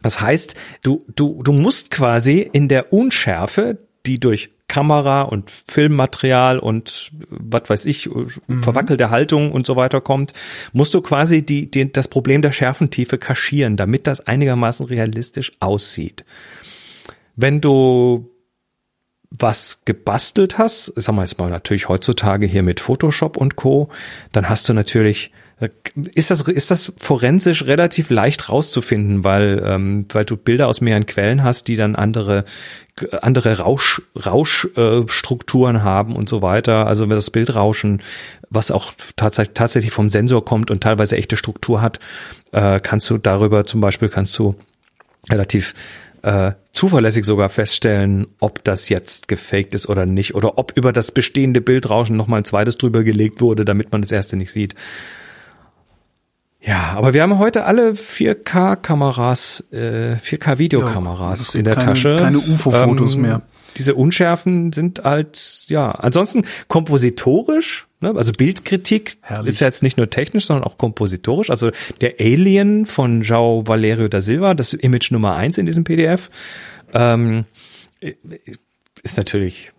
das 0.01 0.21
heißt, 0.21 0.55
du, 0.81 1.05
du, 1.15 1.41
du 1.43 1.51
musst 1.51 1.91
quasi 1.91 2.39
in 2.39 2.67
der 2.67 2.93
Unschärfe, 2.93 3.79
die 4.05 4.19
durch 4.19 4.51
Kamera 4.67 5.21
und 5.23 5.51
Filmmaterial 5.51 6.59
und 6.59 7.11
was 7.29 7.69
weiß 7.69 7.85
ich, 7.85 8.09
verwackelte 8.61 9.09
Haltung 9.11 9.51
und 9.51 9.65
so 9.65 9.75
weiter 9.75 10.01
kommt, 10.01 10.33
musst 10.73 10.93
du 10.93 11.01
quasi 11.01 11.45
die, 11.45 11.69
die, 11.69 11.91
das 11.91 12.07
Problem 12.07 12.41
der 12.41 12.51
Schärfentiefe 12.51 13.17
kaschieren, 13.17 13.77
damit 13.77 14.07
das 14.07 14.25
einigermaßen 14.25 14.85
realistisch 14.87 15.53
aussieht. 15.59 16.25
Wenn 17.35 17.61
du 17.61 18.31
was 19.29 19.81
gebastelt 19.85 20.57
hast, 20.57 20.93
sagen 20.95 21.17
wir 21.17 21.23
jetzt 21.23 21.37
mal 21.37 21.49
natürlich 21.49 21.89
heutzutage 21.89 22.45
hier 22.45 22.63
mit 22.63 22.79
Photoshop 22.79 23.37
und 23.37 23.55
Co., 23.55 23.89
dann 24.31 24.49
hast 24.49 24.67
du 24.67 24.73
natürlich 24.73 25.31
ist 26.13 26.31
das 26.31 26.41
ist 26.41 26.69
das 26.69 26.91
forensisch 26.97 27.63
relativ 27.63 28.09
leicht 28.09 28.49
rauszufinden, 28.49 29.23
weil 29.23 29.63
ähm, 29.65 30.05
weil 30.11 30.25
du 30.25 30.35
Bilder 30.35 30.67
aus 30.67 30.81
mehreren 30.81 31.05
Quellen 31.05 31.43
hast, 31.43 31.69
die 31.69 31.77
dann 31.77 31.95
andere 31.95 32.43
andere 33.21 33.59
Rausch 33.59 34.01
Rauschstrukturen 34.17 35.77
äh, 35.77 35.79
haben 35.79 36.15
und 36.15 36.27
so 36.27 36.41
weiter. 36.41 36.87
Also 36.87 37.03
wenn 37.07 37.15
das 37.15 37.31
Bildrauschen, 37.31 38.01
was 38.49 38.69
auch 38.69 38.93
tatsächlich 39.15 39.53
tatsächlich 39.53 39.93
vom 39.93 40.09
Sensor 40.09 40.43
kommt 40.43 40.71
und 40.71 40.83
teilweise 40.83 41.15
echte 41.15 41.37
Struktur 41.37 41.81
hat, 41.81 41.99
äh, 42.51 42.81
kannst 42.81 43.09
du 43.09 43.17
darüber 43.17 43.65
zum 43.65 43.79
Beispiel 43.79 44.09
kannst 44.09 44.37
du 44.37 44.55
relativ 45.29 45.73
äh, 46.23 46.51
zuverlässig 46.73 47.23
sogar 47.23 47.49
feststellen, 47.49 48.27
ob 48.41 48.61
das 48.65 48.89
jetzt 48.89 49.29
gefaked 49.29 49.73
ist 49.73 49.87
oder 49.87 50.05
nicht 50.05 50.35
oder 50.35 50.57
ob 50.57 50.73
über 50.75 50.91
das 50.91 51.11
bestehende 51.11 51.61
Bildrauschen 51.61 52.17
noch 52.17 52.27
mal 52.27 52.37
ein 52.37 52.45
zweites 52.45 52.77
drüber 52.77 53.03
gelegt 53.03 53.39
wurde, 53.39 53.63
damit 53.63 53.93
man 53.93 54.01
das 54.01 54.11
erste 54.11 54.35
nicht 54.35 54.51
sieht. 54.51 54.75
Ja, 56.65 56.93
aber 56.95 57.13
wir 57.13 57.21
haben 57.21 57.37
heute 57.37 57.65
alle 57.65 57.91
4K-Kameras, 57.95 59.63
äh, 59.71 60.15
4K-Videokameras 60.15 61.53
Ja, 61.53 61.59
in 61.59 61.65
der 61.65 61.75
keine- 61.75 61.85
Tasche. 61.87 62.17
keine 62.19 62.39
UFO-Fotos 62.39 63.15
Ähm, 63.15 63.21
mehr. 63.21 63.41
Diese 63.77 63.93
Unschärfen 63.93 64.71
sind 64.71 65.03
halt, 65.03 65.65
ja, 65.67 65.91
ansonsten 65.91 66.43
kompositorisch, 66.69 67.87
ne, 67.99 68.13
also 68.15 68.31
Bildkritik 68.31 69.17
Herrlich. 69.21 69.49
ist 69.51 69.59
ja 69.59 69.67
jetzt 69.67 69.83
nicht 69.83 69.97
nur 69.97 70.09
technisch, 70.09 70.45
sondern 70.45 70.63
auch 70.63 70.77
kompositorisch. 70.77 71.49
Also 71.49 71.71
der 71.99 72.15
Alien 72.19 72.85
von 72.85 73.21
João 73.21 73.67
Valerio 73.67 74.07
da 74.07 74.21
Silva, 74.21 74.53
das 74.53 74.73
Image 74.73 75.11
Nummer 75.11 75.35
eins 75.35 75.57
in 75.57 75.65
diesem 75.65 75.83
PDF, 75.83 76.29
ähm, 76.93 77.43
ist 79.03 79.17
natürlich, 79.17 79.73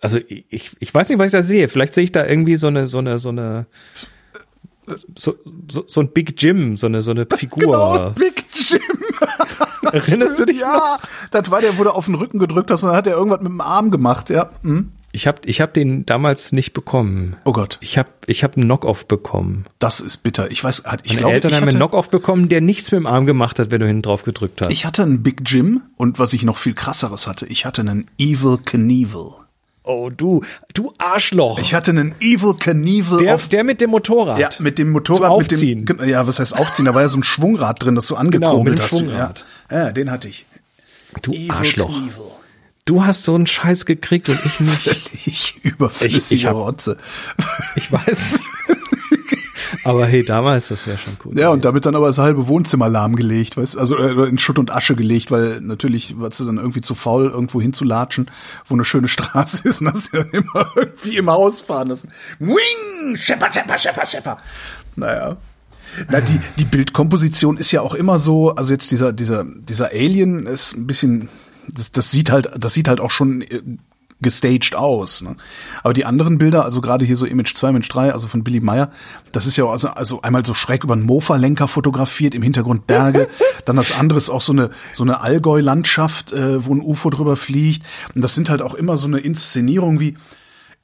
also 0.00 0.18
ich, 0.28 0.70
ich 0.80 0.94
weiß 0.94 1.10
nicht, 1.10 1.18
was 1.18 1.26
ich 1.26 1.32
da 1.32 1.42
sehe. 1.42 1.68
Vielleicht 1.68 1.92
sehe 1.94 2.04
ich 2.04 2.12
da 2.12 2.26
irgendwie 2.26 2.56
so 2.56 2.68
eine, 2.68 2.86
so 2.86 2.98
eine, 2.98 3.18
so 3.18 3.28
eine, 3.28 3.66
so, 5.16 5.34
so, 5.70 5.84
so 5.86 6.00
ein 6.00 6.12
Big 6.12 6.40
Jim, 6.40 6.76
so 6.76 6.86
eine, 6.86 7.02
so 7.02 7.10
eine 7.12 7.26
Figur. 7.36 7.60
Genau, 7.60 8.10
Big 8.10 8.44
Jim. 8.52 8.80
Erinnerst 9.92 10.38
du 10.38 10.46
dich 10.46 10.60
noch? 10.60 10.66
Ja, 10.66 10.98
das 11.30 11.50
war 11.50 11.60
der, 11.60 11.76
wo 11.78 11.84
du 11.84 11.90
auf 11.90 12.06
den 12.06 12.14
Rücken 12.14 12.38
gedrückt 12.38 12.70
hast 12.70 12.82
und 12.84 12.88
dann 12.88 12.96
hat 12.96 13.06
er 13.06 13.14
irgendwas 13.14 13.40
mit 13.40 13.48
dem 13.50 13.60
Arm 13.60 13.90
gemacht, 13.90 14.30
ja. 14.30 14.50
Hm? 14.62 14.92
Ich 15.14 15.26
habe 15.26 15.42
ich 15.44 15.60
hab 15.60 15.74
den 15.74 16.06
damals 16.06 16.52
nicht 16.52 16.72
bekommen. 16.72 17.36
Oh 17.44 17.52
Gott, 17.52 17.76
Ich 17.82 17.98
habe 17.98 18.08
ich 18.26 18.42
hab 18.44 18.56
einen 18.56 18.64
Knock-off 18.64 19.06
bekommen. 19.06 19.66
das 19.78 20.00
ist 20.00 20.18
bitter. 20.22 20.50
Ich 20.50 20.64
weiß, 20.64 20.84
ich 21.02 21.10
Meine 21.10 21.18
glaube, 21.18 21.34
Eltern 21.34 21.50
ich 21.50 21.56
haben 21.58 21.68
einen 21.68 21.76
Knock-off 21.76 22.08
bekommen, 22.08 22.48
der 22.48 22.62
nichts 22.62 22.90
mit 22.92 23.00
dem 23.00 23.06
Arm 23.06 23.26
gemacht 23.26 23.58
hat, 23.58 23.70
wenn 23.70 23.80
du 23.80 23.86
hinten 23.86 24.00
drauf 24.02 24.22
gedrückt 24.22 24.62
hast. 24.62 24.72
ich 24.72 24.86
hatte 24.86 25.02
einen 25.02 25.22
Big 25.22 25.42
Jim 25.44 25.82
und 25.98 26.18
was 26.18 26.32
ich 26.32 26.44
noch 26.44 26.56
viel 26.56 26.72
krasseres 26.72 27.26
hatte, 27.26 27.44
ich 27.46 27.66
hatte 27.66 27.82
einen 27.82 28.08
Evil 28.18 28.56
Knievel. 28.64 29.32
Oh, 29.84 30.10
du, 30.10 30.42
du 30.74 30.92
Arschloch. 30.98 31.58
Ich 31.58 31.74
hatte 31.74 31.90
einen 31.92 32.14
Evil 32.20 32.54
Knievel 32.58 33.18
der, 33.18 33.34
auf 33.34 33.48
der 33.48 33.64
mit 33.64 33.80
dem 33.80 33.90
Motorrad. 33.90 34.38
Ja, 34.38 34.48
mit 34.58 34.78
dem 34.78 34.90
Motorrad, 34.90 35.28
Zum 35.30 35.38
mit 35.38 35.52
Aufziehen. 35.52 35.84
dem, 35.86 36.08
ja, 36.08 36.26
was 36.26 36.38
heißt 36.38 36.56
aufziehen? 36.56 36.84
Da 36.86 36.94
war 36.94 37.02
ja 37.02 37.08
so 37.08 37.18
ein 37.18 37.24
Schwungrad 37.24 37.82
drin, 37.82 37.94
das 37.94 38.06
so 38.06 38.14
Genau, 38.16 38.20
angekurbelt 38.52 38.64
mit 38.64 38.78
dem 38.78 38.82
hast. 38.82 38.90
Schwungrad. 38.90 39.44
Ja. 39.70 39.78
ja, 39.86 39.92
den 39.92 40.10
hatte 40.10 40.28
ich. 40.28 40.46
du 41.22 41.32
Evil 41.32 41.50
Arschloch. 41.50 41.88
Knievel. 41.98 42.24
Du 42.84 43.04
hast 43.04 43.22
so 43.22 43.34
einen 43.34 43.46
Scheiß 43.46 43.86
gekriegt 43.86 44.28
und 44.28 44.38
ich 44.44 44.60
nicht. 44.86 45.10
Ich 45.26 45.64
überflüssige 45.64 46.18
Ich- 46.18 46.32
ich 46.32 46.46
hab- 46.46 46.56
Rotze. 46.56 46.96
Ich 47.76 47.92
weiß. 47.92 48.40
Aber 49.84 50.06
hey, 50.06 50.24
damals, 50.24 50.68
das 50.68 50.86
wäre 50.86 50.98
schon 50.98 51.16
cool. 51.24 51.38
Ja, 51.38 51.50
und 51.50 51.64
damit 51.64 51.86
dann 51.86 51.96
aber 51.96 52.06
das 52.06 52.18
halbe 52.18 52.46
Wohnzimmer 52.46 52.88
lahmgelegt, 52.88 53.56
weißt 53.56 53.76
also 53.76 53.96
äh, 53.96 54.28
in 54.28 54.38
Schutt 54.38 54.58
und 54.58 54.72
Asche 54.72 54.94
gelegt, 54.94 55.30
weil 55.30 55.60
natürlich 55.60 56.18
warst 56.20 56.40
du 56.40 56.44
dann 56.44 56.58
irgendwie 56.58 56.80
zu 56.80 56.94
faul, 56.94 57.26
irgendwo 57.26 57.60
hinzulatschen, 57.60 58.30
wo 58.66 58.74
eine 58.74 58.84
schöne 58.84 59.08
Straße 59.12 59.66
ist 59.68 59.80
und 59.80 59.88
hast 59.88 60.12
du 60.12 60.18
dann 60.18 60.30
immer 60.30 60.66
irgendwie 60.76 61.16
im 61.16 61.30
Haus 61.30 61.60
fahren 61.60 61.88
lassen. 61.88 62.10
Wing! 62.38 63.16
Schepper, 63.16 63.52
schepper, 63.52 63.78
schepper, 63.78 64.06
schepper. 64.06 64.38
Naja. 64.94 65.36
Na, 66.08 66.20
die, 66.20 66.40
die 66.58 66.64
Bildkomposition 66.64 67.56
ist 67.58 67.70
ja 67.70 67.82
auch 67.82 67.94
immer 67.94 68.18
so, 68.18 68.54
also 68.54 68.72
jetzt 68.72 68.90
dieser, 68.90 69.12
dieser, 69.12 69.44
dieser 69.44 69.90
Alien 69.90 70.46
ist 70.46 70.74
ein 70.74 70.86
bisschen, 70.86 71.28
das, 71.68 71.92
das 71.92 72.10
sieht 72.10 72.30
halt, 72.30 72.50
das 72.56 72.72
sieht 72.72 72.88
halt 72.88 73.00
auch 73.00 73.10
schon 73.10 73.42
äh, 73.42 73.60
gestaged 74.22 74.74
aus. 74.74 75.22
Ne? 75.22 75.36
Aber 75.82 75.92
die 75.92 76.04
anderen 76.04 76.38
Bilder, 76.38 76.64
also 76.64 76.80
gerade 76.80 77.04
hier 77.04 77.16
so 77.16 77.26
Image 77.26 77.54
2, 77.54 77.70
Image 77.70 77.92
3, 77.92 78.12
also 78.12 78.26
von 78.28 78.44
Billy 78.44 78.60
Meyer, 78.60 78.90
das 79.32 79.46
ist 79.46 79.56
ja 79.56 79.66
also, 79.66 79.88
also 79.88 80.22
einmal 80.22 80.44
so 80.46 80.54
schräg 80.54 80.84
über 80.84 80.94
einen 80.94 81.02
Mofa-Lenker 81.02 81.68
fotografiert, 81.68 82.34
im 82.34 82.42
Hintergrund 82.42 82.86
Berge, 82.86 83.28
dann 83.64 83.76
das 83.76 83.92
andere 83.92 84.18
ist 84.18 84.30
auch 84.30 84.40
so 84.40 84.52
eine, 84.52 84.70
so 84.92 85.02
eine 85.02 85.20
Allgäu-Landschaft, 85.20 86.32
äh, 86.32 86.64
wo 86.64 86.74
ein 86.74 86.80
UFO 86.80 87.10
drüber 87.10 87.36
fliegt. 87.36 87.84
Und 88.14 88.22
das 88.22 88.34
sind 88.34 88.48
halt 88.48 88.62
auch 88.62 88.74
immer 88.74 88.96
so 88.96 89.06
eine 89.06 89.18
Inszenierung 89.18 90.00
wie, 90.00 90.16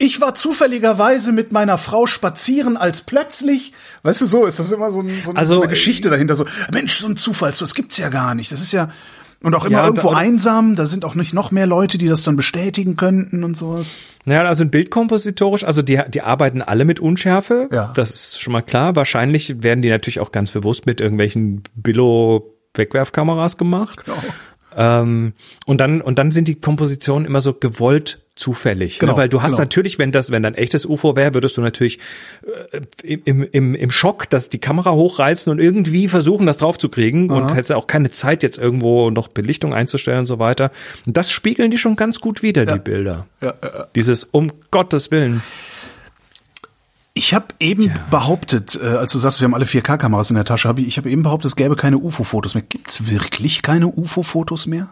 ich 0.01 0.20
war 0.20 0.36
zufälligerweise 0.36 1.32
mit 1.32 1.51
meiner 1.51 1.76
Frau 1.76 2.07
spazieren, 2.07 2.76
als 2.76 3.03
plötzlich, 3.03 3.72
weißt 4.05 4.20
du, 4.20 4.26
so 4.26 4.47
ist 4.47 4.61
das 4.61 4.70
immer 4.70 4.93
so, 4.93 5.01
ein, 5.01 5.11
so, 5.24 5.32
also, 5.32 5.55
so 5.55 5.61
eine 5.61 5.68
Geschichte 5.68 6.09
dahinter. 6.09 6.36
So, 6.36 6.47
Mensch, 6.72 7.01
so 7.01 7.09
ein 7.09 7.16
Zufall, 7.16 7.53
so, 7.55 7.64
das 7.64 7.74
gibt's 7.74 7.99
ja 7.99 8.09
gar 8.09 8.36
nicht. 8.36 8.53
Das 8.53 8.61
ist 8.61 8.70
ja 8.70 8.91
und 9.43 9.55
auch 9.55 9.64
immer 9.64 9.78
ja, 9.78 9.86
irgendwo 9.86 10.11
da, 10.11 10.16
einsam. 10.16 10.74
Da 10.74 10.86
sind 10.86 11.05
auch 11.05 11.14
nicht 11.14 11.32
noch 11.32 11.51
mehr 11.51 11.66
Leute, 11.66 11.97
die 11.97 12.09
das 12.09 12.22
dann 12.24 12.36
bestätigen 12.36 12.97
könnten 12.97 13.45
und 13.45 13.57
sowas. 13.57 14.01
Naja, 14.24 14.43
also 14.43 14.64
ein 14.64 14.70
Bildkompositorisch, 14.70 15.64
also 15.64 15.82
die, 15.82 16.01
die 16.09 16.22
arbeiten 16.22 16.61
alle 16.61 16.84
mit 16.84 16.99
Unschärfe. 16.99 17.68
Ja. 17.72 17.93
Das 17.95 18.11
ist 18.11 18.41
schon 18.41 18.53
mal 18.53 18.62
klar. 18.62 18.97
Wahrscheinlich 18.97 19.62
werden 19.62 19.82
die 19.82 19.91
natürlich 19.91 20.20
auch 20.20 20.32
ganz 20.32 20.51
bewusst 20.51 20.86
mit 20.86 21.01
irgendwelchen 21.01 21.62
Billo-Wegwerfkameras 21.76 23.57
gemacht. 23.59 24.05
Genau. 24.05 24.18
Ähm, 24.76 25.32
und 25.66 25.80
dann 25.80 26.01
und 26.01 26.18
dann 26.18 26.30
sind 26.30 26.49
die 26.49 26.57
Kompositionen 26.57 27.26
immer 27.26 27.41
so 27.41 27.55
gewollt 27.55 28.20
zufällig. 28.39 28.95
Ne? 28.95 29.01
Genau, 29.01 29.12
ne? 29.12 29.18
Weil 29.18 29.28
du 29.28 29.43
hast 29.43 29.53
genau. 29.53 29.62
natürlich, 29.62 29.99
wenn 29.99 30.12
das, 30.12 30.30
wenn 30.30 30.43
dann 30.43 30.55
echtes 30.55 30.86
UFO 30.86 31.16
wäre, 31.16 31.34
würdest 31.34 31.57
du 31.57 31.61
natürlich 31.61 31.99
äh, 33.03 33.16
im, 33.24 33.43
im, 33.43 33.74
im 33.74 33.91
Schock, 33.91 34.30
dass 34.30 34.49
die 34.49 34.59
Kamera 34.59 34.93
hochreißen 34.93 35.51
und 35.51 35.59
irgendwie 35.59 36.09
versuchen, 36.09 36.47
das 36.47 36.59
draufzukriegen 36.59 37.30
Aha. 37.30 37.39
und 37.39 37.55
hättest 37.55 37.72
auch 37.72 37.86
keine 37.86 38.11
Zeit, 38.11 38.43
jetzt 38.43 38.59
irgendwo 38.59 39.11
noch 39.11 39.28
Belichtung 39.28 39.74
einzustellen 39.74 40.20
und 40.20 40.26
so 40.26 40.39
weiter. 40.39 40.70
Und 41.07 41.16
das 41.16 41.30
spiegeln 41.30 41.70
die 41.70 41.78
schon 41.78 41.97
ganz 41.97 42.20
gut 42.20 42.43
wieder, 42.43 42.64
ja. 42.66 42.74
die 42.74 42.78
Bilder. 42.78 43.26
Ja, 43.41 43.55
ja, 43.62 43.86
Dieses 43.95 44.24
um 44.24 44.53
Gottes 44.70 45.11
Willen. 45.11 45.43
Ich 47.14 47.34
habe 47.34 47.47
eben 47.59 47.82
ja. 47.82 47.95
behauptet, 48.11 48.78
äh, 48.80 48.86
als 48.86 49.11
du 49.11 49.18
sagst, 49.18 49.41
wir 49.41 49.47
haben 49.47 49.55
alle 49.55 49.64
4K-Kameras 49.64 50.30
in 50.30 50.36
der 50.36 50.45
Tasche, 50.45 50.68
hab 50.68 50.78
ich, 50.78 50.86
ich 50.86 50.99
habe 50.99 51.11
eben 51.11 51.24
behauptet, 51.24 51.49
es 51.49 51.57
gäbe 51.57 51.74
keine 51.74 51.99
UFO-Fotos 51.99 52.55
mehr. 52.55 52.62
Gibt's 52.62 53.11
wirklich 53.11 53.62
keine 53.62 53.89
UFO-Fotos 53.89 54.68
mehr? 54.68 54.91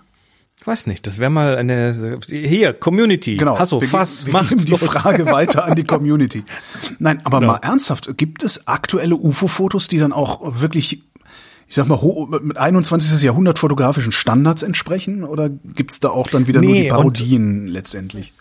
Weiß 0.66 0.86
nicht, 0.86 1.06
das 1.06 1.18
wäre 1.18 1.30
mal 1.30 1.56
eine 1.56 2.18
hier 2.28 2.72
Community. 2.72 3.36
Genau. 3.36 3.58
Hasso, 3.58 3.80
wir, 3.80 3.88
fass, 3.88 4.26
wir 4.26 4.32
macht 4.32 4.68
die 4.68 4.76
Frage 4.76 5.26
weiter 5.26 5.64
an 5.64 5.74
die 5.74 5.84
Community. 5.84 6.44
Nein, 6.98 7.20
aber 7.24 7.40
genau. 7.40 7.52
mal 7.52 7.58
ernsthaft, 7.58 8.16
gibt 8.16 8.42
es 8.42 8.66
aktuelle 8.66 9.16
UFO-Fotos, 9.16 9.88
die 9.88 9.98
dann 9.98 10.12
auch 10.12 10.60
wirklich 10.60 11.02
ich 11.68 11.74
sag 11.74 11.88
mal, 11.88 11.98
mit 12.42 12.58
21. 12.58 13.22
Jahrhundert 13.22 13.58
fotografischen 13.58 14.12
Standards 14.12 14.62
entsprechen? 14.62 15.24
Oder 15.24 15.48
gibt's 15.48 15.98
da 15.98 16.10
auch 16.10 16.28
dann 16.28 16.46
wieder 16.46 16.60
nee, 16.60 16.66
nur 16.66 16.76
die 16.76 16.88
Parodien 16.88 17.66
letztendlich? 17.66 18.32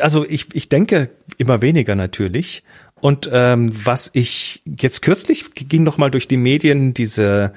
Also 0.00 0.24
ich, 0.24 0.46
ich 0.52 0.68
denke 0.68 1.10
immer 1.36 1.62
weniger 1.62 1.96
natürlich. 1.96 2.62
Und 3.00 3.28
ähm, 3.32 3.72
was 3.84 4.10
ich 4.12 4.62
jetzt 4.64 5.02
kürzlich 5.02 5.54
ging 5.54 5.82
noch 5.82 5.98
mal 5.98 6.10
durch 6.10 6.28
die 6.28 6.36
Medien 6.36 6.94
diese 6.94 7.52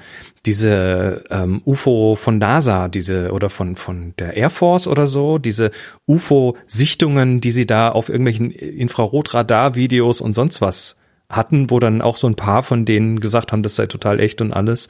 diese 0.46 1.24
ähm, 1.30 1.62
UFO 1.64 2.16
von 2.16 2.38
NASA, 2.38 2.88
diese 2.88 3.30
oder 3.32 3.50
von 3.50 3.76
von 3.76 4.14
der 4.18 4.36
Air 4.36 4.50
Force 4.50 4.86
oder 4.86 5.06
so, 5.06 5.38
diese 5.38 5.70
UFO-Sichtungen, 6.06 7.40
die 7.40 7.50
sie 7.50 7.66
da 7.66 7.90
auf 7.90 8.08
irgendwelchen 8.08 8.50
Infrarotradar-Videos 8.50 10.20
und 10.20 10.34
sonst 10.34 10.60
was 10.60 10.96
hatten, 11.28 11.70
wo 11.70 11.78
dann 11.78 12.02
auch 12.02 12.16
so 12.16 12.26
ein 12.26 12.36
paar 12.36 12.62
von 12.62 12.84
denen 12.84 13.20
gesagt 13.20 13.52
haben, 13.52 13.62
das 13.62 13.76
sei 13.76 13.86
total 13.86 14.20
echt 14.20 14.40
und 14.40 14.52
alles, 14.52 14.88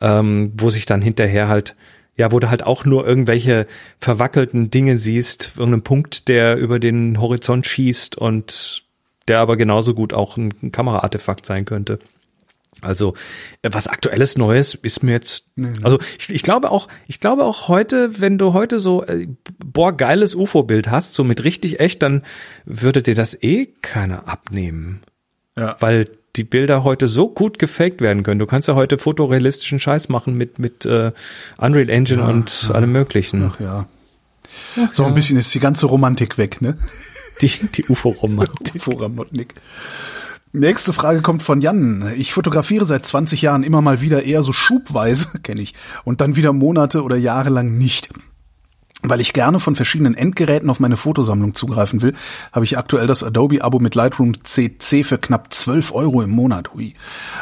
ähm, 0.00 0.52
wo 0.56 0.70
sich 0.70 0.86
dann 0.86 1.02
hinterher 1.02 1.48
halt 1.48 1.74
ja, 2.16 2.30
wo 2.30 2.38
du 2.38 2.48
halt 2.48 2.62
auch 2.62 2.84
nur 2.84 3.06
irgendwelche 3.06 3.66
verwackelten 3.98 4.70
Dinge 4.70 4.98
siehst, 4.98 5.54
irgendeinen 5.56 5.82
Punkt, 5.82 6.28
der 6.28 6.56
über 6.56 6.78
den 6.78 7.20
Horizont 7.20 7.66
schießt 7.66 8.16
und 8.16 8.84
der 9.26 9.40
aber 9.40 9.56
genauso 9.56 9.94
gut 9.94 10.12
auch 10.12 10.36
ein 10.36 10.70
Kameraartefakt 10.70 11.44
sein 11.46 11.64
könnte. 11.64 11.98
Also 12.84 13.14
äh, 13.62 13.70
was 13.72 13.86
aktuelles 13.86 14.38
Neues 14.38 14.74
ist 14.74 15.02
mir 15.02 15.12
jetzt. 15.12 15.44
Nee, 15.56 15.68
nee. 15.68 15.84
Also 15.84 15.98
ich, 16.18 16.30
ich 16.30 16.42
glaube 16.42 16.70
auch, 16.70 16.88
ich 17.06 17.20
glaube 17.20 17.44
auch 17.44 17.68
heute, 17.68 18.20
wenn 18.20 18.38
du 18.38 18.52
heute 18.52 18.80
so 18.80 19.04
äh, 19.04 19.28
boah 19.64 19.96
geiles 19.96 20.34
UFO-Bild 20.34 20.90
hast, 20.90 21.14
so 21.14 21.24
mit 21.24 21.44
richtig 21.44 21.80
echt, 21.80 22.02
dann 22.02 22.22
würde 22.64 23.02
dir 23.02 23.14
das 23.14 23.40
eh 23.42 23.66
keiner 23.82 24.28
abnehmen. 24.28 25.02
Ja. 25.56 25.76
Weil 25.80 26.08
die 26.36 26.44
Bilder 26.44 26.82
heute 26.82 27.06
so 27.06 27.28
gut 27.28 27.58
gefaked 27.58 28.00
werden 28.00 28.24
können. 28.24 28.40
Du 28.40 28.46
kannst 28.46 28.66
ja 28.66 28.74
heute 28.74 28.98
fotorealistischen 28.98 29.78
Scheiß 29.78 30.08
machen 30.08 30.36
mit 30.36 30.58
mit 30.58 30.84
äh, 30.84 31.12
Unreal 31.58 31.88
Engine 31.88 32.22
ja, 32.22 32.28
und 32.28 32.64
ja. 32.64 32.74
allem 32.74 32.92
möglichen. 32.92 33.52
Ach 33.54 33.60
ja. 33.60 33.88
Ach, 34.76 34.92
so 34.92 35.04
ein 35.04 35.14
bisschen 35.14 35.36
ist 35.36 35.54
die 35.54 35.60
ganze 35.60 35.86
Romantik 35.86 36.38
weg, 36.38 36.60
ne? 36.60 36.76
Die, 37.40 37.48
die 37.48 37.84
UFO-Romantik. 37.88 38.74
UFO-Romantik. 38.76 39.54
Nächste 40.56 40.92
Frage 40.92 41.20
kommt 41.20 41.42
von 41.42 41.60
Jan. 41.60 42.12
Ich 42.16 42.32
fotografiere 42.32 42.84
seit 42.84 43.04
20 43.04 43.42
Jahren 43.42 43.64
immer 43.64 43.82
mal 43.82 44.00
wieder 44.00 44.22
eher 44.22 44.44
so 44.44 44.52
schubweise, 44.52 45.26
kenne 45.42 45.60
ich, 45.60 45.74
und 46.04 46.20
dann 46.20 46.36
wieder 46.36 46.52
Monate 46.52 47.02
oder 47.02 47.16
Jahre 47.16 47.50
lang 47.50 47.76
nicht. 47.76 48.10
Weil 49.06 49.20
ich 49.20 49.34
gerne 49.34 49.60
von 49.60 49.74
verschiedenen 49.74 50.14
Endgeräten 50.14 50.70
auf 50.70 50.80
meine 50.80 50.96
Fotosammlung 50.96 51.54
zugreifen 51.54 52.00
will, 52.00 52.14
habe 52.54 52.64
ich 52.64 52.78
aktuell 52.78 53.06
das 53.06 53.22
Adobe-Abo 53.22 53.78
mit 53.78 53.94
Lightroom 53.94 54.42
CC 54.44 55.04
für 55.04 55.18
knapp 55.18 55.52
12 55.52 55.92
Euro 55.92 56.22
im 56.22 56.30
Monat. 56.30 56.72
Hui. 56.72 56.94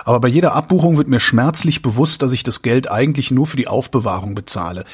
Aber 0.05 0.19
bei 0.19 0.27
jeder 0.27 0.55
Abbuchung 0.55 0.97
wird 0.97 1.07
mir 1.07 1.21
schmerzlich 1.21 1.81
bewusst, 1.81 2.23
dass 2.23 2.33
ich 2.33 2.43
das 2.43 2.63
Geld 2.63 2.91
eigentlich 2.91 3.31
nur 3.31 3.47
für 3.47 3.57
die 3.57 3.69
Aufbewahrung 3.69 4.35
bezahle. 4.35 4.85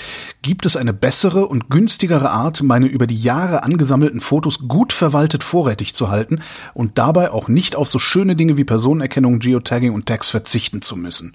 Gibt 0.42 0.66
es 0.66 0.76
eine 0.76 0.92
bessere 0.92 1.46
und 1.46 1.70
günstigere 1.70 2.28
Art, 2.28 2.62
meine 2.62 2.86
über 2.86 3.06
die 3.06 3.20
Jahre 3.20 3.62
angesammelten 3.62 4.20
Fotos 4.20 4.68
gut 4.68 4.92
verwaltet 4.92 5.42
vorrätig 5.42 5.94
zu 5.94 6.10
halten 6.10 6.42
und 6.74 6.98
dabei 6.98 7.30
auch 7.30 7.48
nicht 7.48 7.76
auf 7.76 7.88
so 7.88 7.98
schöne 7.98 8.36
Dinge 8.36 8.58
wie 8.58 8.64
Personenerkennung, 8.64 9.38
Geotagging 9.38 9.94
und 9.94 10.04
Tags 10.04 10.28
verzichten 10.28 10.82
zu 10.82 10.96
müssen? 10.96 11.34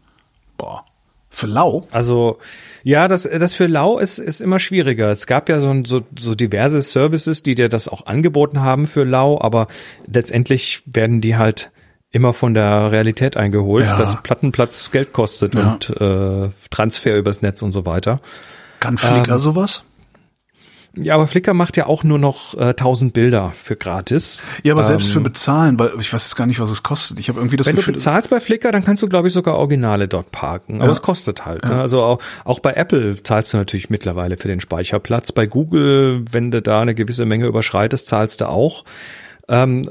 Boah. 0.58 0.86
Für 1.34 1.48
lau? 1.48 1.82
Also 1.92 2.38
ja, 2.84 3.08
das, 3.08 3.24
das 3.24 3.56
für 3.56 3.66
lau 3.66 3.98
ist, 3.98 4.20
ist 4.20 4.40
immer 4.40 4.60
schwieriger. 4.60 5.10
Es 5.10 5.26
gab 5.26 5.50
ja 5.50 5.60
so, 5.60 5.84
so, 5.84 6.02
so 6.18 6.36
diverse 6.36 6.80
Services, 6.80 7.42
die 7.42 7.56
dir 7.56 7.70
das 7.70 7.88
auch 7.88 8.06
angeboten 8.06 8.62
haben 8.62 8.86
für 8.86 9.04
lau, 9.04 9.42
aber 9.42 9.68
letztendlich 10.06 10.84
werden 10.86 11.20
die 11.20 11.36
halt 11.36 11.72
immer 12.12 12.34
von 12.34 12.54
der 12.54 12.92
Realität 12.92 13.36
eingeholt, 13.36 13.88
ja. 13.88 13.98
dass 13.98 14.22
Plattenplatz 14.22 14.92
Geld 14.92 15.12
kostet 15.12 15.56
ja. 15.56 15.72
und 15.72 15.90
äh, 16.00 16.52
Transfer 16.70 17.18
übers 17.18 17.42
Netz 17.42 17.64
und 17.64 17.72
so 17.72 17.88
weiter. 17.88 18.20
Kann 18.80 19.00
Flickr 19.00 19.32
ähm, 19.32 19.40
sowas? 19.40 19.84
Ja, 20.96 21.16
aber 21.16 21.26
Flickr 21.26 21.56
macht 21.56 21.76
ja 21.76 21.88
auch 21.88 22.04
nur 22.04 22.20
noch 22.20 22.54
äh, 22.56 22.70
1000 22.70 23.14
Bilder 23.14 23.52
für 23.56 23.76
gratis. 23.76 24.44
Ja, 24.62 24.74
aber 24.74 24.82
ähm, 24.82 24.88
selbst 24.88 25.12
für 25.12 25.18
ähm, 25.18 25.24
bezahlen, 25.24 25.80
weil 25.80 25.92
ich 26.00 26.14
weiß 26.14 26.36
gar 26.36 26.46
nicht, 26.46 26.60
was 26.60 26.70
es 26.70 26.84
kostet. 26.84 27.18
Ich 27.18 27.30
habe 27.30 27.40
irgendwie 27.40 27.58
das 27.58 27.66
wenn 27.66 27.76
Gefühl, 27.76 27.94
du 27.94 28.00
bezahlst 28.00 28.30
bei 28.30 28.40
Flickr, 28.40 28.72
dann 28.72 28.84
kannst 28.84 29.02
du 29.02 29.08
glaube 29.08 29.28
ich 29.28 29.34
sogar 29.34 29.56
Originale 29.56 30.08
dort 30.08 30.32
parken, 30.32 30.76
aber 30.78 30.86
ja. 30.86 30.92
es 30.92 31.02
kostet 31.02 31.46
halt. 31.46 31.64
Ne? 31.64 31.70
Ja. 31.70 31.76
Ne? 31.78 31.82
Also 31.82 32.02
auch, 32.02 32.20
auch 32.46 32.60
bei 32.60 32.74
Apple 32.74 33.22
zahlst 33.24 33.54
du 33.54 33.58
natürlich 33.58 33.90
mittlerweile 33.90 34.38
für 34.38 34.48
den 34.48 34.60
Speicherplatz. 34.60 35.32
Bei 35.32 35.48
Google, 35.48 36.26
wenn 36.32 36.52
du 36.52 36.62
da 36.62 36.82
eine 36.82 36.94
gewisse 36.94 37.26
Menge 37.26 37.48
überschreitest, 37.48 38.08
zahlst 38.08 38.42
du 38.42 38.50
auch. 38.50 38.84
Ähm, 39.50 39.90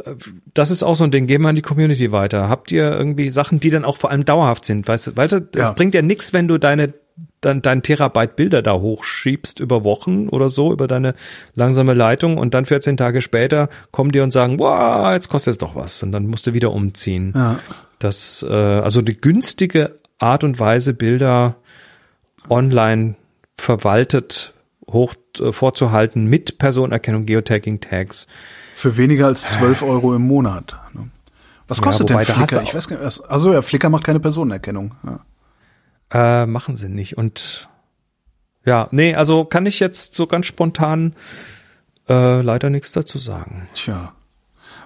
das 0.55 0.70
ist 0.70 0.82
auch 0.82 0.96
so 0.96 1.05
ein 1.05 1.11
Ding. 1.11 1.26
Gehen 1.26 1.42
wir 1.42 1.48
an 1.48 1.57
die 1.57 1.62
Community 1.62 2.12
weiter. 2.12 2.48
Habt 2.48 2.72
ihr 2.72 2.90
irgendwie 2.90 3.30
Sachen, 3.30 3.61
die 3.61 3.70
dann 3.70 3.84
auch 3.84 3.96
vor 3.96 4.11
allem 4.11 4.24
dauerhaft 4.24 4.64
sind? 4.64 4.88
Weißt 4.88 5.09
du, 5.09 5.16
weil 5.16 5.28
das 5.28 5.42
ja. 5.55 5.70
bringt 5.72 5.94
ja 5.94 6.03
nichts, 6.03 6.32
wenn 6.32 6.48
du 6.48 6.59
deine 6.59 6.94
dann 7.43 7.61
dein 7.61 7.82
Terabyte 7.82 8.36
Bilder 8.36 8.62
da 8.62 8.72
hochschiebst 8.72 9.61
über 9.61 9.84
Wochen 9.84 10.28
oder 10.28 10.49
so, 10.49 10.72
über 10.72 10.86
deine 10.86 11.14
langsame 11.55 11.93
Leitung 11.93 12.38
und 12.38 12.55
dann 12.55 12.64
14 12.64 12.97
Tage 12.97 13.20
später 13.20 13.68
kommen 13.90 14.12
die 14.12 14.20
und 14.20 14.30
sagen, 14.30 14.59
wow, 14.59 15.12
jetzt 15.12 15.28
kostet 15.28 15.53
es 15.53 15.59
doch 15.59 15.74
was 15.74 16.03
und 16.03 16.12
dann 16.12 16.26
musst 16.26 16.47
du 16.47 16.55
wieder 16.55 16.72
umziehen. 16.72 17.32
Ja. 17.34 17.59
Das, 17.99 18.45
äh, 18.49 18.53
also 18.53 19.03
die 19.03 19.20
günstige 19.20 19.99
Art 20.18 20.45
und 20.45 20.59
Weise, 20.59 20.95
Bilder 20.95 21.57
online 22.49 23.16
verwaltet 23.57 24.55
hoch 24.88 25.14
äh, 25.38 25.53
vorzuhalten 25.53 26.26
mit 26.26 26.59
Personenerkennung, 26.59 27.26
Geotagging, 27.26 27.80
Tags. 27.80 28.26
Für 28.74 28.97
weniger 28.97 29.26
als 29.26 29.43
12 29.43 29.82
Euro 29.82 30.14
im 30.14 30.22
Monat. 30.22 30.76
Ne? 30.93 31.09
Was 31.68 31.82
kostet 31.82 32.11
ja, 32.11 32.16
denn 32.16 32.26
Flickr? 32.26 32.62
Ich 32.62 32.74
weiß 32.74 32.88
gar 32.88 33.05
nicht. 33.05 33.24
Also 33.28 33.53
ja, 33.53 33.62
Flickr 33.62 33.88
macht 33.88 34.05
keine 34.05 34.20
Personenerkennung. 34.20 34.95
Ja. 35.05 35.20
Äh, 36.13 36.47
machen 36.47 36.77
sie 36.77 36.89
nicht. 36.89 37.17
Und 37.17 37.69
ja, 38.65 38.89
nee, 38.91 39.15
also 39.15 39.45
kann 39.45 39.67
ich 39.67 39.81
jetzt 39.81 40.15
so 40.15 40.27
ganz 40.27 40.47
spontan 40.47 41.15
äh, 42.09 42.43
leider 42.43 42.71
nichts 42.71 42.93
dazu 42.93 43.19
sagen. 43.19 43.69
Tja. 43.75 44.13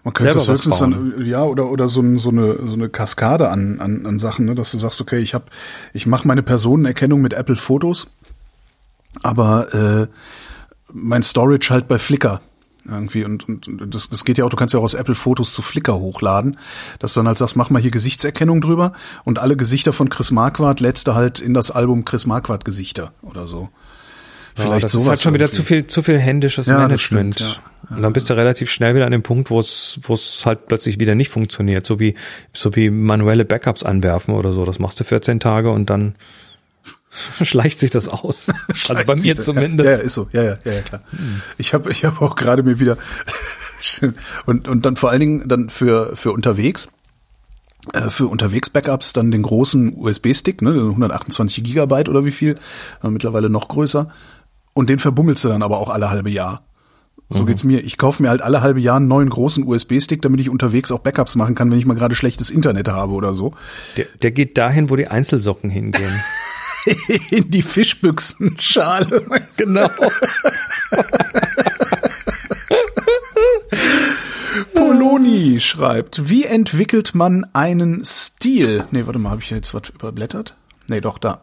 Man 0.05 0.15
könnte 0.15 0.39
es 0.39 0.47
höchstens 0.47 0.79
dann, 0.79 1.27
ja, 1.27 1.43
oder, 1.43 1.69
oder 1.69 1.89
so, 1.89 2.01
so, 2.17 2.29
eine, 2.29 2.65
so 2.65 2.75
eine 2.75 2.89
Kaskade 2.89 3.51
an, 3.51 3.81
an, 3.81 4.07
an 4.07 4.21
Sachen, 4.21 4.45
ne, 4.45 4.55
dass 4.55 4.71
du 4.71 4.79
sagst, 4.79 5.01
okay, 5.01 5.19
ich 5.19 5.35
hab, 5.35 5.51
ich 5.93 6.07
mache 6.07 6.29
meine 6.29 6.45
Personenerkennung 6.45 7.21
mit 7.21 7.33
Apple 7.33 7.57
Fotos, 7.57 8.07
aber 9.25 9.75
äh, 9.75 10.07
mein 10.93 11.25
Storage 11.25 11.71
halt 11.71 11.89
bei 11.89 11.99
Flickr. 11.99 12.41
Irgendwie 12.89 13.25
und, 13.25 13.49
und 13.49 13.69
und 13.69 13.95
das, 13.95 14.09
das 14.11 14.25
geht 14.25 14.39
ja 14.39 14.45
auch, 14.45 14.51
du 14.51 14.57
kannst 14.57 14.75
ja 14.75 14.81
auch 14.81 14.85
aus 14.85 14.95
Apple 14.95 15.15
Fotos 15.15 15.53
zu 15.53 15.63
Flickr 15.63 15.95
hochladen, 15.99 16.59
dass 16.99 17.15
du 17.15 17.21
dann 17.21 17.29
halt 17.29 17.39
sagst, 17.39 17.57
mach 17.57 17.71
mal 17.71 17.81
hier 17.83 17.91
Gesichtserkennung 17.91 18.61
drüber 18.61 18.93
und 19.25 19.39
alle 19.39 19.57
Gesichter 19.57 19.93
von 19.93 20.09
Chris 20.09 20.31
Marquardt 20.31 20.81
lädst 20.81 21.09
du 21.09 21.15
halt 21.15 21.41
in 21.41 21.55
das 21.55 21.71
Album 21.71 22.05
Chris 22.05 22.27
Marquardt 22.27 22.65
Gesichter 22.65 23.13
oder 23.23 23.49
so. 23.49 23.69
Vielleicht 24.55 24.85
das 24.85 24.95
ist 24.95 25.07
halt 25.07 25.21
schon 25.21 25.35
wieder 25.35 25.51
zu 25.51 25.63
viel, 25.63 25.87
zu 25.87 26.03
viel 26.03 26.19
händisches 26.19 26.67
Ja, 26.67 26.79
Management. 26.79 27.41
stimmt, 27.41 27.61
ja. 27.91 27.97
Und 27.97 28.03
dann 28.03 28.13
bist 28.15 28.31
du 28.31 28.35
relativ 28.35 28.71
schnell 28.71 28.95
wieder 28.95 29.05
an 29.05 29.13
dem 29.13 29.23
Punkt, 29.23 29.51
wo 29.51 29.61
es, 29.61 30.01
wo 30.03 30.15
es 30.15 30.45
halt 30.47 30.67
plötzlich 30.67 30.99
wieder 30.99 31.15
nicht 31.15 31.29
funktioniert. 31.29 31.85
So 31.87 32.01
wie, 32.01 32.15
so 32.55 32.75
wie 32.75 32.89
manuelle 32.91 33.45
Backups 33.45 33.85
anwerfen 33.85 34.35
oder 34.35 34.53
so. 34.55 34.65
Das 34.65 34.79
machst 34.79 34.99
du 34.99 35.05
14 35.05 35.41
Tage 35.41 35.71
und 35.71 35.91
dann 35.91 36.15
schleicht 37.43 37.79
sich 37.79 37.91
das 37.91 38.09
aus. 38.09 38.51
also 38.89 39.05
bei 39.05 39.17
mir 39.17 39.37
zumindest. 39.41 39.91
Ja, 39.91 39.97
ja, 39.97 40.03
ist 40.03 40.15
so. 40.15 40.29
Ja, 40.33 40.43
ja, 40.43 40.59
ja, 40.65 40.73
ja 40.73 40.81
klar. 40.83 41.03
Ich 41.59 41.75
habe 41.75 41.91
ich 41.91 42.05
hab 42.05 42.21
auch 42.23 42.37
gerade 42.37 42.63
mir 42.63 42.79
wieder 42.81 42.99
und 44.47 44.69
und 44.69 44.87
dann 44.87 44.97
vor 44.97 45.11
allen 45.11 45.21
Dingen 45.21 45.49
dann 45.49 45.69
für 45.69 46.17
für 46.17 46.33
unterwegs 46.33 46.89
äh, 47.93 48.11
für 48.11 48.27
unterwegs 48.27 48.71
Backups 48.71 49.13
dann 49.13 49.31
den 49.31 49.43
großen 49.43 49.97
USB-Stick, 49.97 50.63
ne, 50.63 50.71
128 50.71 51.63
Gigabyte 51.63 52.09
oder 52.09 52.25
wie 52.25 52.33
viel, 52.33 52.57
äh, 53.03 53.09
mittlerweile 53.09 53.49
noch 53.49 53.69
größer. 53.69 54.11
Und 54.75 54.91
den 54.91 54.99
verbummelst 54.99 55.45
du 55.45 55.49
dann 55.49 55.63
aber 55.63 55.79
auch 55.79 55.89
alle 55.89 56.11
halbe 56.11 56.31
Jahr. 56.31 56.67
So 57.29 57.43
Mhm. 57.43 57.47
geht's 57.47 57.65
mir. 57.65 57.81
Ich 57.83 57.99
kaufe 57.99 58.23
mir 58.23 58.29
halt 58.29 58.43
alle 58.43 58.61
halbe 58.61 58.79
Jahr 58.81 58.97
einen 58.97 59.09
neuen 59.09 59.29
großen 59.31 59.67
USB-Stick, 59.67 60.23
damit 60.23 60.41
ich 60.41 60.49
unterwegs 60.51 60.93
auch 60.93 61.01
Backups 61.01 61.35
machen 61.35 61.55
kann, 61.55 61.71
wenn 61.71 61.79
ich 61.79 61.87
mal 61.87 61.95
gerade 61.95 62.15
schlechtes 62.15 62.51
Internet 62.51 62.89
habe 62.89 63.15
oder 63.15 63.33
so. 63.35 63.53
Der, 63.97 64.07
der 64.23 64.31
geht 64.31 64.59
dahin, 64.59 64.91
wo 64.91 64.97
die 64.97 65.09
Einzelsocken 65.09 65.71
hingehen. 65.71 66.21
In 67.31 67.51
die 67.51 67.63
Fischbüchsenschale. 67.63 69.27
genau. 69.57 69.91
Poloni 74.75 75.61
schreibt, 75.61 76.29
wie 76.29 76.45
entwickelt 76.45 77.15
man 77.15 77.47
einen 77.53 78.05
Stil? 78.05 78.85
Nee, 78.91 79.07
warte 79.07 79.19
mal, 79.19 79.31
habe 79.31 79.43
ich 79.43 79.51
jetzt 79.51 79.75
was 79.75 79.89
überblättert? 79.91 80.55
Nee, 80.89 81.01
doch, 81.01 81.19
da. 81.19 81.43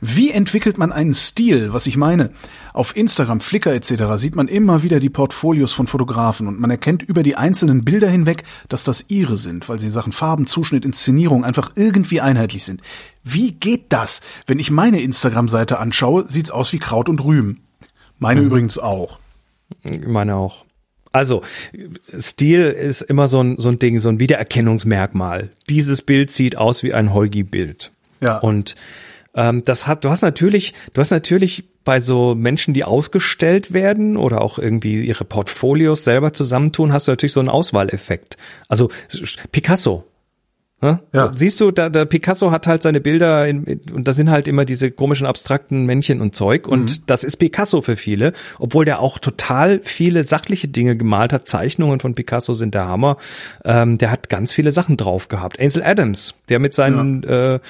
Wie 0.00 0.30
entwickelt 0.30 0.78
man 0.78 0.92
einen 0.92 1.14
Stil? 1.14 1.72
Was 1.72 1.86
ich 1.86 1.96
meine, 1.96 2.30
auf 2.72 2.96
Instagram, 2.96 3.40
Flickr 3.40 3.72
etc. 3.74 4.04
sieht 4.16 4.36
man 4.36 4.46
immer 4.46 4.82
wieder 4.82 5.00
die 5.00 5.10
Portfolios 5.10 5.72
von 5.72 5.86
Fotografen 5.86 6.46
und 6.46 6.60
man 6.60 6.70
erkennt 6.70 7.02
über 7.02 7.22
die 7.22 7.36
einzelnen 7.36 7.84
Bilder 7.84 8.08
hinweg, 8.08 8.44
dass 8.68 8.84
das 8.84 9.06
ihre 9.08 9.36
sind, 9.36 9.68
weil 9.68 9.80
sie 9.80 9.90
Sachen 9.90 10.12
Farben, 10.12 10.46
Zuschnitt, 10.46 10.84
Inszenierung 10.84 11.44
einfach 11.44 11.72
irgendwie 11.74 12.20
einheitlich 12.20 12.64
sind. 12.64 12.82
Wie 13.24 13.52
geht 13.52 13.86
das? 13.88 14.20
Wenn 14.46 14.58
ich 14.58 14.70
meine 14.70 15.00
Instagram-Seite 15.00 15.80
anschaue, 15.80 16.28
sieht's 16.28 16.50
aus 16.50 16.72
wie 16.72 16.78
Kraut 16.78 17.08
und 17.08 17.24
Rüben. 17.24 17.62
Meine 18.18 18.42
übrigens 18.42 18.78
auch. 18.78 19.18
Meine 19.82 20.36
auch. 20.36 20.64
Also, 21.14 21.42
Stil 22.18 22.64
ist 22.64 23.02
immer 23.02 23.28
so 23.28 23.40
ein, 23.40 23.56
so 23.58 23.68
ein 23.68 23.78
Ding, 23.78 24.00
so 24.00 24.08
ein 24.08 24.18
Wiedererkennungsmerkmal. 24.18 25.50
Dieses 25.68 26.02
Bild 26.02 26.30
sieht 26.30 26.56
aus 26.56 26.82
wie 26.82 26.92
ein 26.92 27.14
Holgi-Bild. 27.14 27.92
Ja. 28.24 28.38
Und 28.38 28.74
ähm, 29.34 29.62
das 29.64 29.86
hat, 29.86 30.04
du 30.04 30.10
hast 30.10 30.22
natürlich, 30.22 30.74
du 30.92 31.00
hast 31.00 31.10
natürlich 31.10 31.64
bei 31.84 32.00
so 32.00 32.34
Menschen, 32.34 32.72
die 32.74 32.84
ausgestellt 32.84 33.72
werden 33.72 34.16
oder 34.16 34.40
auch 34.40 34.58
irgendwie 34.58 35.04
ihre 35.04 35.24
Portfolios 35.24 36.04
selber 36.04 36.32
zusammentun, 36.32 36.92
hast 36.92 37.06
du 37.06 37.12
natürlich 37.12 37.32
so 37.32 37.40
einen 37.40 37.50
Auswahleffekt. 37.50 38.36
Also 38.68 38.90
Picasso. 39.52 40.04
Ja. 40.82 41.32
Siehst 41.34 41.60
du, 41.60 41.70
da, 41.70 41.88
der 41.88 42.04
Picasso 42.04 42.50
hat 42.50 42.66
halt 42.66 42.82
seine 42.82 43.00
Bilder 43.00 43.46
in, 43.48 43.64
in, 43.64 43.80
und 43.92 44.06
da 44.06 44.12
sind 44.12 44.30
halt 44.30 44.48
immer 44.48 44.66
diese 44.66 44.90
komischen 44.90 45.26
abstrakten 45.26 45.86
Männchen 45.86 46.20
und 46.20 46.36
Zeug 46.36 46.68
und 46.68 46.90
Mhm. 46.90 47.02
das 47.06 47.24
ist 47.24 47.36
Picasso 47.38 47.80
für 47.80 47.96
viele, 47.96 48.34
obwohl 48.58 48.84
der 48.84 49.00
auch 49.00 49.18
total 49.18 49.80
viele 49.82 50.24
sachliche 50.24 50.68
Dinge 50.68 50.96
gemalt 50.96 51.32
hat. 51.32 51.48
Zeichnungen 51.48 52.00
von 52.00 52.14
Picasso 52.14 52.52
sind 52.52 52.74
der 52.74 52.86
Hammer. 52.86 53.16
Ähm, 53.64 53.96
der 53.96 54.10
hat 54.10 54.28
ganz 54.28 54.52
viele 54.52 54.72
Sachen 54.72 54.98
drauf 54.98 55.28
gehabt. 55.28 55.58
Ansel 55.58 55.82
Adams, 55.82 56.34
der 56.50 56.58
mit 56.58 56.74
seinen 56.74 57.22
äh, 57.24 57.60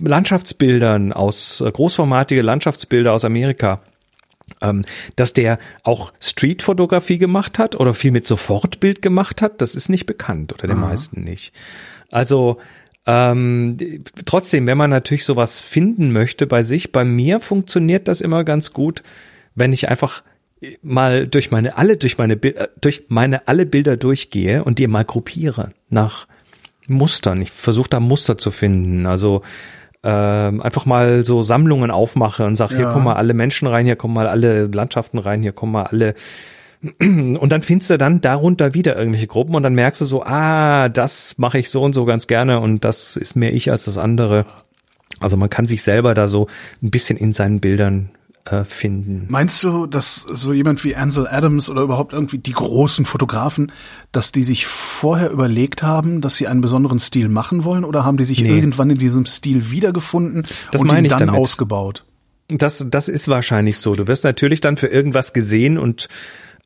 Landschaftsbildern 0.00 1.12
aus 1.12 1.60
äh, 1.62 1.70
großformatige 1.70 2.42
Landschaftsbilder 2.42 3.12
aus 3.12 3.24
Amerika 3.24 3.80
ähm, 4.62 4.84
dass 5.16 5.32
der 5.34 5.58
auch 5.82 6.12
Streetfotografie 6.20 7.18
gemacht 7.18 7.58
hat 7.58 7.76
oder 7.76 7.94
viel 7.94 8.10
mit 8.10 8.26
Sofortbild 8.26 9.02
gemacht 9.02 9.42
hat, 9.42 9.60
das 9.60 9.74
ist 9.74 9.88
nicht 9.88 10.06
bekannt 10.06 10.52
oder 10.52 10.66
den 10.66 10.80
meisten 10.80 11.22
nicht. 11.22 11.52
Also 12.10 12.58
ähm, 13.06 13.76
trotzdem, 14.26 14.66
wenn 14.66 14.78
man 14.78 14.90
natürlich 14.90 15.24
sowas 15.24 15.60
finden 15.60 16.12
möchte 16.12 16.46
bei 16.46 16.62
sich, 16.62 16.92
bei 16.92 17.04
mir 17.04 17.40
funktioniert 17.40 18.08
das 18.08 18.20
immer 18.20 18.44
ganz 18.44 18.72
gut, 18.72 19.02
wenn 19.54 19.72
ich 19.72 19.88
einfach 19.88 20.22
mal 20.82 21.26
durch 21.26 21.50
meine 21.50 21.76
alle 21.78 21.96
durch 21.96 22.18
meine 22.18 22.34
äh, 22.34 22.68
durch 22.80 23.04
meine 23.08 23.46
alle 23.48 23.64
Bilder 23.64 23.96
durchgehe 23.96 24.64
und 24.64 24.78
die 24.78 24.86
mal 24.86 25.04
gruppiere 25.04 25.70
nach 25.88 26.26
Mustern. 26.86 27.40
Ich 27.42 27.50
versuche 27.50 27.88
da 27.90 28.00
Muster 28.00 28.38
zu 28.38 28.50
finden. 28.50 29.06
Also 29.06 29.42
ähm, 30.02 30.62
einfach 30.62 30.86
mal 30.86 31.24
so 31.24 31.42
Sammlungen 31.42 31.90
aufmache 31.90 32.44
und 32.44 32.56
sage, 32.56 32.76
hier 32.76 32.84
Ja. 32.86 32.92
kommen 32.92 33.04
mal 33.04 33.16
alle 33.16 33.34
Menschen 33.34 33.68
rein, 33.68 33.84
hier 33.84 33.96
kommen 33.96 34.14
mal 34.14 34.28
alle 34.28 34.66
Landschaften 34.66 35.18
rein, 35.18 35.42
hier 35.42 35.52
kommen 35.52 35.72
mal 35.72 35.86
alle 35.86 36.14
und 37.00 37.48
dann 37.50 37.62
findest 37.62 37.90
du 37.90 37.98
dann 37.98 38.20
darunter 38.20 38.74
wieder 38.74 38.96
irgendwelche 38.96 39.26
Gruppen 39.26 39.54
und 39.54 39.62
dann 39.62 39.74
merkst 39.74 40.00
du 40.00 40.04
so, 40.04 40.22
ah, 40.22 40.88
das 40.88 41.34
mache 41.38 41.58
ich 41.58 41.70
so 41.70 41.82
und 41.82 41.92
so 41.94 42.04
ganz 42.04 42.26
gerne 42.26 42.60
und 42.60 42.84
das 42.84 43.16
ist 43.16 43.34
mehr 43.36 43.52
ich 43.54 43.70
als 43.70 43.84
das 43.84 43.98
andere. 43.98 44.46
Also 45.20 45.36
man 45.36 45.50
kann 45.50 45.66
sich 45.66 45.82
selber 45.82 46.14
da 46.14 46.28
so 46.28 46.46
ein 46.82 46.90
bisschen 46.90 47.18
in 47.18 47.32
seinen 47.32 47.60
Bildern 47.60 48.10
äh, 48.44 48.64
finden. 48.64 49.26
Meinst 49.28 49.64
du, 49.64 49.86
dass 49.86 50.20
so 50.20 50.52
jemand 50.52 50.84
wie 50.84 50.94
Ansel 50.94 51.26
Adams 51.26 51.68
oder 51.68 51.82
überhaupt 51.82 52.12
irgendwie 52.12 52.38
die 52.38 52.52
großen 52.52 53.04
Fotografen, 53.04 53.72
dass 54.12 54.30
die 54.32 54.44
sich 54.44 54.66
vorher 54.66 55.30
überlegt 55.30 55.82
haben, 55.82 56.20
dass 56.20 56.36
sie 56.36 56.46
einen 56.46 56.60
besonderen 56.60 57.00
Stil 57.00 57.28
machen 57.28 57.64
wollen 57.64 57.84
oder 57.84 58.04
haben 58.04 58.16
die 58.18 58.24
sich 58.24 58.40
Nee. 58.42 58.50
irgendwann 58.54 58.90
in 58.90 58.98
diesem 58.98 59.26
Stil 59.26 59.70
wiedergefunden 59.72 60.44
Das 60.70 60.80
und 60.80 60.86
meine 60.86 61.00
ihn 61.00 61.04
ich 61.06 61.12
dann 61.16 61.26
damit. 61.28 61.40
ausgebaut? 61.40 62.04
Das, 62.48 62.86
das 62.88 63.08
ist 63.08 63.28
wahrscheinlich 63.28 63.78
so. 63.78 63.94
Du 63.94 64.06
wirst 64.06 64.24
natürlich 64.24 64.60
dann 64.60 64.76
für 64.78 64.86
irgendwas 64.86 65.32
gesehen 65.34 65.76
und 65.76 66.08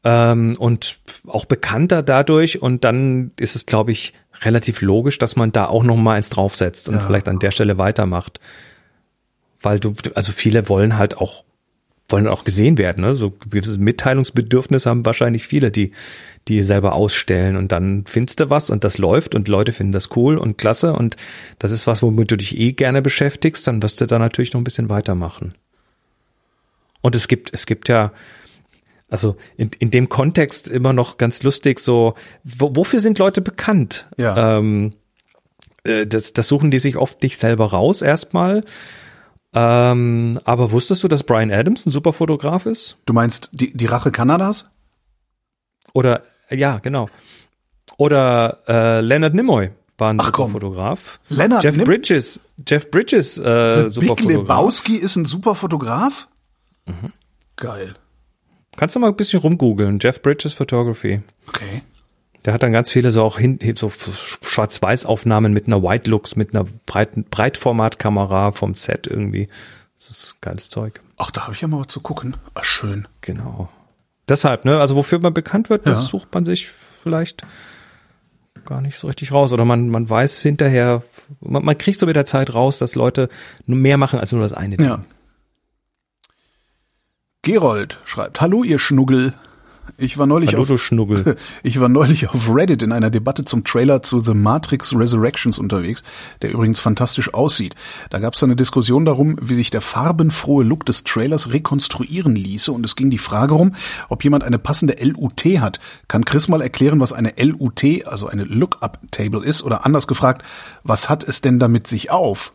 ähm, 0.05 0.55
und 0.59 0.99
auch 1.27 1.45
bekannter 1.45 2.03
dadurch 2.03 2.61
und 2.61 2.85
dann 2.85 3.33
ist 3.39 3.57
es, 3.57 3.67
glaube 3.67 3.93
ich, 3.93 4.15
relativ 4.43 4.81
logisch, 4.81 5.19
dass 5.19 5.37
man 5.37 5.53
da 5.53 5.67
auch 5.67 5.85
noch 5.85 5.97
mal 5.97 6.15
eins 6.15 6.31
draufsetzt 6.31 6.89
und 6.89 6.97
Ja. 6.97 7.01
vielleicht 7.01 7.29
an 7.29 7.39
der 7.39 7.51
Stelle 7.53 7.79
weitermacht, 7.79 8.41
weil 9.61 9.79
du, 9.79 9.95
also 10.15 10.33
viele 10.33 10.69
wollen 10.69 10.99
halt 10.99 11.17
auch 11.17 11.45
wollen 12.09 12.29
auch 12.29 12.45
gesehen 12.45 12.77
werden, 12.77 13.03
ne? 13.05 13.15
So 13.15 13.31
gewisses 13.31 13.79
Mitteilungsbedürfnis 13.79 14.85
haben 14.85 15.07
wahrscheinlich 15.07 15.47
viele, 15.47 15.71
die 15.71 15.93
die 16.49 16.63
selber 16.63 16.93
ausstellen 16.95 17.57
und 17.57 17.71
dann 17.73 18.05
findest 18.07 18.41
du 18.41 18.51
was 18.51 18.69
und 18.69 18.83
das 18.85 18.99
läuft 18.99 19.35
und 19.35 19.47
Leute 19.49 19.73
finden 19.73 19.93
das 19.93 20.11
cool 20.17 20.37
und 20.37 20.59
klasse 20.59 20.93
und 20.93 21.17
das 21.61 21.71
ist 21.71 21.87
was, 21.87 22.03
womit 22.03 22.31
du 22.33 22.37
dich 22.37 22.59
eh 22.59 22.73
gerne 22.73 23.01
beschäftigst, 23.01 23.67
dann 23.67 23.83
wirst 23.83 24.01
du 24.01 24.07
da 24.07 24.19
natürlich 24.19 24.53
noch 24.53 24.61
ein 24.61 24.65
bisschen 24.65 24.91
weitermachen. 24.91 25.55
Und 27.01 27.15
es 27.15 27.29
gibt, 27.29 27.55
es 27.55 27.65
gibt 27.65 27.89
ja, 27.89 28.13
also 29.13 29.37
in, 29.57 29.71
in 29.79 29.91
dem 29.91 30.09
Kontext 30.09 30.67
immer 30.69 30.93
noch 30.93 31.19
ganz 31.19 31.43
lustig, 31.43 31.79
so, 31.79 32.15
wo, 32.43 32.75
wofür 32.75 32.99
sind 32.99 33.19
Leute 33.19 33.41
bekannt? 33.43 34.09
Ja. 34.17 34.59
Ähm, 34.59 34.93
äh, 35.85 36.07
das, 36.07 36.33
das 36.33 36.49
suchen 36.49 36.71
die 36.71 36.79
sich 36.79 36.97
oft 36.97 37.23
nicht 37.23 37.39
selber 37.39 37.67
raus 37.71 38.03
erstmal. 38.03 38.65
Ähm, 39.55 40.41
aber 40.45 40.73
wusstest 40.73 41.05
du, 41.05 41.09
dass 41.09 41.25
Brian 41.25 41.51
Adams 41.53 41.85
ein 41.85 41.91
super 41.91 42.13
Fotograf 42.15 42.65
ist? 42.67 42.97
Du 43.05 43.13
meinst 43.13 43.51
die, 43.53 43.77
die 43.77 43.87
Rache 43.87 44.11
Kanadas? 44.11 44.71
Oder, 45.93 46.23
ja, 46.51 46.79
genau. 46.79 47.09
Oder 47.99 48.61
äh, 48.67 49.01
Leonard 49.03 49.35
Nimoy 49.35 49.71
war 49.99 50.09
ein 50.09 50.19
Ach, 50.21 50.25
super 50.27 50.37
komm. 50.45 50.53
Fotograf. 50.53 51.21
Leonard 51.29 51.63
Jeff 51.65 51.77
Nim- 51.77 51.85
Bridges, 51.85 52.41
Jeff 52.67 52.91
Bridges, 52.91 53.37
äh, 53.37 53.91
super 53.91 54.15
Big 54.15 54.23
Fotograf. 54.23 54.27
Lebowski 54.59 54.97
ist 54.97 55.17
ein 55.17 55.27
super 55.27 55.55
Fotograf? 55.55 56.29
Mhm. 56.87 57.13
Geil. 57.57 57.95
Kannst 58.77 58.97
du 58.97 59.01
mal 59.01 59.09
ein 59.09 59.17
bisschen 59.17 59.41
rumgoogeln, 59.41 59.99
Jeff 60.01 60.23
Bridges 60.23 60.55
Photography. 60.55 61.23
Okay. 61.49 61.83
Der 62.45 62.55
hat 62.55 62.63
dann 62.63 62.73
ganz 62.73 62.91
viele 62.91 63.11
so 63.11 63.23
auch 63.23 63.39
hin, 63.39 63.59
so 63.77 63.91
Schwarz-Weiß-Aufnahmen 63.91 65.53
mit 65.53 65.67
einer 65.67 65.83
White 65.83 66.11
Lux, 66.11 66.37
mit 66.37 66.55
einer 66.55 66.65
breiten 66.87 67.25
Breitformatkamera 67.25 68.53
vom 68.53 68.75
Set 68.75 69.07
irgendwie. 69.07 69.49
Das 69.97 70.11
ist 70.11 70.41
geiles 70.41 70.69
Zeug. 70.69 71.01
Ach, 71.19 71.31
da 71.31 71.43
habe 71.45 71.55
ich 71.55 71.61
ja 71.61 71.69
mal 71.69 71.81
was 71.81 71.87
zu 71.89 72.01
gucken. 72.01 72.37
Ach, 72.55 72.65
schön. 72.65 73.07
Genau. 73.21 73.69
Deshalb, 74.29 74.65
ne, 74.65 74.81
also 74.81 74.97
wofür 74.97 75.21
man 75.21 75.35
bekannt 75.35 75.71
wird, 75.71 75.87
das 75.87 75.99
Ja. 75.99 76.05
sucht 76.09 76.35
man 76.35 76.45
sich 76.45 76.69
vielleicht 76.69 77.43
gar 78.65 78.81
nicht 78.81 78.99
so 78.99 79.07
richtig 79.07 79.31
raus. 79.33 79.53
Oder 79.53 79.65
man, 79.65 79.89
man 79.89 80.09
weiß 80.09 80.43
hinterher, 80.43 81.03
man, 81.41 81.65
man 81.65 81.79
kriegt 81.79 81.99
so 82.01 82.07
mit 82.07 82.17
der 82.17 82.27
Zeit 82.27 82.55
raus, 82.55 82.79
dass 82.79 82.95
Leute 82.97 83.29
nur 83.67 83.79
mehr 83.79 83.97
machen 83.99 84.19
als 84.19 84.33
nur 84.33 84.41
das 84.43 84.53
eine 84.53 84.77
Ding. 84.77 84.89
Ja. 84.89 85.05
Gerold 87.45 87.99
schreibt, 88.05 88.41
hallo 88.41 88.63
ihr 88.63 88.79
Schnuggel. 88.79 89.35
Ich 89.99 90.17
war 90.17 90.27
neulich 90.29 90.55
Hallo, 90.55 90.63
auf, 90.63 90.81
Schnuggel. 90.81 91.37
ich 91.65 91.81
war 91.81 91.89
neulich 91.89 92.29
auf 92.29 92.49
Reddit 92.49 92.85
in 92.85 92.93
einer 92.93 93.11
Debatte 93.11 93.45
zum 93.45 93.65
Trailer 93.65 94.01
zu 94.01 94.21
The 94.21 94.33
Matrix 94.33 94.95
Resurrections 94.95 95.59
unterwegs, 95.59 96.05
der 96.41 96.53
übrigens 96.53 96.79
fantastisch 96.79 97.35
aussieht. 97.35 97.75
Da 98.11 98.21
gab 98.21 98.35
es 98.35 98.45
eine 98.45 98.55
Diskussion 98.55 99.05
darum, 99.05 99.37
wie 99.43 99.55
sich 99.55 99.71
der 99.71 99.81
farbenfrohe 99.81 100.63
Look 100.63 100.87
des 100.87 101.03
Trailers 101.03 101.53
rekonstruieren 101.53 102.37
ließe 102.37 102.71
und 102.71 102.85
es 102.87 102.95
ging 102.95 103.11
die 103.11 103.19
Frage 103.19 103.55
um, 103.55 103.75
ob 104.09 104.23
jemand 104.23 104.45
eine 104.45 104.61
passende 104.61 104.95
LUT 105.01 105.45
hat. 105.59 105.81
Kann 106.07 106.25
Chris 106.25 106.47
mal 106.47 106.63
erklären, 106.63 107.01
was 107.01 107.13
eine 107.13 107.33
LUT, 107.37 107.83
also 108.07 108.29
eine 108.29 108.45
Lookup 108.45 109.01
Table 109.11 109.45
ist 109.45 109.65
oder 109.65 109.85
anders 109.85 110.07
gefragt, 110.07 110.45
was 110.85 111.09
hat 111.09 111.25
es 111.25 111.41
denn 111.41 111.59
damit 111.59 111.89
sich 111.89 112.13
auf? 112.13 112.53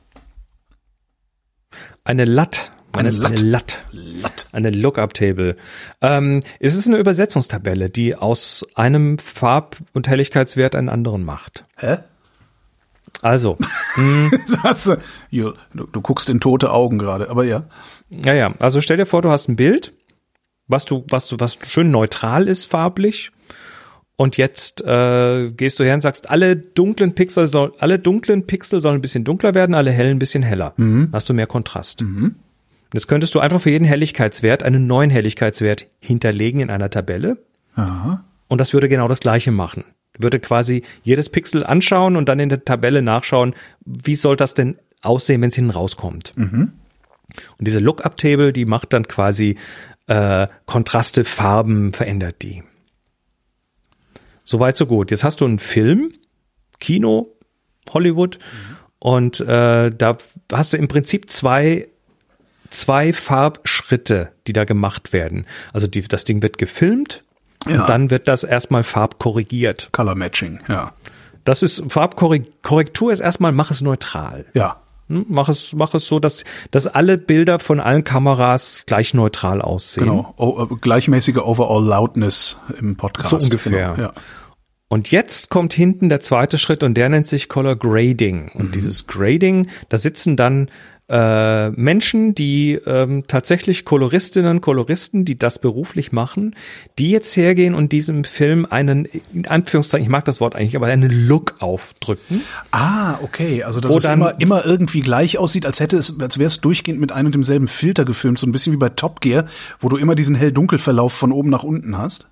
Eine 2.05 2.23
Lat. 2.23 2.71
Eine 2.97 3.09
Eine, 3.09 3.17
Lat. 3.17 3.31
eine 3.31 3.41
Lat. 3.49 3.83
Latt. 3.91 4.49
Eine 4.51 4.69
Lookup-Table. 4.71 5.55
Ähm, 6.01 6.41
es 6.59 6.75
ist 6.75 6.87
eine 6.87 6.97
Übersetzungstabelle, 6.97 7.89
die 7.89 8.15
aus 8.15 8.65
einem 8.75 9.17
Farb- 9.19 9.77
und 9.93 10.07
Helligkeitswert 10.07 10.75
einen 10.75 10.89
anderen 10.89 11.23
macht. 11.23 11.65
Hä? 11.77 11.97
Also, 13.21 13.55
du, 13.95 15.53
du, 15.73 15.87
du 15.91 16.01
guckst 16.01 16.29
in 16.29 16.39
tote 16.39 16.71
Augen 16.71 16.99
gerade, 16.99 17.29
aber 17.29 17.45
ja. 17.45 17.63
ja, 18.09 18.33
ja. 18.33 18.53
Also 18.59 18.81
stell 18.81 18.97
dir 18.97 19.05
vor, 19.07 19.21
du 19.21 19.29
hast 19.31 19.47
ein 19.47 19.55
Bild, 19.55 19.93
was 20.67 20.85
du, 20.85 21.03
was 21.09 21.27
du, 21.27 21.37
was 21.39 21.57
schön 21.67 21.89
neutral 21.91 22.47
ist 22.47 22.65
farblich. 22.65 23.31
Und 24.19 24.37
jetzt 24.37 24.81
äh, 24.81 25.51
gehst 25.51 25.79
du 25.79 25.83
her 25.83 25.93
und 25.93 26.01
sagst, 26.01 26.29
alle 26.31 26.55
dunklen 26.55 27.13
Pixel 27.13 27.45
soll, 27.45 27.73
alle 27.77 27.99
dunklen 27.99 28.47
Pixel 28.47 28.81
sollen 28.81 28.95
ein 28.95 29.01
bisschen 29.01 29.23
dunkler 29.23 29.53
werden, 29.53 29.75
alle 29.75 29.91
hellen 29.91 30.17
ein 30.17 30.19
bisschen 30.19 30.41
heller. 30.41 30.73
Dann 30.77 31.09
Hast 31.13 31.29
du 31.29 31.33
mehr 31.35 31.45
Kontrast. 31.45 32.03
Jetzt 32.93 33.07
könntest 33.07 33.35
du 33.35 33.39
einfach 33.39 33.61
für 33.61 33.69
jeden 33.69 33.85
Helligkeitswert 33.85 34.63
einen 34.63 34.87
neuen 34.87 35.09
Helligkeitswert 35.09 35.87
hinterlegen 35.99 36.61
in 36.61 36.69
einer 36.69 36.89
Tabelle. 36.89 37.37
Aha. 37.75 38.23
Und 38.47 38.61
das 38.61 38.73
würde 38.73 38.89
genau 38.89 39.07
das 39.07 39.19
Gleiche 39.19 39.51
machen. 39.51 39.83
Würde 40.17 40.39
quasi 40.39 40.83
jedes 41.03 41.29
Pixel 41.29 41.63
anschauen 41.65 42.15
und 42.15 42.29
dann 42.29 42.39
in 42.39 42.49
der 42.49 42.63
Tabelle 42.65 43.01
nachschauen, 43.01 43.53
wie 43.85 44.15
soll 44.15 44.35
das 44.35 44.53
denn 44.53 44.77
aussehen, 45.01 45.41
wenn 45.41 45.49
es 45.49 45.55
hinten 45.55 45.71
rauskommt. 45.71 46.33
Und 47.57 47.67
diese 47.67 47.79
Lookup-Table, 47.79 48.53
die 48.53 48.65
macht 48.65 48.93
dann 48.93 49.07
quasi 49.07 49.57
äh, 50.07 50.47
Kontraste, 50.65 51.25
Farben, 51.25 51.93
verändert 51.93 52.41
die. 52.41 52.63
Soweit 54.43 54.77
so 54.77 54.85
gut. 54.85 55.11
Jetzt 55.11 55.25
hast 55.25 55.41
du 55.41 55.45
einen 55.45 55.59
Film, 55.59 56.13
Kino, 56.79 57.35
Hollywood, 57.89 58.39
und 58.99 59.41
äh, 59.41 59.91
da 59.91 60.17
hast 60.51 60.73
du 60.73 60.77
im 60.77 60.87
Prinzip 60.87 61.29
zwei 61.29 61.87
zwei 62.69 63.13
Farbschritte, 63.13 64.29
die 64.47 64.53
da 64.53 64.63
gemacht 64.65 65.13
werden. 65.13 65.45
Also 65.73 65.87
die, 65.87 66.01
das 66.01 66.23
Ding 66.23 66.41
wird 66.41 66.57
gefilmt 66.57 67.23
Ja. 67.67 67.81
und 67.81 67.89
dann 67.89 68.09
wird 68.11 68.27
das 68.27 68.43
erstmal 68.43 68.83
farbkorrigiert. 68.83 69.89
Color 69.91 70.15
Matching, 70.15 70.59
ja. 70.67 70.93
Das 71.43 71.63
ist 71.63 71.83
Farbkorrektur 71.87 73.11
ist 73.11 73.21
erstmal 73.21 73.51
mach 73.53 73.71
es 73.71 73.81
neutral. 73.81 74.45
Ja. 74.53 74.81
Hm, 75.09 75.25
Mach 75.29 75.47
es, 75.47 75.71
mach 75.71 75.93
es 75.93 76.05
so, 76.05 76.19
dass, 76.19 76.43
dass 76.71 76.85
alle 76.87 77.17
Bilder 77.17 77.59
von 77.59 77.79
allen 77.79 78.03
Kameras 78.03 78.83
gleich 78.85 79.13
neutral 79.13 79.61
aussehen. 79.61 80.03
Genau. 80.07 80.33
O 80.35 80.67
äh, 80.69 80.75
gleichmäßige 80.81 81.37
Overall 81.37 81.85
Loudness 81.85 82.57
im 82.77 82.97
Podcast. 82.97 83.29
So 83.29 83.37
ungefähr. 83.37 83.93
Genau. 83.95 84.07
Ja. 84.09 84.13
Und 84.89 85.11
jetzt 85.11 85.49
kommt 85.49 85.73
hinten 85.73 86.09
der 86.09 86.19
zweite 86.19 86.57
Schritt 86.57 86.83
und 86.83 86.95
der 86.95 87.07
nennt 87.07 87.27
sich 87.27 87.47
Color 87.47 87.77
Grading. 87.77 88.51
Und 88.55 88.75
dieses 88.75 89.07
Grading, 89.07 89.67
da 89.89 89.97
sitzen 89.97 90.35
dann 90.35 90.69
äh, 91.09 91.69
Menschen, 91.69 92.35
die 92.35 92.73
ähm, 92.85 93.23
tatsächlich 93.27 93.85
Koloristinnen, 93.85 94.59
Koloristen, 94.61 95.23
die 95.23 95.37
das 95.39 95.59
beruflich 95.59 96.11
machen, 96.11 96.55
die 96.99 97.11
jetzt 97.11 97.35
hergehen 97.37 97.75
und 97.75 97.91
diesem 97.93 98.23
Film 98.25 98.67
einen, 98.69 99.07
in 99.33 99.47
Anführungszeichen, 99.47 100.03
ich 100.03 100.09
mag 100.11 100.25
das 100.25 100.41
Wort 100.41 100.55
eigentlich, 100.55 100.75
aber 100.75 100.87
einen 100.87 101.09
Look 101.27 101.55
aufdrücken. 101.59 102.41
Ah, 102.71 103.15
okay. 103.21 103.63
Also 103.63 103.79
dass 103.79 103.95
es 103.95 104.03
dann- 104.03 104.19
immer, 104.19 104.39
immer 104.39 104.65
irgendwie 104.65 105.01
gleich 105.01 105.37
aussieht, 105.37 105.65
als 105.65 105.79
hätte 105.79 105.97
es, 105.97 106.13
als 106.19 106.37
wäre 106.37 106.47
es 106.47 106.59
durchgehend 106.59 106.99
mit 106.99 107.11
einem 107.11 107.27
und 107.27 107.35
demselben 107.35 107.67
Filter 107.67 108.03
gefilmt, 108.05 108.39
so 108.39 108.47
ein 108.47 108.51
bisschen 108.51 108.73
wie 108.73 108.77
bei 108.77 108.89
Top 108.89 109.21
Gear, 109.21 109.45
wo 109.79 109.89
du 109.89 109.97
immer 109.97 110.15
diesen 110.15 110.35
hell-dunkel-Verlauf 110.35 111.13
von 111.13 111.31
oben 111.31 111.49
nach 111.49 111.63
unten 111.63 111.97
hast. 111.97 112.27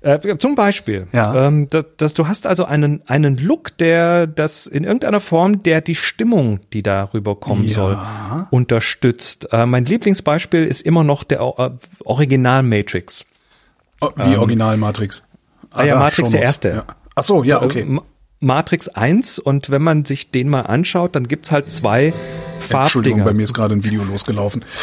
Äh, 0.00 0.38
zum 0.38 0.54
Beispiel, 0.54 1.06
Ja. 1.12 1.46
ähm, 1.46 1.68
dass, 1.68 1.84
dass 1.98 2.14
du 2.14 2.26
hast 2.26 2.46
also 2.46 2.64
einen 2.64 3.02
einen 3.06 3.36
Look, 3.36 3.76
der 3.78 4.26
das 4.26 4.66
in 4.66 4.84
irgendeiner 4.84 5.20
Form, 5.20 5.62
der 5.62 5.80
die 5.82 5.94
Stimmung, 5.94 6.60
die 6.72 6.82
darüber 6.82 7.36
kommen 7.36 7.64
Ja. 7.66 7.74
soll, 7.74 7.98
unterstützt. 8.50 9.48
Äh, 9.52 9.66
mein 9.66 9.84
Lieblingsbeispiel 9.84 10.64
ist 10.64 10.82
immer 10.82 11.04
noch 11.04 11.24
der 11.24 11.40
äh, 11.40 11.70
Original 12.04 12.62
Matrix. 12.62 13.26
Oh, 14.00 14.10
wie 14.16 14.36
Original 14.36 14.76
Matrix. 14.76 15.22
ah 15.70 15.82
ja, 15.84 15.94
da, 15.94 16.00
Matrix 16.00 16.30
der 16.30 16.42
erste. 16.42 16.68
Ja. 16.70 16.84
Ach 17.14 17.22
so, 17.22 17.42
ja, 17.44 17.62
okay. 17.62 17.80
Äh, 17.80 17.84
Ma- 17.84 18.02
Matrix 18.40 18.88
1 18.88 19.38
und 19.40 19.68
wenn 19.70 19.82
man 19.82 20.04
sich 20.04 20.30
den 20.30 20.48
mal 20.48 20.60
anschaut, 20.62 21.16
dann 21.16 21.26
gibt's 21.26 21.50
halt 21.50 21.72
zwei 21.72 22.12
Entschuldigung, 22.60 23.18
Farbdinger. 23.20 23.24
bei 23.24 23.32
mir 23.34 23.42
ist 23.44 23.54
gerade 23.54 23.74
ein 23.74 23.84
Video 23.84 24.02
losgelaufen. 24.04 24.64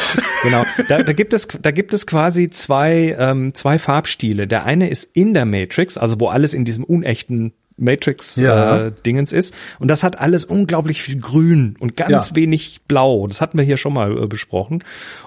Genau, 0.44 0.64
da, 0.90 1.02
da 1.02 1.14
gibt 1.14 1.34
es 1.34 1.48
da 1.48 1.72
gibt 1.72 1.92
es 1.92 2.06
quasi 2.06 2.52
zwei 2.52 3.16
ähm, 3.18 3.56
zwei 3.56 3.80
Farbstile. 3.80 4.46
Der 4.46 4.64
eine 4.66 4.90
ist 4.90 5.10
in 5.16 5.34
der 5.34 5.46
Matrix, 5.46 5.98
also 5.98 6.20
wo 6.20 6.28
alles 6.28 6.54
in 6.54 6.66
diesem 6.66 6.84
unechten 6.84 7.52
Matrix 7.78 8.36
Ja. 8.36 8.86
äh, 8.86 8.92
Dingens 9.06 9.34
ist 9.34 9.56
und 9.80 9.88
das 9.88 10.04
hat 10.04 10.20
alles 10.20 10.46
unglaublich 10.46 11.02
viel 11.02 11.20
Grün 11.20 11.76
und 11.80 11.96
ganz 11.98 12.30
Ja. 12.30 12.36
wenig 12.36 12.82
Blau. 12.88 13.26
Das 13.26 13.42
hatten 13.42 13.58
wir 13.58 13.66
hier 13.66 13.78
schon 13.78 13.94
mal 13.94 14.22
äh, 14.24 14.28
besprochen. 14.28 14.84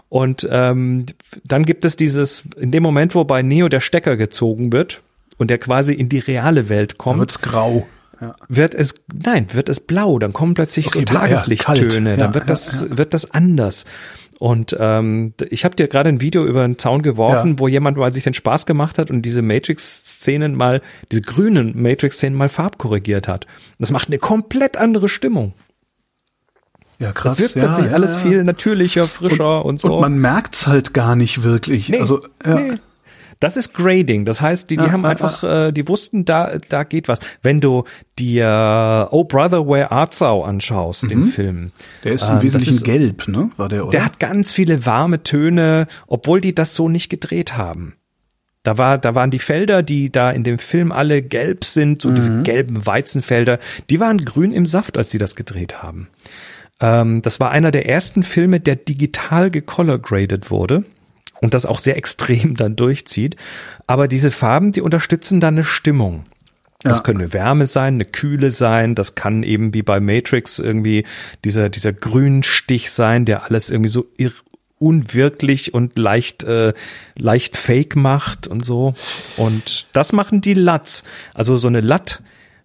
Und 0.08 0.46
ähm, 0.50 1.06
dann 1.44 1.64
gibt 1.64 1.84
es 1.84 1.96
dieses 1.96 2.44
in 2.56 2.70
dem 2.70 2.84
Moment, 2.84 3.16
wo 3.16 3.24
bei 3.24 3.42
Neo 3.42 3.68
der 3.68 3.80
Stecker 3.80 4.16
gezogen 4.16 4.72
wird 4.72 5.02
und 5.36 5.50
der 5.50 5.58
quasi 5.58 5.94
in 5.94 6.08
die 6.08 6.20
reale 6.20 6.68
Welt 6.68 6.96
kommt, 6.96 7.18
wird's 7.18 7.40
grau. 7.42 7.88
Ja. 8.20 8.34
wird 8.48 8.74
es, 8.74 8.96
nein, 9.12 9.46
wird 9.52 9.68
es 9.68 9.80
blau, 9.80 10.18
dann 10.18 10.32
kommen 10.32 10.54
plötzlich 10.54 10.88
Okay, 10.88 11.00
so 11.00 11.04
Tageslichttöne. 11.04 12.10
Ja, 12.10 12.16
dann 12.16 12.34
wird 12.34 12.50
das, 12.50 12.86
wird 12.90 13.14
das 13.14 13.30
anders. 13.30 13.84
Und 14.40 14.76
ähm, 14.78 15.34
ich 15.50 15.64
habe 15.64 15.74
dir 15.74 15.88
gerade 15.88 16.08
ein 16.08 16.20
Video 16.20 16.44
über 16.46 16.62
den 16.66 16.78
Zaun 16.78 17.02
geworfen, 17.02 17.52
Ja. 17.52 17.58
wo 17.58 17.68
jemand 17.68 17.96
mal 17.96 18.12
sich 18.12 18.24
den 18.24 18.34
Spaß 18.34 18.66
gemacht 18.66 18.98
hat 18.98 19.10
und 19.10 19.22
diese 19.22 19.42
Matrix-Szenen 19.42 20.54
mal, 20.54 20.80
diese 21.10 21.22
grünen 21.22 21.80
Matrix-Szenen 21.80 22.36
mal 22.36 22.48
farbkorrigiert 22.48 23.26
hat. 23.28 23.46
Das 23.78 23.90
macht 23.90 24.08
eine 24.08 24.18
komplett 24.18 24.76
andere 24.76 25.08
Stimmung. 25.08 25.54
Ja, 27.00 27.12
krass. 27.12 27.36
Das 27.36 27.54
wird 27.54 27.56
ja, 27.56 27.62
plötzlich 27.64 27.86
ja, 27.86 27.92
alles 27.92 28.16
viel 28.16 28.44
natürlicher, 28.44 29.06
frischer 29.06 29.64
und, 29.64 29.78
so. 29.78 29.94
Und 29.94 30.00
man 30.00 30.18
merkt's 30.18 30.66
halt 30.66 30.94
gar 30.94 31.14
nicht 31.14 31.42
wirklich. 31.44 31.88
Nee, 31.88 32.00
also, 32.00 32.22
ja. 32.44 32.54
nee. 32.56 32.78
Das 33.40 33.56
ist 33.56 33.72
Grading. 33.74 34.24
Das 34.24 34.40
heißt, 34.40 34.68
die, 34.70 34.76
die 34.76 34.84
Ja, 34.84 34.90
haben 34.92 35.02
ja, 35.02 35.10
einfach, 35.10 35.44
äh, 35.44 35.72
die 35.72 35.86
wussten, 35.86 36.24
da, 36.24 36.58
da 36.68 36.82
geht 36.82 37.06
was. 37.06 37.20
Wenn 37.42 37.60
du 37.60 37.84
dir 38.18 39.08
Oh 39.12 39.24
Brother, 39.24 39.66
Where 39.68 39.90
Art 39.92 40.18
Thou 40.18 40.42
anschaust, 40.42 41.08
den 41.10 41.26
Film. 41.26 41.56
Mhm. 41.60 41.72
Der 42.04 42.12
ist 42.12 42.28
im 42.28 42.34
das 42.36 42.42
Wesentlichen 42.44 42.74
ist- 42.74 42.84
gelb, 42.84 43.28
ne? 43.28 43.50
War 43.56 43.68
der, 43.68 43.82
oder? 43.84 43.90
Der 43.92 44.04
hat 44.04 44.18
ganz 44.18 44.52
viele 44.52 44.84
warme 44.86 45.22
Töne, 45.22 45.86
obwohl 46.08 46.40
die 46.40 46.54
das 46.54 46.74
so 46.74 46.88
nicht 46.88 47.08
gedreht 47.10 47.56
haben. 47.56 47.94
Da 48.64 48.76
war, 48.76 48.98
da 48.98 49.14
waren 49.14 49.30
die 49.30 49.38
Felder, 49.38 49.82
die 49.84 50.10
da 50.10 50.30
in 50.32 50.42
dem 50.42 50.58
Film 50.58 50.90
alle 50.90 51.22
gelb 51.22 51.64
sind, 51.64 52.02
so 52.02 52.08
Mhm. 52.10 52.14
diese 52.16 52.42
gelben 52.42 52.86
Weizenfelder, 52.86 53.60
die 53.88 54.00
waren 54.00 54.18
grün 54.18 54.52
im 54.52 54.66
Saft, 54.66 54.98
als 54.98 55.10
sie 55.10 55.18
das 55.18 55.36
gedreht 55.36 55.80
haben. 55.82 56.08
Ähm, 56.80 57.22
das 57.22 57.38
war 57.40 57.50
einer 57.52 57.70
der 57.70 57.88
ersten 57.88 58.24
Filme, 58.24 58.58
der 58.60 58.76
digital 58.76 59.50
gecolor 59.50 59.98
graded 59.98 60.50
wurde 60.50 60.84
und 61.40 61.54
das 61.54 61.66
auch 61.66 61.78
sehr 61.78 61.96
extrem 61.96 62.56
dann 62.56 62.76
durchzieht. 62.76 63.36
Aber 63.86 64.08
diese 64.08 64.30
Farben, 64.30 64.72
die 64.72 64.80
unterstützen 64.80 65.40
dann 65.40 65.54
eine 65.54 65.64
Stimmung. 65.64 66.26
Das 66.82 66.98
Ja. 66.98 67.02
können 67.02 67.20
eine 67.20 67.32
Wärme 67.32 67.66
sein, 67.66 67.94
eine 67.94 68.04
Kühle 68.04 68.50
sein, 68.52 68.94
das 68.94 69.16
kann 69.16 69.42
eben 69.42 69.74
wie 69.74 69.82
bei 69.82 69.98
Matrix 69.98 70.58
irgendwie 70.60 71.04
dieser, 71.44 71.70
dieser 71.70 71.92
Grünstich 71.92 72.92
sein, 72.92 73.24
der 73.24 73.44
alles 73.44 73.70
irgendwie 73.70 73.90
so 73.90 74.06
irr 74.16 74.32
unwirklich 74.80 75.74
und 75.74 75.98
leicht, 75.98 76.44
äh, 76.44 76.72
leicht 77.18 77.56
fake 77.56 77.96
macht 77.96 78.46
und 78.46 78.64
so. 78.64 78.94
Und 79.36 79.88
das 79.92 80.12
machen 80.12 80.40
die 80.40 80.54
LUTs. 80.54 81.02
Also 81.34 81.56
so 81.56 81.66
eine 81.66 81.80
LUT, 81.80 82.22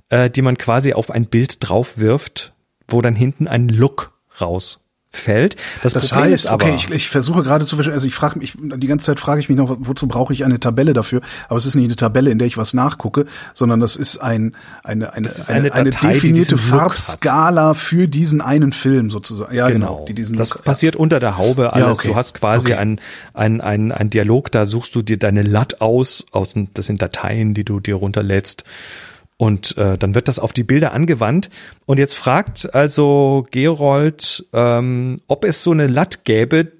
äh, 0.10 0.30
die 0.30 0.44
man 0.44 0.60
quasi 0.60 0.94
auf 0.94 1.10
ein 1.10 1.26
Bild 1.26 1.68
drauf 1.68 1.98
wirft, 1.98 2.54
wo 2.88 3.02
dann 3.02 3.16
hinten 3.16 3.48
ein 3.48 3.68
Look 3.68 4.14
rausfällt. 5.14 5.56
Das, 5.82 5.94
Das 5.94 6.10
Problem 6.10 6.32
heißt, 6.32 6.46
ist 6.46 6.48
aber, 6.48 6.66
okay, 6.66 6.76
ich, 6.76 6.90
ich 6.92 7.10
versuche 7.10 7.44
gerade 7.44 7.66
zu 7.66 7.76
verstehen, 7.76 7.94
also 7.94 8.08
ich 8.08 8.14
frage 8.16 8.40
mich, 8.40 8.54
die 8.58 8.88
ganze 8.88 9.06
Zeit 9.06 9.20
frage 9.20 9.40
ich 9.40 9.50
mich 9.50 9.58
noch, 9.58 9.76
wozu 9.80 10.08
brauche 10.08 10.34
ich 10.34 10.44
eine 10.46 10.60
Tabelle 10.60 10.94
dafür? 10.94 11.22
Aber 11.48 11.58
es 11.58 11.66
ist 11.66 11.76
nicht 11.76 11.86
eine 11.86 11.96
Tabelle, 11.96 12.32
in 12.32 12.40
der 12.40 12.48
ich 12.48 12.58
was 12.58 12.74
nachgucke, 12.74 13.26
sondern 13.54 13.80
das 13.80 13.96
ist 13.96 14.18
ein, 14.18 14.56
eine, 14.84 15.14
eine, 15.14 15.28
ist 15.28 15.50
eine, 15.50 15.60
eine 15.60 15.74
eine, 15.74 15.90
Datei, 15.92 16.08
die 16.10 16.14
definierte. 16.14 16.58
Farbskala 16.58 17.74
für 17.74 18.08
diesen 18.08 18.42
einen 18.42 18.72
Film 18.72 19.10
sozusagen. 19.10 19.56
Ja, 19.56 19.70
genau. 19.70 19.84
Genau. 19.96 20.06
die 20.06 20.14
diesen 20.14 20.38
das 20.38 20.50
Look- 20.50 20.64
passiert 20.64 20.96
unter 20.96 21.20
der 21.20 21.38
Haube 21.38 21.74
alles. 21.74 22.00
okay. 22.00 22.10
Du 22.10 22.16
hast 22.16 22.34
quasi 22.34 22.64
Okay. 22.64 22.76
ein, 22.76 23.00
ein, 23.34 23.60
ein, 23.62 23.92
ein 23.92 24.10
Dialog, 24.10 24.50
da 24.52 24.66
suchst 24.66 24.96
du 24.96 25.02
dir 25.02 25.18
deine 25.18 25.44
LUT 25.44 25.82
aus, 25.82 26.26
aus 26.32 26.54
das 26.74 26.86
sind 26.86 27.02
Dateien, 27.02 27.54
die 27.54 27.64
du 27.66 27.80
dir 27.80 27.96
runterlädst. 27.96 28.64
Und 29.38 29.78
äh, 29.78 29.98
dann 29.98 30.16
wird 30.16 30.28
das 30.28 30.40
auf 30.40 30.54
die 30.54 30.64
Bilder 30.64 30.94
angewandt. 30.94 31.50
Und 31.86 31.98
jetzt 31.98 32.14
fragt 32.14 32.74
also 32.74 33.46
Gerold, 33.52 34.46
ähm, 34.54 35.18
ob 35.28 35.44
es 35.44 35.64
so 35.64 35.72
eine 35.72 35.88
LUT 35.88 36.24
gäbe, 36.24 36.72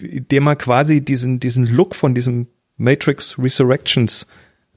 der 0.00 0.40
man 0.40 0.58
quasi 0.58 1.00
diesen, 1.00 1.40
diesen 1.40 1.66
Look 1.66 1.94
von 1.94 2.14
diesem 2.14 2.48
Matrix 2.76 3.38
Resurrections 3.38 4.26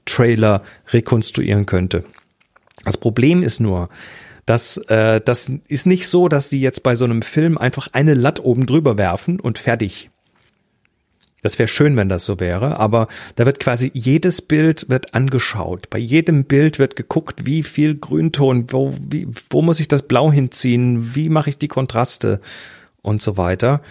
Trailer 0.04 0.62
rekonstruieren 0.88 1.66
könnte. 1.66 2.04
Das 2.84 2.96
Problem 2.96 3.42
ist 3.42 3.60
nur, 3.60 3.88
dass 4.46 4.76
äh, 4.88 5.20
das 5.20 5.50
ist 5.68 5.86
nicht 5.86 6.08
so, 6.08 6.28
dass 6.28 6.50
sie 6.50 6.60
jetzt 6.60 6.82
bei 6.82 6.96
so 6.96 7.04
einem 7.04 7.22
Film 7.22 7.56
einfach 7.56 7.88
eine 7.92 8.14
Latt 8.14 8.40
oben 8.40 8.66
drüber 8.66 8.98
werfen 8.98 9.38
und 9.38 9.58
fertig. 9.58 10.10
Das 11.42 11.58
wäre 11.58 11.66
schön, 11.66 11.96
wenn 11.96 12.08
das 12.08 12.24
so 12.24 12.38
wäre, 12.38 12.78
aber 12.78 13.08
da 13.34 13.46
wird 13.46 13.58
quasi 13.58 13.90
jedes 13.94 14.40
Bild 14.40 14.88
wird 14.88 15.12
angeschaut. 15.12 15.90
Bei 15.90 15.98
jedem 15.98 16.44
Bild 16.44 16.78
wird 16.78 16.94
geguckt, 16.94 17.44
wie 17.46 17.64
viel 17.64 17.96
Grünton, 17.96 18.66
wo, 18.70 18.94
wie, 19.00 19.26
wo 19.50 19.60
muss 19.60 19.80
ich 19.80 19.88
das 19.88 20.02
Blau 20.02 20.30
hinziehen, 20.30 21.16
wie 21.16 21.28
mache 21.28 21.50
ich 21.50 21.58
die 21.58 21.68
Kontraste 21.68 22.40
und 23.02 23.20
so 23.20 23.36
weiter. 23.36 23.82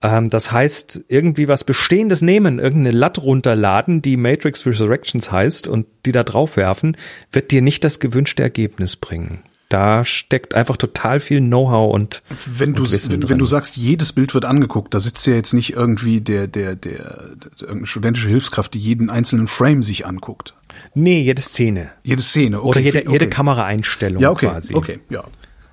Ähm, 0.00 0.30
das 0.30 0.52
heißt, 0.52 1.04
irgendwie 1.08 1.48
was 1.48 1.64
Bestehendes 1.64 2.22
nehmen, 2.22 2.60
irgendeine 2.60 2.96
Latt 2.96 3.18
runterladen, 3.18 4.00
die 4.00 4.16
Matrix 4.16 4.64
Resurrections 4.64 5.32
heißt 5.32 5.66
und 5.66 5.88
die 6.06 6.12
da 6.12 6.22
drauf 6.22 6.56
werfen, 6.56 6.96
wird 7.32 7.50
dir 7.50 7.62
nicht 7.62 7.82
das 7.82 7.98
gewünschte 7.98 8.44
Ergebnis 8.44 8.94
bringen 8.94 9.42
da 9.72 10.04
steckt 10.04 10.54
einfach 10.54 10.76
total 10.76 11.18
viel 11.18 11.40
Know-how 11.40 11.94
und 11.94 12.22
wenn 12.46 12.74
du 12.74 12.84
wenn, 12.84 13.28
wenn, 13.28 13.38
du 13.38 13.46
sagst 13.46 13.76
jedes 13.78 14.12
Bild 14.12 14.34
wird 14.34 14.44
angeguckt 14.44 14.92
da 14.92 15.00
sitzt 15.00 15.26
ja 15.26 15.34
jetzt 15.34 15.54
nicht 15.54 15.72
irgendwie 15.74 16.20
der 16.20 16.46
der 16.46 16.76
der, 16.76 17.30
der 17.60 17.86
studentische 17.86 18.28
Hilfskraft 18.28 18.74
die 18.74 18.78
jeden 18.78 19.08
einzelnen 19.08 19.46
Frame 19.46 19.82
sich 19.82 20.04
anguckt 20.06 20.54
nee 20.94 21.22
jede 21.22 21.40
Szene 21.40 21.90
jede 22.02 22.20
Szene 22.20 22.58
okay, 22.58 22.68
oder 22.68 22.80
jede 22.80 22.98
okay. 23.00 23.12
jede 23.12 23.28
Kameraeinstellung 23.30 24.22
ja 24.22 24.30
okay 24.30 24.48
quasi. 24.48 24.74
okay 24.74 25.00
ja 25.08 25.24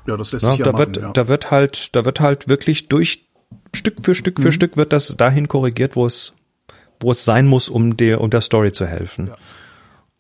ja 0.08 0.16
das 0.16 0.32
lässt 0.32 0.44
ja, 0.44 0.52
sich 0.52 0.60
ja 0.60 0.66
da 0.66 0.72
machen, 0.72 0.80
wird 0.80 0.98
ja. 0.98 1.12
da 1.12 1.28
wird 1.28 1.52
halt 1.52 1.96
da 1.96 2.06
wird 2.06 2.22
halt 2.22 2.48
wirklich 2.48 2.88
durch 2.88 3.28
Stück 3.74 3.98
für 4.04 4.16
Stück 4.16 4.40
für 4.40 4.48
mhm. 4.48 4.54
Stück 4.54 4.78
wird 4.78 4.94
das 4.94 5.18
dahin 5.18 5.50
korrigiert 5.50 5.98
wo 5.98 6.06
es 6.06 6.34
wo 7.02 7.12
es 7.12 7.26
sein 7.26 7.48
muss 7.48 7.68
um 7.68 7.98
der 7.98 8.22
um 8.22 8.30
der 8.30 8.42
Story 8.42 8.72
zu 8.72 8.86
helfen 8.86 9.28
ja. 9.28 9.36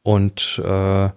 und 0.03 0.61
äh, 0.65 1.09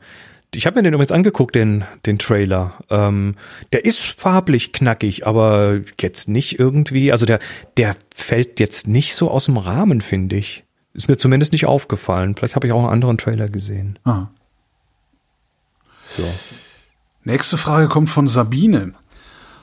ich 0.55 0.67
habe 0.67 0.77
mir 0.77 0.83
den 0.83 0.95
übrigens 0.95 1.13
angeguckt, 1.13 1.55
den, 1.55 1.85
den 2.05 2.19
Trailer. 2.19 2.75
Ähm, 2.91 3.37
der 3.73 3.85
ist 3.85 4.21
farblich 4.21 4.73
knackig, 4.73 5.27
aber 5.27 5.81
jetzt 6.01 6.29
nicht 6.29 6.59
irgendwie, 6.59 7.11
also 7.11 7.25
der, 7.25 7.39
der 7.77 7.97
fällt 8.15 8.61
jetzt 8.61 8.87
nicht 8.87 9.15
so 9.15 9.31
aus 9.31 9.47
dem 9.47 9.57
Rahmen, 9.57 10.01
finde 10.01 10.37
ich. 10.37 10.65
Ist 10.95 11.09
mir 11.09 11.17
zumindest 11.17 11.53
nicht 11.53 11.65
aufgefallen. 11.65 12.35
Vielleicht 12.35 12.55
habe 12.55 12.67
ich 12.67 12.73
auch 12.73 12.81
einen 12.81 12.93
anderen 12.93 13.17
Trailer 13.17 13.49
gesehen. 13.49 13.99
Ah. 14.05 14.27
Ja. 16.19 16.25
Nächste 17.25 17.57
Frage 17.57 17.89
kommt 17.89 18.11
von 18.11 18.29
Sabine. 18.29 18.93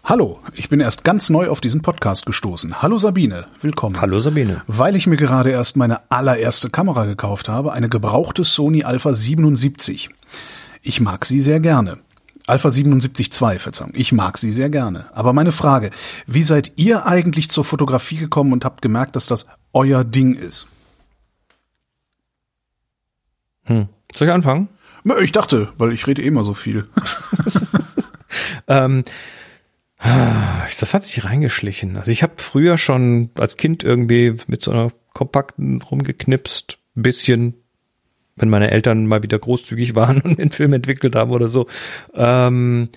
Hallo, 0.04 0.40
ich 0.56 0.70
bin 0.70 0.80
erst 0.80 1.04
ganz 1.04 1.30
neu 1.30 1.50
auf 1.50 1.62
diesen 1.62 1.84
Podcast 1.84 2.26
gestoßen. 2.26 2.82
Hallo 2.82 2.98
Sabine, 2.98 3.46
willkommen. 3.62 4.02
Hallo 4.02 4.20
Sabine. 4.20 4.64
Weil 4.66 4.96
ich 4.96 5.06
mir 5.06 5.18
gerade 5.18 5.52
erst 5.52 5.78
meine 5.78 6.10
allererste 6.10 6.72
Kamera 6.72 7.06
gekauft 7.06 7.48
habe, 7.48 7.74
eine 7.74 7.90
gebrauchte 7.90 8.44
Sony 8.44 8.84
Alpha 8.84 9.14
77. 9.14 10.10
Ich 10.90 11.00
mag 11.00 11.24
sie 11.24 11.40
sehr 11.40 11.60
gerne. 11.60 12.00
Alpha 12.48 12.70
77.2, 12.70 13.60
Verzeihung. 13.60 13.92
Ich 13.94 14.12
mag 14.12 14.40
sie 14.40 14.52
sehr 14.52 14.72
gerne. 14.72 15.06
Aber 15.14 15.34
meine 15.34 15.52
Frage, 15.52 15.92
wie 16.26 16.42
seid 16.42 16.72
ihr 16.78 17.06
eigentlich 17.06 17.52
zur 17.52 17.64
Fotografie 17.64 18.18
gekommen 18.18 18.54
und 18.54 18.66
habt 18.66 18.82
gemerkt, 18.82 19.16
dass 19.16 19.28
das 19.28 19.46
euer 19.72 20.04
Ding 20.04 20.34
ist? 20.34 20.68
Hm. 23.66 23.88
Soll 24.16 24.30
ich 24.30 24.34
anfangen? 24.34 24.68
Ich 25.22 25.32
dachte, 25.32 25.72
weil 25.78 25.92
ich 25.92 26.08
rede 26.08 26.24
eh 26.24 26.28
immer 26.28 26.44
so 26.44 26.56
viel. 26.56 26.90
ähm, 28.68 29.04
das 30.00 30.94
hat 30.96 31.04
sich 31.04 31.24
reingeschlichen. 31.24 31.98
Also 31.98 32.10
ich 32.10 32.24
habe 32.24 32.34
früher 32.38 32.80
schon 32.80 33.30
als 33.38 33.58
Kind 33.58 33.84
irgendwie 33.84 34.38
mit 34.48 34.64
so 34.64 34.72
einer 34.72 34.92
kompakten 35.14 35.84
rumgeknipst, 35.84 36.80
bisschen 36.96 37.54
wenn 38.40 38.50
meine 38.50 38.72
Eltern 38.72 39.06
mal 39.06 39.24
wieder 39.24 39.38
großzügig 39.38 39.96
waren 39.96 40.22
und 40.22 40.40
den 40.40 40.52
Film 40.52 40.74
entwickelt 40.74 41.16
haben 41.16 41.32
oder 41.32 41.50
so. 41.50 41.68
Ähm, 42.14 42.90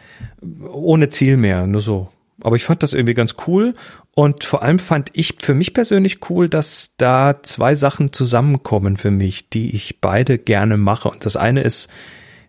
ohne 0.73 1.09
Ziel 1.09 1.37
mehr, 1.37 1.67
nur 1.67 1.83
so. 1.83 2.09
Aber 2.41 2.57
ich 2.57 2.65
fand 2.65 2.83
das 2.83 2.95
irgendwie 2.95 3.15
ganz 3.15 3.37
cool 3.47 3.75
und 4.15 4.45
vor 4.45 4.63
allem 4.63 4.79
fand 4.79 5.11
ich 5.13 5.37
für 5.41 5.55
mich 5.55 5.75
persönlich 5.75 6.29
cool, 6.29 6.49
dass 6.49 6.95
da 6.97 7.43
zwei 7.43 7.75
Sachen 7.75 8.13
zusammenkommen 8.13 8.97
für 8.97 9.11
mich, 9.11 9.49
die 9.49 9.75
ich 9.75 10.01
beide 10.01 10.39
gerne 10.39 10.77
mache. 10.77 11.09
Und 11.09 11.25
das 11.25 11.37
eine 11.37 11.63
ist 11.63 11.89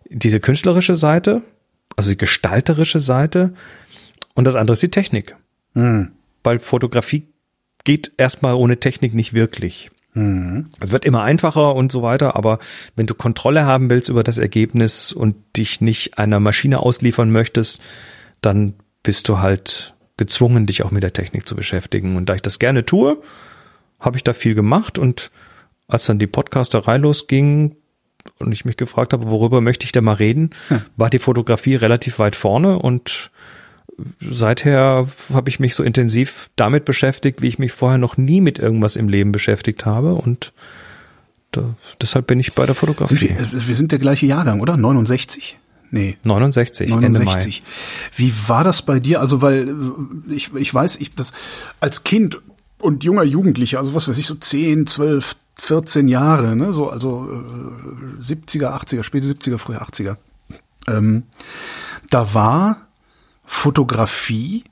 diese 0.08 0.40
künstlerische 0.40 0.96
Seite, 0.96 1.42
also 1.96 2.10
die 2.10 2.16
gestalterische 2.16 2.98
Seite 3.00 3.54
und 4.34 4.44
das 4.44 4.56
andere 4.56 4.74
ist 4.74 4.82
die 4.82 4.90
Technik. 4.90 5.36
Mhm. 5.74 6.12
Weil 6.42 6.58
Fotografie 6.58 7.28
geht 7.84 8.12
erstmal 8.16 8.54
ohne 8.54 8.80
Technik 8.80 9.14
nicht 9.14 9.32
wirklich. 9.32 9.90
Mhm. 10.14 10.70
Es 10.80 10.92
wird 10.92 11.04
immer 11.04 11.22
einfacher 11.22 11.74
und 11.74 11.92
so 11.92 12.02
weiter, 12.02 12.36
aber 12.36 12.58
wenn 12.96 13.06
du 13.06 13.14
Kontrolle 13.14 13.66
haben 13.66 13.90
willst 13.90 14.08
über 14.08 14.24
das 14.24 14.38
Ergebnis 14.38 15.12
und 15.12 15.36
dich 15.56 15.80
nicht 15.80 16.18
einer 16.18 16.40
Maschine 16.40 16.80
ausliefern 16.80 17.30
möchtest, 17.30 17.82
dann 18.40 18.74
bist 19.02 19.28
du 19.28 19.38
halt 19.38 19.94
gezwungen, 20.16 20.66
dich 20.66 20.82
auch 20.84 20.92
mit 20.92 21.02
der 21.02 21.12
Technik 21.12 21.46
zu 21.46 21.56
beschäftigen. 21.56 22.16
Und 22.16 22.28
da 22.28 22.34
ich 22.34 22.42
das 22.42 22.58
gerne 22.58 22.86
tue, 22.86 23.20
habe 23.98 24.16
ich 24.16 24.24
da 24.24 24.32
viel 24.32 24.54
gemacht 24.54 24.98
und 24.98 25.30
als 25.88 26.06
dann 26.06 26.18
die 26.18 26.26
Podcasterei 26.26 26.96
losging 26.96 27.76
und 28.38 28.52
ich 28.52 28.64
mich 28.64 28.76
gefragt 28.76 29.12
habe, 29.12 29.28
worüber 29.30 29.60
möchte 29.60 29.84
ich 29.84 29.92
denn 29.92 30.04
mal 30.04 30.14
reden, 30.14 30.50
hm. 30.68 30.82
war 30.96 31.10
die 31.10 31.18
Fotografie 31.18 31.74
relativ 31.74 32.18
weit 32.18 32.36
vorne 32.36 32.78
und 32.78 33.30
seither 34.20 35.06
habe 35.32 35.48
ich 35.48 35.60
mich 35.60 35.74
so 35.74 35.82
intensiv 35.82 36.50
damit 36.56 36.84
beschäftigt, 36.84 37.42
wie 37.42 37.48
ich 37.48 37.58
mich 37.58 37.72
vorher 37.72 37.98
noch 37.98 38.16
nie 38.16 38.40
mit 38.40 38.58
irgendwas 38.58 38.96
im 38.96 39.08
Leben 39.08 39.32
beschäftigt 39.32 39.86
habe 39.86 40.14
und 40.14 40.52
da, 41.52 41.74
deshalb 42.00 42.26
bin 42.26 42.40
ich 42.40 42.54
bei 42.54 42.66
der 42.66 42.74
Fotografie. 42.74 43.16
Sind 43.16 43.52
wir, 43.52 43.68
wir, 43.68 43.74
sind 43.76 43.92
der 43.92 44.00
gleiche 44.00 44.26
Jahrgang, 44.26 44.60
oder? 44.60 44.76
69? 44.76 45.58
Nee. 45.90 46.16
69, 46.24 46.90
69. 46.90 47.62
Wie 48.16 48.32
war 48.48 48.64
das 48.64 48.82
bei 48.82 48.98
dir? 48.98 49.20
Also, 49.20 49.42
weil 49.42 49.72
ich, 50.28 50.52
ich 50.54 50.74
weiß, 50.74 50.96
ich 50.96 51.14
das 51.14 51.32
als 51.78 52.02
Kind 52.02 52.40
und 52.80 53.04
junger 53.04 53.22
Jugendlicher, 53.22 53.78
also 53.78 53.94
was 53.94 54.08
weiß 54.08 54.18
ich, 54.18 54.26
so 54.26 54.34
10, 54.34 54.88
12, 54.88 55.36
14 55.56 56.08
Jahre, 56.08 56.56
ne, 56.56 56.72
so, 56.72 56.90
also 56.90 57.28
äh, 57.30 58.22
70er, 58.22 58.76
80er, 58.76 59.04
späte 59.04 59.26
70er, 59.26 59.58
frühe 59.58 59.80
80er. 59.80 60.16
Ähm, 60.88 61.22
da 62.10 62.34
war 62.34 62.88
Fotografie 63.44 64.64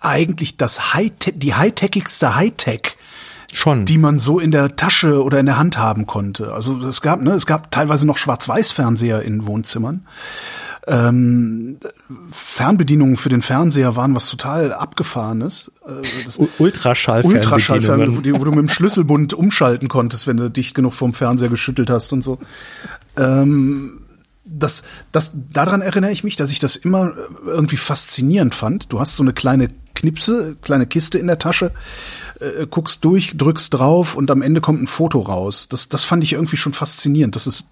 eigentlich 0.00 0.56
das 0.56 0.94
High 0.94 1.12
die 1.34 1.54
hightechigste 1.54 2.34
Hightech 2.34 2.96
schon 3.52 3.84
die 3.84 3.98
man 3.98 4.18
so 4.18 4.38
in 4.38 4.50
der 4.50 4.76
Tasche 4.76 5.22
oder 5.22 5.38
in 5.38 5.46
der 5.46 5.58
Hand 5.58 5.78
haben 5.78 6.06
konnte. 6.06 6.52
Also 6.52 6.78
es 6.86 7.00
gab 7.00 7.20
ne, 7.20 7.32
es 7.32 7.46
gab 7.46 7.70
teilweise 7.70 8.06
noch 8.06 8.16
Schwarz-Weiß-Fernseher 8.16 9.22
in 9.22 9.46
Wohnzimmern. 9.46 10.06
Ähm, 10.84 11.78
Fernbedienungen 12.28 13.16
für 13.16 13.28
den 13.28 13.40
Fernseher 13.40 13.94
waren 13.94 14.16
was 14.16 14.28
total 14.28 14.72
abgefahrenes. 14.72 15.70
Äh, 15.86 16.46
Ultraschall 16.58 17.22
Ultraschall 17.24 17.86
wo, 17.86 18.40
wo 18.40 18.44
du 18.44 18.50
mit 18.50 18.58
dem 18.58 18.68
Schlüsselbund 18.68 19.32
umschalten 19.32 19.86
konntest, 19.86 20.26
wenn 20.26 20.38
du 20.38 20.50
dicht 20.50 20.74
genug 20.74 20.94
vom 20.94 21.14
Fernseher 21.14 21.50
geschüttelt 21.50 21.88
hast 21.88 22.12
und 22.12 22.22
so. 22.24 22.38
Ähm, 23.16 24.01
das, 24.44 24.82
das, 25.12 25.32
daran 25.52 25.82
erinnere 25.82 26.12
ich 26.12 26.24
mich, 26.24 26.36
dass 26.36 26.50
ich 26.50 26.58
das 26.58 26.76
immer 26.76 27.14
irgendwie 27.46 27.76
faszinierend 27.76 28.54
fand. 28.54 28.92
Du 28.92 29.00
hast 29.00 29.16
so 29.16 29.22
eine 29.22 29.32
kleine 29.32 29.68
Knipse, 29.94 30.56
kleine 30.62 30.86
Kiste 30.86 31.18
in 31.18 31.28
der 31.28 31.38
Tasche, 31.38 31.72
äh, 32.40 32.66
guckst 32.66 33.04
durch, 33.04 33.36
drückst 33.36 33.72
drauf 33.74 34.14
und 34.16 34.30
am 34.30 34.42
Ende 34.42 34.60
kommt 34.60 34.82
ein 34.82 34.88
Foto 34.88 35.20
raus. 35.20 35.68
Das, 35.68 35.88
das 35.88 36.04
fand 36.04 36.24
ich 36.24 36.32
irgendwie 36.32 36.56
schon 36.56 36.72
faszinierend. 36.72 37.36
Das 37.36 37.46
ist 37.46 37.68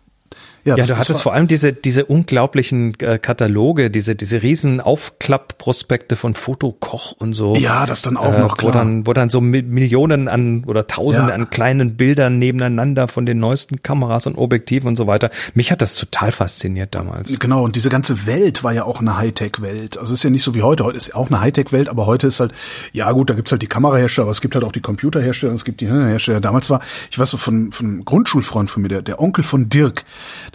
ja, 0.65 0.75
ja 0.75 0.77
das, 0.77 0.89
du 0.89 0.97
hattest 0.97 1.23
vor 1.23 1.33
allem 1.33 1.49
diese, 1.49 1.73
diese 1.73 2.05
unglaublichen 2.05 2.99
äh, 3.01 3.19
Kataloge, 3.19 3.91
diese, 3.91 4.15
diese 4.15 4.43
riesen 4.43 4.81
Aufklappprospekte 4.81 6.17
von 6.17 6.35
Fotokoch 6.35 7.13
und 7.19 7.33
so. 7.33 7.57
Ja, 7.57 7.87
das 7.87 8.03
dann 8.03 8.17
auch 8.17 8.35
äh, 8.35 8.41
noch 8.41 8.57
klar. 8.57 8.75
Wo 8.75 8.79
dann, 8.79 9.07
wo 9.07 9.13
dann 9.13 9.31
so 9.31 9.41
Millionen 9.41 10.29
an 10.29 10.65
oder 10.67 10.87
Tausende 10.87 11.31
ja. 11.31 11.35
an 11.35 11.51
kleinen 11.51 11.97
Bildern 11.97 12.39
nebeneinander 12.39 13.09
von 13.09 13.27
den 13.27 13.39
neuesten 13.39 13.83
Kameras 13.83 14.27
und 14.27 14.37
Objektiven 14.37 14.89
und 14.89 14.97
so 14.97 15.07
weiter. 15.07 15.31
Mich 15.55 15.73
hat 15.73 15.83
das 15.83 15.95
total 15.95 16.33
fasziniert 16.33 16.95
damals. 16.95 17.39
Genau, 17.39 17.65
und 17.65 17.77
diese 17.77 17.89
ganze 17.89 18.27
Welt 18.27 18.63
war 18.63 18.73
ja 18.73 18.85
auch 18.85 19.01
eine 19.01 19.17
Hightech-Welt. 19.17 19.99
Also 19.99 20.13
es 20.13 20.21
ist 20.21 20.25
ja 20.25 20.31
nicht 20.31 20.43
so 20.43 20.55
wie 20.55 20.63
heute. 20.63 20.85
Heute 20.85 20.99
ist 20.99 21.15
auch 21.15 21.29
eine 21.29 21.41
Hightech-Welt, 21.41 21.89
aber 21.89 22.07
heute 22.07 22.27
ist 22.27 22.41
halt, 22.41 22.53
ja 22.93 23.11
gut, 23.13 23.31
da 23.31 23.35
gibt's 23.35 23.53
halt 23.53 23.63
die 23.63 23.67
Kamerahersteller, 23.67 24.25
aber 24.25 24.33
es 24.33 24.41
gibt 24.41 24.55
halt 24.55 24.65
auch 24.65 24.73
die 24.73 24.81
Computerhersteller, 24.81 25.55
es 25.55 25.65
gibt 25.65 25.81
die 25.81 25.89
Hersteller. 25.89 26.41
Damals 26.41 26.71
war, 26.71 26.81
ich 27.11 27.19
weiß 27.19 27.31
so 27.31 27.37
von, 27.37 27.73
von 27.73 27.87
einem 27.87 28.05
Grundschulfreund 28.05 28.69
von 28.69 28.83
mir, 28.83 28.89
der, 28.89 29.03
der 29.03 29.21
Onkel 29.21 29.45
von 29.45 29.69
Dirk, 29.69 30.05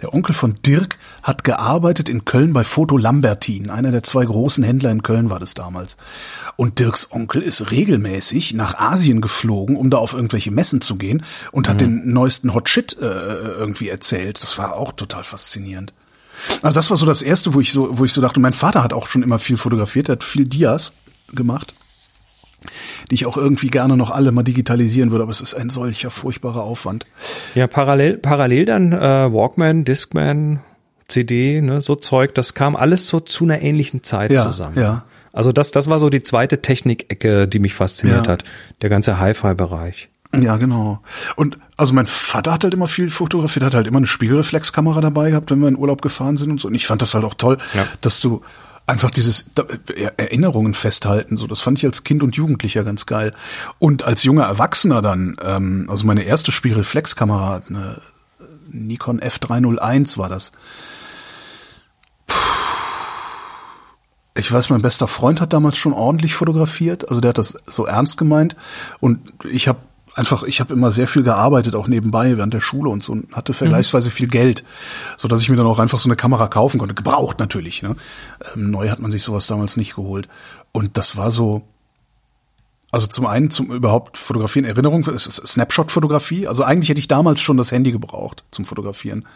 der 0.00 0.14
Onkel 0.14 0.34
von 0.34 0.54
Dirk 0.64 0.98
hat 1.22 1.44
gearbeitet 1.44 2.08
in 2.08 2.24
Köln 2.24 2.52
bei 2.52 2.64
Foto 2.64 2.96
Lambertin. 2.96 3.70
Einer 3.70 3.92
der 3.92 4.02
zwei 4.02 4.24
großen 4.24 4.62
Händler 4.64 4.90
in 4.90 5.02
Köln 5.02 5.30
war 5.30 5.40
das 5.40 5.54
damals. 5.54 5.96
Und 6.56 6.78
Dirks 6.78 7.12
Onkel 7.12 7.42
ist 7.42 7.70
regelmäßig 7.70 8.54
nach 8.54 8.78
Asien 8.78 9.20
geflogen, 9.20 9.76
um 9.76 9.90
da 9.90 9.98
auf 9.98 10.12
irgendwelche 10.12 10.50
Messen 10.50 10.80
zu 10.80 10.96
gehen 10.96 11.24
und 11.52 11.68
hat 11.68 11.76
mhm. 11.76 12.02
den 12.02 12.12
neuesten 12.12 12.54
Hot 12.54 12.68
Shit 12.68 12.96
äh, 13.00 13.04
irgendwie 13.04 13.88
erzählt. 13.88 14.42
Das 14.42 14.58
war 14.58 14.74
auch 14.74 14.92
total 14.92 15.24
faszinierend. 15.24 15.92
Also 16.62 16.74
das 16.74 16.90
war 16.90 16.96
so 16.96 17.06
das 17.06 17.22
erste, 17.22 17.54
wo 17.54 17.60
ich 17.60 17.72
so, 17.72 17.98
wo 17.98 18.04
ich 18.04 18.12
so 18.12 18.20
dachte, 18.20 18.40
mein 18.40 18.52
Vater 18.52 18.82
hat 18.82 18.92
auch 18.92 19.08
schon 19.08 19.22
immer 19.22 19.38
viel 19.38 19.56
fotografiert, 19.56 20.08
er 20.08 20.12
hat 20.12 20.24
viel 20.24 20.46
Dias 20.46 20.92
gemacht. 21.32 21.74
Die 23.10 23.14
ich 23.14 23.26
auch 23.26 23.36
irgendwie 23.36 23.68
gerne 23.68 23.96
noch 23.96 24.10
alle 24.10 24.32
mal 24.32 24.42
digitalisieren 24.42 25.10
würde, 25.10 25.22
aber 25.22 25.32
es 25.32 25.40
ist 25.40 25.54
ein 25.54 25.70
solcher 25.70 26.10
furchtbarer 26.10 26.62
Aufwand. 26.62 27.06
Ja, 27.54 27.66
parallel, 27.66 28.18
parallel 28.18 28.64
dann 28.64 28.92
äh, 28.92 28.98
Walkman, 29.32 29.84
Discman, 29.84 30.60
CD, 31.08 31.60
ne, 31.60 31.80
so 31.80 31.94
Zeug, 31.94 32.34
das 32.34 32.54
kam 32.54 32.74
alles 32.76 33.06
so 33.08 33.20
zu 33.20 33.44
einer 33.44 33.62
ähnlichen 33.62 34.02
Zeit 34.02 34.32
Ja, 34.32 34.42
zusammen. 34.44 34.78
ja. 34.78 35.04
Also 35.32 35.52
das, 35.52 35.70
das 35.70 35.88
war 35.88 35.98
so 35.98 36.08
die 36.10 36.22
zweite 36.22 36.62
Technikecke, 36.62 37.46
die 37.46 37.58
mich 37.58 37.74
fasziniert 37.74 38.26
Ja. 38.26 38.32
hat. 38.32 38.44
Der 38.80 38.88
ganze 38.88 39.20
Hi-Fi-Bereich. 39.20 40.08
Ja, 40.34 40.56
genau. 40.56 41.00
Und 41.36 41.58
also 41.76 41.92
mein 41.94 42.06
Vater 42.06 42.52
hat 42.52 42.64
halt 42.64 42.74
immer 42.74 42.88
viel 42.88 43.10
fotografiert, 43.10 43.64
hat 43.64 43.74
halt 43.74 43.86
immer 43.86 43.98
eine 43.98 44.06
Spiegelreflexkamera 44.06 45.00
dabei 45.00 45.30
gehabt, 45.30 45.50
wenn 45.50 45.60
wir 45.60 45.68
in 45.68 45.76
Urlaub 45.76 46.02
gefahren 46.02 46.36
sind 46.38 46.50
und 46.50 46.60
so. 46.60 46.68
Und 46.68 46.74
ich 46.74 46.86
fand 46.86 47.02
das 47.02 47.14
halt 47.14 47.24
auch 47.24 47.34
toll, 47.34 47.58
Ja. 47.74 47.86
dass 48.00 48.20
du 48.20 48.40
einfach 48.86 49.10
dieses 49.10 49.46
Er- 49.94 50.18
Erinnerungen 50.18 50.74
festhalten, 50.74 51.36
so 51.36 51.46
das 51.46 51.60
fand 51.60 51.78
ich 51.78 51.84
als 51.84 52.04
Kind 52.04 52.22
und 52.22 52.36
Jugendlicher 52.36 52.84
ganz 52.84 53.06
geil. 53.06 53.34
Und 53.78 54.04
als 54.04 54.22
junger 54.22 54.44
Erwachsener 54.44 55.02
dann, 55.02 55.36
ähm, 55.42 55.86
also 55.90 56.06
meine 56.06 56.22
erste 56.22 56.52
Spiegelreflexkamera, 56.52 57.62
eine 57.68 58.00
Nikon 58.70 59.20
F301 59.20 60.18
war 60.18 60.28
das. 60.28 60.52
Ich 64.38 64.52
weiß, 64.52 64.68
mein 64.68 64.82
bester 64.82 65.08
Freund 65.08 65.40
hat 65.40 65.52
damals 65.54 65.78
schon 65.78 65.94
ordentlich 65.94 66.34
fotografiert, 66.34 67.08
also 67.08 67.20
der 67.22 67.30
hat 67.30 67.38
das 67.38 67.56
so 67.64 67.86
ernst 67.86 68.18
gemeint 68.18 68.54
und 69.00 69.32
ich 69.44 69.66
habe 69.66 69.78
einfach, 70.16 70.42
ich 70.42 70.60
habe 70.60 70.72
immer 70.72 70.90
sehr 70.90 71.06
viel 71.06 71.22
gearbeitet, 71.22 71.74
auch 71.74 71.86
nebenbei 71.86 72.36
während 72.36 72.54
der 72.54 72.60
Schule 72.60 72.90
und 72.90 73.04
so 73.04 73.12
und 73.12 73.32
hatte 73.32 73.52
vergleichsweise 73.52 74.10
viel 74.10 74.28
Geld, 74.28 74.64
so 75.16 75.28
dass 75.28 75.42
ich 75.42 75.48
mir 75.48 75.56
dann 75.56 75.66
auch 75.66 75.78
einfach 75.78 75.98
so 75.98 76.08
eine 76.08 76.16
Kamera 76.16 76.48
kaufen 76.48 76.78
konnte, 76.78 76.94
gebraucht 76.94 77.38
natürlich. 77.38 77.82
Ne? 77.82 77.96
Ähm, 78.54 78.70
neu 78.70 78.88
hat 78.88 78.98
man 78.98 79.12
sich 79.12 79.22
sowas 79.22 79.46
damals 79.46 79.76
nicht 79.76 79.94
geholt 79.94 80.26
und 80.72 80.96
das 80.96 81.16
war 81.16 81.30
so, 81.30 81.62
also 82.90 83.06
zum 83.06 83.26
einen 83.26 83.50
zum 83.50 83.70
überhaupt 83.70 84.16
Fotografieren, 84.16 84.64
Erinnerung, 84.64 85.04
Snapshot-Fotografie. 85.04 86.46
Also 86.48 86.64
eigentlich 86.64 86.88
hätte 86.88 87.00
ich 87.00 87.08
damals 87.08 87.40
schon 87.40 87.58
das 87.58 87.70
Handy 87.70 87.92
gebraucht 87.92 88.44
zum 88.52 88.64
Fotografieren. 88.64 89.26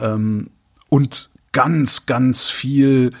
Ähm, 0.00 0.50
und 0.88 1.30
ganz, 1.52 2.06
ganz 2.06 2.48
viel 2.48 3.12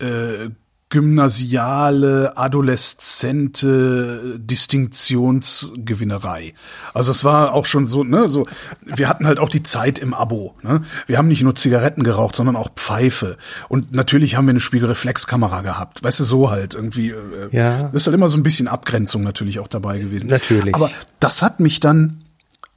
äh, 0.00 0.50
gymnasiale, 0.90 2.36
adoleszente 2.36 4.38
Distinktionsgewinnerei. 4.38 6.54
Also 6.92 7.12
es 7.12 7.24
war 7.24 7.54
auch 7.54 7.64
schon 7.64 7.86
so, 7.86 8.04
ne, 8.04 8.28
so, 8.28 8.46
wir 8.84 9.08
hatten 9.08 9.26
halt 9.26 9.38
auch 9.38 9.48
die 9.48 9.62
Zeit 9.62 9.98
im 9.98 10.14
Abo, 10.14 10.54
ne? 10.62 10.82
Wir 11.06 11.16
haben 11.16 11.28
nicht 11.28 11.42
nur 11.42 11.54
Zigaretten 11.54 12.02
geraucht, 12.02 12.34
sondern 12.34 12.56
auch 12.56 12.70
Pfeife. 12.74 13.36
Und 13.68 13.92
natürlich 13.92 14.36
haben 14.36 14.46
wir 14.46 14.50
eine 14.50 14.60
Spiegelreflexkamera 14.60 15.62
gehabt. 15.62 16.02
Weißt 16.02 16.20
du, 16.20 16.24
so 16.24 16.50
halt 16.50 16.74
irgendwie. 16.74 17.10
Äh, 17.10 17.48
Ja. 17.52 17.84
Das 17.84 18.02
ist 18.02 18.06
halt 18.06 18.14
immer 18.14 18.28
so 18.28 18.38
ein 18.38 18.42
bisschen 18.42 18.68
Abgrenzung 18.68 19.22
natürlich 19.22 19.60
auch 19.60 19.68
dabei 19.68 19.98
gewesen. 19.98 20.28
Natürlich. 20.28 20.74
Aber 20.74 20.90
das 21.20 21.42
hat 21.42 21.60
mich 21.60 21.80
dann 21.80 22.19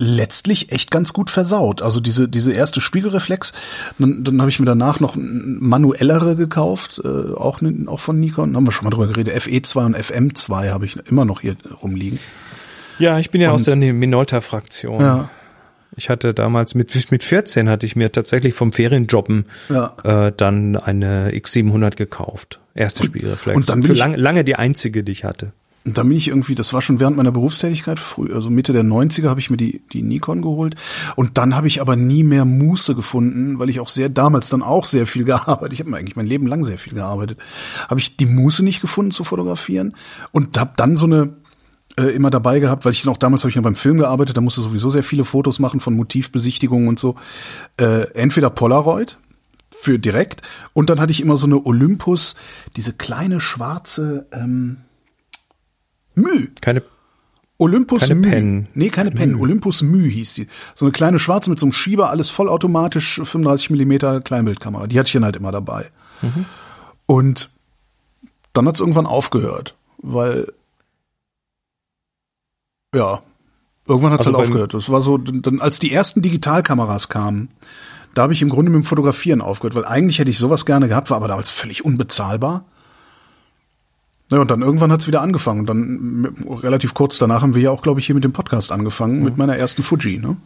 letztlich 0.04 0.72
echt 0.72 0.92
ganz 0.92 1.14
gut 1.14 1.30
versaut. 1.30 1.82
Also 1.82 2.00
diese 2.00 2.28
diese 2.30 2.52
erste 2.54 2.82
Spiegelreflex, 2.82 3.54
dann, 4.00 4.24
dann 4.24 4.40
habe 4.42 4.50
ich 4.50 4.60
mir 4.60 4.66
danach 4.66 5.00
noch 5.00 5.16
manuellere 5.18 6.36
gekauft, 6.36 7.02
äh, 7.04 7.08
auch 7.36 7.62
ne- 7.62 7.88
auch 7.88 8.00
von 8.00 8.20
Nikon, 8.20 8.56
haben 8.56 8.68
wir 8.68 8.72
schon 8.72 8.84
mal 8.86 8.90
drüber 8.92 9.08
geredet. 9.08 9.34
FE2 9.36 9.86
und 9.86 9.98
FM2 9.98 10.70
habe 10.72 10.86
ich 10.86 10.98
immer 11.10 11.26
noch 11.26 11.42
hier 11.42 11.56
rumliegen. 11.82 12.20
Ja, 13.00 13.18
ich 13.20 13.32
bin 13.32 13.42
ja 13.42 13.52
aus 13.52 13.64
der 13.64 13.76
Minolta-Fraktion. 13.76 15.02
Ja. 15.02 15.30
Ich 15.96 16.10
hatte 16.10 16.34
damals 16.34 16.74
mit 16.76 17.12
mit 17.12 17.24
14 17.24 17.70
hatte 17.70 17.86
ich 17.86 17.96
mir 17.96 18.12
tatsächlich 18.12 18.54
vom 18.56 18.72
Ferienjobben 18.74 19.46
Ja. 19.70 19.94
äh, 20.28 20.32
dann 20.36 20.76
eine 20.76 21.32
X700 21.32 21.96
gekauft. 21.96 22.60
Erste 22.76 23.04
Spiegelreflex. 23.04 23.56
und 23.56 23.70
dann 23.70 23.80
bin 23.82 23.88
Für 23.88 23.94
lange, 23.94 24.18
lange 24.18 24.44
die 24.44 24.56
einzige, 24.56 25.04
die 25.04 25.12
ich 25.12 25.24
hatte. 25.24 25.54
Und 25.86 25.98
dann 25.98 26.08
bin 26.08 26.18
ich 26.18 26.30
irgendwie, 26.30 26.56
das 26.56 26.74
war 26.74 26.82
schon 26.82 27.00
während 27.00 27.18
meiner 27.18 27.32
Berufstätigkeit, 27.32 28.00
früh, 28.00 28.34
also 28.34 28.50
Mitte 28.50 28.72
der 28.72 28.84
90er 28.84 29.28
habe 29.28 29.42
ich 29.42 29.50
mir 29.50 29.58
die, 29.58 29.82
die 29.92 30.02
Nikon 30.02 30.42
geholt. 30.42 30.76
Und 31.16 31.38
dann 31.38 31.56
habe 31.56 31.68
ich 31.68 31.82
aber 31.82 31.96
nie 31.96 32.24
mehr 32.24 32.46
Muße 32.46 32.96
gefunden, 32.96 33.60
weil 33.60 33.70
ich 33.70 33.80
auch 33.82 33.90
sehr 33.90 34.08
damals 34.08 34.50
dann 34.50 34.62
auch 34.62 34.86
sehr 34.86 35.06
viel 35.08 35.24
gearbeitet. 35.26 35.74
Ich 35.74 35.80
habe 35.82 35.96
eigentlich 35.96 36.16
mein 36.16 36.26
Leben 36.26 36.48
lang 36.48 36.64
sehr 36.64 36.78
viel 36.78 36.94
gearbeitet. 36.94 37.38
Habe 37.90 38.00
ich 38.00 38.16
die 38.16 38.26
Muße 38.26 38.64
nicht 38.64 38.82
gefunden 38.82 39.12
zu 39.12 39.24
fotografieren 39.24 39.96
und 40.32 40.58
habe 40.58 40.72
dann 40.78 40.96
so 40.96 41.06
eine 41.06 41.34
äh, 41.98 42.16
immer 42.16 42.30
dabei 42.30 42.60
gehabt, 42.60 42.86
weil 42.86 42.94
ich 42.94 43.06
noch 43.06 43.18
damals 43.18 43.44
habe 43.44 43.50
ich 43.50 43.56
noch 43.56 43.64
beim 43.64 43.76
Film 43.76 43.98
gearbeitet, 43.98 44.38
da 44.38 44.42
musste 44.42 44.62
sowieso 44.62 44.90
sehr 44.90 45.04
viele 45.04 45.26
Fotos 45.26 45.60
machen 45.60 45.80
von 45.80 45.96
Motivbesichtigungen 45.96 46.88
und 46.88 46.98
so. 46.98 47.16
Äh, 47.78 48.08
entweder 48.14 48.50
Polaroid 48.50 49.18
für 49.70 50.00
direkt 50.00 50.42
und 50.74 50.90
dann 50.90 51.00
hatte 51.00 51.12
ich 51.12 51.22
immer 51.22 51.36
so 51.36 51.46
eine 51.46 51.66
Olympus, 51.66 52.36
diese 52.76 52.94
kleine 52.94 53.40
schwarze 53.40 54.28
ähm, 54.32 54.78
Müh. 56.16 56.48
Keine 56.62 56.84
Olympus 57.58 58.02
Keine 58.02 58.16
Mü. 58.16 58.30
Pen. 58.30 58.68
Nee, 58.74 58.90
keine 58.90 59.12
Pen. 59.12 59.36
Olympus 59.36 59.84
Mü 59.84 60.10
hieß 60.10 60.34
die. 60.34 60.48
So 60.74 60.86
eine 60.86 60.92
kleine 60.92 61.20
schwarze 61.20 61.50
mit 61.50 61.60
so 61.60 61.66
einem 61.66 61.74
Schieber, 61.74 62.10
alles 62.10 62.30
vollautomatisch, 62.30 63.22
35 63.24 63.70
Millimeter 63.70 64.22
Kleinbildkamera. 64.22 64.88
Die 64.88 65.00
hatte 65.00 65.08
ich 65.08 65.14
dann 65.14 65.24
halt 65.24 65.36
immer 65.36 65.52
dabei. 65.52 65.90
Und 67.06 67.50
dann 68.54 68.68
hat 68.68 68.76
es 68.76 68.82
irgendwann 68.82 69.06
aufgehört, 69.06 69.76
weil 69.98 70.52
ja, 72.96 73.22
irgendwann 73.88 74.12
hat 74.12 74.22
es 74.22 74.28
Also 74.28 74.38
halt 74.38 74.48
aufgehört. 74.48 74.74
Das 74.74 74.90
war 74.90 75.02
so, 75.02 75.18
dann 75.18 75.60
als 75.60 75.80
die 75.80 75.92
ersten 75.92 76.22
Digitalkameras 76.22 77.10
kamen, 77.10 77.50
da 78.14 78.24
habe 78.24 78.34
ich 78.34 78.42
im 78.42 78.50
Grunde 78.50 78.72
mit 78.72 78.82
dem 78.82 78.86
Fotografieren 78.86 79.42
aufgehört, 79.42 79.76
weil 79.76 79.86
eigentlich 79.86 80.20
hätte 80.20 80.30
ich 80.30 80.38
sowas 80.38 80.66
gerne 80.66 80.88
gehabt, 80.88 81.10
war 81.10 81.18
aber 81.18 81.28
damals 81.28 81.50
völlig 81.50 81.84
unbezahlbar. 81.84 82.66
Ja, 84.34 84.40
und 84.42 84.52
dann 84.52 84.62
irgendwann 84.62 84.92
hat's 84.92 85.08
wieder 85.08 85.22
angefangen. 85.22 85.62
Und 85.62 85.68
dann 85.68 86.36
relativ 86.64 86.94
kurz 86.94 87.18
danach 87.18 87.42
haben 87.42 87.56
wir 87.56 87.62
ja 87.62 87.72
auch, 87.72 87.82
glaube 87.82 88.00
ich, 88.00 88.06
hier 88.08 88.16
mit 88.16 88.24
dem 88.24 88.34
Podcast 88.34 88.72
angefangen, 88.72 89.24
mit 89.24 89.38
meiner 89.38 89.56
ersten 89.56 89.84
Fuji. 89.84 90.18
Ne? 90.18 90.38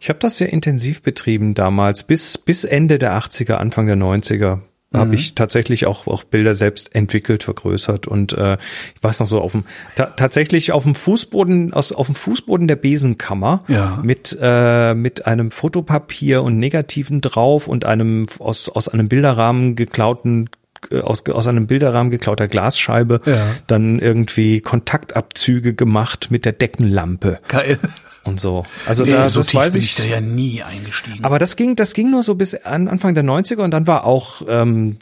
Ich 0.00 0.08
habe 0.08 0.18
das 0.18 0.38
sehr 0.38 0.52
intensiv 0.52 1.02
betrieben 1.02 1.54
damals, 1.54 2.02
bis, 2.02 2.38
bis 2.38 2.64
Ende 2.64 2.98
der 2.98 3.12
80er, 3.16 3.54
Anfang 3.54 3.86
der 3.86 3.96
90er. 3.96 4.60
Habe 4.92 5.16
ich 5.16 5.34
tatsächlich 5.34 5.86
auch, 5.86 6.06
auch 6.06 6.22
Bilder 6.22 6.54
selbst 6.54 6.94
entwickelt, 6.94 7.42
vergrößert 7.42 8.06
und 8.06 8.32
äh, 8.34 8.58
ich 8.94 9.02
weiß 9.02 9.18
noch 9.18 9.26
so 9.26 9.40
auf 9.40 9.50
dem 9.50 9.64
ta 9.96 10.06
tatsächlich 10.06 10.70
auf 10.70 10.84
dem 10.84 10.94
Fußboden 10.94 11.72
aus 11.72 11.90
auf 11.90 12.06
dem 12.06 12.14
Fußboden 12.14 12.68
der 12.68 12.76
Besenkammer 12.76 13.64
Ja. 13.66 13.98
mit 14.04 14.38
äh, 14.40 14.94
mit 14.94 15.26
einem 15.26 15.50
Fotopapier 15.50 16.44
und 16.44 16.60
Negativen 16.60 17.20
drauf 17.20 17.66
und 17.66 17.84
einem 17.84 18.26
aus 18.38 18.68
aus 18.68 18.86
einem 18.86 19.08
Bilderrahmen 19.08 19.74
geklauten 19.74 20.48
aus, 20.92 21.24
aus 21.28 21.46
einem 21.46 21.66
Bilderrahmen 21.66 22.10
geklauter 22.10 22.48
Glasscheibe 22.48 23.20
Ja. 23.26 23.46
dann 23.66 23.98
irgendwie 23.98 24.60
Kontaktabzüge 24.60 25.74
gemacht 25.74 26.28
mit 26.30 26.44
der 26.44 26.52
Deckenlampe 26.52 27.40
Geil. 27.48 27.78
und 28.24 28.40
so. 28.40 28.64
Also 28.86 29.04
Nee, 29.04 29.10
da 29.12 29.28
so 29.28 29.42
tief 29.42 29.54
weiß 29.54 29.72
bin 29.74 29.82
ich, 29.82 29.88
ich 29.88 29.94
da 29.96 30.04
ja 30.04 30.20
nie 30.20 30.62
eingestiegen. 30.62 31.24
aber 31.24 31.38
das 31.38 31.56
ging, 31.56 31.76
das 31.76 31.94
ging 31.94 32.10
nur 32.10 32.22
so 32.22 32.34
bis 32.34 32.54
an 32.54 32.88
Anfang 32.88 33.14
der 33.14 33.24
90er 33.24 33.62
und 33.62 33.70
dann 33.70 33.86
war 33.86 34.04
auch, 34.04 34.42
ähm, 34.48 34.96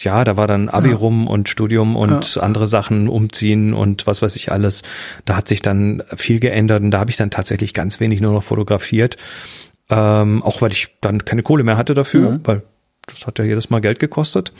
ja, 0.00 0.24
da 0.24 0.38
war 0.38 0.46
dann 0.46 0.70
Abi 0.70 0.92
rum 0.92 1.26
und 1.28 1.50
Studium 1.50 1.96
und 1.96 2.38
andere 2.38 2.66
Sachen 2.66 3.08
umziehen 3.08 3.74
und 3.74 4.06
was 4.06 4.22
weiß 4.22 4.34
ich 4.36 4.50
alles. 4.50 4.82
Da 5.26 5.36
hat 5.36 5.48
sich 5.48 5.60
dann 5.60 6.02
viel 6.16 6.40
geändert 6.40 6.82
und 6.82 6.90
da 6.92 6.98
habe 6.98 7.10
ich 7.10 7.18
dann 7.18 7.30
tatsächlich 7.30 7.74
ganz 7.74 8.00
wenig 8.00 8.22
nur 8.22 8.32
noch 8.32 8.42
fotografiert. 8.42 9.16
Ähm, 9.90 10.42
auch 10.42 10.62
weil 10.62 10.72
ich 10.72 10.96
dann 11.02 11.24
keine 11.26 11.42
Kohle 11.42 11.62
mehr 11.62 11.76
hatte 11.76 11.92
dafür, 11.94 12.40
weil 12.44 12.62
das 13.06 13.26
hat 13.26 13.38
ja 13.38 13.44
jedes 13.44 13.68
Mal 13.70 13.80
Geld 13.82 13.98
gekostet. 13.98 14.52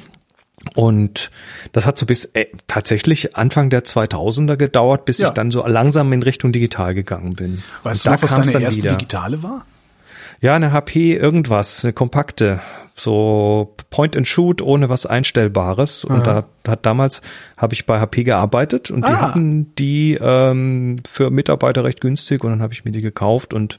Und 0.75 1.31
das 1.73 1.87
hat 1.87 1.99
so 1.99 2.07
bis 2.07 2.25
äh, 2.35 2.47
tatsächlich 2.67 3.37
Anfang 3.37 3.71
der 3.71 3.85
2000er 3.85 4.57
gedauert, 4.57 5.05
bis 5.05 5.19
Ja. 5.19 5.29
ich 5.29 5.33
dann 5.35 5.51
so 5.51 5.67
langsam 5.67 6.13
in 6.13 6.23
Richtung 6.23 6.53
digital 6.53 6.95
gegangen 6.95 7.35
bin. 7.37 7.63
weißt 7.83 8.07
Und 8.07 8.13
du 8.15 8.17
da 8.17 8.17
noch, 8.17 8.23
was 8.39 8.51
deine 8.53 8.65
erste 8.65 8.83
wieder. 8.83 8.97
digitale 8.97 9.43
war? 9.43 9.65
Ja, 10.41 10.55
eine 10.55 10.73
HP 10.73 11.15
irgendwas, 11.17 11.85
eine 11.85 11.93
kompakte, 11.93 12.61
so 12.95 13.75
Point 13.91 14.17
and 14.17 14.27
Shoot 14.27 14.61
ohne 14.63 14.89
was 14.89 15.07
Einstellbares. 15.07 16.05
Und 16.05 16.27
da 16.27 16.45
hat 16.67 16.85
damals 16.87 17.23
habe 17.57 17.75
ich 17.75 17.87
bei 17.87 18.01
HP 18.01 18.25
gearbeitet 18.25 18.91
und 18.91 19.07
die 19.07 19.11
Ah. 19.13 19.21
hatten 19.21 19.75
die 19.77 20.19
ähm, 20.21 21.01
für 21.09 21.31
Mitarbeiter 21.31 21.85
recht 21.85 22.01
günstig 22.01 22.43
und 22.45 22.51
dann 22.51 22.63
habe 22.63 22.73
ich 22.73 22.85
mir 22.85 22.93
die 22.93 23.03
gekauft 23.03 23.55
und 23.55 23.79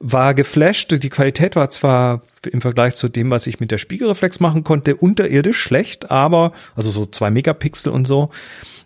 war 0.00 0.34
geflasht. 0.34 1.02
Die 1.02 1.10
Qualität 1.10 1.56
war 1.56 1.68
zwar 1.70 2.22
im 2.50 2.62
Vergleich 2.62 2.94
zu 2.94 3.08
dem, 3.08 3.30
was 3.30 3.46
ich 3.46 3.60
mit 3.60 3.70
der 3.70 3.78
Spiegelreflex 3.78 4.40
machen 4.40 4.64
konnte, 4.64 4.96
unterirdisch 4.96 5.58
schlecht, 5.58 6.10
aber 6.10 6.52
also 6.74 6.90
so 6.90 7.04
zwei 7.06 7.30
Megapixel 7.30 7.92
und 7.92 8.06
so. 8.06 8.30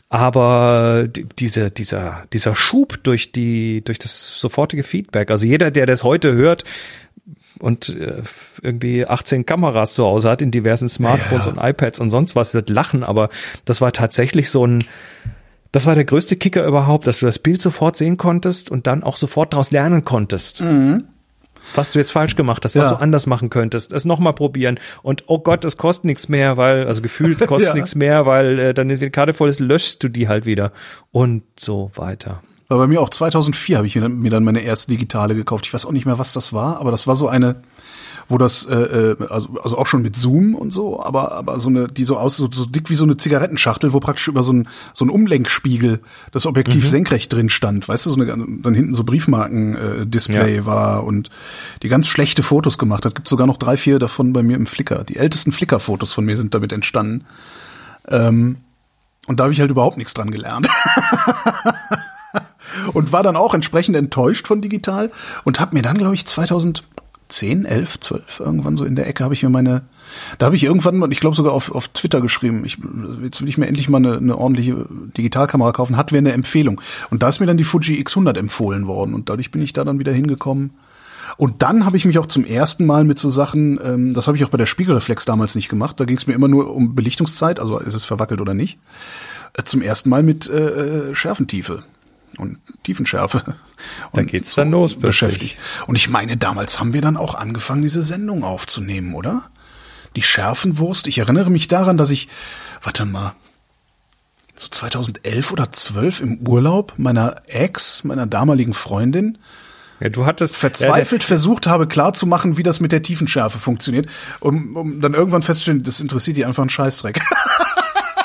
Aber 0.09 1.07
die- 1.09 1.24
diese, 1.39 1.70
dieser, 1.70 2.24
dieser 2.32 2.55
Schub 2.55 3.03
durch 3.03 3.32
die, 3.32 3.82
durch 3.85 3.99
das 3.99 4.39
sofortige 4.39 4.82
Feedback, 4.82 5.31
also 5.31 5.47
jeder, 5.47 5.70
der 5.70 5.86
das 5.86 6.03
heute 6.05 6.35
hört 6.35 6.65
und 7.59 7.89
äh, 7.91 8.23
irgendwie 8.62 9.07
18 9.07 9.47
Kameras 9.47 9.95
zu 9.95 10.05
Hause 10.05 10.28
hat 10.31 10.43
in 10.43 10.51
diversen 10.51 10.89
Smartphones 10.89 11.47
Ja. 11.47 11.53
und 11.53 11.59
iPads 11.59 12.01
und 12.01 12.11
sonst 12.11 12.35
was, 12.36 12.55
wird 12.55 12.69
lachen, 12.70 13.03
aber 13.05 13.28
das 13.65 13.81
war 13.81 13.93
tatsächlich 13.93 14.51
so 14.51 14.66
ein, 14.66 14.85
das 15.75 15.87
war 15.87 15.95
der 15.95 16.05
größte 16.05 16.37
Kicker 16.37 16.65
überhaupt, 16.67 17.07
dass 17.07 17.19
du 17.19 17.27
das 17.27 17.39
Bild 17.39 17.61
sofort 17.61 17.97
sehen 17.97 18.17
konntest 18.17 18.71
und 18.71 18.87
dann 18.87 19.03
auch 19.03 19.17
sofort 19.17 19.53
daraus 19.53 19.71
lernen 19.73 20.05
konntest. 20.05 20.63
was 21.75 21.91
du 21.91 21.99
jetzt 21.99 22.13
falsch 22.13 22.37
gemacht 22.37 22.65
hast, 22.65 22.77
was 22.77 22.87
Ja. 22.91 22.95
du 22.95 23.01
anders 23.01 23.27
machen 23.27 23.51
könntest, 23.51 23.93
es 23.93 24.05
nochmal 24.05 24.35
probieren 24.35 24.79
und 25.03 25.25
oh 25.27 25.39
Gott, 25.41 25.65
es 25.65 25.77
kostet 25.77 26.05
nichts 26.05 26.29
mehr, 26.29 26.57
weil, 26.57 26.87
also 26.87 27.03
gefühlt 27.03 27.39
kostet 27.47 27.71
Ja. 27.71 27.75
nichts 27.75 27.95
mehr, 27.95 28.27
weil 28.27 28.59
äh, 28.59 28.75
dann 28.75 28.91
ist 28.91 29.03
die 29.03 29.11
Karte 29.11 29.35
voll 29.35 29.49
ist, 29.49 29.61
löschst 29.61 30.03
du 30.03 30.09
die 30.09 30.29
halt 30.29 30.47
wieder 30.47 30.73
und 31.11 31.43
so 31.59 31.91
weiter. 31.97 32.43
War 32.69 32.79
bei 32.79 32.87
mir 32.87 33.01
auch 33.01 33.09
2004 33.11 33.77
habe 33.79 33.87
ich 33.87 33.95
mir 33.97 34.03
dann, 34.03 34.19
mir 34.21 34.31
dann 34.31 34.45
meine 34.45 34.61
erste 34.61 34.91
digitale 34.93 35.35
gekauft. 35.35 35.67
Ich 35.67 35.75
weiß 35.75 35.85
auch 35.87 35.93
nicht 35.93 36.07
mehr, 36.07 36.19
was 36.19 36.33
das 36.33 36.53
war, 36.53 36.79
aber 36.81 36.91
das 36.91 37.07
war 37.07 37.17
so 37.17 37.29
eine, 37.29 37.57
wo 38.29 38.39
das, 38.39 38.67
äh, 38.67 38.75
äh, 38.75 39.17
also, 39.29 39.59
also 39.63 39.79
auch 39.79 39.87
schon 39.87 40.03
mit 40.03 40.17
Zoom 40.17 40.55
und 40.55 40.73
so, 40.73 41.03
aber, 41.03 41.33
aber 41.33 41.61
so 41.61 41.69
eine, 41.69 41.89
die 41.89 42.05
so 42.05 42.17
aus, 42.17 42.37
so, 42.37 42.49
so 42.51 42.67
dick 42.67 42.91
wie 42.91 42.95
so 42.95 43.05
eine 43.05 43.17
Zigarettenschachtel, 43.17 43.93
wo 43.93 44.01
praktisch 44.01 44.29
über 44.29 44.43
so 44.43 44.53
ein, 44.53 44.69
so 44.93 45.05
ein 45.05 45.11
Umlenkspiegel 45.11 46.01
das 46.33 46.47
Objektiv 46.47 46.89
senkrecht 46.89 47.33
drin 47.33 47.49
stand, 47.49 47.89
weißt 47.89 48.07
du, 48.07 48.11
so 48.11 48.21
eine, 48.21 48.27
dann 48.27 48.75
hinten 48.75 48.95
so 48.95 49.05
Briefmarken-Display 49.05 50.57
Ja. 50.57 50.67
war 50.67 51.05
und 51.05 51.31
die 51.83 51.89
ganz 51.89 52.07
schlechte 52.07 52.43
Fotos 52.43 52.79
gemacht 52.79 53.05
hat. 53.05 53.15
Gibt 53.15 53.29
sogar 53.29 53.47
noch 53.47 53.57
drei, 53.57 53.77
vier 53.77 53.99
davon 53.99 54.33
bei 54.33 54.43
mir 54.43 54.57
im 54.57 54.67
Flickr. 54.67 55.05
Die 55.05 55.17
ältesten 55.17 55.53
Flickr-Fotos 55.53 56.13
von 56.13 56.25
mir 56.25 56.37
sind 56.37 56.55
damit 56.55 56.73
entstanden. 56.73 57.25
Ähm, 58.09 58.57
und 59.27 59.41
da 59.41 59.45
habe 59.45 59.53
ich 59.53 59.61
halt 59.61 59.71
überhaupt 59.71 59.97
nichts 59.97 60.15
dran 60.15 60.31
gelernt. 60.31 60.69
und 62.93 63.13
war 63.13 63.23
dann 63.23 63.37
auch 63.37 63.55
entsprechend 63.55 63.97
enttäuscht 63.97 64.47
von 64.47 64.61
digital 64.61 65.11
und 65.45 65.61
habe 65.61 65.77
mir 65.77 65.83
dann, 65.83 65.99
glaube 65.99 66.15
ich, 66.15 66.27
2010, 67.29 67.65
11, 67.65 68.01
12, 68.01 68.41
irgendwann 68.41 68.77
so 68.77 68.85
in 68.85 68.97
der 68.97 69.07
Ecke 69.07 69.25
habe 69.25 69.35
ich 69.35 69.43
mir 69.43 69.49
meine, 69.49 69.83
da 70.39 70.47
habe 70.47 70.57
ich 70.57 70.65
irgendwann, 70.65 71.03
und 71.03 71.11
ich 71.11 71.21
glaube 71.21 71.37
sogar 71.37 71.53
auf, 71.53 71.73
auf 71.73 71.89
Twitter 71.89 72.21
geschrieben, 72.21 72.65
ich, 72.65 72.79
jetzt 73.23 73.41
will 73.41 73.49
ich 73.49 73.59
mir 73.59 73.67
endlich 73.67 73.89
mal 73.89 73.99
eine, 73.99 74.17
eine 74.17 74.39
ordentliche 74.39 74.87
Digitalkamera 75.17 75.73
kaufen, 75.73 75.97
hat 75.97 76.13
wer 76.13 76.19
eine 76.19 76.33
Empfehlung. 76.33 76.81
Und 77.11 77.23
da 77.23 77.29
ist 77.29 77.41
mir 77.41 77.47
dann 77.47 77.57
die 77.57 77.65
Fuji 77.65 78.03
X100 78.03 78.39
empfohlen 78.39 78.87
worden 78.87 79.15
und 79.15 79.29
dadurch 79.29 79.51
bin 79.51 79.63
ich 79.63 79.73
da 79.73 79.85
dann 79.85 79.99
wieder 79.99 80.13
hingekommen. 80.13 80.71
Und 81.37 81.63
dann 81.63 81.85
habe 81.85 81.97
ich 81.97 82.05
mich 82.05 82.19
auch 82.19 82.27
zum 82.27 82.45
ersten 82.45 82.87
Mal 82.87 83.05
mit 83.05 83.19
so 83.19 83.31
Sachen, 83.31 83.81
ähm, 83.83 84.15
das 84.15 84.27
habe 84.27 84.37
ich 84.37 84.45
auch 84.45 84.51
bei 84.51 84.59
der 84.59 84.67
Spiegelreflex 84.67 85.25
damals 85.25 85.55
nicht 85.55 85.69
gemacht, 85.69 85.99
da 85.99 86.05
ging 86.05 86.17
es 86.17 86.27
mir 86.27 86.35
immer 86.35 86.49
nur 86.49 86.75
um 86.75 86.95
Belichtungszeit, 86.95 87.59
also 87.59 87.79
ist 87.79 87.95
es 87.95 88.05
verwackelt 88.05 88.41
oder 88.41 88.55
nicht, 88.55 88.79
äh, 89.55 89.65
zum 89.65 89.83
ersten 89.83 90.11
Mal 90.11 90.23
mit 90.23 90.49
äh, 90.49 91.11
äh, 91.11 91.15
Schärfentiefe 91.15 91.83
und 92.39 92.59
Tiefenschärfe. 92.82 93.43
Da 94.12 94.20
und 94.20 94.27
geht's 94.27 94.55
dann 94.55 94.70
los 94.70 94.97
beschäftigt. 94.98 95.59
Und 95.86 95.97
ich 95.97 96.09
meine, 96.09 96.36
damals 96.36 96.78
haben 96.81 96.93
wir 96.93 97.01
dann 97.01 97.16
auch 97.16 97.35
angefangen, 97.35 97.82
diese 97.82 98.02
Sendung 98.02 98.44
aufzunehmen, 98.44 99.15
oder? 99.15 99.51
Die 100.16 100.23
Schärfenwurst. 100.23 101.06
Ich 101.06 101.19
erinnere 101.19 101.51
mich 101.51 101.69
daran, 101.69 101.97
dass 101.97 102.11
ich, 102.11 102.28
warte 102.82 103.05
mal, 103.05 103.35
so 104.55 104.69
2011 104.69 105.52
oder 105.52 105.73
12 105.73 106.20
im 106.20 106.39
Urlaub 106.47 106.94
meiner 106.97 107.43
Ex, 107.47 108.05
meiner 108.05 108.27
damaligen 108.27 108.74
Freundin, 108.74 109.39
Ja, 110.01 110.09
du 110.09 110.27
hattest 110.27 110.56
verzweifelt 110.56 111.24
versucht 111.24 111.66
habe 111.66 111.89
klarzumachen, 111.89 112.56
wie 112.56 112.62
das 112.62 112.78
mit 112.81 112.93
der 112.93 113.02
Tiefenschärfe 113.02 113.59
funktioniert, 113.59 114.06
um, 114.40 114.77
um 114.77 115.01
dann 115.01 115.15
irgendwann 115.15 115.43
festzustellen, 115.43 115.82
das 115.82 116.01
interessiert 116.01 116.36
die 116.36 116.44
einfach 116.44 116.62
einen 116.62 116.70
Scheißdreck. 116.70 117.20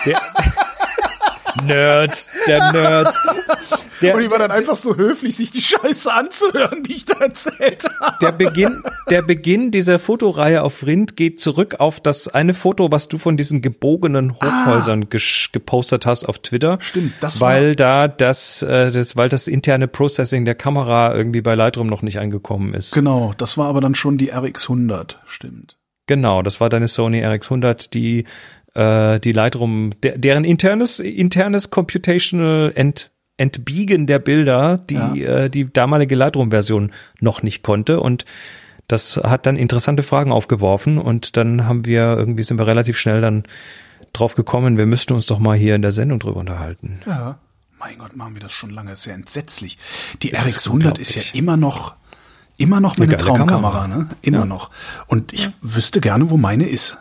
Der 0.06 0.22
Nerd, 1.65 2.27
der 2.48 2.72
Nerd. 2.72 3.15
Der, 4.02 4.16
Und 4.16 4.22
ich 4.24 4.32
war 4.32 4.40
dann 4.40 4.52
einfach 4.52 4.78
so 4.78 4.96
höflich, 4.96 5.36
sich 5.36 5.52
die 5.52 5.62
Scheiße 5.62 6.12
anzuhören, 6.14 6.84
die 6.84 6.94
ich 6.94 7.06
da 7.06 7.18
erzählt 7.20 7.84
habe. 8.00 8.18
der 8.22 8.32
Beginn, 8.32 8.84
der 9.10 9.22
Beginn 9.22 9.72
dieser 9.72 10.00
Fotoreihe 10.00 10.62
auf 10.64 10.86
Rind 10.86 11.16
geht 11.18 11.40
zurück 11.40 11.76
auf 11.80 12.00
das 12.00 12.28
eine 12.28 12.54
Foto, 12.54 12.92
was 12.92 13.08
du 13.08 13.18
von 13.18 13.36
diesen 13.38 13.62
gebogenen 13.62 14.36
Hochhäusern 14.36 15.06
gesch- 15.06 15.52
gepostet 15.52 16.06
hast 16.06 16.24
auf 16.26 16.40
Twitter. 16.40 16.78
Stimmt, 16.82 17.14
das 17.22 17.42
war- 17.42 17.50
weil 17.50 17.76
da 17.76 18.08
das, 18.08 18.62
äh, 18.62 18.92
das, 18.92 19.16
weil 19.16 19.30
das 19.30 19.48
interne 19.48 19.88
Processing 19.88 20.46
der 20.46 20.56
Kamera 20.56 21.14
irgendwie 21.16 21.42
bei 21.42 21.56
Lightroom 21.56 21.88
noch 21.88 22.02
nicht 22.02 22.20
angekommen 22.20 22.74
ist. 22.74 22.94
Genau, 22.94 23.34
das 23.38 23.58
war 23.58 23.68
aber 23.68 23.82
dann 23.82 23.96
schon 23.96 24.18
die 24.18 24.32
RX100, 24.34 25.18
stimmt. 25.26 25.78
Genau, 26.08 26.42
das 26.42 26.60
war 26.60 26.70
deine 26.70 26.88
Sony 26.88 27.24
RX100, 27.24 27.90
die 27.94 28.26
äh, 28.76 29.20
die 29.20 29.32
Lightroom, 29.32 29.92
der, 30.04 30.18
deren 30.18 30.44
internes 30.44 31.00
internes 31.00 31.70
Computational 31.72 32.72
Ent, 32.76 33.12
Entbiegen 33.40 34.06
der 34.06 34.20
Bilder, 34.20 34.78
die 34.78 34.95
Ja. 34.95 35.16
äh, 35.16 35.49
die 35.49 35.72
damalige 35.72 36.14
Lightroom-Version 36.16 36.91
noch 37.22 37.41
nicht 37.41 37.64
konnte 37.64 37.99
und 37.99 38.26
das 38.88 39.18
hat 39.18 39.45
dann 39.45 39.56
interessante 39.56 40.03
Fragen 40.03 40.32
aufgeworfen 40.32 40.98
und 40.98 41.38
dann 41.38 41.66
haben 41.68 41.86
wir 41.86 42.02
irgendwie 42.18 42.44
sind 42.44 42.57
wir 42.60 42.68
relativ 42.68 42.98
schnell 42.98 43.22
dann 43.22 43.44
drauf 44.14 44.36
gekommen, 44.36 44.78
wir 44.78 44.86
müssten 44.88 45.14
uns 45.14 45.26
doch 45.28 45.40
mal 45.40 45.56
hier 45.57 45.76
in 45.76 45.82
der 45.84 45.91
Sendung 45.91 46.20
drüber 46.20 46.40
unterhalten. 46.40 46.99
Ja. 47.06 47.38
Mein 47.80 47.98
Gott, 47.98 48.16
machen 48.16 48.34
wir 48.36 48.41
das 48.41 48.52
schon 48.52 48.72
lange, 48.72 48.91
ist 48.91 49.06
ja 49.06 49.14
entsetzlich. 49.14 49.78
Die 50.22 50.32
Das 50.32 50.45
ist 50.45 50.57
RX100 50.68 50.99
ist, 50.99 51.16
ja 51.16 51.22
unglaublich. 51.22 51.36
immer 51.36 51.56
noch, 51.56 51.95
immer 52.57 52.82
noch 52.82 52.98
meine 52.98 53.16
Traumkamera, 53.16 53.84
Kamera. 53.84 53.88
ne? 53.88 54.10
Immer 54.22 54.45
noch. 54.45 54.70
Und 55.07 55.32
ich 55.32 55.48
wüsste 55.61 56.02
gerne, 56.02 56.30
wo 56.30 56.36
meine 56.36 56.68
ist. 56.68 56.98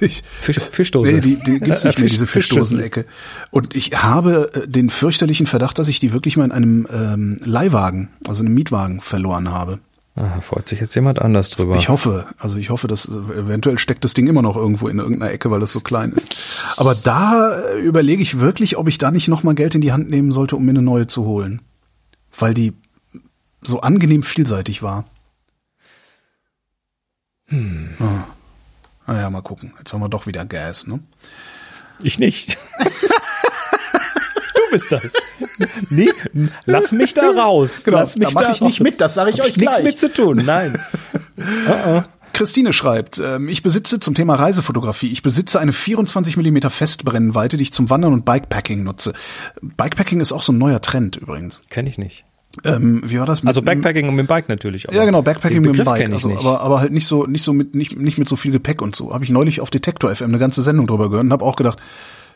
Ich, 0.00 0.22
Fisch, 0.40 0.58
Fischdose. 0.58 1.12
Nee, 1.12 1.20
die, 1.20 1.36
die 1.36 1.60
gibt's 1.60 1.84
nicht 1.84 1.98
mehr, 1.98 2.08
diese. 2.08 2.26
Fischdosenecke. 2.26 3.06
Und 3.50 3.74
ich 3.74 3.92
habe 4.02 4.50
äh, 4.54 4.68
den 4.68 4.90
fürchterlichen 4.90 5.46
Verdacht, 5.46 5.78
dass 5.78 5.88
ich 5.88 6.00
die 6.00 6.12
wirklich 6.12 6.36
mal 6.36 6.44
in 6.44 6.52
einem 6.52 6.86
ähm, 6.92 7.36
Leihwagen, 7.44 8.08
also 8.26 8.42
einem 8.42 8.54
Mietwagen 8.54 9.00
verloren 9.00 9.50
habe. 9.50 9.78
Ah, 10.18 10.40
freut 10.40 10.66
sich 10.66 10.80
jetzt 10.80 10.94
jemand 10.94 11.20
anders 11.20 11.50
drüber. 11.50 11.76
Ich 11.76 11.90
hoffe, 11.90 12.26
also 12.38 12.56
ich 12.56 12.70
hoffe, 12.70 12.88
dass 12.88 13.06
äh, 13.06 13.12
eventuell 13.38 13.78
steckt 13.78 14.02
das 14.02 14.14
Ding 14.14 14.26
immer 14.26 14.40
noch 14.40 14.56
irgendwo 14.56 14.88
in 14.88 14.98
irgendeiner 14.98 15.30
Ecke, 15.30 15.50
weil 15.50 15.62
es 15.62 15.72
so 15.72 15.80
klein 15.80 16.12
ist. 16.12 16.62
Aber 16.78 16.94
da 16.94 17.54
äh, 17.54 17.80
überlege 17.80 18.22
ich 18.22 18.40
wirklich, 18.40 18.78
ob 18.78 18.88
ich 18.88 18.96
da 18.96 19.10
nicht 19.10 19.28
noch 19.28 19.42
mal 19.42 19.54
Geld 19.54 19.74
in 19.74 19.82
die 19.82 19.92
Hand 19.92 20.08
nehmen 20.08 20.32
sollte, 20.32 20.56
um 20.56 20.64
mir 20.64 20.70
eine 20.70 20.80
neue 20.80 21.06
zu 21.06 21.26
holen, 21.26 21.60
weil 22.38 22.54
die 22.54 22.72
so 23.60 23.82
angenehm 23.82 24.22
vielseitig 24.22 24.82
war. 24.82 25.04
Hm. 27.48 27.90
Ah. 28.00 28.24
Naja, 29.06 29.30
mal 29.30 29.42
gucken. 29.42 29.72
Jetzt 29.78 29.92
haben 29.92 30.00
wir 30.00 30.08
doch 30.08 30.26
wieder 30.26 30.44
Gas, 30.44 30.86
ne? 30.86 31.00
Ich 32.02 32.18
nicht. 32.18 32.58
du 32.78 34.60
bist 34.70 34.92
das. 34.92 35.12
Nee, 35.88 36.10
lass 36.64 36.92
mich 36.92 37.14
da 37.14 37.30
raus. 37.30 37.84
Genau, 37.84 37.98
lass 37.98 38.16
mich 38.16 38.28
da 38.28 38.34
mach 38.34 38.52
ich 38.52 38.60
nicht 38.60 38.80
raus. 38.80 38.84
mit, 38.84 39.00
das 39.00 39.14
sag 39.14 39.28
ich 39.28 39.38
Hab 39.38 39.46
euch 39.46 39.56
nichts 39.56 39.76
gleich. 39.76 39.84
mit 39.84 39.98
zu 39.98 40.12
tun, 40.12 40.42
nein. 40.44 40.82
Christine 42.32 42.74
schreibt, 42.74 43.18
ähm, 43.18 43.48
ich 43.48 43.62
besitze 43.62 43.98
zum 43.98 44.14
Thema 44.14 44.34
Reisefotografie, 44.34 45.10
ich 45.10 45.22
besitze 45.22 45.58
eine 45.58 45.72
24 45.72 46.36
mm 46.36 46.68
Festbrennweite, 46.68 47.56
die 47.56 47.62
ich 47.62 47.72
zum 47.72 47.88
Wandern 47.88 48.12
und 48.12 48.26
Bikepacking 48.26 48.82
nutze. 48.82 49.14
Bikepacking 49.62 50.20
ist 50.20 50.32
auch 50.32 50.42
so 50.42 50.52
ein 50.52 50.58
neuer 50.58 50.82
Trend 50.82 51.16
übrigens. 51.16 51.62
Kenn 51.70 51.86
ich 51.86 51.96
nicht. 51.96 52.26
Ähm, 52.64 53.02
wie 53.04 53.18
war 53.18 53.26
das? 53.26 53.42
mit- 53.42 53.48
Also 53.48 53.62
Backpacking 53.62 54.08
und 54.08 54.14
mit 54.14 54.24
dem 54.26 54.28
Bike 54.28 54.48
natürlich. 54.48 54.86
Ja, 54.90 55.04
genau, 55.04 55.22
Backpacking 55.22 55.60
mit 55.62 55.76
dem 55.78 55.84
Bike, 55.84 56.10
also, 56.10 56.28
nicht. 56.28 56.40
aber, 56.40 56.60
aber 56.60 56.80
halt 56.80 56.92
nicht 56.92 57.06
so, 57.06 57.26
nicht 57.26 57.42
so 57.42 57.52
mit, 57.52 57.74
nicht, 57.74 57.96
nicht 57.98 58.18
mit 58.18 58.28
so 58.28 58.36
viel 58.36 58.52
Gepäck 58.52 58.82
und 58.82 58.94
so. 58.96 59.12
Habe 59.12 59.24
ich 59.24 59.30
neulich 59.30 59.60
auf 59.60 59.70
Detektor 59.70 60.14
FM 60.14 60.28
eine 60.30 60.38
ganze 60.38 60.62
Sendung 60.62 60.86
drüber 60.86 61.08
gehört 61.10 61.24
und 61.24 61.32
habe 61.32 61.44
auch 61.44 61.56
gedacht, 61.56 61.78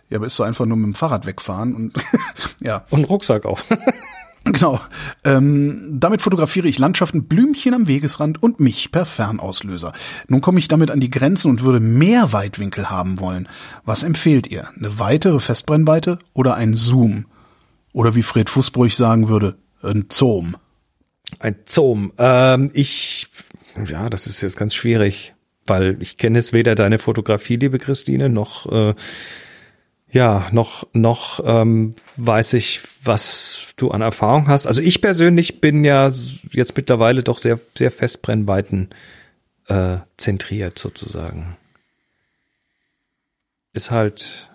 ja, 0.09 0.19
aber 0.19 0.27
ist 0.27 0.37
so 0.37 0.43
einfach 0.43 0.67
nur 0.67 0.77
mit 0.77 0.87
dem 0.87 0.95
Fahrrad 0.95 1.27
wegfahren 1.27 1.75
und 1.75 1.93
ja, 2.61 2.85
und 2.91 2.99
einen 2.99 3.05
Rucksack 3.05 3.47
auch. 3.47 3.61
genau. 4.45 4.81
Ähm, 5.25 5.97
damit 6.01 6.23
fotografiere 6.23 6.67
ich 6.67 6.79
Landschaften, 6.79 7.25
Blümchen 7.25 7.75
am 7.75 7.87
Wegesrand 7.87 8.43
und 8.43 8.59
mich 8.61 8.91
per 8.91 9.07
Fernauslöser. 9.07 9.93
Nun 10.29 10.41
komme 10.41 10.59
ich 10.59 10.69
damit 10.69 10.91
an 10.91 11.01
die 11.01 11.11
Grenzen 11.11 11.51
und 11.51 11.63
würde 11.63 11.81
mehr 11.81 12.33
Weitwinkel 12.33 12.91
haben 12.91 13.21
wollen. 13.21 13.49
Was 13.85 14.03
empfehlt 14.03 14.49
ihr? 14.49 14.69
Eine 14.77 14.99
weitere 14.99 15.39
Festbrennweite 15.39 16.19
oder 16.35 16.55
ein 16.55 16.75
Zoom? 16.75 17.27
Oder 17.93 18.15
wie 18.15 18.23
Fred 18.23 18.49
Fußbruch 18.51 18.91
sagen 18.93 19.29
würde, 19.29 19.57
ein 19.83 20.07
Zoom. 20.11 20.57
Ein 21.39 21.57
Zoom. 21.67 22.13
Ähm, 22.19 22.71
ich, 22.75 23.29
ja, 23.87 24.11
das 24.11 24.27
ist 24.27 24.41
jetzt 24.41 24.57
ganz 24.57 24.75
schwierig, 24.75 25.35
weil 25.67 25.97
ich 26.01 26.17
kenne 26.17 26.39
jetzt 26.39 26.53
weder 26.53 26.75
deine 26.75 26.99
Fotografie, 26.99 27.57
liebe 27.57 27.79
Christine, 27.79 28.29
noch, 28.29 28.71
äh, 28.71 28.95
ja, 30.11 30.49
noch, 30.51 30.89
noch 30.93 31.41
ähm, 31.45 31.95
weiß 32.17 32.55
ich, 32.55 32.81
was 33.03 33.69
du 33.77 33.91
an 33.91 34.01
Erfahrung 34.01 34.49
hast. 34.49 34.67
Also 34.67 34.83
ich 34.83 35.01
persönlich 35.01 35.61
bin 35.61 35.85
ja 35.85 36.11
jetzt 36.51 36.77
mittlerweile 36.77 37.23
doch 37.23 37.39
sehr, 37.39 37.61
sehr 37.77 37.93
Festbrennweiten 37.93 38.91
äh, 39.69 39.99
zentriert 40.17 40.79
sozusagen. 40.79 41.57
Ist 43.73 43.93
halt, 43.93 44.50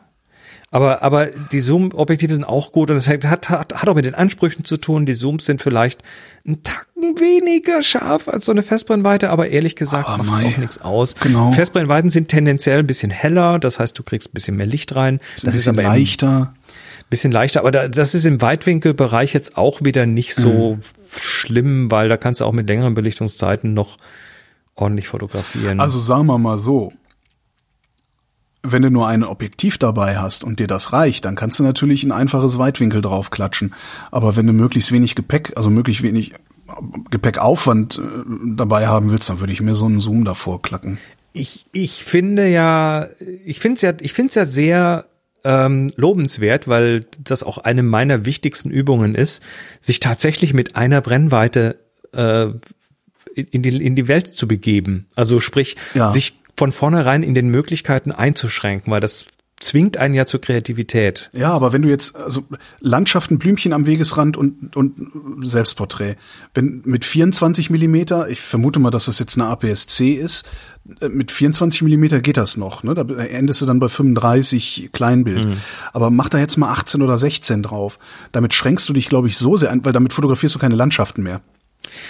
aber, 0.72 1.04
aber 1.04 1.28
die 1.28 1.62
Zoom-Objektive 1.62 2.34
sind 2.34 2.44
auch 2.44 2.72
gut 2.72 2.92
und 2.92 2.98
es 2.98 3.08
hat, 3.08 3.24
hat, 3.26 3.50
hat 3.50 3.88
auch 3.88 3.96
mit 3.96 4.06
den 4.06 4.16
Ansprüchen 4.16 4.66
zu 4.66 4.78
tun. 4.78 5.06
Die 5.06 5.14
Zooms 5.14 5.46
sind 5.46 5.62
vielleicht 5.62 6.04
einen 6.46 6.64
Tacken 6.64 7.18
weniger 7.20 7.82
scharf 7.82 8.28
als 8.28 8.46
so 8.46 8.52
eine 8.52 8.64
Festbrennweite, 8.64 9.30
aber 9.30 9.48
ehrlich 9.50 9.76
gesagt 9.76 10.10
Aber 10.10 10.24
macht 10.24 10.42
mei. 10.44 10.50
auch 10.54 10.58
nichts 10.58 10.82
aus. 10.82 11.16
Genau. 11.16 11.52
Festbrennweiten 11.54 12.10
sind 12.10 12.28
tendenziell 12.28 12.80
ein 12.80 12.88
bisschen 12.88 13.12
heller, 13.12 13.58
das 13.60 13.80
heißt, 13.80 13.98
du 13.98 14.04
kriegst 14.04 14.30
ein 14.30 14.34
bisschen 14.34 14.58
mehr 14.58 14.66
Licht 14.66 14.96
rein. 14.96 15.16
Ein 15.16 15.20
Das 15.46 15.56
ist 15.56 15.66
bisschen 15.66 15.80
aber 15.80 15.84
leichter. 15.84 16.54
bisschen 17.10 17.32
leichter, 17.32 17.60
aber 17.62 17.72
da, 17.72 17.88
das 17.88 18.14
ist 18.16 18.26
im 18.26 18.42
Weitwinkelbereich 18.42 19.34
jetzt 19.34 19.58
auch 19.58 19.82
wieder 19.84 20.06
nicht 20.06 20.36
so 20.36 20.74
Mhm. 20.74 20.80
schlimm, 21.18 21.92
weil 21.92 22.10
da 22.10 22.18
kannst 22.18 22.42
du 22.42 22.46
auch 22.46 22.52
mit 22.52 22.68
längeren 22.68 22.96
Belichtungszeiten 22.96 23.74
noch 23.74 23.98
ordentlich 24.76 25.08
fotografieren. 25.08 25.80
Also 25.80 26.00
sagen 26.00 26.26
wir 26.26 26.38
mal 26.38 26.60
so, 26.60 26.92
wenn 28.72 28.82
du 28.82 28.92
nur 28.92 29.08
ein 29.08 29.24
Objektiv 29.24 29.78
dabei 29.78 30.18
hast 30.18 30.44
und 30.44 30.60
dir 30.60 30.68
das 30.68 30.94
reicht, 30.94 31.26
dann 31.26 31.36
kannst 31.36 31.60
du 31.60 31.64
natürlich 31.64 32.04
ein 32.04 32.12
einfaches 32.12 32.58
Weitwinkel 32.58 33.02
draufklatschen. 33.02 33.74
Aber 34.12 34.36
wenn 34.36 34.48
du 34.48 34.54
möglichst 34.54 34.92
wenig 34.92 35.16
Gepäck, 35.16 35.54
also 35.56 35.70
möglichst 35.70 36.04
wenig 36.04 36.34
Gepäckaufwand 37.12 37.98
äh, 38.00 38.02
dabei 38.56 38.88
haben 38.88 39.10
willst, 39.12 39.30
dann 39.30 39.40
würde 39.40 39.54
ich 39.54 39.62
mir 39.62 39.76
so 39.76 39.86
einen 39.86 40.00
Zoom 40.00 40.26
davor 40.26 40.62
klacken. 40.62 40.98
Ich, 41.34 41.66
ich 41.72 42.04
finde 42.04 42.48
ja, 42.48 43.08
ich 43.46 43.60
finde 43.60 43.76
es 43.76 43.82
ja, 43.82 43.94
ich 44.00 44.14
finde 44.14 44.30
es 44.30 44.36
ja 44.36 44.46
sehr 44.46 45.06
ähm, 45.44 45.92
lobenswert, 45.96 46.68
weil 46.68 47.02
das 47.24 47.44
auch 47.44 47.58
eine 47.60 47.84
meiner 47.84 48.26
wichtigsten 48.26 48.72
Übungen 48.72 49.16
ist, 49.16 49.44
sich 49.82 50.00
tatsächlich 50.00 50.54
mit 50.54 50.76
einer 50.76 51.02
Brennweite 51.02 51.78
äh, 52.14 52.48
in, 53.36 53.62
die, 53.62 53.86
in 53.86 53.96
die 53.96 54.08
Welt 54.08 54.34
zu 54.34 54.48
begeben. 54.48 55.08
Also 55.16 55.40
sprich, 55.40 55.76
Ja. 55.94 56.14
sich 56.14 56.34
von 56.58 56.72
vornherein 56.72 57.24
in 57.24 57.34
den 57.34 57.50
Möglichkeiten 57.50 58.12
einzuschränken, 58.12 58.92
weil 58.92 59.02
das 59.02 59.26
zwingt 59.60 59.98
einen 59.98 60.14
ja 60.14 60.26
zur 60.26 60.42
Kreativität. 60.42 61.30
Ja, 61.34 61.52
aber 61.52 61.72
wenn 61.72 61.82
du 61.82 61.90
jetzt, 61.90 62.16
also 62.16 62.44
Landschaften, 62.82 63.40
Blümchen 63.40 63.72
am 63.72 63.86
Wegesrand 63.86 64.36
und, 64.36 64.76
und 64.76 65.10
Selbstporträt, 65.42 66.16
wenn 66.54 66.82
mit 66.86 67.06
24 67.06 67.70
Millimeter, 67.70 68.28
ich 68.28 68.42
vermute 68.42 68.80
mal, 68.80 68.92
dass 68.92 69.06
das 69.06 69.18
jetzt 69.20 69.38
eine 69.38 69.48
APS-C 69.48 70.14
ist, 70.14 70.46
äh, 71.00 71.08
mit 71.08 71.32
24 71.32 71.84
Millimeter 71.84 72.20
geht 72.20 72.38
das 72.38 72.58
noch, 72.58 72.84
ne? 72.84 72.96
Da 72.96 73.04
endest 73.24 73.62
du 73.62 73.66
dann 73.66 73.80
bei 73.80 73.88
35 73.88 74.90
Kleinbild. 74.92 75.58
Aber 75.94 76.12
mach 76.12 76.30
da 76.30 76.38
jetzt 76.38 76.58
mal 76.58 76.72
18 76.72 77.02
oder 77.02 77.18
16 77.18 77.64
drauf. 77.64 77.98
Damit 78.34 78.54
schränkst 78.54 78.88
du 78.90 78.94
dich, 78.94 79.08
glaube 79.08 79.30
ich, 79.30 79.38
so 79.38 79.56
sehr 79.56 79.72
ein, 79.72 79.86
weil 79.86 79.94
damit 79.94 80.12
fotografierst 80.12 80.56
du 80.56 80.60
keine 80.60 80.76
Landschaften 80.76 81.24
mehr. 81.24 81.42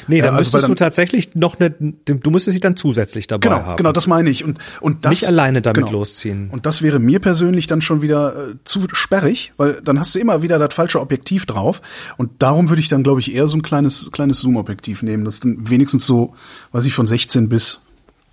Nee, 0.07 0.17
Ja, 0.17 0.23
da 0.23 0.27
also 0.29 0.37
müsstest 0.39 0.53
weil 0.53 0.61
du 0.61 0.67
dann- 0.67 0.75
tatsächlich 0.77 1.35
noch 1.35 1.59
eine, 1.59 1.69
du 1.69 2.31
müsstest 2.31 2.55
sie 2.55 2.59
dann 2.59 2.75
zusätzlich 2.75 3.27
dabei 3.27 3.47
Genau, 3.49 3.61
haben. 3.63 3.77
genau, 3.77 3.91
das 3.91 4.07
meine 4.07 4.29
ich. 4.29 4.43
Und, 4.43 4.59
und 4.81 5.05
das, 5.05 5.11
Nicht 5.11 5.27
alleine 5.27 5.61
damit 5.61 5.85
genau. 5.85 5.91
losziehen. 5.99 6.49
Und 6.49 6.65
das 6.65 6.81
wäre 6.81 6.99
mir 6.99 7.19
persönlich 7.19 7.67
dann 7.67 7.81
schon 7.81 8.01
wieder 8.01 8.49
äh, 8.51 8.55
zu 8.63 8.87
sperrig, 8.93 9.53
weil 9.57 9.81
dann 9.83 9.99
hast 9.99 10.13
du 10.15 10.19
immer 10.19 10.41
wieder 10.41 10.59
das 10.59 10.73
falsche 10.73 10.99
Objektiv 10.99 11.45
drauf. 11.45 11.81
Und 12.17 12.31
darum 12.41 12.69
würde 12.69 12.79
ich 12.81 12.87
dann, 12.87 13.03
glaube 13.03 13.19
ich, 13.19 13.33
eher 13.33 13.47
so 13.47 13.57
ein 13.57 13.61
kleines, 13.61 14.11
kleines 14.11 14.39
Zoom-Objektiv 14.41 15.01
nehmen, 15.03 15.25
das 15.25 15.39
dann 15.39 15.69
wenigstens 15.69 16.05
so, 16.05 16.33
weiß 16.71 16.85
ich, 16.85 16.93
von 16.93 17.07
16 17.07 17.49
bis, 17.49 17.81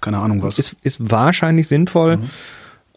keine 0.01 0.19
Ahnung 0.19 0.43
was. 0.43 0.59
ist, 0.59 0.77
ist 0.83 1.11
wahrscheinlich 1.11 1.69
sinnvoll. 1.69 2.19
Mhm. 2.19 2.31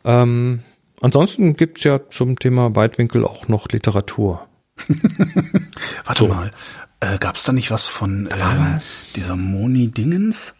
Ähm, 0.03 0.59
ansonsten 1.01 1.55
gibt's 1.55 1.83
ja 1.83 1.99
zum 2.09 2.37
Thema 2.39 2.75
Weitwinkel 2.75 3.23
auch 3.25 3.47
noch 3.47 3.67
Literatur. 3.69 4.47
Warte 6.05 6.27
mal, 6.27 6.51
äh, 6.99 7.17
gab's 7.19 7.43
da 7.43 7.51
nicht 7.53 7.71
was 7.71 7.87
von 7.87 8.27
ähm, 8.31 8.79
dieser 9.15 9.35
Moni 9.35 9.89
Dingens? 9.89 10.55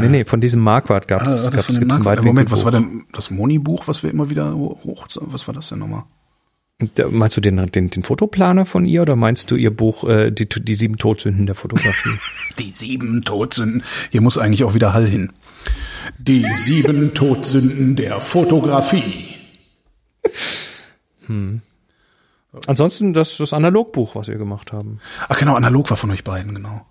nee, 0.00 0.08
nee, 0.08 0.24
von 0.26 0.40
diesem 0.42 0.60
Marquardt 0.60 1.10
Ah, 1.10 1.16
gab's, 1.16 1.64
von 1.64 1.74
dem 1.74 1.80
gibt's 1.80 1.96
ein 1.96 2.02
Marco- 2.02 2.22
äh, 2.22 2.26
Moment, 2.26 2.50
was 2.50 2.64
war 2.64 2.72
denn 2.72 3.04
das 3.12 3.30
Moni-Buch, 3.30 3.88
was 3.88 4.02
wir 4.02 4.10
immer 4.10 4.28
wieder 4.28 4.54
hoch, 4.54 5.06
was 5.20 5.46
war 5.46 5.54
das 5.54 5.68
denn 5.68 5.78
nochmal? 5.78 6.04
Da- 6.94 7.08
Meinst 7.08 7.36
du 7.36 7.40
den, 7.40 7.70
den, 7.70 7.88
den 7.90 8.02
Fotoplaner 8.02 8.66
von 8.66 8.84
ihr 8.84 9.02
oder 9.02 9.16
meinst 9.16 9.50
du 9.50 9.56
ihr 9.56 9.70
Buch 9.74 10.04
äh, 10.04 10.30
die, 10.30 10.46
die 10.48 10.74
sieben 10.74 10.98
Todsünden 10.98 11.46
der 11.46 11.54
Fotografie? 11.54 12.10
Die 12.58 12.70
sieben 12.72 13.22
Todsünden. 13.22 13.82
Hier 14.10 14.20
muss 14.20 14.36
eigentlich 14.36 14.64
auch 14.64 14.74
wieder 14.74 14.92
Hall 14.92 15.06
hin. 15.08 15.32
Die 16.18 16.44
sieben 16.54 17.14
Todsünden 17.14 17.96
der 17.96 18.20
Fotografie. 18.20 19.28
Ansonsten 22.66 23.12
das, 23.12 23.36
das 23.38 23.52
Analogbuch, 23.52 24.14
was 24.14 24.28
wir 24.28 24.36
gemacht 24.36 24.72
haben. 24.72 25.00
Ach 25.28 25.38
genau, 25.38 25.54
analog 25.54 25.88
war 25.90 25.96
von 25.96 26.10
euch 26.10 26.24
beiden, 26.24 26.54
genau. 26.54 26.84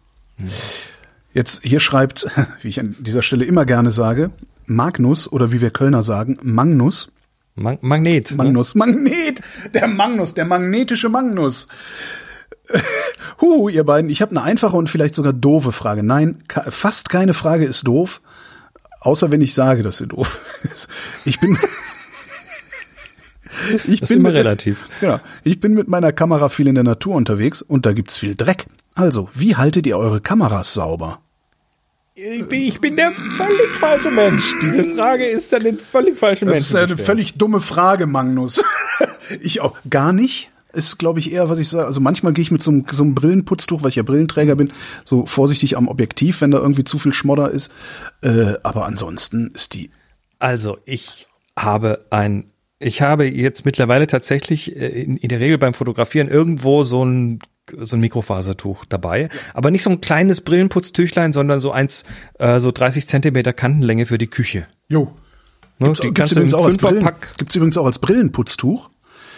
Jetzt 1.33 1.61
hier 1.63 1.79
schreibt, 1.79 2.27
wie 2.61 2.69
ich 2.69 2.79
an 2.79 2.95
dieser 2.99 3.21
Stelle 3.21 3.45
immer 3.45 3.65
gerne 3.65 3.91
sage, 3.91 4.31
Magnus 4.65 5.31
oder 5.31 5.51
wie 5.51 5.61
wir 5.61 5.71
Kölner 5.71 6.03
sagen, 6.03 6.37
Magnus. 6.43 7.11
Mag 7.55 7.83
Magnet. 7.83 8.31
ne? 8.31 8.37
Magnus, 8.37 8.75
Magnet, 8.75 9.41
der 9.73 9.87
Magnus, 9.87 10.33
der 10.33 10.45
magnetische 10.45 11.09
Magnus. 11.09 11.67
Huh, 13.41 13.69
ihr 13.69 13.83
beiden, 13.83 14.11
ich 14.11 14.21
habe 14.21 14.31
eine 14.31 14.43
einfache 14.43 14.77
und 14.77 14.87
vielleicht 14.87 15.15
sogar 15.15 15.33
doofe 15.33 15.71
Frage. 15.71 16.03
Nein, 16.03 16.43
fast 16.69 17.09
keine 17.09 17.33
Frage 17.33 17.65
ist 17.65 17.87
doof, 17.87 18.21
außer 18.99 19.31
wenn 19.31 19.41
ich 19.41 19.55
sage, 19.55 19.81
dass 19.81 19.97
sie 19.97 20.07
doof 20.07 20.39
ist. 20.63 20.87
Ich 21.25 21.39
bin 21.39 21.57
Ich 23.87 23.99
Das 23.99 24.09
ist 24.09 24.15
immer 24.15 24.33
relativ. 24.33 24.87
Genau. 24.99 25.19
Ich 25.43 25.59
bin 25.59 25.73
mit 25.73 25.87
meiner 25.87 26.11
Kamera 26.13 26.49
viel 26.49 26.67
in 26.67 26.75
der 26.75 26.83
Natur 26.83 27.15
unterwegs 27.15 27.61
und 27.61 27.85
da 27.85 27.93
gibt's 27.93 28.17
viel 28.17 28.35
Dreck. 28.35 28.65
Also, 28.95 29.29
wie 29.33 29.55
haltet 29.55 29.87
ihr 29.87 29.97
eure 29.97 30.21
Kameras 30.21 30.73
sauber? 30.73 31.19
Ich 32.13 32.45
bin, 32.47 32.61
ich 32.63 32.81
bin 32.81 32.95
der 32.97 33.11
völlig 33.13 33.75
falsche 33.79 34.11
Mensch. 34.11 34.53
Diese 34.61 34.83
Frage 34.83 35.25
ist 35.25 35.53
an 35.53 35.63
den 35.63 35.77
völlig 35.77 36.17
falschen 36.17 36.47
Das 36.47 36.55
Menschen. 36.57 36.67
ist 36.69 36.75
eine 36.75 36.87
gestellt. 36.87 37.05
völlig 37.05 37.33
dumme 37.35 37.61
Frage, 37.61 38.05
Magnus. 38.05 38.61
ich 39.41 39.61
auch 39.61 39.77
gar 39.89 40.11
nicht. 40.13 40.49
Ist, 40.73 40.99
glaube 40.99 41.19
ich, 41.19 41.33
eher, 41.33 41.49
was 41.49 41.59
ich 41.59 41.67
sage. 41.67 41.85
Also 41.85 41.99
manchmal 41.99 42.31
gehe 42.33 42.43
ich 42.43 42.51
mit 42.51 42.61
so 42.63 42.71
einem, 42.71 42.85
so 42.91 43.03
einem 43.03 43.15
Brillenputztuch, 43.15 43.81
weil 43.83 43.89
ich 43.89 43.95
ja 43.95 44.03
Brillenträger 44.03 44.55
bin, 44.55 44.71
so 45.03 45.25
vorsichtig 45.25 45.75
am 45.77 45.87
Objektiv, 45.89 46.39
wenn 46.41 46.51
da 46.51 46.59
irgendwie 46.59 46.83
zu 46.85 46.97
viel 46.99 47.11
Schmodder 47.11 47.49
ist. 47.51 47.71
Äh, 48.21 48.53
aber 48.63 48.85
ansonsten 48.85 49.51
ist 49.53 49.73
die. 49.73 49.89
Also, 50.39 50.77
ich 50.85 51.27
habe 51.57 52.05
ein, 52.09 52.50
ich 52.81 53.01
habe 53.01 53.25
jetzt 53.25 53.65
mittlerweile 53.65 54.07
tatsächlich 54.07 54.75
äh, 54.75 54.87
in, 54.87 55.17
in 55.17 55.29
der 55.29 55.39
Regel 55.39 55.57
beim 55.57 55.73
Fotografieren 55.73 56.27
irgendwo 56.27 56.83
so 56.83 57.03
ein 57.03 57.39
so 57.77 57.95
ein 57.95 58.01
Mikrofasertuch 58.01 58.85
dabei, 58.85 59.29
aber 59.53 59.71
nicht 59.71 59.83
so 59.83 59.91
ein 59.91 60.01
kleines 60.01 60.41
Brillenputztüchlein, 60.41 61.31
sondern 61.31 61.61
so 61.61 61.71
eins, 61.71 62.03
äh, 62.37 62.59
so 62.59 62.71
30 62.71 63.07
Zentimeter 63.07 63.53
Kantenlänge 63.53 64.07
für 64.07 64.17
die 64.17 64.27
Küche. 64.27 64.67
Jo. 64.89 65.13
Ne? 65.77 65.87
Gibt's, 65.87 66.01
die 66.01 66.07
übrigens 66.07 66.53
auch 66.53 66.65
als 66.65 66.77
Brillen, 66.77 66.95
Fünferpack. 66.97 67.37
gibt's 67.37 67.55
übrigens 67.55 67.77
auch 67.77 67.85
als 67.85 67.99
Brillenputztuch. 67.99 68.89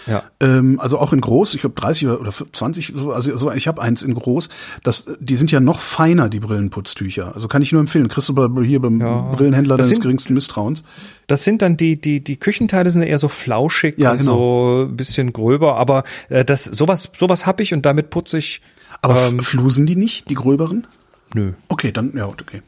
Ja. 0.07 0.23
Ähm, 0.39 0.79
also 0.79 0.97
auch 0.99 1.13
in 1.13 1.21
groß, 1.21 1.53
ich 1.53 1.61
glaube 1.61 1.79
30 1.79 2.07
oder, 2.07 2.19
oder 2.21 2.31
20, 2.31 2.93
so, 2.95 3.13
also 3.13 3.35
so, 3.37 3.51
ich 3.51 3.67
habe 3.67 3.81
eins 3.81 4.03
in 4.03 4.13
groß. 4.13 4.49
Das, 4.83 5.07
die 5.19 5.35
sind 5.35 5.51
ja 5.51 5.59
noch 5.59 5.79
feiner, 5.79 6.29
die 6.29 6.39
Brillenputztücher. 6.39 7.33
Also 7.33 7.47
kann 7.47 7.61
ich 7.61 7.71
nur 7.71 7.79
empfehlen. 7.81 8.07
Kriegst 8.07 8.29
du 8.29 8.61
hier 8.61 8.81
beim 8.81 8.99
Ja. 8.99 9.21
Brillenhändler 9.35 9.77
Das 9.77 9.85
deines 9.87 9.95
sind- 9.95 10.01
geringsten 10.03 10.33
Misstrauens. 10.33 10.83
Das 11.27 11.43
sind 11.43 11.61
dann 11.61 11.77
die, 11.77 11.99
die, 11.99 12.23
die 12.23 12.37
Küchenteile 12.37 12.91
sind 12.91 13.01
eher 13.03 13.19
so 13.19 13.27
flauschig 13.29 13.95
Ja, 13.97 14.11
und 14.11 14.19
genau. 14.19 14.35
so 14.83 14.85
ein 14.89 14.97
bisschen 14.97 15.31
gröber, 15.33 15.77
aber 15.77 16.03
äh, 16.29 16.43
das, 16.43 16.63
sowas, 16.65 17.09
sowas 17.15 17.45
hab 17.45 17.59
ich 17.61 17.73
und 17.73 17.85
damit 17.85 18.09
putze 18.09 18.37
ich, 18.37 18.61
Aber 19.01 19.19
Ähm. 19.29 19.39
flusen 19.39 19.85
die 19.85 19.95
nicht, 19.95 20.29
die 20.29 20.35
gröberen? 20.35 20.85
nö. 21.33 21.53
Okay, 21.67 21.91
dann, 21.91 22.13
ja, 22.15 22.27
okay. 22.27 22.61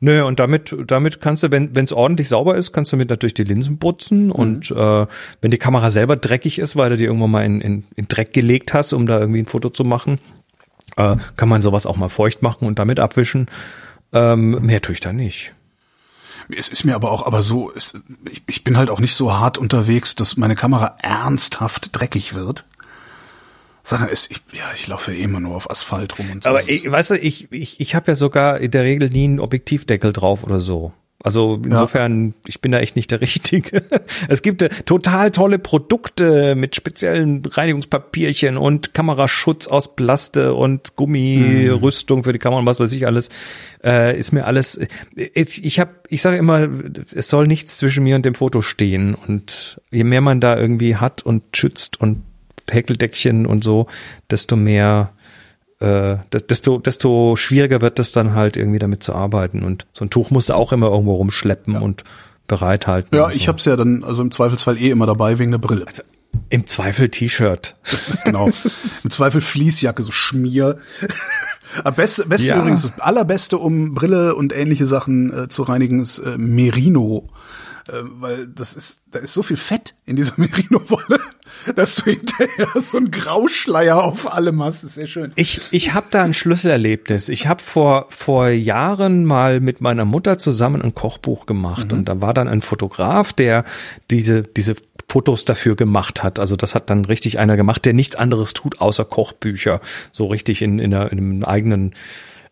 Nö, 0.00 0.24
und 0.24 0.40
damit, 0.40 0.74
damit 0.86 1.20
kannst 1.20 1.42
du, 1.42 1.52
wenn 1.52 1.72
es 1.76 1.92
ordentlich 1.92 2.28
sauber 2.28 2.56
ist, 2.56 2.72
kannst 2.72 2.92
du 2.92 2.96
mit 2.96 3.10
natürlich 3.10 3.34
die 3.34 3.44
Linsen 3.44 3.78
putzen. 3.78 4.30
Und 4.30 4.70
äh, 4.70 5.06
wenn 5.40 5.50
die 5.50 5.58
Kamera 5.58 5.90
selber 5.90 6.16
dreckig 6.16 6.58
ist, 6.58 6.76
weil 6.76 6.90
du 6.90 6.96
die 6.96 7.04
irgendwann 7.04 7.30
mal 7.30 7.44
in, 7.44 7.60
in, 7.60 7.84
in 7.96 8.08
Dreck 8.08 8.32
gelegt 8.32 8.74
hast, 8.74 8.92
um 8.92 9.06
da 9.06 9.18
irgendwie 9.18 9.40
ein 9.40 9.46
Foto 9.46 9.70
zu 9.70 9.84
machen, 9.84 10.18
äh, 10.96 11.16
kann 11.36 11.48
man 11.48 11.62
sowas 11.62 11.86
auch 11.86 11.96
mal 11.96 12.08
feucht 12.08 12.42
machen 12.42 12.66
und 12.66 12.78
damit 12.78 13.00
abwischen. 13.00 13.46
Ähm, 14.12 14.58
mehr 14.62 14.82
tue 14.82 14.94
ich 14.94 15.00
da 15.00 15.12
nicht. 15.12 15.54
Es 16.54 16.68
ist 16.68 16.84
mir 16.84 16.94
aber 16.94 17.10
auch, 17.10 17.26
aber 17.26 17.42
so, 17.42 17.72
es, 17.74 17.98
ich, 18.30 18.42
ich 18.46 18.64
bin 18.64 18.76
halt 18.76 18.90
auch 18.90 19.00
nicht 19.00 19.14
so 19.14 19.32
hart 19.32 19.56
unterwegs, 19.56 20.14
dass 20.14 20.36
meine 20.36 20.56
Kamera 20.56 20.96
ernsthaft 21.00 21.98
dreckig 21.98 22.34
wird. 22.34 22.64
Sondern 23.86 24.08
es, 24.08 24.30
ich, 24.30 24.38
ja, 24.52 24.64
ich 24.74 24.88
laufe 24.88 25.14
immer 25.14 25.40
nur 25.40 25.56
auf 25.56 25.70
Asphalt 25.70 26.18
rum 26.18 26.30
und 26.32 26.42
so. 26.42 26.50
Aber 26.50 26.66
ich, 26.68 26.90
weißt 26.90 27.10
du, 27.10 27.18
ich, 27.18 27.52
ich, 27.52 27.80
ich 27.80 27.94
habe 27.94 28.10
ja 28.10 28.14
sogar 28.14 28.58
in 28.58 28.70
der 28.70 28.82
Regel 28.82 29.10
nie 29.10 29.24
einen 29.24 29.40
Objektivdeckel 29.40 30.14
drauf 30.14 30.42
oder 30.42 30.58
so. 30.58 30.94
Also 31.22 31.58
insofern, 31.64 32.34
ich 32.46 32.60
bin 32.60 32.72
da 32.72 32.80
echt 32.80 32.96
nicht 32.96 33.10
der 33.10 33.22
Richtige. 33.22 33.82
Es 34.28 34.42
gibt 34.42 34.60
äh, 34.62 34.68
total 34.84 35.30
tolle 35.30 35.58
Produkte 35.58 36.54
mit 36.54 36.76
speziellen 36.76 37.42
Reinigungspapierchen 37.44 38.58
und 38.58 38.92
Kameraschutz 38.92 39.66
aus 39.66 39.96
Plaste 39.96 40.54
und 40.54 40.96
Gummirüstung 40.96 42.24
für 42.24 42.34
die 42.34 42.38
Kamera 42.38 42.60
und 42.60 42.66
was 42.66 42.78
weiß 42.78 42.92
ich 42.92 43.06
alles. 43.06 43.30
Äh, 43.82 44.18
ist 44.18 44.32
mir 44.32 44.44
alles. 44.44 44.78
Ich, 45.14 45.64
ich 45.64 45.80
habe, 45.80 45.92
ich 46.08 46.20
sage 46.20 46.36
immer, 46.36 46.68
es 47.14 47.28
soll 47.28 47.46
nichts 47.46 47.78
zwischen 47.78 48.04
mir 48.04 48.16
und 48.16 48.26
dem 48.26 48.34
Foto 48.34 48.60
stehen. 48.60 49.14
Und 49.14 49.80
je 49.90 50.04
mehr 50.04 50.20
man 50.20 50.40
da 50.40 50.58
irgendwie 50.58 50.96
hat 50.96 51.22
und 51.22 51.56
schützt 51.56 52.00
und 52.00 52.22
Häkeldeckchen 52.70 53.46
und 53.46 53.62
so, 53.64 53.86
desto 54.30 54.56
mehr 54.56 55.12
äh, 55.80 56.16
das- 56.30 56.46
desto, 56.46 56.78
desto 56.78 57.36
schwieriger 57.36 57.80
wird 57.80 57.98
es 57.98 58.12
dann 58.12 58.34
halt 58.34 58.56
irgendwie 58.56 58.78
damit 58.78 59.02
zu 59.02 59.12
arbeiten. 59.14 59.62
Und 59.64 59.86
so 59.92 60.04
ein 60.04 60.10
Tuch 60.10 60.30
musst 60.30 60.48
du 60.48 60.54
auch 60.54 60.72
immer 60.72 60.86
irgendwo 60.88 61.14
rumschleppen 61.14 61.76
und 61.76 62.04
bereithalten. 62.46 63.16
ja, 63.16 63.26
und 63.26 63.34
ich 63.34 63.42
so. 63.44 63.48
hab's 63.48 63.64
ja 63.64 63.74
dann, 63.76 64.04
also 64.04 64.22
im 64.22 64.30
Zweifelsfall 64.30 64.78
eh 64.78 64.90
immer 64.90 65.06
dabei 65.06 65.38
wegen 65.38 65.50
der 65.50 65.58
Brille. 65.58 65.84
Im 66.48 66.66
Zweifel 66.66 67.08
T-Shirt. 67.08 67.74
genau. 68.24 68.50
Im 69.04 69.10
Zweifel 69.10 69.40
Fließjacke, 69.40 70.02
so 70.02 70.12
Schmier. 70.12 70.78
Aber 71.82 71.92
beste, 71.92 72.26
beste 72.26 72.48
Ja. 72.48 72.58
übrigens, 72.60 72.82
das 72.82 73.00
allerbeste, 73.00 73.58
um 73.58 73.94
Brille 73.94 74.34
und 74.36 74.52
ähnliche 74.54 74.86
Sachen 74.86 75.32
äh, 75.44 75.48
zu 75.48 75.62
reinigen, 75.62 76.00
ist 76.00 76.18
äh, 76.20 76.36
Merino. 76.38 77.28
Äh, 77.88 77.92
weil 78.18 78.46
das 78.46 78.74
ist, 78.74 79.00
da 79.10 79.18
ist 79.18 79.32
so 79.34 79.42
viel 79.42 79.56
Fett 79.56 79.94
in 80.06 80.16
dieser 80.16 80.34
Merino-Wolle, 80.38 81.20
dass 81.76 81.96
du 81.96 82.10
hinterher 82.10 82.68
so 82.80 82.96
einen 82.96 83.10
Grauschleier 83.10 84.02
auf 84.02 84.32
allem 84.32 84.62
hast. 84.62 84.82
Das 84.82 84.90
ist 84.90 84.94
sehr 84.94 85.06
schön. 85.06 85.32
Ich, 85.36 85.60
ich 85.70 85.94
habe 85.94 86.06
da 86.10 86.22
ein 86.22 86.34
Schlüsselerlebnis. 86.34 87.28
Ich 87.28 87.46
habe 87.46 87.62
vor, 87.62 88.06
vor 88.08 88.48
Jahren 88.48 89.24
mal 89.24 89.60
mit 89.60 89.80
meiner 89.80 90.04
Mutter 90.04 90.38
zusammen 90.38 90.82
ein 90.82 90.94
Kochbuch 90.94 91.46
gemacht 91.46 91.92
und 91.92 92.08
da 92.08 92.20
war 92.20 92.34
dann 92.34 92.48
ein 92.48 92.62
Fotograf, 92.62 93.32
der 93.32 93.64
diese, 94.10 94.42
diese 94.42 94.76
Fotos 95.08 95.44
dafür 95.44 95.76
gemacht 95.76 96.22
hat. 96.22 96.38
Also 96.38 96.56
das 96.56 96.74
hat 96.74 96.90
dann 96.90 97.04
richtig 97.04 97.38
einer 97.38 97.56
gemacht, 97.56 97.84
der 97.84 97.92
nichts 97.92 98.16
anderes 98.16 98.52
tut, 98.52 98.80
außer 98.80 99.04
Kochbücher. 99.04 99.80
So 100.12 100.24
richtig 100.24 100.62
in, 100.62 100.78
in, 100.78 100.92
einer, 100.92 101.12
in 101.12 101.18
einem 101.18 101.44
eigenen 101.44 101.94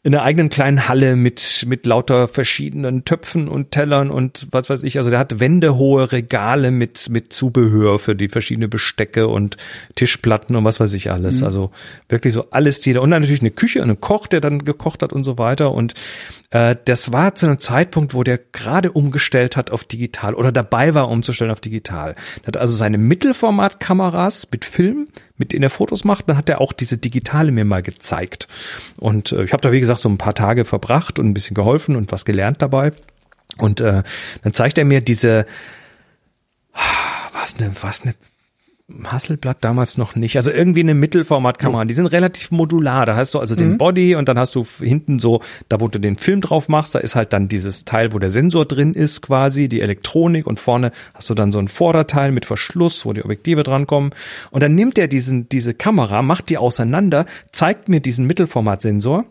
in 0.04 0.14
einer 0.14 0.24
eigenen 0.24 0.48
kleinen 0.48 0.88
Halle 0.88 1.14
mit, 1.14 1.64
mit 1.68 1.86
lauter 1.86 2.26
verschiedenen 2.26 3.04
Töpfen 3.04 3.46
und 3.46 3.70
Tellern 3.70 4.10
und 4.10 4.48
was 4.50 4.68
weiß 4.68 4.82
ich. 4.82 4.98
Also 4.98 5.10
der 5.10 5.20
hat 5.20 5.38
wendehohe 5.38 6.10
Regale 6.10 6.72
mit, 6.72 7.08
mit 7.08 7.32
Zubehör 7.32 8.00
für 8.00 8.16
die 8.16 8.28
verschiedenen 8.28 8.68
Bestecke 8.68 9.28
und 9.28 9.56
Tischplatten 9.94 10.56
und 10.56 10.64
was 10.64 10.80
weiß 10.80 10.92
ich 10.94 11.12
alles. 11.12 11.40
Mhm. 11.40 11.46
Also 11.46 11.70
wirklich 12.08 12.34
so 12.34 12.50
alles 12.50 12.84
jeder. 12.84 13.00
Und 13.00 13.12
dann 13.12 13.22
natürlich 13.22 13.42
eine 13.42 13.52
Küche, 13.52 13.80
einen 13.80 14.00
Koch, 14.00 14.26
der 14.26 14.40
dann 14.40 14.64
gekocht 14.64 15.04
hat 15.04 15.12
und 15.12 15.22
so 15.22 15.38
weiter. 15.38 15.70
Und 15.70 15.94
äh, 16.52 16.76
das 16.84 17.12
war 17.12 17.34
zu 17.34 17.46
einem 17.46 17.58
Zeitpunkt, 17.58 18.14
wo 18.14 18.22
der 18.22 18.38
gerade 18.38 18.92
umgestellt 18.92 19.56
hat 19.56 19.70
auf 19.70 19.84
digital 19.84 20.34
oder 20.34 20.52
dabei 20.52 20.94
war 20.94 21.08
umzustellen 21.08 21.50
auf 21.50 21.60
digital. 21.60 22.14
Er 22.42 22.46
hat 22.46 22.56
also 22.58 22.74
seine 22.74 22.98
Mittelformatkameras 22.98 24.48
mit 24.52 24.64
Film, 24.64 25.08
mit 25.36 25.52
denen 25.52 25.64
er 25.64 25.70
Fotos 25.70 26.04
macht, 26.04 26.28
dann 26.28 26.36
hat 26.36 26.48
er 26.48 26.60
auch 26.60 26.72
diese 26.72 26.98
digitale 26.98 27.50
mir 27.50 27.64
mal 27.64 27.82
gezeigt. 27.82 28.48
Und 28.98 29.32
äh, 29.32 29.44
ich 29.44 29.52
habe 29.52 29.62
da, 29.62 29.72
wie 29.72 29.80
gesagt, 29.80 30.00
so 30.00 30.10
ein 30.10 30.18
paar 30.18 30.34
Tage 30.34 30.64
verbracht 30.64 31.18
und 31.18 31.26
ein 31.26 31.34
bisschen 31.34 31.54
geholfen 31.54 31.96
und 31.96 32.12
was 32.12 32.24
gelernt 32.24 32.60
dabei. 32.60 32.92
Und 33.58 33.80
äh, 33.80 34.02
dann 34.42 34.54
zeigt 34.54 34.78
er 34.78 34.84
mir 34.84 35.00
diese, 35.00 35.46
was 37.32 37.58
ne, 37.58 37.72
was 37.80 38.04
ne 38.04 38.14
Hasselblatt 39.04 39.58
damals 39.64 39.96
noch 39.96 40.16
nicht. 40.16 40.36
Also 40.36 40.50
irgendwie 40.50 40.80
eine 40.80 40.94
Mittelformatkamera. 40.94 41.84
Die 41.84 41.94
sind 41.94 42.06
relativ 42.06 42.50
modular. 42.50 43.06
Da 43.06 43.16
hast 43.16 43.34
du 43.34 43.38
also 43.38 43.54
mhm. 43.54 43.58
den 43.58 43.78
Body 43.78 44.14
und 44.14 44.28
dann 44.28 44.38
hast 44.38 44.54
du 44.54 44.64
hinten 44.80 45.18
so, 45.18 45.40
da 45.68 45.80
wo 45.80 45.88
du 45.88 45.98
den 45.98 46.16
Film 46.16 46.40
drauf 46.40 46.68
machst, 46.68 46.94
da 46.94 46.98
ist 46.98 47.14
halt 47.14 47.32
dann 47.32 47.48
dieses 47.48 47.84
Teil, 47.84 48.12
wo 48.12 48.18
der 48.18 48.30
Sensor 48.30 48.66
drin 48.66 48.92
ist 48.94 49.22
quasi, 49.22 49.68
die 49.68 49.80
Elektronik 49.80 50.46
und 50.46 50.60
vorne 50.60 50.92
hast 51.14 51.30
du 51.30 51.34
dann 51.34 51.52
so 51.52 51.58
ein 51.58 51.68
Vorderteil 51.68 52.32
mit 52.32 52.44
Verschluss, 52.44 53.06
wo 53.06 53.12
die 53.12 53.24
Objektive 53.24 53.62
drankommen. 53.62 54.10
Und 54.50 54.62
dann 54.62 54.74
nimmt 54.74 54.98
er 54.98 55.08
diesen, 55.08 55.48
diese 55.48 55.74
Kamera, 55.74 56.22
macht 56.22 56.48
die 56.48 56.58
auseinander, 56.58 57.26
zeigt 57.50 57.88
mir 57.88 58.00
diesen 58.00 58.26
Mittelformatsensor 58.26 59.24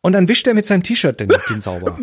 und 0.00 0.12
dann 0.12 0.28
wischt 0.28 0.46
er 0.46 0.54
mit 0.54 0.66
seinem 0.66 0.82
T-Shirt 0.82 1.18
den, 1.20 1.32
den 1.50 1.60
sauber. 1.60 1.98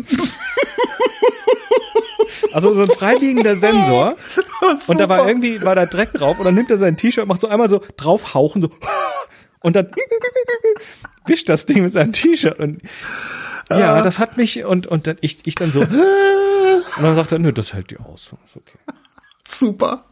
Also 2.54 2.72
so 2.72 2.82
ein 2.82 2.88
freiliegender 2.88 3.56
Sensor. 3.56 4.14
und 4.86 5.00
da 5.00 5.08
war 5.08 5.26
irgendwie, 5.26 5.60
war 5.62 5.74
da 5.74 5.86
Dreck 5.86 6.12
drauf 6.12 6.38
und 6.38 6.44
dann 6.44 6.54
nimmt 6.54 6.70
er 6.70 6.78
sein 6.78 6.96
T-Shirt, 6.96 7.26
macht 7.26 7.40
so 7.40 7.48
einmal 7.48 7.68
so 7.68 7.82
draufhauchen, 7.96 8.62
so 8.62 8.70
und 9.60 9.74
dann 9.74 9.90
wischt 11.26 11.48
das 11.48 11.66
Ding 11.66 11.82
mit 11.82 11.92
seinem 11.92 12.12
T-Shirt 12.12 12.60
und 12.60 12.80
ja, 13.70 14.00
das 14.02 14.20
hat 14.20 14.36
mich 14.36 14.64
und 14.64 14.86
und 14.86 15.08
dann 15.08 15.16
ich 15.20 15.38
ich 15.46 15.56
dann 15.56 15.72
so 15.72 15.80
und 15.80 17.02
dann 17.02 17.16
sagt 17.16 17.32
er, 17.32 17.40
nö, 17.40 17.52
das 17.52 17.72
hält 17.72 17.90
die 17.90 17.98
aus. 17.98 18.30
Ist 18.46 18.56
okay. 18.56 18.78
Super. 19.48 20.04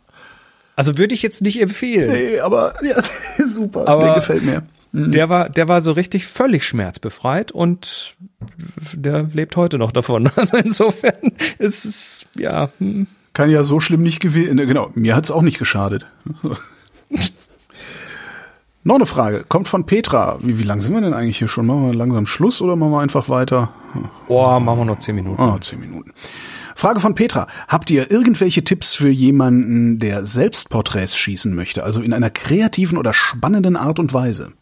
Also 0.74 0.98
würde 0.98 1.14
ich 1.14 1.22
jetzt 1.22 1.42
nicht 1.42 1.60
empfehlen. 1.60 2.10
Nee, 2.10 2.40
aber 2.40 2.74
ja, 2.82 3.00
super. 3.44 3.86
Aber 3.86 4.04
der 4.04 4.14
gefällt 4.14 4.42
mir. 4.42 4.66
Mhm. 4.90 5.12
Der 5.12 5.28
war, 5.28 5.48
der 5.48 5.68
war 5.68 5.80
so 5.80 5.92
richtig 5.92 6.26
völlig 6.26 6.64
schmerzbefreit 6.64 7.52
und 7.52 8.16
der 8.92 9.24
lebt 9.32 9.56
heute 9.56 9.78
noch 9.78 9.92
davon. 9.92 10.30
Also 10.36 10.56
insofern 10.56 11.32
ist 11.58 11.84
es, 11.84 12.26
ja. 12.36 12.70
Hm. 12.78 13.06
Kann 13.32 13.50
ja 13.50 13.64
so 13.64 13.80
schlimm 13.80 14.02
nicht 14.02 14.20
gewesen. 14.20 14.56
Ne, 14.56 14.66
genau, 14.66 14.90
mir 14.94 15.16
hat's 15.16 15.30
auch 15.30 15.42
nicht 15.42 15.58
geschadet. 15.58 16.06
noch 18.82 18.94
eine 18.96 19.06
Frage, 19.06 19.44
kommt 19.48 19.68
von 19.68 19.86
Petra. 19.86 20.38
Wie, 20.42 20.58
wie 20.58 20.64
lang 20.64 20.80
sind 20.80 20.92
wir 20.92 21.00
denn 21.00 21.14
eigentlich 21.14 21.38
hier 21.38 21.48
schon? 21.48 21.66
Machen 21.66 21.86
wir 21.86 21.94
langsam 21.94 22.26
Schluss 22.26 22.60
oder 22.60 22.76
machen 22.76 22.92
wir 22.92 23.00
einfach 23.00 23.28
weiter? 23.28 23.72
Boah, 24.28 24.60
machen 24.60 24.80
wir 24.80 24.84
noch 24.84 24.98
zehn 24.98 25.14
Minuten. 25.14 25.40
Ah, 25.40 25.58
zehn 25.60 25.80
Minuten. 25.80 26.12
Frage 26.74 27.00
von 27.00 27.14
Petra. 27.14 27.46
Habt 27.68 27.90
ihr 27.90 28.10
irgendwelche 28.10 28.64
Tipps 28.64 28.96
für 28.96 29.08
jemanden, 29.08 29.98
der 29.98 30.26
Selbstporträts 30.26 31.16
schießen 31.16 31.54
möchte, 31.54 31.84
also 31.84 32.02
in 32.02 32.12
einer 32.12 32.30
kreativen 32.30 32.98
oder 32.98 33.14
spannenden 33.14 33.76
Art 33.76 33.98
und 33.98 34.12
Weise? 34.12 34.52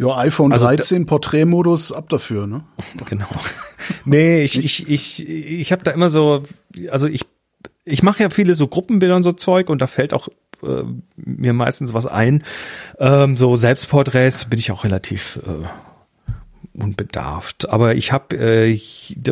Ja, 0.00 0.16
iPhone 0.16 0.50
also 0.50 0.64
13 0.64 1.04
Porträtmodus 1.04 1.92
ab 1.92 2.08
dafür, 2.08 2.46
ne? 2.46 2.64
Genau. 3.08 3.26
Nee, 4.04 4.44
ich 4.44 4.56
ich 4.56 4.88
ich 4.88 5.28
ich 5.28 5.72
habe 5.72 5.82
da 5.82 5.90
immer 5.90 6.10
so 6.10 6.44
also 6.90 7.06
ich 7.08 7.26
ich 7.84 8.02
mache 8.02 8.22
ja 8.22 8.30
viele 8.30 8.54
so 8.54 8.68
Gruppenbilder 8.68 9.16
und 9.16 9.24
so 9.24 9.32
Zeug 9.32 9.68
und 9.68 9.82
da 9.82 9.86
fällt 9.86 10.14
auch 10.14 10.28
äh, 10.62 10.84
mir 11.16 11.52
meistens 11.52 11.92
was 11.92 12.06
ein. 12.06 12.44
Ähm, 12.98 13.36
so 13.36 13.56
Selbstporträts 13.56 14.44
bin 14.44 14.58
ich 14.58 14.70
auch 14.70 14.84
relativ 14.84 15.40
äh, 15.46 16.80
unbedarft. 16.80 17.68
Aber 17.68 17.94
ich 17.96 18.12
habe 18.12 18.36
äh, 18.36 18.80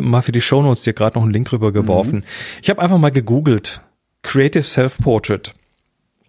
mal 0.01 0.21
für 0.21 0.33
die 0.33 0.41
Shownotes 0.41 0.83
dir 0.83 0.93
gerade 0.93 1.17
noch 1.17 1.23
einen 1.23 1.33
Link 1.33 1.51
rübergeworfen. 1.51 2.17
Mhm. 2.19 2.23
Ich 2.61 2.69
habe 2.69 2.81
einfach 2.81 2.97
mal 2.97 3.11
gegoogelt 3.11 3.81
Creative 4.23 4.63
Self 4.63 4.97
Portrait 4.97 5.53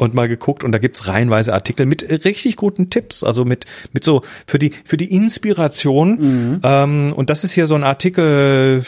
und 0.01 0.15
mal 0.15 0.29
geguckt 0.29 0.65
und 0.65 0.73
da 0.73 0.79
gibt's 0.79 1.07
reihenweise 1.09 1.53
Artikel 1.53 1.85
mit 1.85 2.25
richtig 2.25 2.57
guten 2.57 2.89
Tipps, 2.89 3.23
also 3.23 3.45
mit 3.45 3.67
mit 3.93 4.03
so 4.03 4.23
für 4.47 4.59
die 4.59 4.73
für 4.83 4.97
die 4.97 5.15
Inspiration. 5.15 6.11
Mhm. 6.53 6.61
Ähm, 6.63 7.13
und 7.15 7.29
das 7.29 7.45
ist 7.45 7.53
hier 7.53 7.67
so 7.67 7.75
ein 7.75 7.85
Artikel 7.85 8.83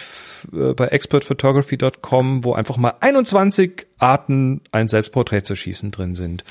äh, 0.54 0.72
bei 0.72 0.86
expertphotography.com, 0.86 2.44
wo 2.44 2.54
einfach 2.54 2.78
mal 2.78 2.94
21 3.00 3.86
Arten, 3.98 4.62
ein 4.72 4.88
Selbstporträt 4.88 5.42
zu 5.42 5.54
schießen 5.54 5.90
drin 5.90 6.14
sind. 6.14 6.44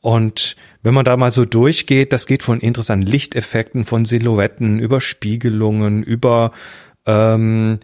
Und 0.00 0.56
wenn 0.82 0.94
man 0.94 1.04
da 1.04 1.16
mal 1.16 1.30
so 1.30 1.44
durchgeht, 1.44 2.12
das 2.12 2.26
geht 2.26 2.42
von 2.42 2.58
interessanten 2.58 3.06
Lichteffekten, 3.06 3.84
von 3.84 4.04
Silhouetten, 4.04 4.80
über 4.80 5.00
Spiegelungen, 5.00 6.02
über 6.02 6.50
ähm, 7.06 7.78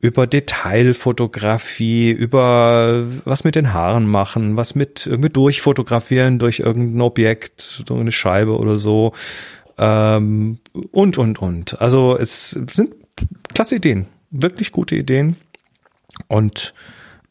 über 0.00 0.26
Detailfotografie, 0.26 2.10
über 2.10 3.06
was 3.24 3.44
mit 3.44 3.54
den 3.54 3.72
Haaren 3.74 4.06
machen, 4.06 4.56
was 4.56 4.74
mit 4.74 5.06
irgendwie 5.06 5.28
durchfotografieren 5.28 6.38
durch 6.38 6.60
irgendein 6.60 7.02
Objekt, 7.02 7.84
so 7.86 7.94
eine 7.96 8.12
Scheibe 8.12 8.58
oder 8.58 8.76
so. 8.76 9.12
Ähm, 9.76 10.58
und, 10.90 11.18
und, 11.18 11.38
und. 11.38 11.80
Also 11.80 12.16
es 12.16 12.50
sind 12.50 12.94
klasse 13.52 13.76
Ideen, 13.76 14.06
wirklich 14.30 14.72
gute 14.72 14.96
Ideen. 14.96 15.36
Und 16.28 16.74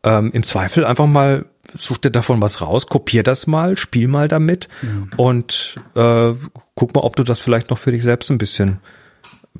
ähm, 0.03 0.31
im 0.33 0.45
Zweifel 0.45 0.85
einfach 0.85 1.07
mal 1.07 1.45
such 1.77 1.97
dir 1.99 2.11
davon 2.11 2.41
was 2.41 2.61
raus, 2.61 2.87
kopier 2.87 3.23
das 3.23 3.47
mal, 3.47 3.77
spiel 3.77 4.07
mal 4.07 4.27
damit 4.27 4.69
mhm. 4.81 5.11
und 5.17 5.75
äh, 5.95 6.33
guck 6.75 6.95
mal, 6.95 7.01
ob 7.01 7.15
du 7.15 7.23
das 7.23 7.39
vielleicht 7.39 7.69
noch 7.69 7.77
für 7.77 7.91
dich 7.91 8.03
selbst 8.03 8.31
ein 8.31 8.37
bisschen 8.37 8.79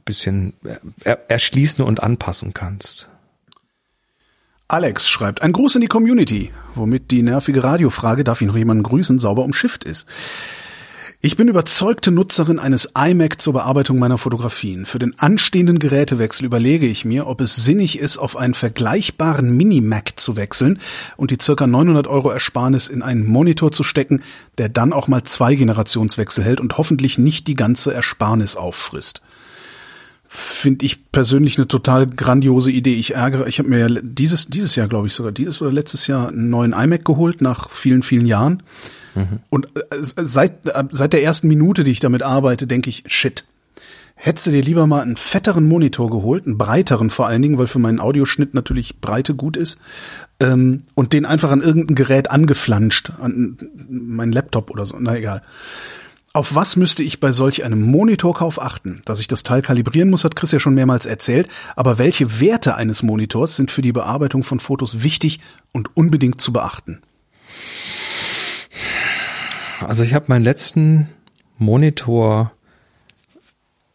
bisschen 0.06 0.54
erschließen 1.04 1.84
und 1.84 2.02
anpassen 2.02 2.54
kannst. 2.54 3.10
Alex 4.68 5.08
schreibt, 5.08 5.42
ein 5.42 5.52
Gruß 5.52 5.76
in 5.76 5.82
die 5.82 5.88
Community, 5.88 6.52
womit 6.76 7.10
die 7.10 7.24
nervige 7.24 7.64
Radiofrage, 7.64 8.24
darf 8.24 8.42
ich 8.42 8.48
noch 8.48 8.56
jemanden 8.56 8.84
grüßen, 8.84 9.18
sauber 9.18 9.44
umschifft 9.44 9.84
ist. 9.84 10.06
Ich 11.22 11.36
bin 11.36 11.50
überzeugte 11.50 12.12
Nutzerin 12.12 12.60
eines 12.60 12.94
iMac 12.96 13.42
zur 13.42 13.52
Bearbeitung 13.52 14.00
meiner 14.00 14.18
Fotografien. 14.18 14.86
Für 14.86 15.00
den 15.00 15.18
anstehenden 15.20 15.78
Gerätewechsel 15.80 16.46
überlege 16.46 16.86
ich 16.86 17.04
mir, 17.04 17.28
ob 17.28 17.42
es 17.42 17.58
sinnig 17.58 18.00
ist, 18.00 18.18
auf 18.18 18.38
einen 18.38 18.54
vergleichbaren 18.54 19.58
Mini-Mac 19.58 20.14
zu 20.18 20.38
wechseln 20.38 20.80
und 21.18 21.32
die 21.32 21.38
circa 21.42 21.68
900 21.68 22.08
Euro 22.08 22.30
Ersparnis 22.30 22.88
in 22.88 23.02
einen 23.02 23.26
Monitor 23.26 23.72
zu 23.72 23.84
stecken, 23.84 24.22
der 24.60 24.70
dann 24.70 24.94
auch 24.94 25.10
mal 25.10 25.24
zwei 25.24 25.56
Generationswechsel 25.56 26.44
hält 26.44 26.62
und 26.62 26.78
hoffentlich 26.78 27.18
nicht 27.18 27.48
die 27.48 27.56
ganze 27.56 27.94
Ersparnis 27.94 28.56
auffrisst 28.56 29.22
finde 30.32 30.86
ich 30.86 31.12
persönlich 31.12 31.58
eine 31.58 31.68
total 31.68 32.06
grandiose 32.06 32.72
Idee. 32.72 32.94
Ich 32.94 33.16
ärgere, 33.16 33.48
ich 33.48 33.58
habe 33.58 33.68
mir 33.68 33.80
ja 33.80 33.88
dieses 34.04 34.46
dieses 34.46 34.76
Jahr, 34.76 34.88
glaube 34.88 35.08
ich 35.08 35.14
sogar 35.16 35.32
dieses 35.32 35.60
oder 35.60 35.72
letztes 35.72 36.06
Jahr 36.06 36.28
einen 36.28 36.52
neuen 36.52 36.72
iMac 36.72 37.04
geholt 37.04 37.42
nach 37.42 37.72
vielen 37.72 38.04
vielen 38.04 38.28
Jahren. 38.28 38.62
Mhm. 39.16 39.40
Und 39.50 39.76
äh, 39.76 39.82
seit 40.00 40.72
seit 40.92 41.14
der 41.14 41.24
ersten 41.24 41.48
Minute, 41.48 41.84
die 41.84 41.90
ich 41.90 42.00
damit 42.00 42.22
arbeite, 42.22 42.68
denke 42.68 42.92
ich, 42.92 43.04
shit. 43.08 43.46
Hättest 44.14 44.48
du 44.48 44.52
dir 44.52 44.62
lieber 44.62 44.86
mal 44.86 45.02
einen 45.02 45.16
fetteren 45.16 45.68
Monitor 45.68 46.10
geholt, 46.10 46.46
einen 46.46 46.58
breiteren 46.58 47.10
vor 47.10 47.26
allen 47.26 47.42
Dingen, 47.42 47.58
weil 47.58 47.68
für 47.68 47.80
meinen 47.80 48.02
Audioschnitt 48.02 48.54
natürlich 48.54 49.00
Breite 49.00 49.34
gut 49.34 49.58
ist, 49.58 49.80
ähm, 50.40 50.84
und 50.94 51.14
den 51.14 51.26
einfach 51.26 51.52
an 51.52 51.62
irgendein 51.62 51.96
Gerät 51.96 52.30
angeflanscht, 52.30 53.14
an 53.20 53.58
meinen 53.90 54.34
Laptop 54.34 54.70
oder 54.70 54.86
so, 54.86 54.98
na 55.00 55.16
egal. 55.16 55.42
Auf 56.34 56.54
was 56.54 56.76
müsste 56.76 57.02
ich 57.02 57.20
bei 57.20 57.32
solch 57.32 57.64
einem 57.64 57.82
Monitorkauf 57.82 58.62
achten? 58.62 59.02
Dass 59.06 59.20
ich 59.20 59.28
das 59.28 59.42
Teil 59.42 59.64
kalibrieren 59.64 60.12
muss, 60.12 60.24
hat 60.24 60.36
Chris 60.36 60.52
ja 60.52 60.60
schon 60.60 60.76
mehrmals 60.76 61.08
erzählt. 61.08 61.48
Aber 61.76 61.98
welche 61.98 62.40
Werte 62.40 62.76
eines 62.76 63.02
Monitors 63.02 63.56
sind 63.56 63.72
für 63.72 63.82
die 63.82 63.92
Bearbeitung 63.92 64.44
von 64.44 64.60
Fotos 64.60 65.02
wichtig 65.02 65.40
und 65.72 65.96
unbedingt 65.98 66.40
zu 66.40 66.54
beachten? 66.54 67.02
Also 69.80 70.04
ich 70.04 70.14
habe 70.14 70.26
meinen 70.28 70.44
letzten 70.44 71.10
Monitor 71.58 72.52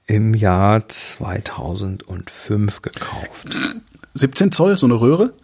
im 0.07 0.35
Jahr 0.35 0.89
2005 0.89 2.83
gekauft. 2.83 3.49
17 4.15 4.51
Zoll, 4.51 4.77
so 4.77 4.87
eine 4.87 5.01
Röhre? 5.01 5.35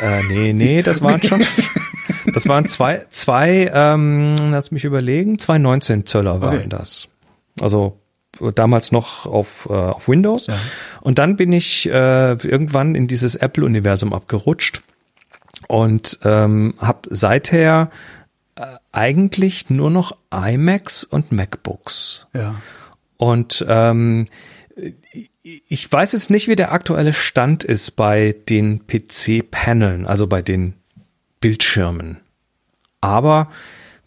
Äh, 0.00 0.22
nee, 0.24 0.52
nee, 0.52 0.82
das 0.82 1.02
waren 1.02 1.22
schon 1.22 1.44
Das 2.32 2.48
waren 2.48 2.68
zwei, 2.68 3.04
zwei, 3.10 3.70
ähm, 3.72 4.36
lass 4.50 4.70
mich 4.70 4.84
überlegen, 4.84 5.38
zwei 5.38 5.58
19 5.58 6.06
Zöller 6.06 6.40
waren 6.40 6.58
okay. 6.58 6.68
das. 6.68 7.08
Also 7.60 7.98
damals 8.54 8.92
noch 8.92 9.26
auf, 9.26 9.68
äh, 9.70 9.72
auf 9.72 10.08
Windows. 10.08 10.46
Ja. 10.46 10.58
Und 11.00 11.18
dann 11.18 11.36
bin 11.36 11.52
ich 11.52 11.86
äh, 11.88 12.32
irgendwann 12.32 12.94
in 12.94 13.06
dieses 13.06 13.36
Apple-Universum 13.36 14.12
abgerutscht 14.12 14.82
und 15.68 16.18
ähm, 16.24 16.74
habe 16.80 17.08
seither 17.10 17.90
äh, 18.56 18.66
eigentlich 18.92 19.70
nur 19.70 19.90
noch 19.90 20.16
iMacs 20.32 21.04
und 21.04 21.32
MacBooks. 21.32 22.26
Ja. 22.34 22.56
Und 23.16 23.64
ähm, 23.68 24.26
ich 25.42 25.90
weiß 25.90 26.12
jetzt 26.12 26.30
nicht, 26.30 26.48
wie 26.48 26.56
der 26.56 26.72
aktuelle 26.72 27.12
Stand 27.12 27.62
ist 27.62 27.92
bei 27.92 28.34
den 28.48 28.86
PC-Paneln, 28.86 30.06
also 30.06 30.26
bei 30.26 30.42
den 30.42 30.74
Bildschirmen. 31.44 32.20
Aber 33.02 33.50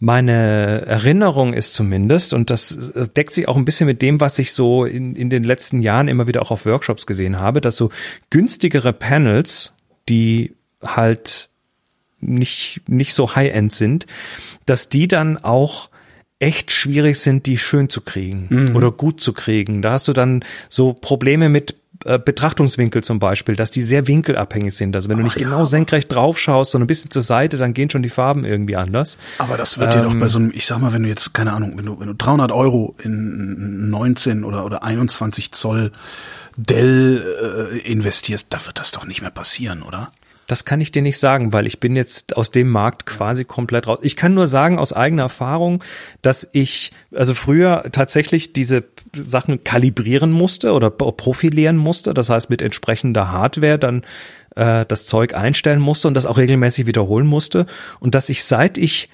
meine 0.00 0.84
Erinnerung 0.86 1.52
ist 1.52 1.72
zumindest, 1.72 2.34
und 2.34 2.50
das 2.50 2.92
deckt 3.16 3.32
sich 3.32 3.46
auch 3.46 3.56
ein 3.56 3.64
bisschen 3.64 3.86
mit 3.86 4.02
dem, 4.02 4.20
was 4.20 4.40
ich 4.40 4.52
so 4.52 4.84
in, 4.84 5.14
in 5.14 5.30
den 5.30 5.44
letzten 5.44 5.80
Jahren 5.80 6.08
immer 6.08 6.26
wieder 6.26 6.42
auch 6.42 6.50
auf 6.50 6.66
Workshops 6.66 7.06
gesehen 7.06 7.38
habe, 7.38 7.60
dass 7.60 7.76
so 7.76 7.90
günstigere 8.30 8.92
Panels, 8.92 9.72
die 10.08 10.56
halt 10.84 11.48
nicht, 12.18 12.80
nicht 12.88 13.14
so 13.14 13.36
high-end 13.36 13.72
sind, 13.72 14.08
dass 14.66 14.88
die 14.88 15.06
dann 15.06 15.36
auch 15.36 15.90
echt 16.40 16.72
schwierig 16.72 17.20
sind, 17.20 17.46
die 17.46 17.56
schön 17.56 17.88
zu 17.88 18.00
kriegen 18.00 18.48
mhm. 18.50 18.74
oder 18.74 18.90
gut 18.90 19.20
zu 19.20 19.32
kriegen. 19.32 19.80
Da 19.80 19.92
hast 19.92 20.08
du 20.08 20.12
dann 20.12 20.44
so 20.68 20.92
Probleme 20.92 21.48
mit 21.48 21.76
äh, 22.04 22.18
Betrachtungswinkel 22.18 23.02
zum 23.02 23.18
Beispiel, 23.18 23.56
dass 23.56 23.70
die 23.70 23.82
sehr 23.82 24.06
winkelabhängig 24.06 24.76
sind. 24.76 24.94
Also 24.94 25.08
wenn 25.08 25.18
du 25.18 25.24
nicht 25.24 25.38
ja. 25.38 25.48
genau 25.48 25.64
senkrecht 25.64 26.12
drauf 26.12 26.38
schaust, 26.38 26.70
sondern 26.70 26.84
ein 26.84 26.86
bisschen 26.86 27.10
zur 27.10 27.22
Seite, 27.22 27.56
dann 27.56 27.74
gehen 27.74 27.90
schon 27.90 28.02
die 28.02 28.08
Farben 28.08 28.44
irgendwie 28.44 28.76
anders. 28.76 29.18
Aber 29.38 29.56
das 29.56 29.78
wird 29.78 29.94
ähm, 29.94 30.02
dir 30.02 30.08
doch 30.08 30.14
bei 30.14 30.28
so 30.28 30.38
einem, 30.38 30.52
ich 30.54 30.66
sag 30.66 30.78
mal, 30.78 30.92
wenn 30.92 31.02
du 31.02 31.08
jetzt, 31.08 31.34
keine 31.34 31.52
Ahnung, 31.52 31.72
wenn 31.76 31.86
du, 31.86 31.98
wenn 31.98 32.06
du 32.06 32.14
300 32.14 32.52
Euro 32.52 32.94
in 33.02 33.90
19 33.90 34.44
oder, 34.44 34.64
oder 34.64 34.82
21 34.82 35.52
Zoll 35.52 35.92
Dell 36.56 37.70
äh, 37.72 37.78
investierst, 37.78 38.48
da 38.50 38.64
wird 38.66 38.78
das 38.78 38.90
doch 38.90 39.06
nicht 39.06 39.20
mehr 39.20 39.30
passieren, 39.30 39.82
oder? 39.82 40.10
Das 40.48 40.64
kann 40.64 40.80
ich 40.80 40.90
dir 40.90 41.02
nicht 41.02 41.18
sagen, 41.18 41.52
weil 41.52 41.66
ich 41.66 41.78
bin 41.78 41.94
jetzt 41.94 42.36
aus 42.36 42.50
dem 42.50 42.70
Markt 42.70 43.04
quasi 43.04 43.44
komplett 43.44 43.86
raus. 43.86 43.98
Ich 44.00 44.16
kann 44.16 44.32
nur 44.32 44.48
sagen 44.48 44.78
aus 44.78 44.94
eigener 44.94 45.24
Erfahrung, 45.24 45.84
dass 46.22 46.48
ich 46.52 46.92
also 47.14 47.34
früher 47.34 47.84
tatsächlich 47.92 48.54
diese 48.54 48.84
Sachen 49.14 49.62
kalibrieren 49.62 50.32
musste 50.32 50.72
oder 50.72 50.90
profilieren 50.90 51.76
musste. 51.76 52.14
Das 52.14 52.30
heißt 52.30 52.48
mit 52.48 52.62
entsprechender 52.62 53.30
Hardware 53.30 53.78
dann 53.78 54.02
äh, 54.56 54.86
das 54.86 55.04
Zeug 55.04 55.34
einstellen 55.34 55.80
musste 55.80 56.08
und 56.08 56.14
das 56.14 56.24
auch 56.24 56.38
regelmäßig 56.38 56.86
wiederholen 56.86 57.26
musste. 57.26 57.66
Und 58.00 58.14
dass 58.14 58.30
ich 58.30 58.42
seit 58.42 58.78
ich 58.78 59.10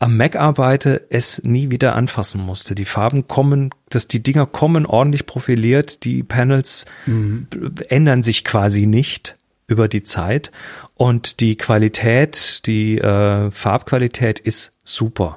am 0.00 0.18
Mac 0.18 0.36
arbeite, 0.36 1.06
es 1.08 1.42
nie 1.44 1.70
wieder 1.70 1.96
anfassen 1.96 2.42
musste. 2.42 2.74
Die 2.74 2.84
Farben 2.84 3.26
kommen, 3.26 3.70
dass 3.88 4.06
die 4.06 4.22
Dinger 4.22 4.44
kommen 4.44 4.84
ordentlich 4.84 5.24
profiliert, 5.24 6.04
die 6.04 6.22
Panels 6.22 6.84
mhm. 7.06 7.46
ändern 7.88 8.22
sich 8.22 8.44
quasi 8.44 8.84
nicht 8.84 9.38
über 9.66 9.88
die 9.88 10.02
Zeit 10.02 10.50
und 10.94 11.40
die 11.40 11.56
Qualität, 11.56 12.66
die 12.66 12.98
äh, 12.98 13.50
Farbqualität 13.50 14.38
ist 14.38 14.76
super. 14.84 15.36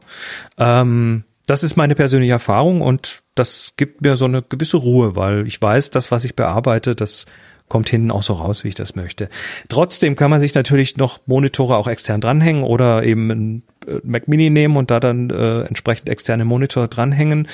Ähm, 0.58 1.24
das 1.46 1.64
ist 1.64 1.78
meine 1.78 1.96
persönliche 1.96 2.34
Erfahrung 2.34 2.82
und 2.82 3.24
das 3.36 3.74
gibt 3.78 4.02
mir 4.02 4.18
so 4.18 4.26
eine 4.26 4.42
gewisse 4.42 4.78
Ruhe, 4.78 5.16
weil 5.16 5.48
ich 5.48 5.62
weiß, 5.62 5.92
das, 5.92 6.12
was 6.12 6.26
ich 6.26 6.36
bearbeite, 6.36 6.96
das 6.96 7.26
kommt 7.70 7.90
hinten 7.90 8.12
auch 8.12 8.24
so 8.24 8.34
raus, 8.34 8.64
wie 8.64 8.70
ich 8.70 8.76
das 8.76 8.96
möchte. 8.96 9.30
Trotzdem 9.70 10.16
kann 10.16 10.32
man 10.32 10.40
sich 10.40 10.56
natürlich 10.56 10.98
noch 10.98 11.20
Monitore 11.26 11.78
auch 11.78 11.88
extern 11.88 12.22
dranhängen 12.22 12.64
oder 12.64 13.04
eben 13.04 13.30
ein 13.30 13.64
äh, 13.88 14.00
Mac 14.04 14.28
Mini 14.28 14.50
nehmen 14.50 14.78
und 14.78 14.92
da 14.92 15.00
dann 15.00 15.30
äh, 15.30 15.62
entsprechend 15.62 16.10
externe 16.10 16.46
Monitore 16.46 16.88
dranhängen. 16.88 17.48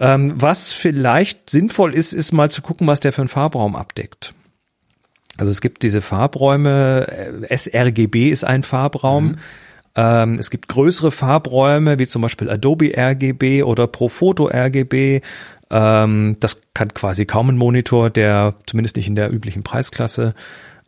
Ähm, 0.00 0.34
was 0.36 0.72
vielleicht 0.72 1.50
sinnvoll 1.50 1.94
ist, 1.94 2.12
ist 2.12 2.32
mal 2.32 2.50
zu 2.50 2.62
gucken, 2.62 2.86
was 2.86 3.00
der 3.00 3.12
für 3.12 3.22
einen 3.22 3.28
Farbraum 3.28 3.76
abdeckt. 3.76 4.34
Also 5.36 5.50
es 5.50 5.60
gibt 5.60 5.82
diese 5.82 6.00
Farbräume, 6.00 7.46
äh, 7.48 7.56
sRGB 7.56 8.30
ist 8.30 8.44
ein 8.44 8.62
Farbraum. 8.62 9.26
Mhm. 9.26 9.36
Ähm, 9.96 10.34
es 10.34 10.50
gibt 10.50 10.68
größere 10.68 11.10
Farbräume, 11.10 11.98
wie 11.98 12.06
zum 12.06 12.22
Beispiel 12.22 12.50
Adobe 12.50 12.92
RGB 12.96 13.62
oder 13.62 13.86
Profoto 13.86 14.48
RGB. 14.48 15.20
Ähm, 15.70 16.36
das 16.40 16.60
kann 16.74 16.92
quasi 16.94 17.26
kaum 17.26 17.50
ein 17.50 17.56
Monitor, 17.56 18.10
der 18.10 18.54
zumindest 18.66 18.96
nicht 18.96 19.08
in 19.08 19.16
der 19.16 19.32
üblichen 19.32 19.62
Preisklasse. 19.62 20.34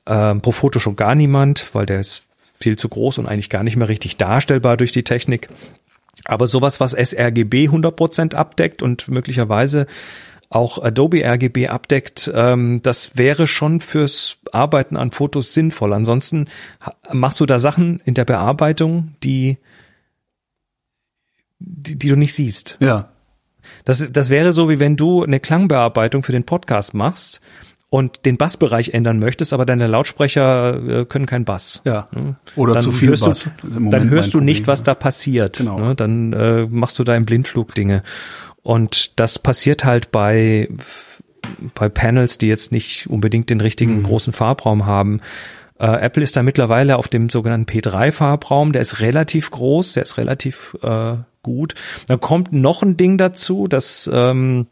Ähm, 0.07 0.41
Profoto 0.41 0.79
schon 0.79 0.97
gar 0.97 1.15
niemand, 1.15 1.71
weil 1.73 1.87
der 1.87 2.01
ist 2.01 2.23
viel 2.59 2.77
zu 2.77 2.89
groß 2.89 3.19
und 3.19 3.27
eigentlich 3.27 3.51
gar 3.51 3.63
nicht 3.63 3.77
mehr 3.77 3.89
richtig 3.89 4.17
darstellbar 4.17 4.77
durch 4.77 4.93
die 4.93 5.03
Technik. 5.03 5.49
Aber 6.25 6.47
sowas, 6.47 6.81
was 6.81 6.93
sRGB 6.93 7.69
100% 7.69 8.35
abdeckt 8.35 8.83
und 8.83 9.09
möglicherweise 9.09 9.87
auch 10.57 10.83
Adobe 10.83 11.23
RGB 11.25 11.69
abdeckt, 11.69 12.31
ähm, 12.35 12.81
das 12.83 13.13
wäre 13.17 13.47
schon 13.47 13.81
fürs 13.81 14.39
Arbeiten 14.53 14.97
an 14.97 15.11
Fotos 15.11 15.55
sinnvoll. 15.55 15.93
Ansonsten 15.93 16.49
machst 17.13 17.39
du 17.41 17.47
da 17.47 17.59
Sachen 17.59 18.01
in 18.05 18.15
der 18.15 18.25
Bearbeitung, 18.25 19.15
die, 19.23 19.59
die, 21.59 21.99
die 21.99 22.09
du 22.09 22.17
nicht 22.17 22.35
siehst. 22.35 22.77
Ja. 22.81 23.11
Das, 23.85 24.13
das 24.13 24.31
wäre 24.31 24.53
so, 24.53 24.69
wie 24.69 24.81
wenn 24.81 24.97
du 24.97 25.23
eine 25.23 25.41
Klangbearbeitung 25.41 26.23
für 26.23 26.33
den 26.33 26.45
Podcast 26.45 26.95
machst 26.95 27.41
und 27.91 28.27
den 28.27 28.37
Bassbereich 28.37 28.91
ändern 28.91 29.19
möchtest, 29.19 29.53
aber 29.53 29.67
deine 29.67 29.87
Lautsprecher 29.87 31.01
äh, 31.01 31.05
können 31.05 31.27
kein 31.27 31.45
Bass. 31.45 31.83
Ja. 31.85 32.09
Oder 32.57 32.75
dann 32.75 32.83
zu 32.83 32.93
viel 32.93 33.11
Bass. 33.11 33.51
Du, 33.63 33.91
dann 33.91 34.11
hörst 34.11 34.35
du 34.35 34.41
nicht, 34.41 34.67
was 34.67 34.83
da 34.83 34.95
passiert. 34.95 35.59
Genau. 35.59 35.79
Ne? 35.79 35.95
Dann 35.95 36.33
äh, 36.33 36.67
machst 36.69 36.99
du 36.99 37.05
da 37.05 37.15
im 37.15 37.27
Blindflug 37.27 37.75
Dinge. 37.75 38.03
Und 38.67 39.21
das 39.21 39.39
passiert 39.39 39.85
halt 39.85 40.11
bei, 40.11 40.69
bei 41.77 41.89
Panels, 41.89 42.37
die 42.37 42.49
jetzt 42.49 42.73
nicht 42.73 43.09
unbedingt 43.09 43.49
den 43.49 43.61
richtigen 43.61 43.99
mhm. 43.99 44.03
großen 44.03 44.33
Farbraum 44.33 44.87
haben. 44.87 45.21
Äh, 45.79 45.87
Apple 45.87 46.25
ist 46.25 46.37
da 46.37 46.43
mittlerweile 46.43 46.97
auf 46.97 47.07
dem 47.07 47.29
sogenannten 47.29 47.71
P3-Farbraum. 47.71 48.73
Der 48.73 48.83
ist 48.83 48.99
relativ 48.99 49.53
groß, 49.53 49.93
der 49.93 50.03
ist 50.03 50.19
relativ 50.19 50.77
äh, 50.83 51.15
gut. 51.45 51.77
Da 52.09 52.17
kommt 52.17 52.53
noch 52.53 52.83
ein 52.83 52.97
Ding 52.97 53.19
dazu, 53.19 53.69
das 53.69 54.11
ähm, 54.13 54.67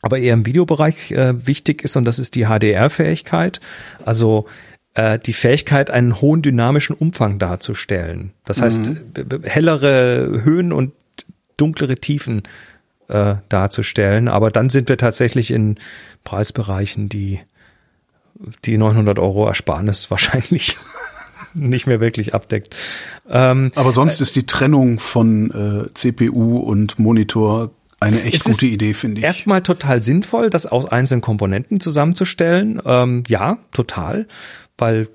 aber 0.00 0.18
eher 0.18 0.32
im 0.32 0.46
Videobereich 0.46 1.10
äh, 1.10 1.46
wichtig 1.46 1.84
ist 1.84 1.96
und 1.96 2.06
das 2.06 2.18
ist 2.18 2.34
die 2.34 2.46
HDR-Fähigkeit. 2.46 3.60
Also 4.06 4.46
äh, 4.94 5.18
die 5.18 5.34
Fähigkeit, 5.34 5.90
einen 5.90 6.22
hohen 6.22 6.40
dynamischen 6.40 6.96
Umfang 6.96 7.38
darzustellen. 7.38 8.32
Das 8.46 8.62
heißt, 8.62 8.90
mhm. 8.90 9.42
hellere 9.42 10.44
Höhen 10.44 10.72
und 10.72 10.92
dunklere 11.58 11.96
Tiefen 11.96 12.44
äh, 13.08 13.36
darzustellen. 13.48 14.28
Aber 14.28 14.50
dann 14.50 14.70
sind 14.70 14.88
wir 14.88 14.98
tatsächlich 14.98 15.50
in 15.50 15.78
Preisbereichen, 16.24 17.08
die 17.08 17.40
die 18.64 18.78
900 18.78 19.18
Euro 19.18 19.46
Ersparnis 19.46 20.10
wahrscheinlich 20.10 20.78
nicht 21.54 21.86
mehr 21.86 22.00
wirklich 22.00 22.34
abdeckt. 22.34 22.76
Ähm, 23.28 23.72
Aber 23.74 23.92
sonst 23.92 24.20
äh, 24.20 24.22
ist 24.22 24.36
die 24.36 24.46
Trennung 24.46 24.98
von 24.98 25.86
äh, 25.88 25.94
CPU 25.94 26.58
und 26.58 26.98
Monitor 26.98 27.70
eine 28.00 28.22
echt 28.22 28.44
gute 28.44 28.66
Idee, 28.66 28.94
finde 28.94 29.18
ich. 29.18 29.24
Erstmal 29.24 29.62
total 29.62 30.02
sinnvoll, 30.02 30.50
das 30.50 30.66
aus 30.66 30.86
einzelnen 30.86 31.20
Komponenten 31.20 31.80
zusammenzustellen. 31.80 32.80
Ähm, 32.84 33.24
ja, 33.26 33.58
total, 33.72 34.28
weil 34.76 35.08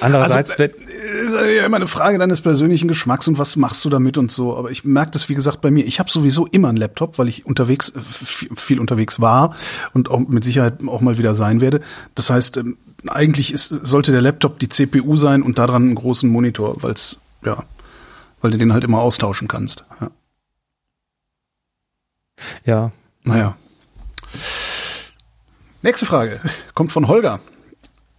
Andererseits 0.00 0.52
also, 0.52 0.58
wird 0.58 0.80
ist 0.80 1.34
ja 1.34 1.66
immer 1.66 1.76
eine 1.76 1.86
Frage 1.86 2.18
deines 2.18 2.40
persönlichen 2.40 2.88
Geschmacks 2.88 3.28
und 3.28 3.38
was 3.38 3.56
machst 3.56 3.84
du 3.84 3.90
damit 3.90 4.16
und 4.16 4.32
so. 4.32 4.56
Aber 4.56 4.70
ich 4.70 4.84
merke 4.84 5.10
das 5.10 5.28
wie 5.28 5.34
gesagt 5.34 5.60
bei 5.60 5.70
mir. 5.70 5.84
Ich 5.84 5.98
habe 5.98 6.10
sowieso 6.10 6.46
immer 6.46 6.68
einen 6.68 6.78
Laptop, 6.78 7.18
weil 7.18 7.28
ich 7.28 7.44
unterwegs 7.44 7.92
viel 7.94 8.80
unterwegs 8.80 9.20
war 9.20 9.54
und 9.92 10.10
auch 10.10 10.20
mit 10.20 10.44
Sicherheit 10.44 10.78
auch 10.86 11.02
mal 11.02 11.18
wieder 11.18 11.34
sein 11.34 11.60
werde. 11.60 11.80
Das 12.14 12.30
heißt, 12.30 12.56
ähm, 12.56 12.78
eigentlich 13.08 13.52
ist, 13.52 13.68
sollte 13.68 14.12
der 14.12 14.22
Laptop 14.22 14.58
die 14.58 14.70
CPU 14.70 15.16
sein 15.16 15.42
und 15.42 15.58
daran 15.58 15.82
einen 15.82 15.94
großen 15.94 16.30
Monitor, 16.30 16.82
weil 16.82 16.92
es 16.92 17.20
ja, 17.44 17.64
weil 18.40 18.52
du 18.52 18.56
den 18.56 18.72
halt 18.72 18.84
immer 18.84 19.00
austauschen 19.00 19.46
kannst. 19.46 19.84
Ja. 20.00 20.10
ja. 22.64 22.92
Naja. 23.24 23.56
Nächste 25.82 26.06
Frage 26.06 26.40
kommt 26.74 26.92
von 26.92 27.08
Holger. 27.08 27.40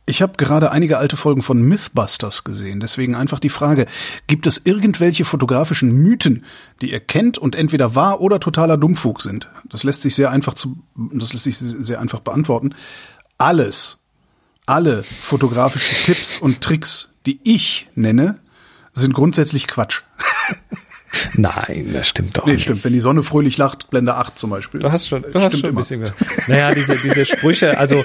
Ich 0.09 0.21
habe 0.21 0.34
gerade 0.38 0.71
einige 0.71 0.99
alte 0.99 1.17
Folgen 1.17 1.41
von 1.41 1.61
Mythbusters 1.61 2.45
gesehen, 2.45 2.79
deswegen 2.79 3.13
einfach 3.13 3.39
die 3.39 3.49
Frage, 3.49 3.88
gibt 4.27 4.47
es 4.47 4.61
irgendwelche 4.63 5.25
fotografischen 5.25 5.91
Mythen, 5.91 6.45
die 6.81 6.91
ihr 6.91 7.01
kennt 7.01 7.38
und 7.38 7.55
entweder 7.55 7.93
wahr 7.93 8.21
oder 8.21 8.39
totaler 8.39 8.77
Dummfug 8.77 9.21
sind? 9.21 9.49
Das 9.65 9.84
lässt 9.84 10.03
sich 10.03 10.15
sehr 10.15 10.31
einfach 10.31 10.53
zu, 10.53 10.77
das 10.95 11.34
lässt 11.34 11.43
sich 11.43 11.57
sehr 11.57 11.99
einfach 11.99 12.21
beantworten. 12.21 12.73
Alles, 13.38 13.97
alle 14.65 15.03
fotografische 15.03 16.05
Tipps 16.05 16.38
und 16.38 16.61
Tricks, 16.61 17.09
die 17.25 17.41
ich 17.43 17.89
nenne, 17.93 18.39
sind 18.93 19.13
grundsätzlich 19.13 19.67
Quatsch. 19.67 20.03
Nein, 21.34 21.91
das 21.93 22.07
stimmt 22.07 22.38
doch 22.38 22.45
nee, 22.45 22.53
nicht. 22.53 22.63
stimmt. 22.63 22.84
Wenn 22.84 22.93
die 22.93 22.99
Sonne 22.99 23.23
fröhlich 23.23 23.57
lacht, 23.57 23.89
Blende 23.89 24.15
8 24.15 24.38
zum 24.38 24.49
Beispiel. 24.49 24.81
Du 24.81 24.91
hast 24.91 25.07
schon, 25.07 25.21
du 25.21 25.34
hast 25.39 25.57
schon 25.57 25.69
ein 25.69 25.75
bisschen. 25.75 26.03
Naja, 26.47 26.73
diese, 26.73 26.97
diese 26.97 27.25
Sprüche, 27.25 27.77
also 27.77 28.03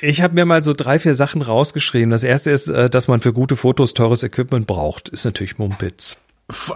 ich 0.00 0.22
habe 0.22 0.34
mir 0.34 0.44
mal 0.44 0.62
so 0.62 0.72
drei, 0.72 0.98
vier 0.98 1.14
Sachen 1.14 1.42
rausgeschrieben. 1.42 2.10
Das 2.10 2.24
erste 2.24 2.50
ist, 2.50 2.68
äh, 2.68 2.90
dass 2.90 3.08
man 3.08 3.20
für 3.20 3.32
gute 3.32 3.56
Fotos 3.56 3.94
teures 3.94 4.22
Equipment 4.22 4.66
braucht. 4.66 5.08
Ist 5.08 5.24
natürlich 5.24 5.58
Mumpitz. 5.58 6.18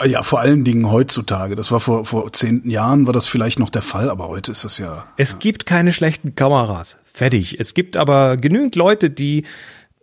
Ja, 0.05 0.23
vor 0.23 0.41
allen 0.41 0.63
Dingen 0.63 0.91
heutzutage. 0.91 1.57
Das 1.57 1.73
war 1.73 1.81
vor, 1.81 2.05
vor 2.05 2.33
zehn 2.33 2.69
Jahren 2.69 3.07
war 3.07 3.13
das 3.13 3.27
vielleicht 3.27 3.59
noch 3.59 3.71
der 3.71 3.83
Fall, 3.83 4.09
aber 4.09 4.29
heute 4.29 4.53
ist 4.53 4.65
das 4.65 4.79
ja. 4.79 5.07
Es 5.17 5.33
ja. 5.33 5.39
gibt 5.39 5.67
keine 5.67 5.93
schlechten 5.93 6.37
Kameras. 6.37 6.99
Fertig. 7.13 7.59
Es 7.59 7.75
gibt 7.75 7.97
aber 7.97 8.37
genügend 8.37 8.77
Leute, 8.77 9.11
die 9.11 9.45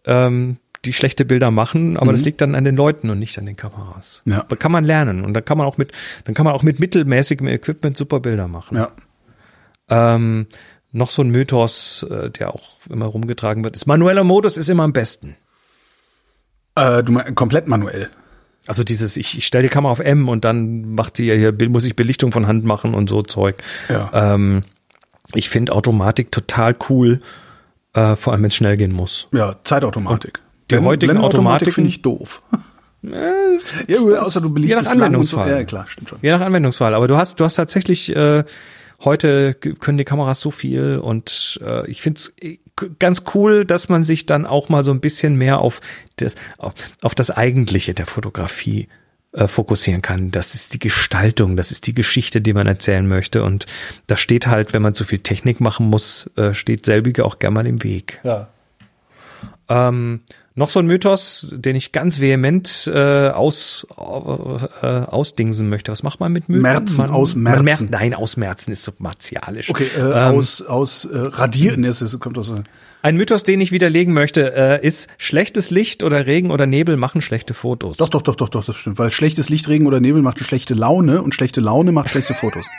ähm, 0.06 0.58
die 0.84 0.94
schlechte 0.94 1.26
Bilder 1.26 1.52
machen, 1.52 1.96
aber 1.96 2.12
das 2.12 2.26
liegt 2.26 2.42
dann 2.42 2.56
an 2.56 2.64
den 2.64 2.76
Leuten 2.76 3.10
und 3.12 3.20
nicht 3.20 3.38
an 3.38 3.46
den 3.46 3.56
Kameras. 3.56 4.24
Ja. 4.26 4.44
Da 4.50 4.56
kann 4.56 4.72
man 4.72 4.84
lernen 4.84 5.24
und 5.24 5.34
dann 5.34 5.46
kann 5.46 5.58
man 5.58 5.68
auch 5.68 5.78
mit, 5.78 5.92
dann 6.26 6.34
kann 6.34 6.44
man 6.44 6.54
auch 6.54 6.64
mit 6.64 6.80
mittelmäßigem 6.80 7.48
Equipment 7.48 7.96
super 7.96 8.20
Bilder 8.20 8.48
machen. 8.48 8.78
Ja. 8.78 8.92
Ähm, 9.90 10.48
noch 10.92 11.10
so 11.10 11.22
ein 11.22 11.30
Mythos, 11.30 12.04
äh, 12.10 12.30
der 12.30 12.54
auch 12.54 12.78
immer 12.90 13.06
rumgetragen 13.06 13.64
wird, 13.64 13.76
ist 13.76 13.86
manueller 13.86 14.24
Modus 14.24 14.58
ist 14.58 14.70
immer 14.70 14.84
am 14.84 14.94
besten. 14.94 15.36
Äh, 16.76 17.04
du 17.04 17.12
meinst 17.12 17.36
komplett 17.36 17.68
manuell. 17.68 18.10
Also 18.68 18.84
dieses, 18.84 19.18
ich, 19.18 19.38
ich 19.38 19.46
stelle 19.46 19.64
die 19.64 19.70
Kamera 19.70 19.92
auf 19.92 20.00
M 20.00 20.30
und 20.30 20.46
dann 20.46 20.94
macht 20.94 21.18
die 21.18 21.34
hier, 21.36 21.54
muss 21.70 21.86
ich 21.86 21.96
Belichtung 21.96 22.32
von 22.32 22.48
Hand 22.48 22.64
machen 22.64 22.94
und 22.94 23.10
so 23.10 23.22
Zeug. 23.24 23.58
Ja. 23.90 24.36
Ähm, 24.36 24.64
ich 25.34 25.50
finde 25.50 25.74
Automatik 25.74 26.32
total 26.32 26.76
cool, 26.90 27.20
äh, 27.94 28.16
vor 28.16 28.34
allem 28.34 28.44
wenn 28.44 28.50
es 28.50 28.56
schnell 28.56 28.78
gehen 28.78 28.92
muss. 28.92 29.28
Ja, 29.32 29.56
Zeitautomatik. 29.64 30.42
die 30.70 30.78
heutigen 30.78 31.12
Blendenautomatik 31.14 31.70
Automatiken- 31.70 31.74
finde 31.74 31.90
ich 31.90 32.02
doof. 32.02 32.42
ja, 33.02 34.22
außer 34.22 34.42
du 34.42 34.50
Je 34.50 34.54
belichtest 34.54 34.86
nach 34.86 34.96
lang 34.96 35.16
und 35.16 35.24
so. 35.24 35.38
Anwendungsfall. 35.38 35.50
Ja, 35.50 35.64
klar, 35.64 35.88
stimmt 35.88 36.10
schon. 36.10 36.20
Je 36.22 36.32
nach 36.32 36.42
Anwendungsfall. 36.42 36.94
Aber 36.94 37.08
du 37.08 37.18
hast, 37.18 37.40
du 37.40 37.46
hast 37.46 37.56
tatsächlich 37.56 38.16
äh, 38.16 38.44
heute 39.04 39.54
können 39.54 39.98
die 39.98 40.06
Kameras 40.06 40.42
so 40.42 40.52
viel 40.52 40.98
und 40.98 41.60
äh, 41.64 41.90
ich 41.90 42.02
finde 42.02 42.20
es 42.20 42.36
ganz 43.00 43.24
cool, 43.34 43.66
dass 43.66 43.90
man 43.90 44.04
sich 44.04 44.26
dann 44.26 44.46
auch 44.46 44.70
mal 44.70 44.84
so 44.84 44.92
ein 44.92 45.02
bisschen 45.02 45.36
mehr 45.36 45.60
auf 45.60 45.82
das, 46.18 46.36
auf, 46.58 46.74
auf 47.02 47.16
das 47.16 47.32
Eigentliche 47.32 47.94
der 47.94 48.06
Fotografie 48.06 48.88
äh, 49.34 49.48
fokussieren 49.48 50.02
kann. 50.02 50.32
Das 50.32 50.56
ist 50.56 50.74
die 50.74 50.80
Gestaltung, 50.80 51.56
das 51.56 51.72
ist 51.72 51.88
die 51.88 51.94
Geschichte, 51.94 52.42
die 52.42 52.54
man 52.54 52.68
erzählen 52.68 53.08
möchte. 53.08 53.44
Und 53.44 53.66
da 54.08 54.18
steht 54.18 54.48
halt, 54.48 54.74
wenn 54.74 54.82
man 54.82 54.96
zu 54.96 55.06
viel 55.06 55.20
Technik 55.20 55.62
machen 55.62 55.88
muss, 55.88 56.30
äh, 56.36 56.54
steht 56.54 56.86
selbige 56.86 57.26
auch 57.26 57.40
gerne 57.40 57.56
mal 57.56 57.68
im 57.68 57.84
Weg. 57.84 58.20
Ja. 58.24 58.50
Ähm, 59.70 60.22
noch 60.62 60.70
so 60.70 60.80
ein 60.80 60.86
Mythos, 60.86 61.48
den 61.52 61.76
ich 61.76 61.92
ganz 61.92 62.22
vehement 62.22 62.90
äh, 62.94 63.30
aus, 63.30 63.88
äh, 63.98 64.86
ausdingsen 64.86 65.70
möchte. 65.70 65.92
Was 65.92 66.04
macht 66.04 66.20
man 66.20 66.32
mit 66.32 66.50
Mythen? 66.50 66.62
Merzen, 66.62 66.98
man, 66.98 67.10
ausmerzen. 67.10 67.56
Man 67.56 67.66
merzt, 67.66 67.90
nein, 67.90 68.14
ausmerzen 68.14 68.72
ist 68.72 68.84
so 68.84 68.92
martialisch. 69.00 69.72
Okay, 69.72 69.88
äh, 69.98 70.02
Ähm, 70.02 70.38
aus, 70.38 70.62
aus 70.62 71.06
äh, 71.06 71.18
radieren 71.18 71.84
ist 71.84 72.02
es, 72.02 72.18
kommt 72.20 72.38
aus. 72.38 72.54
Ein 73.02 73.18
Mythos, 73.18 73.42
den 73.44 73.60
ich 73.60 73.72
widerlegen 73.72 74.14
möchte, 74.14 74.54
äh, 74.56 74.86
ist, 74.86 75.10
schlechtes 75.18 75.72
Licht 75.72 76.04
oder 76.04 76.28
Regen 76.28 76.52
oder 76.52 76.68
Nebel 76.68 76.96
machen 76.96 77.22
schlechte 77.22 77.56
Fotos. 77.56 77.98
Doch, 77.98 78.10
doch, 78.10 78.22
doch, 78.22 78.36
doch, 78.36 78.50
doch, 78.50 78.64
das 78.64 78.76
stimmt. 78.76 79.00
Weil 79.00 79.10
schlechtes 79.10 79.50
Licht, 79.50 79.68
Regen 79.68 79.88
oder 79.88 80.00
Nebel 80.00 80.22
macht 80.22 80.40
schlechte 80.46 80.76
Laune 80.76 81.24
und 81.24 81.34
schlechte 81.34 81.60
Laune 81.60 81.92
macht 81.92 82.10
schlechte 82.12 82.36
Fotos. 82.36 82.68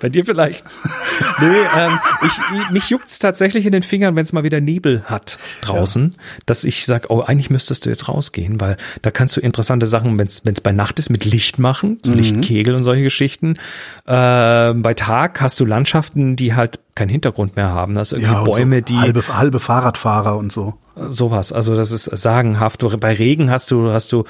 Bei 0.00 0.08
dir 0.08 0.24
vielleicht. 0.24 0.64
nee, 1.40 1.46
ähm, 1.76 1.98
ich, 2.24 2.70
mich 2.70 2.88
juckt's 2.90 3.18
tatsächlich 3.18 3.66
in 3.66 3.72
den 3.72 3.82
Fingern, 3.82 4.16
wenn 4.16 4.24
es 4.24 4.32
mal 4.32 4.44
wieder 4.44 4.60
Nebel 4.60 5.02
hat 5.04 5.38
draußen, 5.60 6.14
dass 6.46 6.64
ich 6.64 6.86
sag, 6.86 7.10
oh, 7.10 7.20
eigentlich 7.20 7.50
müsstest 7.50 7.84
du 7.84 7.90
jetzt 7.90 8.08
rausgehen, 8.08 8.60
weil 8.60 8.76
da 9.02 9.10
kannst 9.10 9.36
du 9.36 9.40
interessante 9.40 9.86
Sachen, 9.86 10.18
wenn 10.18 10.26
es 10.26 10.40
bei 10.40 10.72
Nacht 10.72 10.98
ist, 10.98 11.10
mit 11.10 11.24
Licht 11.24 11.58
machen, 11.58 12.00
so 12.04 12.12
Lichtkegel 12.12 12.74
und 12.74 12.84
solche 12.84 13.02
Geschichten. 13.02 13.58
Ähm, 14.06 14.82
bei 14.82 14.94
Tag 14.94 15.40
hast 15.40 15.60
du 15.60 15.64
Landschaften, 15.64 16.36
die 16.36 16.54
halt 16.54 16.80
keinen 16.94 17.08
Hintergrund 17.08 17.56
mehr 17.56 17.70
haben. 17.70 17.94
Das 17.94 18.12
irgendwie 18.12 18.34
und 18.34 18.44
Bäume, 18.44 18.78
so 18.78 18.84
die 18.84 18.98
halbe, 18.98 19.24
halbe 19.28 19.60
Fahrradfahrer 19.60 20.36
und 20.36 20.52
so. 20.52 20.74
sowas. 21.10 21.52
Also 21.52 21.74
das 21.74 21.92
ist 21.92 22.04
sagenhaft. 22.04 22.84
Bei 23.00 23.14
Regen 23.14 23.50
hast 23.50 23.70
du, 23.70 23.92
hast 23.92 24.12
du, 24.12 24.24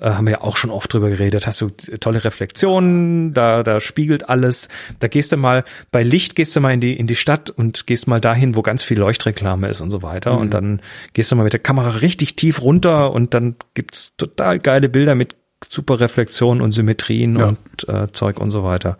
äh, 0.00 0.10
haben 0.10 0.26
wir 0.26 0.32
ja 0.32 0.40
auch 0.42 0.56
schon 0.56 0.70
oft 0.70 0.92
drüber 0.92 1.10
geredet, 1.10 1.46
hast 1.46 1.60
du 1.60 1.68
tolle 1.70 2.24
Reflexionen, 2.24 3.34
da, 3.34 3.62
da 3.62 3.80
spiegelt 3.80 4.28
alles. 4.28 4.68
Da 4.98 5.08
gehst 5.08 5.32
du 5.32 5.36
mal, 5.36 5.64
bei 5.90 6.02
Licht 6.02 6.34
gehst 6.36 6.54
du 6.56 6.60
mal 6.60 6.72
in 6.72 6.80
die, 6.80 6.96
in 6.96 7.06
die 7.06 7.16
Stadt 7.16 7.50
und 7.50 7.86
gehst 7.86 8.06
mal 8.06 8.20
dahin, 8.20 8.54
wo 8.54 8.62
ganz 8.62 8.82
viel 8.82 8.98
Leuchtreklame 8.98 9.68
ist 9.68 9.80
und 9.80 9.90
so 9.90 10.02
weiter. 10.02 10.38
Und 10.38 10.54
dann 10.54 10.80
gehst 11.12 11.30
du 11.32 11.36
mal 11.36 11.44
mit 11.44 11.52
der 11.52 11.60
Kamera 11.60 11.90
richtig 11.90 12.36
tief 12.36 12.62
runter 12.62 13.12
und 13.12 13.34
dann 13.34 13.56
gibt's 13.74 14.12
total 14.16 14.58
geile 14.58 14.88
Bilder 14.88 15.14
mit 15.14 15.36
super 15.68 16.00
Reflexionen 16.00 16.62
und 16.62 16.72
Symmetrien 16.72 17.38
Ja. 17.38 17.46
und 17.46 17.88
äh, 17.88 18.12
Zeug 18.12 18.38
und 18.38 18.50
so 18.50 18.62
weiter. 18.62 18.98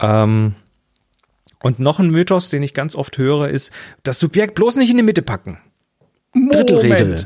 Ähm, 0.00 0.54
und 1.62 1.78
noch 1.78 2.00
ein 2.00 2.10
Mythos, 2.10 2.48
den 2.48 2.62
ich 2.62 2.74
ganz 2.74 2.96
oft 2.96 3.18
höre, 3.18 3.48
ist, 3.48 3.72
das 4.02 4.18
Subjekt 4.18 4.54
bloß 4.54 4.76
nicht 4.76 4.90
in 4.90 4.96
die 4.96 5.02
Mitte 5.02 5.22
packen. 5.22 5.58
Drittelregel. 6.34 7.16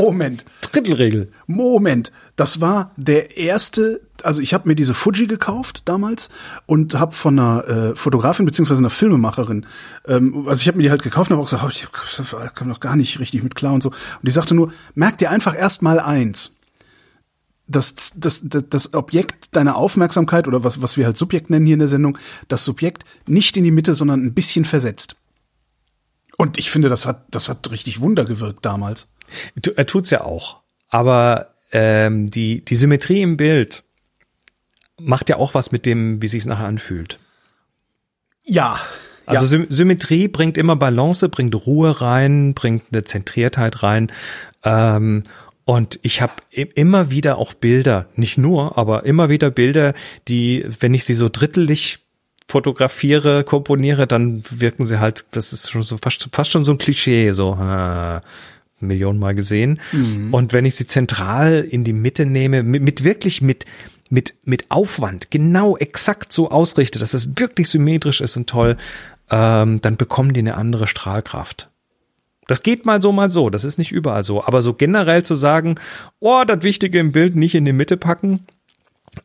Moment. 0.00 0.44
Drittelregel. 0.60 1.30
Moment, 1.46 2.12
das 2.36 2.60
war 2.60 2.92
der 2.96 3.36
erste, 3.36 4.00
also 4.22 4.42
ich 4.42 4.54
habe 4.54 4.68
mir 4.68 4.74
diese 4.74 4.94
Fuji 4.94 5.26
gekauft 5.26 5.82
damals 5.84 6.28
und 6.66 6.98
habe 6.98 7.12
von 7.12 7.38
einer 7.38 7.68
äh, 7.68 7.96
Fotografin 7.96 8.44
beziehungsweise 8.44 8.80
einer 8.80 8.90
Filmemacherin, 8.90 9.66
ähm, 10.06 10.46
also 10.46 10.60
ich 10.60 10.68
habe 10.68 10.76
mir 10.76 10.84
die 10.84 10.90
halt 10.90 11.02
gekauft 11.02 11.30
und 11.30 11.36
habe 11.36 11.42
auch 11.42 11.50
gesagt, 11.50 11.64
oh, 11.64 12.44
ich 12.44 12.54
komme 12.54 12.70
noch 12.70 12.80
gar 12.80 12.96
nicht 12.96 13.18
richtig 13.20 13.42
mit 13.42 13.54
klar 13.54 13.72
und 13.72 13.82
so. 13.82 13.90
Und 13.90 13.98
die 14.22 14.30
sagte 14.30 14.54
nur, 14.54 14.72
merk 14.94 15.18
dir 15.18 15.30
einfach 15.30 15.56
erst 15.56 15.82
mal 15.82 16.00
eins. 16.00 16.56
Das, 17.66 17.94
das, 18.14 18.42
das, 18.44 18.68
das 18.68 18.92
Objekt 18.92 19.56
deiner 19.56 19.76
Aufmerksamkeit 19.76 20.46
oder 20.46 20.64
was, 20.64 20.82
was 20.82 20.98
wir 20.98 21.06
halt 21.06 21.16
Subjekt 21.16 21.48
nennen 21.48 21.64
hier 21.64 21.74
in 21.74 21.78
der 21.78 21.88
Sendung, 21.88 22.18
das 22.48 22.64
Subjekt 22.64 23.04
nicht 23.26 23.56
in 23.56 23.64
die 23.64 23.70
Mitte, 23.70 23.94
sondern 23.94 24.22
ein 24.22 24.34
bisschen 24.34 24.66
versetzt. 24.66 25.16
Und 26.36 26.58
ich 26.58 26.70
finde, 26.70 26.88
das 26.88 27.06
hat, 27.06 27.24
das 27.30 27.48
hat 27.48 27.70
richtig 27.70 28.00
Wunder 28.00 28.24
gewirkt 28.24 28.66
damals. 28.66 29.08
Er 29.76 29.86
tut's 29.86 30.10
ja 30.10 30.22
auch. 30.22 30.60
Aber 30.88 31.54
ähm, 31.72 32.30
die, 32.30 32.64
die 32.64 32.74
Symmetrie 32.74 33.22
im 33.22 33.36
Bild 33.36 33.82
macht 34.98 35.28
ja 35.28 35.36
auch 35.36 35.54
was 35.54 35.72
mit 35.72 35.86
dem, 35.86 36.22
wie 36.22 36.28
sich's 36.28 36.46
nachher 36.46 36.66
anfühlt. 36.66 37.18
Ja. 38.44 38.80
Also 39.26 39.44
ja. 39.44 39.48
Sym 39.48 39.66
Symmetrie 39.70 40.28
bringt 40.28 40.58
immer 40.58 40.76
Balance, 40.76 41.28
bringt 41.28 41.54
Ruhe 41.66 42.00
rein, 42.00 42.54
bringt 42.54 42.84
eine 42.92 43.04
Zentriertheit 43.04 43.82
rein. 43.82 44.12
Ähm, 44.62 45.22
und 45.64 45.98
ich 46.02 46.20
habe 46.20 46.34
immer 46.52 47.10
wieder 47.10 47.38
auch 47.38 47.54
Bilder, 47.54 48.06
nicht 48.16 48.36
nur, 48.36 48.76
aber 48.76 49.06
immer 49.06 49.30
wieder 49.30 49.50
Bilder, 49.50 49.94
die, 50.28 50.66
wenn 50.80 50.92
ich 50.92 51.04
sie 51.04 51.14
so 51.14 51.30
drittelig 51.30 52.00
fotografiere, 52.46 53.44
komponiere, 53.44 54.06
dann 54.06 54.44
wirken 54.50 54.84
sie 54.84 55.00
halt, 55.00 55.24
das 55.30 55.54
ist 55.54 55.70
schon 55.70 55.82
so 55.82 55.96
fast, 55.96 56.28
fast 56.32 56.50
schon 56.50 56.62
so 56.62 56.72
ein 56.72 56.78
Klischee, 56.78 57.32
so 57.32 57.54
äh, 57.54 58.20
Millionen 58.80 59.18
Mal 59.18 59.34
gesehen. 59.34 59.80
Und 60.32 60.52
wenn 60.52 60.64
ich 60.64 60.74
sie 60.76 60.86
zentral 60.86 61.66
in 61.68 61.84
die 61.84 61.92
Mitte 61.92 62.26
nehme, 62.26 62.62
mit, 62.62 62.82
mit 62.82 63.04
wirklich 63.04 63.40
mit 63.40 63.66
mit 64.10 64.34
mit 64.44 64.70
Aufwand 64.70 65.30
genau 65.30 65.76
exakt 65.76 66.32
so 66.32 66.50
ausrichte, 66.50 66.98
dass 66.98 67.14
es 67.14 67.38
wirklich 67.38 67.68
symmetrisch 67.68 68.20
ist 68.20 68.36
und 68.36 68.48
toll, 68.48 68.76
ähm, 69.30 69.80
dann 69.80 69.96
bekommen 69.96 70.34
die 70.34 70.40
eine 70.40 70.56
andere 70.56 70.86
Strahlkraft. 70.86 71.70
Das 72.46 72.62
geht 72.62 72.84
mal 72.84 73.00
so, 73.00 73.10
mal 73.10 73.30
so. 73.30 73.48
Das 73.48 73.64
ist 73.64 73.78
nicht 73.78 73.92
überall 73.92 74.22
so. 74.22 74.44
Aber 74.44 74.60
so 74.60 74.74
generell 74.74 75.22
zu 75.22 75.34
sagen, 75.34 75.76
oh, 76.20 76.42
das 76.46 76.62
Wichtige 76.62 76.98
im 76.98 77.12
Bild 77.12 77.36
nicht 77.36 77.54
in 77.54 77.64
die 77.64 77.72
Mitte 77.72 77.96
packen 77.96 78.40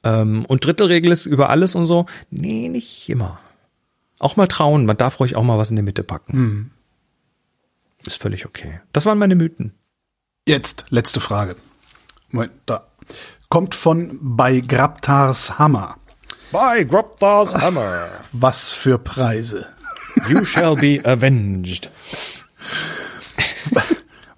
ähm, 0.03 0.45
und 0.45 0.65
Drittelregel 0.65 1.11
ist 1.11 1.25
über 1.25 1.49
alles 1.49 1.75
und 1.75 1.85
so. 1.85 2.05
Nee, 2.29 2.69
nicht 2.69 3.09
immer. 3.09 3.39
Auch 4.19 4.35
mal 4.35 4.47
trauen. 4.47 4.85
Man 4.85 4.97
darf 4.97 5.19
ruhig 5.19 5.35
auch 5.35 5.43
mal 5.43 5.57
was 5.57 5.69
in 5.69 5.75
die 5.75 5.81
Mitte 5.81 6.03
packen. 6.03 6.71
Ist 8.09 8.23
völlig 8.23 8.47
okay. 8.47 8.79
Das 8.91 9.05
waren 9.05 9.19
meine 9.19 9.35
Mythen. 9.35 9.75
Jetzt, 10.47 10.85
letzte 10.89 11.19
Frage. 11.19 11.55
Moment, 12.31 12.53
da. 12.65 12.87
Kommt 13.49 13.75
von 13.75 14.17
bei 14.19 14.61
Grabtars 14.61 15.59
Hammer. 15.59 15.95
By 16.51 16.85
Grobthar's 16.85 17.53
Hammer, 17.53 18.09
Was 18.31 18.71
für 18.73 18.97
Preise? 18.97 19.67
you 20.27 20.43
shall 20.43 20.75
be 20.75 20.99
avenged. 21.05 21.91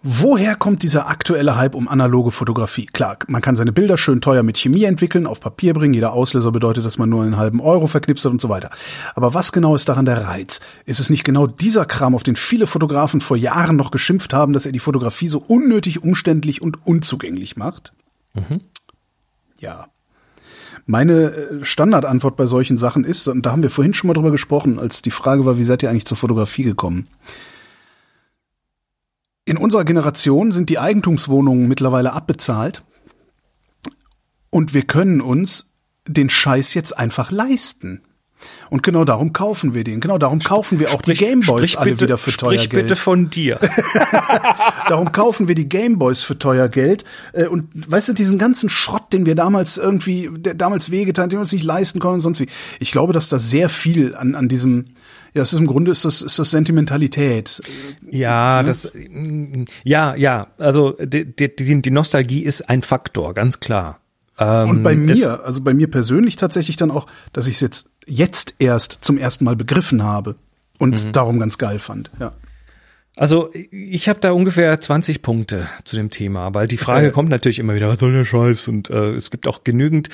Woher 0.04 0.56
kommt 0.56 0.82
dieser 0.82 1.08
aktuelle 1.08 1.58
Hype 1.58 1.76
um 1.76 1.88
analoge 1.88 2.32
Fotografie? 2.32 2.88
Klar, 2.88 3.20
man 3.28 3.44
kann 3.44 3.56
seine 3.56 3.72
Bilder 3.72 4.00
schön 4.00 4.20
teuer 4.20 4.42
mit 4.42 4.58
Chemie 4.58 4.86
entwickeln, 4.86 5.28
auf 5.28 5.40
Papier 5.40 5.76
bringen. 5.76 5.94
Jeder 5.94 6.14
Auslöser 6.14 6.52
bedeutet, 6.52 6.86
dass 6.86 6.98
man 6.98 7.08
nur 7.08 7.22
einen 7.22 7.38
halben 7.38 7.62
Euro 7.62 7.86
verknipst 7.86 8.26
und 8.26 8.42
so 8.42 8.50
weiter. 8.50 8.72
Aber 9.14 9.36
was 9.36 9.52
genau 9.52 9.76
ist 9.76 9.88
daran 9.90 10.06
der 10.06 10.26
Reiz? 10.26 10.60
Ist 10.86 11.00
es 11.00 11.12
nicht 11.12 11.24
genau 11.24 11.46
dieser 11.46 11.86
Kram, 11.86 12.16
auf 12.16 12.24
den 12.24 12.36
viele 12.36 12.66
Fotografen 12.66 13.22
vor 13.22 13.38
Jahren 13.38 13.76
noch 13.76 13.92
geschimpft 13.92 14.34
haben, 14.34 14.54
dass 14.54 14.66
er 14.66 14.72
die 14.72 14.80
Fotografie 14.80 15.30
so 15.30 15.38
unnötig 15.48 16.04
umständlich 16.04 16.64
und 16.64 16.80
unzugänglich 16.88 17.56
macht? 17.56 17.94
Ja. 19.60 19.86
Meine 20.88 21.14
äh, 21.14 21.64
Standardantwort 21.64 22.38
bei 22.38 22.48
solchen 22.48 22.78
Sachen 22.78 23.04
ist, 23.04 23.28
und 23.28 23.46
da 23.46 23.52
haben 23.52 23.62
wir 23.62 23.70
vorhin 23.70 23.94
schon 23.94 24.08
mal 24.08 24.16
drüber 24.16 24.32
gesprochen, 24.32 24.80
als 24.80 25.04
die 25.04 25.12
Frage 25.12 25.46
war, 25.46 25.60
wie 25.60 25.64
seid 25.64 25.84
ihr 25.84 25.92
eigentlich 25.92 26.08
zur 26.08 26.18
Fotografie 26.18 26.64
gekommen? 26.64 27.08
In 29.46 29.58
unserer 29.58 29.86
Generation 29.86 30.52
sind 30.52 30.70
die 30.70 30.80
Eigentumswohnungen 30.80 31.68
mittlerweile 31.68 32.14
abbezahlt 32.14 32.84
und 34.50 34.74
wir 34.74 34.84
können 34.84 35.22
uns 35.22 35.74
den 36.08 36.30
Scheiß 36.30 36.74
jetzt 36.74 36.98
einfach 36.98 37.32
leisten. 37.32 38.02
Und 38.72 38.82
genau 38.82 39.06
darum 39.06 39.34
kaufen 39.34 39.76
wir 39.76 39.84
den. 39.84 40.00
Genau 40.00 40.18
darum 40.18 40.40
kaufen 40.40 40.80
wir 40.80 40.90
auch 40.90 41.00
Sprich- 41.02 41.20
die 41.20 41.26
Gameboys 41.26 41.70
sprich 41.70 41.80
alle 41.80 41.92
bitte, 41.92 42.06
wieder 42.06 42.18
für 42.18 42.32
teuer 42.32 42.54
sprich 42.58 42.70
Geld. 42.72 42.84
bitte 42.88 42.96
von 42.96 43.30
dir. 43.30 43.60
Darum 44.90 45.12
kaufen 45.12 45.48
wir 45.48 45.54
die 45.54 45.70
Gameboys 45.70 46.24
für 46.24 46.40
teuer 46.40 46.68
Geld. 46.68 47.04
Äh, 47.34 47.46
Und 47.46 47.70
weißt 47.92 48.10
du, 48.10 48.14
diesen 48.14 48.40
ganzen 48.40 48.68
Schrott, 48.70 49.14
den 49.14 49.28
wir 49.28 49.36
damals 49.36 49.78
irgendwie, 49.78 50.28
der 50.36 50.56
damals 50.56 50.90
wehgetan, 50.90 51.30
den 51.30 51.38
wir 51.38 51.42
uns 51.42 51.52
nicht 51.52 51.64
leisten 51.64 52.00
konnten 52.00 52.16
und 52.16 52.22
sonst 52.22 52.40
wie. 52.40 52.48
Ich 52.80 52.92
glaube, 52.92 53.14
dass 53.14 53.30
da 53.30 53.38
sehr 53.38 53.70
viel 53.70 54.16
an, 54.16 54.34
an 54.34 54.50
diesem, 54.50 54.86
ja, 55.34 55.42
es 55.42 55.54
ist 55.54 55.60
im 55.60 55.68
Grunde 55.68 55.92
ist 55.92 56.06
das, 56.06 56.22
ist 56.22 56.38
das 56.40 56.52
Sentimentalität. 56.52 57.62
Ja, 58.10 58.64
das, 58.64 58.92
mm, 58.94 59.64
ja, 59.84 60.16
ja, 60.16 60.48
also 60.58 60.92
die, 61.02 61.26
die, 61.36 61.82
die 61.82 61.92
Nostalgie 61.92 62.42
ist 62.44 62.70
ein 62.70 62.82
Faktor, 62.82 63.34
ganz 63.34 63.60
klar. 63.60 64.00
Ähm, 64.40 64.70
Und 64.70 64.84
bei 64.84 64.96
mir, 64.96 65.44
also 65.46 65.62
bei 65.62 65.74
mir 65.74 65.90
persönlich 65.90 66.36
tatsächlich 66.36 66.76
dann 66.78 66.92
auch, 66.92 67.08
dass 67.34 67.48
ich 67.48 67.56
es 67.56 67.62
jetzt, 67.62 67.90
jetzt 68.08 68.56
erst 68.60 68.98
zum 69.02 69.18
ersten 69.18 69.46
Mal 69.46 69.56
begriffen 69.56 70.04
habe 70.04 70.36
und 70.80 71.06
Mhm. 71.06 71.12
darum 71.12 71.40
ganz 71.40 71.58
geil 71.58 71.80
fand. 71.80 72.10
Ja. 72.20 72.34
Also 73.18 73.50
ich 73.54 74.08
habe 74.08 74.20
da 74.22 74.32
ungefähr 74.32 74.80
20 74.80 75.22
Punkte 75.22 75.68
zu 75.84 75.98
dem 75.98 76.10
Thema, 76.10 76.54
weil 76.56 76.68
die 76.68 76.78
Frage 76.78 77.08
Äh. 77.08 77.12
kommt 77.12 77.30
natürlich 77.30 77.60
immer 77.60 77.76
wieder, 77.76 77.90
was 77.90 78.00
soll 78.00 78.14
der 78.14 78.26
Scheiß? 78.26 78.70
Und 78.70 78.90
äh, 78.90 79.12
es 79.16 79.30
gibt 79.32 79.48
auch 79.48 79.64
genügend 79.66 80.10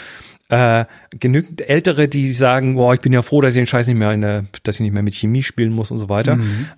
äh, 0.49 0.85
genügend 1.11 1.67
Ältere, 1.67 2.07
die 2.07 2.33
sagen, 2.33 2.75
boah, 2.75 2.93
ich 2.93 3.01
bin 3.01 3.13
ja 3.13 3.21
froh, 3.21 3.41
dass 3.41 3.53
ich 3.53 3.59
den 3.59 3.67
Scheiß 3.67 3.87
nicht 3.87 3.97
mehr 3.97 4.11
in 4.13 4.21
der, 4.21 4.45
dass 4.63 4.75
ich 4.75 4.81
nicht 4.81 4.93
mehr 4.93 5.03
mit 5.03 5.15
Chemie 5.15 5.43
spielen 5.43 5.73
muss 5.73 5.91
und 5.91 5.97
so 5.97 6.09
weiter. 6.09 6.37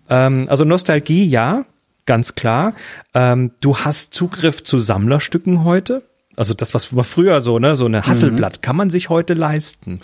Ähm, 0.09 0.45
also 0.49 0.65
Nostalgie, 0.65 1.25
ja, 1.25 1.65
ganz 2.05 2.35
klar. 2.35 2.73
Ähm, 3.13 3.51
du 3.61 3.77
hast 3.77 4.13
Zugriff 4.13 4.63
zu 4.63 4.79
Sammlerstücken 4.79 5.63
heute. 5.63 6.03
Also 6.35 6.53
das, 6.53 6.73
was 6.73 6.95
war 6.95 7.03
früher 7.03 7.41
so, 7.41 7.59
ne, 7.59 7.75
so 7.75 7.85
eine 7.85 8.07
Hasselblatt, 8.07 8.61
kann 8.61 8.75
man 8.75 8.89
sich 8.89 9.09
heute 9.09 9.33
leisten. 9.33 9.99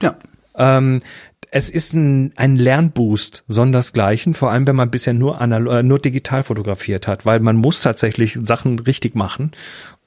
Ja. 0.00 0.16
Ähm, 0.56 1.02
es 1.50 1.70
ist 1.70 1.92
ein, 1.92 2.32
ein 2.34 2.56
Lernboost, 2.56 3.44
sondersgleichen, 3.46 4.34
vor 4.34 4.50
allem 4.50 4.66
wenn 4.66 4.74
man 4.74 4.90
bisher 4.90 5.14
nur, 5.14 5.40
anal 5.40 5.68
äh, 5.68 5.82
nur 5.82 6.00
digital 6.00 6.42
fotografiert 6.42 7.06
hat, 7.06 7.26
weil 7.26 7.38
man 7.40 7.56
muss 7.56 7.80
tatsächlich 7.80 8.38
Sachen 8.42 8.78
richtig 8.80 9.14
machen. 9.14 9.52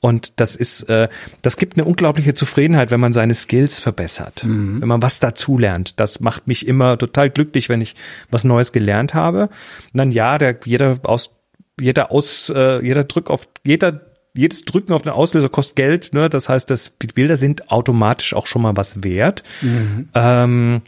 Und 0.07 0.39
das 0.39 0.55
ist, 0.55 0.83
äh, 0.83 1.09
das 1.41 1.57
gibt 1.57 1.77
eine 1.77 1.85
unglaubliche 1.85 2.33
Zufriedenheit, 2.33 2.91
wenn 2.91 3.01
man 3.01 3.11
seine 3.11 3.35
Skills 3.35 3.79
verbessert, 3.79 4.43
wenn 4.79 4.87
man 4.87 5.01
was 5.01 5.19
dazu 5.19 5.57
lernt. 5.57 5.99
Das 5.99 6.21
macht 6.21 6.47
mich 6.47 6.65
immer 6.65 6.97
total 6.97 7.29
glücklich, 7.29 7.67
wenn 7.67 7.81
ich 7.81 7.95
was 8.31 8.45
Neues 8.45 8.71
gelernt 8.71 9.13
habe. 9.13 9.49
Und 9.91 9.97
dann 9.97 10.11
ja, 10.11 10.37
der, 10.37 10.57
jeder 10.63 10.99
aus, 11.03 11.31
jeder 11.79 12.11
aus, 12.11 12.49
äh, 12.55 12.81
jeder 12.85 13.03
Drück 13.03 13.29
auf, 13.29 13.47
jeder 13.65 14.01
jedes 14.33 14.65
Drücken 14.65 14.93
auf 14.93 15.01
den 15.01 15.11
Auslöser 15.13 15.49
kostet 15.49 15.75
Geld, 15.75 16.13
ne? 16.13 16.29
Das 16.29 16.47
heißt, 16.47 16.69
dass 16.69 16.93
die 17.01 17.07
Bilder 17.07 17.37
sind 17.37 17.71
automatisch 17.71 18.35
auch 18.35 18.45
schon 18.45 18.61
mal 18.61 18.77
was 18.77 19.03
wert. 19.03 19.43
Ähm, 20.13 20.81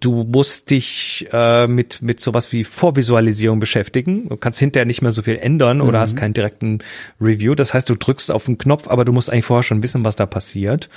du 0.00 0.24
musst 0.24 0.70
dich 0.70 1.28
äh, 1.32 1.66
mit 1.66 2.02
mit 2.02 2.20
sowas 2.20 2.52
wie 2.52 2.64
Vorvisualisierung 2.64 3.60
beschäftigen. 3.60 4.28
Du 4.28 4.36
kannst 4.36 4.58
hinterher 4.58 4.86
nicht 4.86 5.02
mehr 5.02 5.12
so 5.12 5.22
viel 5.22 5.36
ändern 5.36 5.80
oder 5.80 6.00
hast 6.00 6.16
keinen 6.16 6.34
direkten 6.34 6.78
Review. 7.20 7.54
Das 7.54 7.74
heißt, 7.74 7.88
du 7.88 7.94
drückst 7.94 8.30
auf 8.30 8.46
den 8.46 8.58
Knopf, 8.58 8.88
aber 8.88 9.04
du 9.04 9.12
musst 9.12 9.30
eigentlich 9.30 9.44
vorher 9.44 9.62
schon 9.62 9.82
wissen, 9.82 10.04
was 10.04 10.16
da 10.16 10.26
passiert. 10.26 10.88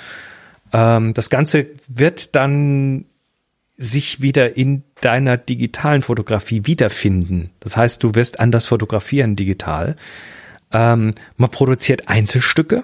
Ähm, 0.73 1.13
das 1.13 1.29
Ganze 1.29 1.67
wird 1.87 2.35
dann 2.35 3.05
sich 3.77 4.21
wieder 4.21 4.57
in 4.57 4.83
deiner 5.01 5.37
digitalen 5.37 6.01
Fotografie 6.01 6.65
wiederfinden. 6.65 7.51
Das 7.59 7.77
heißt, 7.77 8.03
du 8.03 8.15
wirst 8.15 8.39
anders 8.39 8.65
fotografieren 8.65 9.35
digital. 9.35 9.95
Ähm, 10.71 11.13
man 11.37 11.51
produziert 11.51 12.09
Einzelstücke 12.09 12.83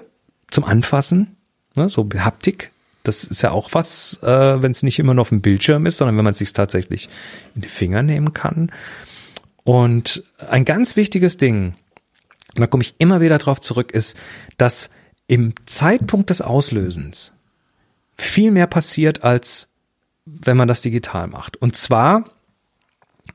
zum 0.50 0.64
Anfassen, 0.64 1.36
ne, 1.74 1.88
so 1.88 2.08
Haptik. 2.16 2.70
Das 3.04 3.22
ist 3.22 3.42
ja 3.42 3.52
auch 3.52 3.68
was, 3.72 4.18
äh, 4.22 4.26
wenn 4.62 4.72
es 4.72 4.82
nicht 4.82 4.98
immer 4.98 5.14
nur 5.14 5.22
auf 5.22 5.28
dem 5.28 5.42
Bildschirm 5.42 5.86
ist, 5.86 5.98
sondern 5.98 6.16
wenn 6.16 6.24
man 6.24 6.32
es 6.32 6.38
sich 6.38 6.52
tatsächlich 6.52 7.08
in 7.54 7.62
die 7.62 7.68
Finger 7.68 8.02
nehmen 8.02 8.32
kann. 8.32 8.72
Und 9.62 10.24
ein 10.38 10.64
ganz 10.64 10.96
wichtiges 10.96 11.36
Ding, 11.36 11.74
und 12.54 12.60
da 12.60 12.66
komme 12.66 12.82
ich 12.82 12.94
immer 12.98 13.20
wieder 13.20 13.38
drauf 13.38 13.60
zurück, 13.60 13.92
ist, 13.92 14.18
dass 14.56 14.90
im 15.26 15.54
Zeitpunkt 15.66 16.30
des 16.30 16.42
Auslösens 16.42 17.32
viel 18.16 18.50
mehr 18.50 18.66
passiert, 18.66 19.22
als 19.22 19.70
wenn 20.24 20.56
man 20.56 20.68
das 20.68 20.80
digital 20.82 21.26
macht. 21.26 21.56
Und 21.56 21.76
zwar 21.76 22.24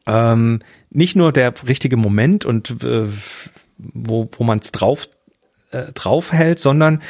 ähm, 0.05 0.59
nicht 0.89 1.15
nur 1.15 1.31
der 1.31 1.53
richtige 1.67 1.97
Moment 1.97 2.45
und 2.45 2.83
äh, 2.83 3.07
wo, 3.77 4.29
wo 4.31 4.43
man 4.43 4.59
es 4.59 4.71
drauf 4.71 5.07
äh, 5.71 5.91
draufhält, 5.93 6.59
sondern 6.59 7.01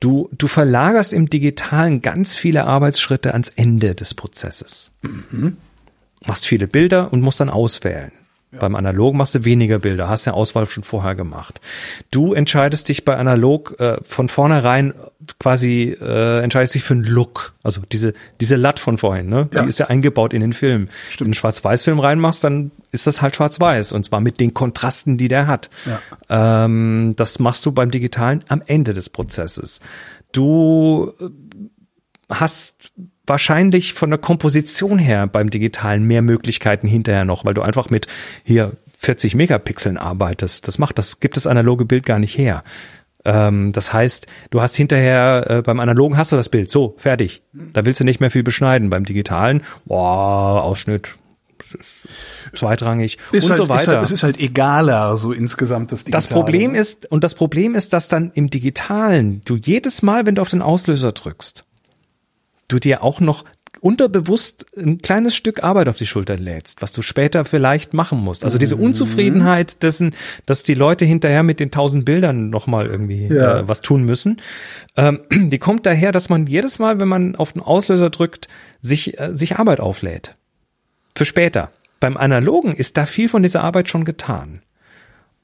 du, 0.00 0.28
du 0.32 0.46
verlagerst 0.46 1.12
im 1.12 1.30
Digitalen 1.30 2.02
ganz 2.02 2.34
viele 2.34 2.64
Arbeitsschritte 2.64 3.32
ans 3.32 3.50
Ende 3.50 3.94
des 3.94 4.14
Prozesses. 4.14 4.90
Machst 6.26 6.46
viele 6.46 6.66
Bilder 6.66 7.12
und 7.12 7.20
musst 7.20 7.40
dann 7.40 7.50
auswählen. 7.50 8.12
Beim 8.50 8.74
Analog 8.74 9.14
machst 9.14 9.34
du 9.34 9.44
weniger 9.44 9.78
Bilder, 9.78 10.08
hast 10.08 10.24
ja 10.24 10.32
Auswahl 10.32 10.66
schon 10.68 10.82
vorher 10.82 11.14
gemacht. 11.14 11.60
Du 12.10 12.32
entscheidest 12.32 12.88
dich 12.88 13.04
bei 13.04 13.14
Analog 13.16 13.78
äh, 13.78 13.98
von 14.02 14.28
vornherein 14.30 14.94
quasi, 15.38 15.96
äh, 16.00 16.40
entscheidest 16.42 16.74
dich 16.74 16.82
für 16.82 16.94
einen 16.94 17.04
Look. 17.04 17.54
Also 17.62 17.82
diese, 17.92 18.14
diese 18.40 18.56
Latt 18.56 18.80
von 18.80 18.96
vorhin, 18.96 19.28
ne? 19.28 19.48
Ja. 19.52 19.62
Die 19.62 19.68
ist 19.68 19.78
ja 19.78 19.86
eingebaut 19.86 20.32
in 20.32 20.40
den 20.40 20.54
Film. 20.54 20.88
Wenn 21.10 21.18
du 21.18 21.24
einen 21.24 21.34
Schwarz-Weiß-Film 21.34 22.00
reinmachst, 22.00 22.42
dann 22.42 22.70
ist 22.90 23.06
das 23.06 23.20
halt 23.20 23.36
schwarz-weiß. 23.36 23.92
Und 23.92 24.06
zwar 24.06 24.20
mit 24.20 24.40
den 24.40 24.54
Kontrasten, 24.54 25.18
die 25.18 25.28
der 25.28 25.46
hat. 25.46 25.68
Ja. 25.84 26.64
Ähm, 26.64 27.12
das 27.16 27.40
machst 27.40 27.66
du 27.66 27.72
beim 27.72 27.90
Digitalen 27.90 28.44
am 28.48 28.62
Ende 28.64 28.94
des 28.94 29.10
Prozesses. 29.10 29.80
Du 30.32 31.12
äh, 31.20 31.28
hast 32.30 32.92
wahrscheinlich 33.28 33.94
von 33.94 34.10
der 34.10 34.18
Komposition 34.18 34.98
her 34.98 35.26
beim 35.26 35.50
Digitalen 35.50 36.04
mehr 36.04 36.22
Möglichkeiten 36.22 36.88
hinterher 36.88 37.24
noch, 37.24 37.44
weil 37.44 37.54
du 37.54 37.62
einfach 37.62 37.90
mit 37.90 38.06
hier 38.44 38.72
40 38.98 39.34
Megapixeln 39.34 39.96
arbeitest. 39.96 40.66
Das 40.68 40.78
macht 40.78 40.98
das, 40.98 41.20
gibt 41.20 41.36
das 41.36 41.46
analoge 41.46 41.84
Bild 41.84 42.04
gar 42.04 42.18
nicht 42.18 42.36
her. 42.36 42.64
Ähm, 43.24 43.72
das 43.72 43.92
heißt, 43.92 44.26
du 44.50 44.60
hast 44.60 44.76
hinterher, 44.76 45.44
äh, 45.48 45.62
beim 45.62 45.80
analogen 45.80 46.16
hast 46.16 46.32
du 46.32 46.36
das 46.36 46.48
Bild, 46.48 46.70
so, 46.70 46.94
fertig. 46.98 47.42
Da 47.52 47.84
willst 47.84 48.00
du 48.00 48.04
nicht 48.04 48.20
mehr 48.20 48.30
viel 48.30 48.42
beschneiden. 48.42 48.90
Beim 48.90 49.04
digitalen, 49.04 49.62
boah, 49.84 50.62
Ausschnitt, 50.64 51.10
ist 51.58 52.08
zweitrangig 52.54 53.18
Ist 53.32 53.44
und 53.44 53.50
halt, 53.50 53.56
so 53.56 53.62
Ist 53.64 53.68
weiter. 53.68 53.92
halt, 53.96 54.04
es 54.04 54.12
ist 54.12 54.22
halt 54.22 54.38
egaler, 54.38 55.16
so 55.16 55.32
insgesamt 55.32 55.92
das 55.92 56.04
Digitale. 56.04 56.22
Das 56.22 56.32
Problem 56.32 56.74
ist, 56.74 57.10
und 57.10 57.24
das 57.24 57.34
Problem 57.34 57.74
ist, 57.74 57.92
dass 57.92 58.08
dann 58.08 58.30
im 58.34 58.50
Digitalen 58.50 59.42
du 59.44 59.56
jedes 59.56 60.02
Mal, 60.02 60.26
wenn 60.26 60.36
du 60.36 60.42
auf 60.42 60.50
den 60.50 60.62
Auslöser 60.62 61.12
drückst, 61.12 61.64
du 62.68 62.78
dir 62.78 63.02
auch 63.02 63.20
noch 63.20 63.44
unterbewusst 63.80 64.66
ein 64.76 64.98
kleines 64.98 65.36
Stück 65.36 65.62
Arbeit 65.62 65.88
auf 65.88 65.96
die 65.96 66.06
Schulter 66.06 66.36
lädst, 66.36 66.82
was 66.82 66.92
du 66.92 67.02
später 67.02 67.44
vielleicht 67.44 67.94
machen 67.94 68.18
musst. 68.18 68.44
Also 68.44 68.58
diese 68.58 68.76
Unzufriedenheit 68.76 69.82
dessen, 69.82 70.14
dass 70.46 70.62
die 70.62 70.74
Leute 70.74 71.04
hinterher 71.04 71.42
mit 71.42 71.60
den 71.60 71.70
tausend 71.70 72.04
Bildern 72.04 72.50
nochmal 72.50 72.86
irgendwie 72.86 73.26
Ja. 73.26 73.60
äh, 73.60 73.68
was 73.68 73.80
tun 73.82 74.04
müssen, 74.04 74.40
ähm, 74.96 75.20
die 75.32 75.58
kommt 75.58 75.86
daher, 75.86 76.12
dass 76.12 76.28
man 76.28 76.46
jedes 76.46 76.78
Mal, 76.78 76.98
wenn 77.00 77.08
man 77.08 77.36
auf 77.36 77.52
den 77.52 77.62
Auslöser 77.62 78.10
drückt, 78.10 78.48
sich, 78.80 79.18
äh, 79.20 79.36
sich 79.36 79.56
Arbeit 79.58 79.80
auflädt. 79.80 80.36
Für 81.14 81.24
später. 81.24 81.70
Beim 82.00 82.16
Analogen 82.16 82.74
ist 82.74 82.96
da 82.96 83.06
viel 83.06 83.28
von 83.28 83.42
dieser 83.42 83.64
Arbeit 83.64 83.88
schon 83.90 84.04
getan. 84.04 84.62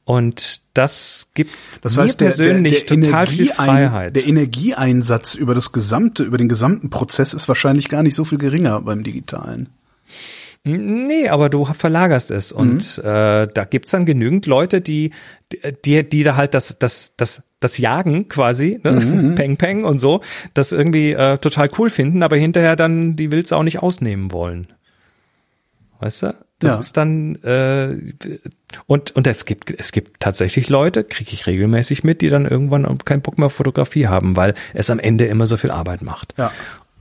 Und 0.05 0.61
das 0.75 1.31
gibt 1.35 1.51
Das 1.83 1.97
mir 1.97 2.03
heißt, 2.03 2.21
der, 2.21 2.29
der, 2.31 2.45
persönlich 2.45 2.85
der, 2.85 3.03
total 3.03 3.27
viel 3.27 3.49
Freiheit. 3.49 4.15
der 4.17 4.27
Energieeinsatz 4.27 5.35
über 5.35 5.55
das 5.55 5.73
gesamte, 5.73 6.25
über 6.25 6.37
den 6.37 6.49
gesamten 6.49 6.91
Prozess 6.91 7.33
ist 7.33 7.49
wahrscheinlich 7.49 7.89
gar 7.89 8.03
nicht 8.03 8.15
so 8.15 8.25
viel 8.25 8.39
geringer 8.39 8.81
beim 8.83 9.03
Digitalen. 9.03 9.71
Nee, 10.67 11.29
aber 11.29 11.51
du 11.51 11.67
verlagerst 11.67 12.31
es 12.31 12.51
und 12.51 12.97
äh, 12.99 13.47
da 13.53 13.65
gibt's 13.69 13.91
dann 13.91 14.07
genügend 14.07 14.47
Leute, 14.47 14.81
die 14.81 15.11
die 15.85 16.09
die 16.09 16.23
da 16.23 16.37
halt 16.37 16.55
das 16.55 16.79
das 16.79 17.13
das 17.19 17.43
das 17.61 17.77
Jagen 17.77 18.29
quasi, 18.29 18.81
ne? 18.83 19.33
Peng 19.37 19.59
Peng 19.59 19.85
und 19.85 19.99
so, 19.99 20.23
das 20.55 20.73
irgendwie 20.73 21.13
äh, 21.13 21.37
total 21.37 21.69
cool 21.79 21.91
finden, 21.91 22.23
aber 22.23 22.37
hinterher 22.37 22.77
dann 22.77 23.15
die 23.15 23.31
Wilds 23.31 23.53
auch 23.53 23.63
nicht 23.63 23.83
ausnehmen 23.83 24.33
wollen. 24.33 24.69
Weißt 26.01 26.23
du? 26.23 26.35
Das 26.65 26.74
Ja. 26.74 26.81
ist 26.81 26.97
dann 26.97 27.36
äh, 27.43 27.97
und 28.86 29.12
und 29.12 29.27
es 29.27 29.45
gibt 29.45 29.73
es 29.78 29.93
gibt 29.93 30.20
tatsächlich 30.20 30.69
Leute, 30.69 31.05
kriege 31.05 31.31
ich 31.32 31.47
regelmäßig 31.47 32.03
mit, 32.05 32.20
die 32.20 32.28
dann 32.28 32.47
irgendwann 32.47 32.99
keinen 33.05 33.23
Bock 33.23 33.39
mehr 33.39 33.47
auf 33.47 33.55
Fotografie 33.55 34.07
haben, 34.09 34.36
weil 34.36 34.55
es 34.73 34.91
am 34.91 34.99
Ende 34.99 35.27
immer 35.27 35.47
so 35.47 35.57
viel 35.57 35.70
Arbeit 35.70 36.03
macht. 36.03 36.35
Ja. 36.36 36.51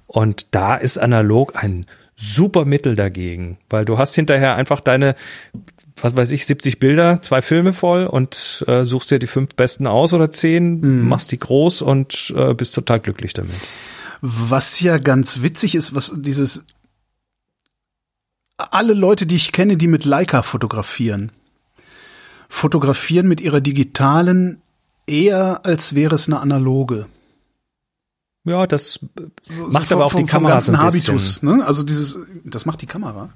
Und 0.08 0.48
da 0.52 0.76
ist 0.76 0.98
analog 0.98 1.54
ein 1.64 1.86
super 2.16 2.66
Mittel 2.66 2.96
dagegen, 2.96 3.58
weil 3.70 3.86
du 3.86 3.98
hast 3.98 4.14
hinterher 4.14 4.56
einfach 4.56 4.80
deine, 4.82 5.16
was 6.00 6.16
weiß 6.16 6.30
ich, 6.32 6.46
70 6.46 6.78
Bilder, 6.78 7.22
zwei 7.24 7.42
Filme 7.42 7.74
voll 7.74 8.06
und 8.06 8.64
äh, 8.68 8.84
suchst 8.86 9.10
dir 9.10 9.18
die 9.18 9.26
fünf 9.28 9.56
besten 9.56 9.88
aus 9.88 10.14
oder 10.14 10.30
zehn, 10.30 11.08
machst 11.08 11.32
die 11.32 11.40
groß 11.40 11.82
und 11.82 12.32
äh, 12.38 12.54
bist 12.54 12.76
total 12.76 13.00
glücklich 13.00 13.34
damit. 13.34 13.56
Was 14.22 14.80
ja 14.80 15.00
ganz 15.00 15.42
witzig 15.42 15.74
ist, 15.76 15.96
was 15.96 16.14
dieses 16.16 16.66
alle 18.72 18.94
Leute, 18.94 19.26
die 19.26 19.36
ich 19.36 19.52
kenne, 19.52 19.78
die 19.78 19.88
mit 19.88 20.06
Leica 20.06 20.42
fotografieren, 20.44 21.32
fotografieren 22.50 23.28
mit 23.28 23.42
ihrer 23.42 23.62
digitalen 23.62 24.62
eher, 25.08 25.66
als 25.66 25.96
wäre 25.96 26.16
es 26.16 26.28
eine 26.28 26.40
analoge. 26.40 27.08
Ja, 28.46 28.68
das 28.68 29.00
So- 29.42 29.68
macht 29.68 29.88
so 29.88 29.96
aber 29.96 30.10
vom- 30.10 30.22
auch 30.22 30.26
die 30.26 30.32
Kamera 30.32 30.62
so 30.62 30.72
ein 30.74 30.86
bisschen. 30.92 31.14
Habitus, 31.14 31.44
ne? 31.44 31.66
Also 31.66 31.84
dieses, 31.84 32.18
das 32.44 32.66
macht 32.66 32.82
die 32.82 32.86
Kamera. 32.88 33.30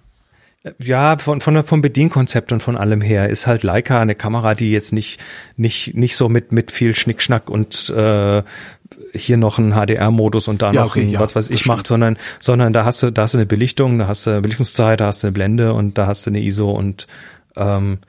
Ja, 0.79 1.17
von, 1.17 1.39
von, 1.39 1.63
vom 1.63 1.81
Bedienkonzept 1.81 2.51
und 2.51 2.61
von 2.61 2.75
allem 2.75 2.99
her 2.99 3.29
ist 3.29 3.47
halt 3.47 3.63
Leica 3.63 3.99
eine 4.01 4.15
Kamera, 4.15 4.53
die 4.53 4.71
jetzt 4.71 4.91
nicht, 4.91 5.17
nicht, 5.55 5.95
nicht 5.95 6.17
so 6.17 6.27
mit, 6.27 6.51
mit 6.51 6.71
viel 6.71 6.93
Schnickschnack 6.93 7.49
und 7.49 7.89
äh, 7.89 8.43
hier 9.18 9.38
noch 9.38 9.57
ein 9.57 9.73
HDR-Modus 9.73 10.48
und 10.48 10.61
da 10.61 10.72
Ja, 10.72 10.84
noch 10.84 10.91
okay, 10.91 11.02
ein, 11.02 11.10
ja, 11.10 11.19
was 11.19 11.35
weiß 11.35 11.49
ich 11.49 11.65
macht, 11.65 11.88
sondern, 11.88 12.18
sondern 12.39 12.73
da 12.73 12.85
hast 12.85 13.03
du, 13.03 13.11
da 13.11 13.23
hast 13.23 13.34
du 13.34 13.38
eine 13.38 13.45
Belichtung, 13.45 13.99
da 13.99 14.07
hast 14.07 14.27
du 14.27 14.41
Belichtungszeit, 14.41 14.99
da 14.99 15.07
hast 15.07 15.23
du 15.23 15.27
eine 15.27 15.34
Blende 15.34 15.73
und 15.73 15.98
da 15.98 16.07
hast 16.07 16.26
du 16.26 16.30
eine 16.30 16.41
ISO 16.41 16.72
und 16.72 17.07
ähm, 17.56 17.99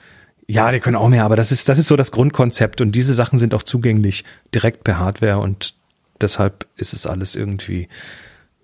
ja, 0.47 0.73
die 0.73 0.81
können 0.81 0.97
auch 0.97 1.09
mehr, 1.09 1.25
aber 1.25 1.37
das 1.37 1.53
ist, 1.53 1.69
das 1.69 1.79
ist 1.79 1.89
so 1.89 1.97
das 1.97 2.11
Grundkonzept 2.11 2.81
und 2.81 2.93
diese 2.93 3.13
Sachen 3.13 3.39
sind 3.39 3.55
auch 3.55 3.63
zugänglich 3.63 4.25
direkt 4.55 4.83
per 4.83 4.99
Hardware 4.99 5.39
und 5.39 5.75
deshalb 6.21 6.67
ist 6.77 6.95
es 6.95 7.07
alles 7.07 7.37
irgendwie, 7.37 7.89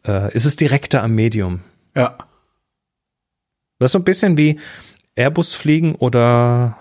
äh, 0.06 0.32
ist 0.34 0.46
es 0.46 0.56
direkter 0.56 1.02
am 1.02 1.14
Medium. 1.14 1.60
Ja. 1.94 2.16
Das 3.78 3.88
ist 3.88 3.92
so 3.92 3.98
ein 3.98 4.04
bisschen 4.04 4.38
wie 4.38 4.58
Airbus 5.14 5.54
fliegen 5.54 5.94
oder, 5.94 6.78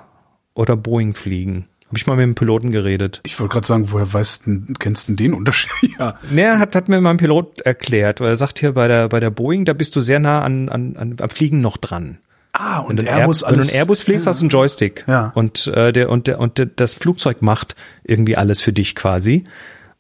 oder 0.54 0.78
Boeing 0.78 1.14
fliegen. 1.14 1.68
Habe 1.94 2.00
ich 2.00 2.08
mal 2.08 2.16
mit 2.16 2.24
dem 2.24 2.34
Piloten 2.34 2.72
geredet. 2.72 3.22
Ich 3.24 3.40
wollte 3.40 3.54
gerade 3.54 3.68
sagen, 3.68 3.92
woher 3.92 4.12
weißt 4.12 4.48
du, 4.48 4.74
kennst 4.80 5.10
du 5.10 5.14
den 5.14 5.36
Unterschied? 5.36 5.70
ja. 6.00 6.18
Ne, 6.32 6.58
hat, 6.58 6.76
hat 6.76 6.90
mir 6.90 7.00
mein 7.02 7.18
Pilot 7.18 7.62
erklärt, 7.62 8.20
weil 8.20 8.30
er 8.30 8.36
sagt 8.36 8.58
hier 8.58 8.72
bei 8.72 8.88
der, 8.88 9.10
bei 9.10 9.20
der 9.20 9.30
Boeing, 9.30 9.64
da 9.64 9.74
bist 9.74 9.96
du 9.96 10.02
sehr 10.02 10.18
nah 10.18 10.42
an, 10.42 10.70
an, 10.70 10.96
an, 10.96 11.18
am 11.22 11.30
Fliegen 11.30 11.62
noch 11.62 11.78
dran. 11.78 12.18
Ah, 12.52 12.80
und 12.80 12.98
Wenn 12.98 13.06
Airbus 13.06 13.44
Air, 13.44 13.52
wenn 13.52 13.60
du 13.60 13.62
einen 13.62 13.76
Airbus 13.76 14.02
fliegst, 14.02 14.26
hast 14.26 14.40
du 14.40 14.46
einen 14.46 14.50
Joystick. 14.50 15.06
Ja. 15.08 15.32
Und, 15.36 15.68
äh, 15.68 15.94
der, 15.94 16.10
und, 16.10 16.26
der, 16.26 16.40
und 16.40 16.58
der, 16.58 16.66
das 16.66 16.96
Flugzeug 16.96 17.44
macht 17.44 17.76
irgendwie 18.04 18.38
alles 18.38 18.60
für 18.60 18.74
dich 18.74 18.96
quasi. 18.96 19.44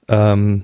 Ähm, 0.07 0.63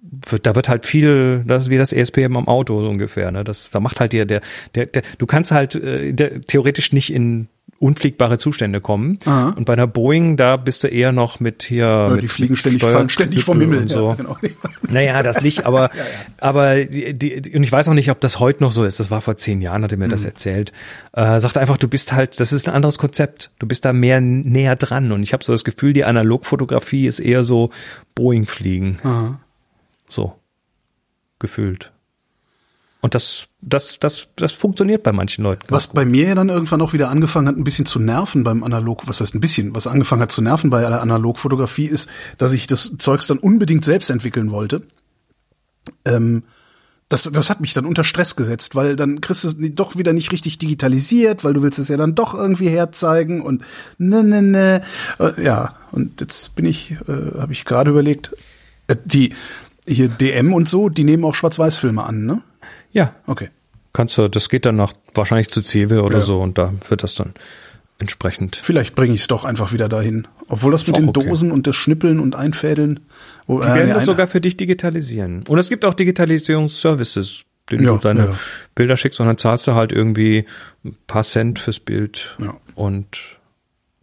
wird, 0.00 0.46
da 0.46 0.54
wird 0.54 0.70
halt 0.70 0.86
viel, 0.86 1.44
das 1.46 1.64
ist 1.64 1.68
wie 1.68 1.76
das 1.76 1.92
ESPM 1.92 2.38
am 2.38 2.48
Auto 2.48 2.80
so 2.80 2.88
ungefähr. 2.88 3.30
Ne? 3.32 3.44
Das, 3.44 3.68
da 3.68 3.80
macht 3.80 4.00
halt 4.00 4.14
der, 4.14 4.24
der, 4.24 4.40
der, 4.74 4.86
der 4.86 5.02
du 5.18 5.26
kannst 5.26 5.50
halt 5.50 5.74
äh, 5.74 6.14
der, 6.14 6.40
theoretisch 6.40 6.92
nicht 6.92 7.12
in 7.12 7.48
unfliegbare 7.82 8.38
Zustände 8.38 8.80
kommen. 8.80 9.18
Aha. 9.24 9.50
Und 9.50 9.64
bei 9.64 9.72
einer 9.72 9.86
Boeing, 9.86 10.36
da 10.36 10.56
bist 10.56 10.84
du 10.84 10.88
eher 10.88 11.12
noch 11.12 11.40
mit 11.40 11.64
hier. 11.64 11.84
Ja, 11.84 12.08
mit, 12.10 12.22
die 12.22 12.28
fliegen 12.28 12.56
ständig, 12.56 12.80
Steuer- 12.82 12.92
fallen 12.92 13.08
ständig 13.08 13.44
vom 13.44 13.60
Himmel. 13.60 13.80
und 13.80 13.88
so. 13.88 14.08
Ja, 14.10 14.14
genau. 14.14 14.36
Naja, 14.88 15.22
das 15.22 15.40
nicht, 15.42 15.64
aber, 15.66 15.90
aber 16.38 16.84
die, 16.84 17.12
die, 17.14 17.56
und 17.56 17.62
ich 17.62 17.72
weiß 17.72 17.88
auch 17.88 17.94
nicht, 17.94 18.10
ob 18.10 18.20
das 18.20 18.38
heute 18.40 18.62
noch 18.62 18.72
so 18.72 18.84
ist. 18.84 19.00
Das 19.00 19.10
war 19.10 19.20
vor 19.20 19.36
zehn 19.36 19.60
Jahren, 19.60 19.82
hat 19.84 19.92
er 19.92 19.98
mir 19.98 20.06
Mhm. 20.06 20.10
das 20.10 20.24
erzählt. 20.24 20.72
Äh, 21.12 21.40
sagte 21.40 21.60
einfach, 21.60 21.76
du 21.78 21.88
bist 21.88 22.12
halt, 22.12 22.40
das 22.40 22.52
ist 22.52 22.68
ein 22.68 22.74
anderes 22.74 22.98
Konzept. 22.98 23.50
Du 23.58 23.66
bist 23.66 23.84
da 23.84 23.92
mehr 23.92 24.20
näher 24.20 24.76
dran. 24.76 25.12
Und 25.12 25.22
ich 25.22 25.32
habe 25.32 25.44
so 25.44 25.52
das 25.52 25.64
Gefühl, 25.64 25.92
die 25.92 26.04
Analogfotografie 26.04 27.06
ist 27.06 27.20
eher 27.20 27.44
so 27.44 27.70
Boeing-Fliegen. 28.14 28.98
Aha. 29.04 29.40
So 30.08 30.34
gefühlt. 31.38 31.91
Und 33.02 33.16
das, 33.16 33.48
das, 33.60 33.98
das, 33.98 34.28
das 34.36 34.52
funktioniert 34.52 35.02
bei 35.02 35.10
manchen 35.10 35.42
Leuten. 35.42 35.66
Was 35.68 35.88
bei 35.88 36.04
mir 36.04 36.28
ja 36.28 36.34
dann 36.36 36.48
irgendwann 36.48 36.80
auch 36.80 36.92
wieder 36.92 37.10
angefangen 37.10 37.48
hat, 37.48 37.56
ein 37.56 37.64
bisschen 37.64 37.84
zu 37.84 37.98
nerven 37.98 38.44
beim 38.44 38.62
Analog, 38.62 39.08
was 39.08 39.20
heißt 39.20 39.34
ein 39.34 39.40
bisschen, 39.40 39.74
was 39.74 39.88
angefangen 39.88 40.22
hat 40.22 40.30
zu 40.30 40.40
nerven 40.40 40.70
bei 40.70 40.80
der 40.80 41.02
Analogfotografie 41.02 41.86
ist, 41.86 42.08
dass 42.38 42.52
ich 42.52 42.68
das 42.68 42.96
Zeugs 42.98 43.26
dann 43.26 43.38
unbedingt 43.38 43.84
selbst 43.84 44.08
entwickeln 44.08 44.52
wollte. 44.52 44.82
Ähm, 46.04 46.44
das, 47.08 47.24
das 47.24 47.50
hat 47.50 47.60
mich 47.60 47.74
dann 47.74 47.86
unter 47.86 48.04
Stress 48.04 48.36
gesetzt, 48.36 48.76
weil 48.76 48.94
dann 48.94 49.20
kriegst 49.20 49.42
du 49.42 49.48
es 49.48 49.56
doch 49.74 49.96
wieder 49.96 50.12
nicht 50.12 50.30
richtig 50.30 50.58
digitalisiert, 50.58 51.42
weil 51.42 51.54
du 51.54 51.62
willst 51.62 51.80
es 51.80 51.88
ja 51.88 51.96
dann 51.96 52.14
doch 52.14 52.34
irgendwie 52.34 52.68
herzeigen 52.68 53.42
und 53.42 53.62
ne, 53.98 54.22
ne, 54.22 54.42
ne. 54.42 54.80
Äh, 55.18 55.42
Ja, 55.42 55.74
und 55.90 56.20
jetzt 56.20 56.54
bin 56.54 56.66
ich, 56.66 56.92
äh, 57.08 57.38
habe 57.38 57.52
ich 57.52 57.64
gerade 57.64 57.90
überlegt, 57.90 58.34
äh, 58.86 58.94
die 59.04 59.34
hier 59.86 60.08
DM 60.08 60.54
und 60.54 60.68
so, 60.68 60.88
die 60.88 61.02
nehmen 61.02 61.24
auch 61.24 61.34
Schwarz-Weiß-Filme 61.34 62.04
an, 62.04 62.24
ne? 62.24 62.42
Ja, 62.92 63.14
Okay. 63.26 63.50
kannst 63.92 64.16
du, 64.18 64.28
das 64.28 64.48
geht 64.48 64.66
dann 64.66 64.76
nach, 64.76 64.92
wahrscheinlich 65.14 65.48
zu 65.50 65.62
CW 65.62 65.98
oder 65.98 66.18
Ja. 66.18 66.24
so 66.24 66.40
und 66.40 66.58
da 66.58 66.72
wird 66.88 67.02
das 67.02 67.14
dann 67.14 67.34
entsprechend. 67.98 68.56
Vielleicht 68.62 68.94
bringe 68.94 69.14
ich 69.14 69.20
es 69.22 69.26
doch 69.28 69.44
einfach 69.44 69.72
wieder 69.72 69.88
dahin. 69.88 70.26
Obwohl 70.48 70.72
das 70.72 70.86
mit 70.86 70.96
den 70.96 71.08
okay. 71.10 71.24
Dosen 71.28 71.52
und 71.52 71.66
das 71.68 71.76
Schnippeln 71.76 72.18
und 72.18 72.34
Einfädeln. 72.34 73.00
Wo, 73.46 73.60
Die 73.60 73.68
äh, 73.68 73.74
werden 73.74 73.94
das 73.94 74.04
sogar 74.06 74.26
für 74.26 74.40
dich 74.40 74.56
digitalisieren. 74.56 75.44
Und 75.46 75.58
es 75.58 75.68
gibt 75.68 75.84
auch 75.84 75.94
Digitalisierungsservices, 75.94 77.42
denen 77.70 77.84
Ja, 77.84 77.92
du 77.92 77.98
deine 77.98 78.26
ja. 78.26 78.38
Bilder 78.74 78.96
schickst 78.96 79.20
und 79.20 79.26
dann 79.26 79.38
zahlst 79.38 79.66
du 79.66 79.74
halt 79.74 79.92
irgendwie 79.92 80.46
ein 80.84 80.96
paar 81.06 81.22
Cent 81.22 81.58
fürs 81.58 81.80
Bild 81.80 82.36
Ja. 82.40 82.54
und 82.74 83.38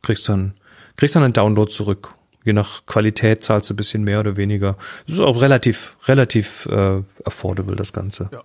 kriegst 0.01 0.27
dann, 0.29 0.53
kriegst 0.95 1.15
dann 1.15 1.23
einen 1.23 1.33
Download 1.33 1.69
zurück. 1.71 2.09
Je 2.45 2.53
nach 2.53 2.85
Qualität 2.85 3.43
zahlst 3.43 3.69
du 3.69 3.73
ein 3.73 3.77
bisschen 3.77 4.03
mehr 4.05 4.21
oder 4.21 4.37
weniger. 4.37 4.77
Das 5.07 5.15
ist 5.15 5.21
auch 5.21 5.41
relativ, 5.41 5.97
relativ 6.07 6.67
äh, 6.71 7.01
affordable, 7.25 7.75
das 7.75 7.91
Ganze. 7.91 8.29
Ja. 8.31 8.43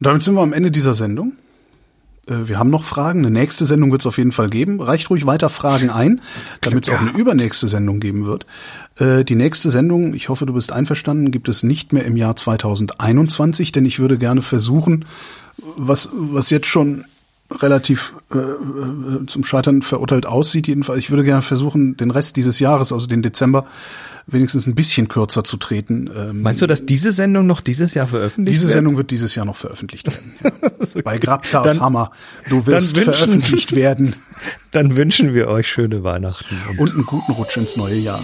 Und 0.00 0.06
damit 0.06 0.22
sind 0.22 0.34
wir 0.34 0.40
am 0.40 0.54
Ende 0.54 0.70
dieser 0.70 0.94
Sendung. 0.94 1.34
Äh, 2.26 2.48
Wir 2.48 2.58
haben 2.58 2.70
noch 2.70 2.84
Fragen. 2.84 3.20
Eine 3.20 3.30
nächste 3.30 3.66
Sendung 3.66 3.92
wird 3.92 4.00
es 4.00 4.06
auf 4.06 4.16
jeden 4.16 4.32
Fall 4.32 4.48
geben. 4.48 4.80
Reicht 4.80 5.10
ruhig 5.10 5.26
weiter 5.26 5.50
Fragen 5.50 5.90
ein, 6.02 6.22
damit 6.62 6.88
es 6.88 6.94
auch 6.94 7.00
eine 7.00 7.10
übernächste 7.10 7.68
Sendung 7.68 8.00
geben 8.00 8.24
wird. 8.24 8.46
Äh, 8.96 9.24
Die 9.24 9.34
nächste 9.34 9.70
Sendung, 9.70 10.14
ich 10.14 10.30
hoffe, 10.30 10.46
du 10.46 10.54
bist 10.54 10.72
einverstanden, 10.72 11.30
gibt 11.30 11.50
es 11.50 11.62
nicht 11.62 11.92
mehr 11.92 12.06
im 12.06 12.16
Jahr 12.16 12.34
2021, 12.34 13.72
denn 13.72 13.84
ich 13.84 13.98
würde 13.98 14.16
gerne 14.16 14.40
versuchen, 14.40 15.04
was, 15.76 16.08
was 16.14 16.48
jetzt 16.48 16.66
schon 16.66 17.04
relativ 17.50 18.14
äh, 18.32 18.38
äh, 18.38 19.26
zum 19.26 19.44
Scheitern 19.44 19.82
verurteilt 19.82 20.24
aussieht, 20.24 20.66
jedenfalls. 20.66 21.00
Ich 21.00 21.10
würde 21.10 21.24
gerne 21.24 21.42
versuchen, 21.42 21.96
den 21.96 22.10
Rest 22.10 22.36
dieses 22.36 22.58
Jahres, 22.58 22.92
also 22.92 23.06
den 23.06 23.22
Dezember, 23.22 23.66
wenigstens 24.32 24.66
ein 24.66 24.74
bisschen 24.74 25.08
kürzer 25.08 25.44
zu 25.44 25.56
treten. 25.56 26.10
Ähm, 26.14 26.42
Meinst 26.42 26.62
du, 26.62 26.66
dass 26.66 26.86
diese 26.86 27.12
Sendung 27.12 27.46
noch 27.46 27.60
dieses 27.60 27.94
Jahr 27.94 28.06
veröffentlicht 28.06 28.54
diese 28.54 28.64
wird? 28.68 28.72
Sendung 28.74 28.96
wird 28.96 29.10
dieses 29.10 29.34
Jahr 29.34 29.44
noch 29.46 29.56
veröffentlicht 29.56 30.06
werden. 30.06 30.34
Ja. 30.42 30.50
okay. 30.78 31.02
Bei 31.02 31.18
Grabtas 31.18 31.74
Dann- 31.74 31.80
Hammer. 31.82 32.10
Du 32.48 32.66
wirst 32.66 32.96
wünschen- 32.96 33.12
veröffentlicht 33.12 33.74
werden 33.74 34.14
Dann 34.70 34.96
wünschen 34.96 35.34
wir 35.34 35.48
euch 35.48 35.66
schöne 35.68 36.02
Weihnachten. 36.04 36.56
Und 36.70 36.78
und 36.80 36.94
einen 36.94 37.04
guten 37.06 37.32
Rutsch 37.32 37.56
ins 37.56 37.76
neue 37.76 37.96
Jahr. 37.96 38.20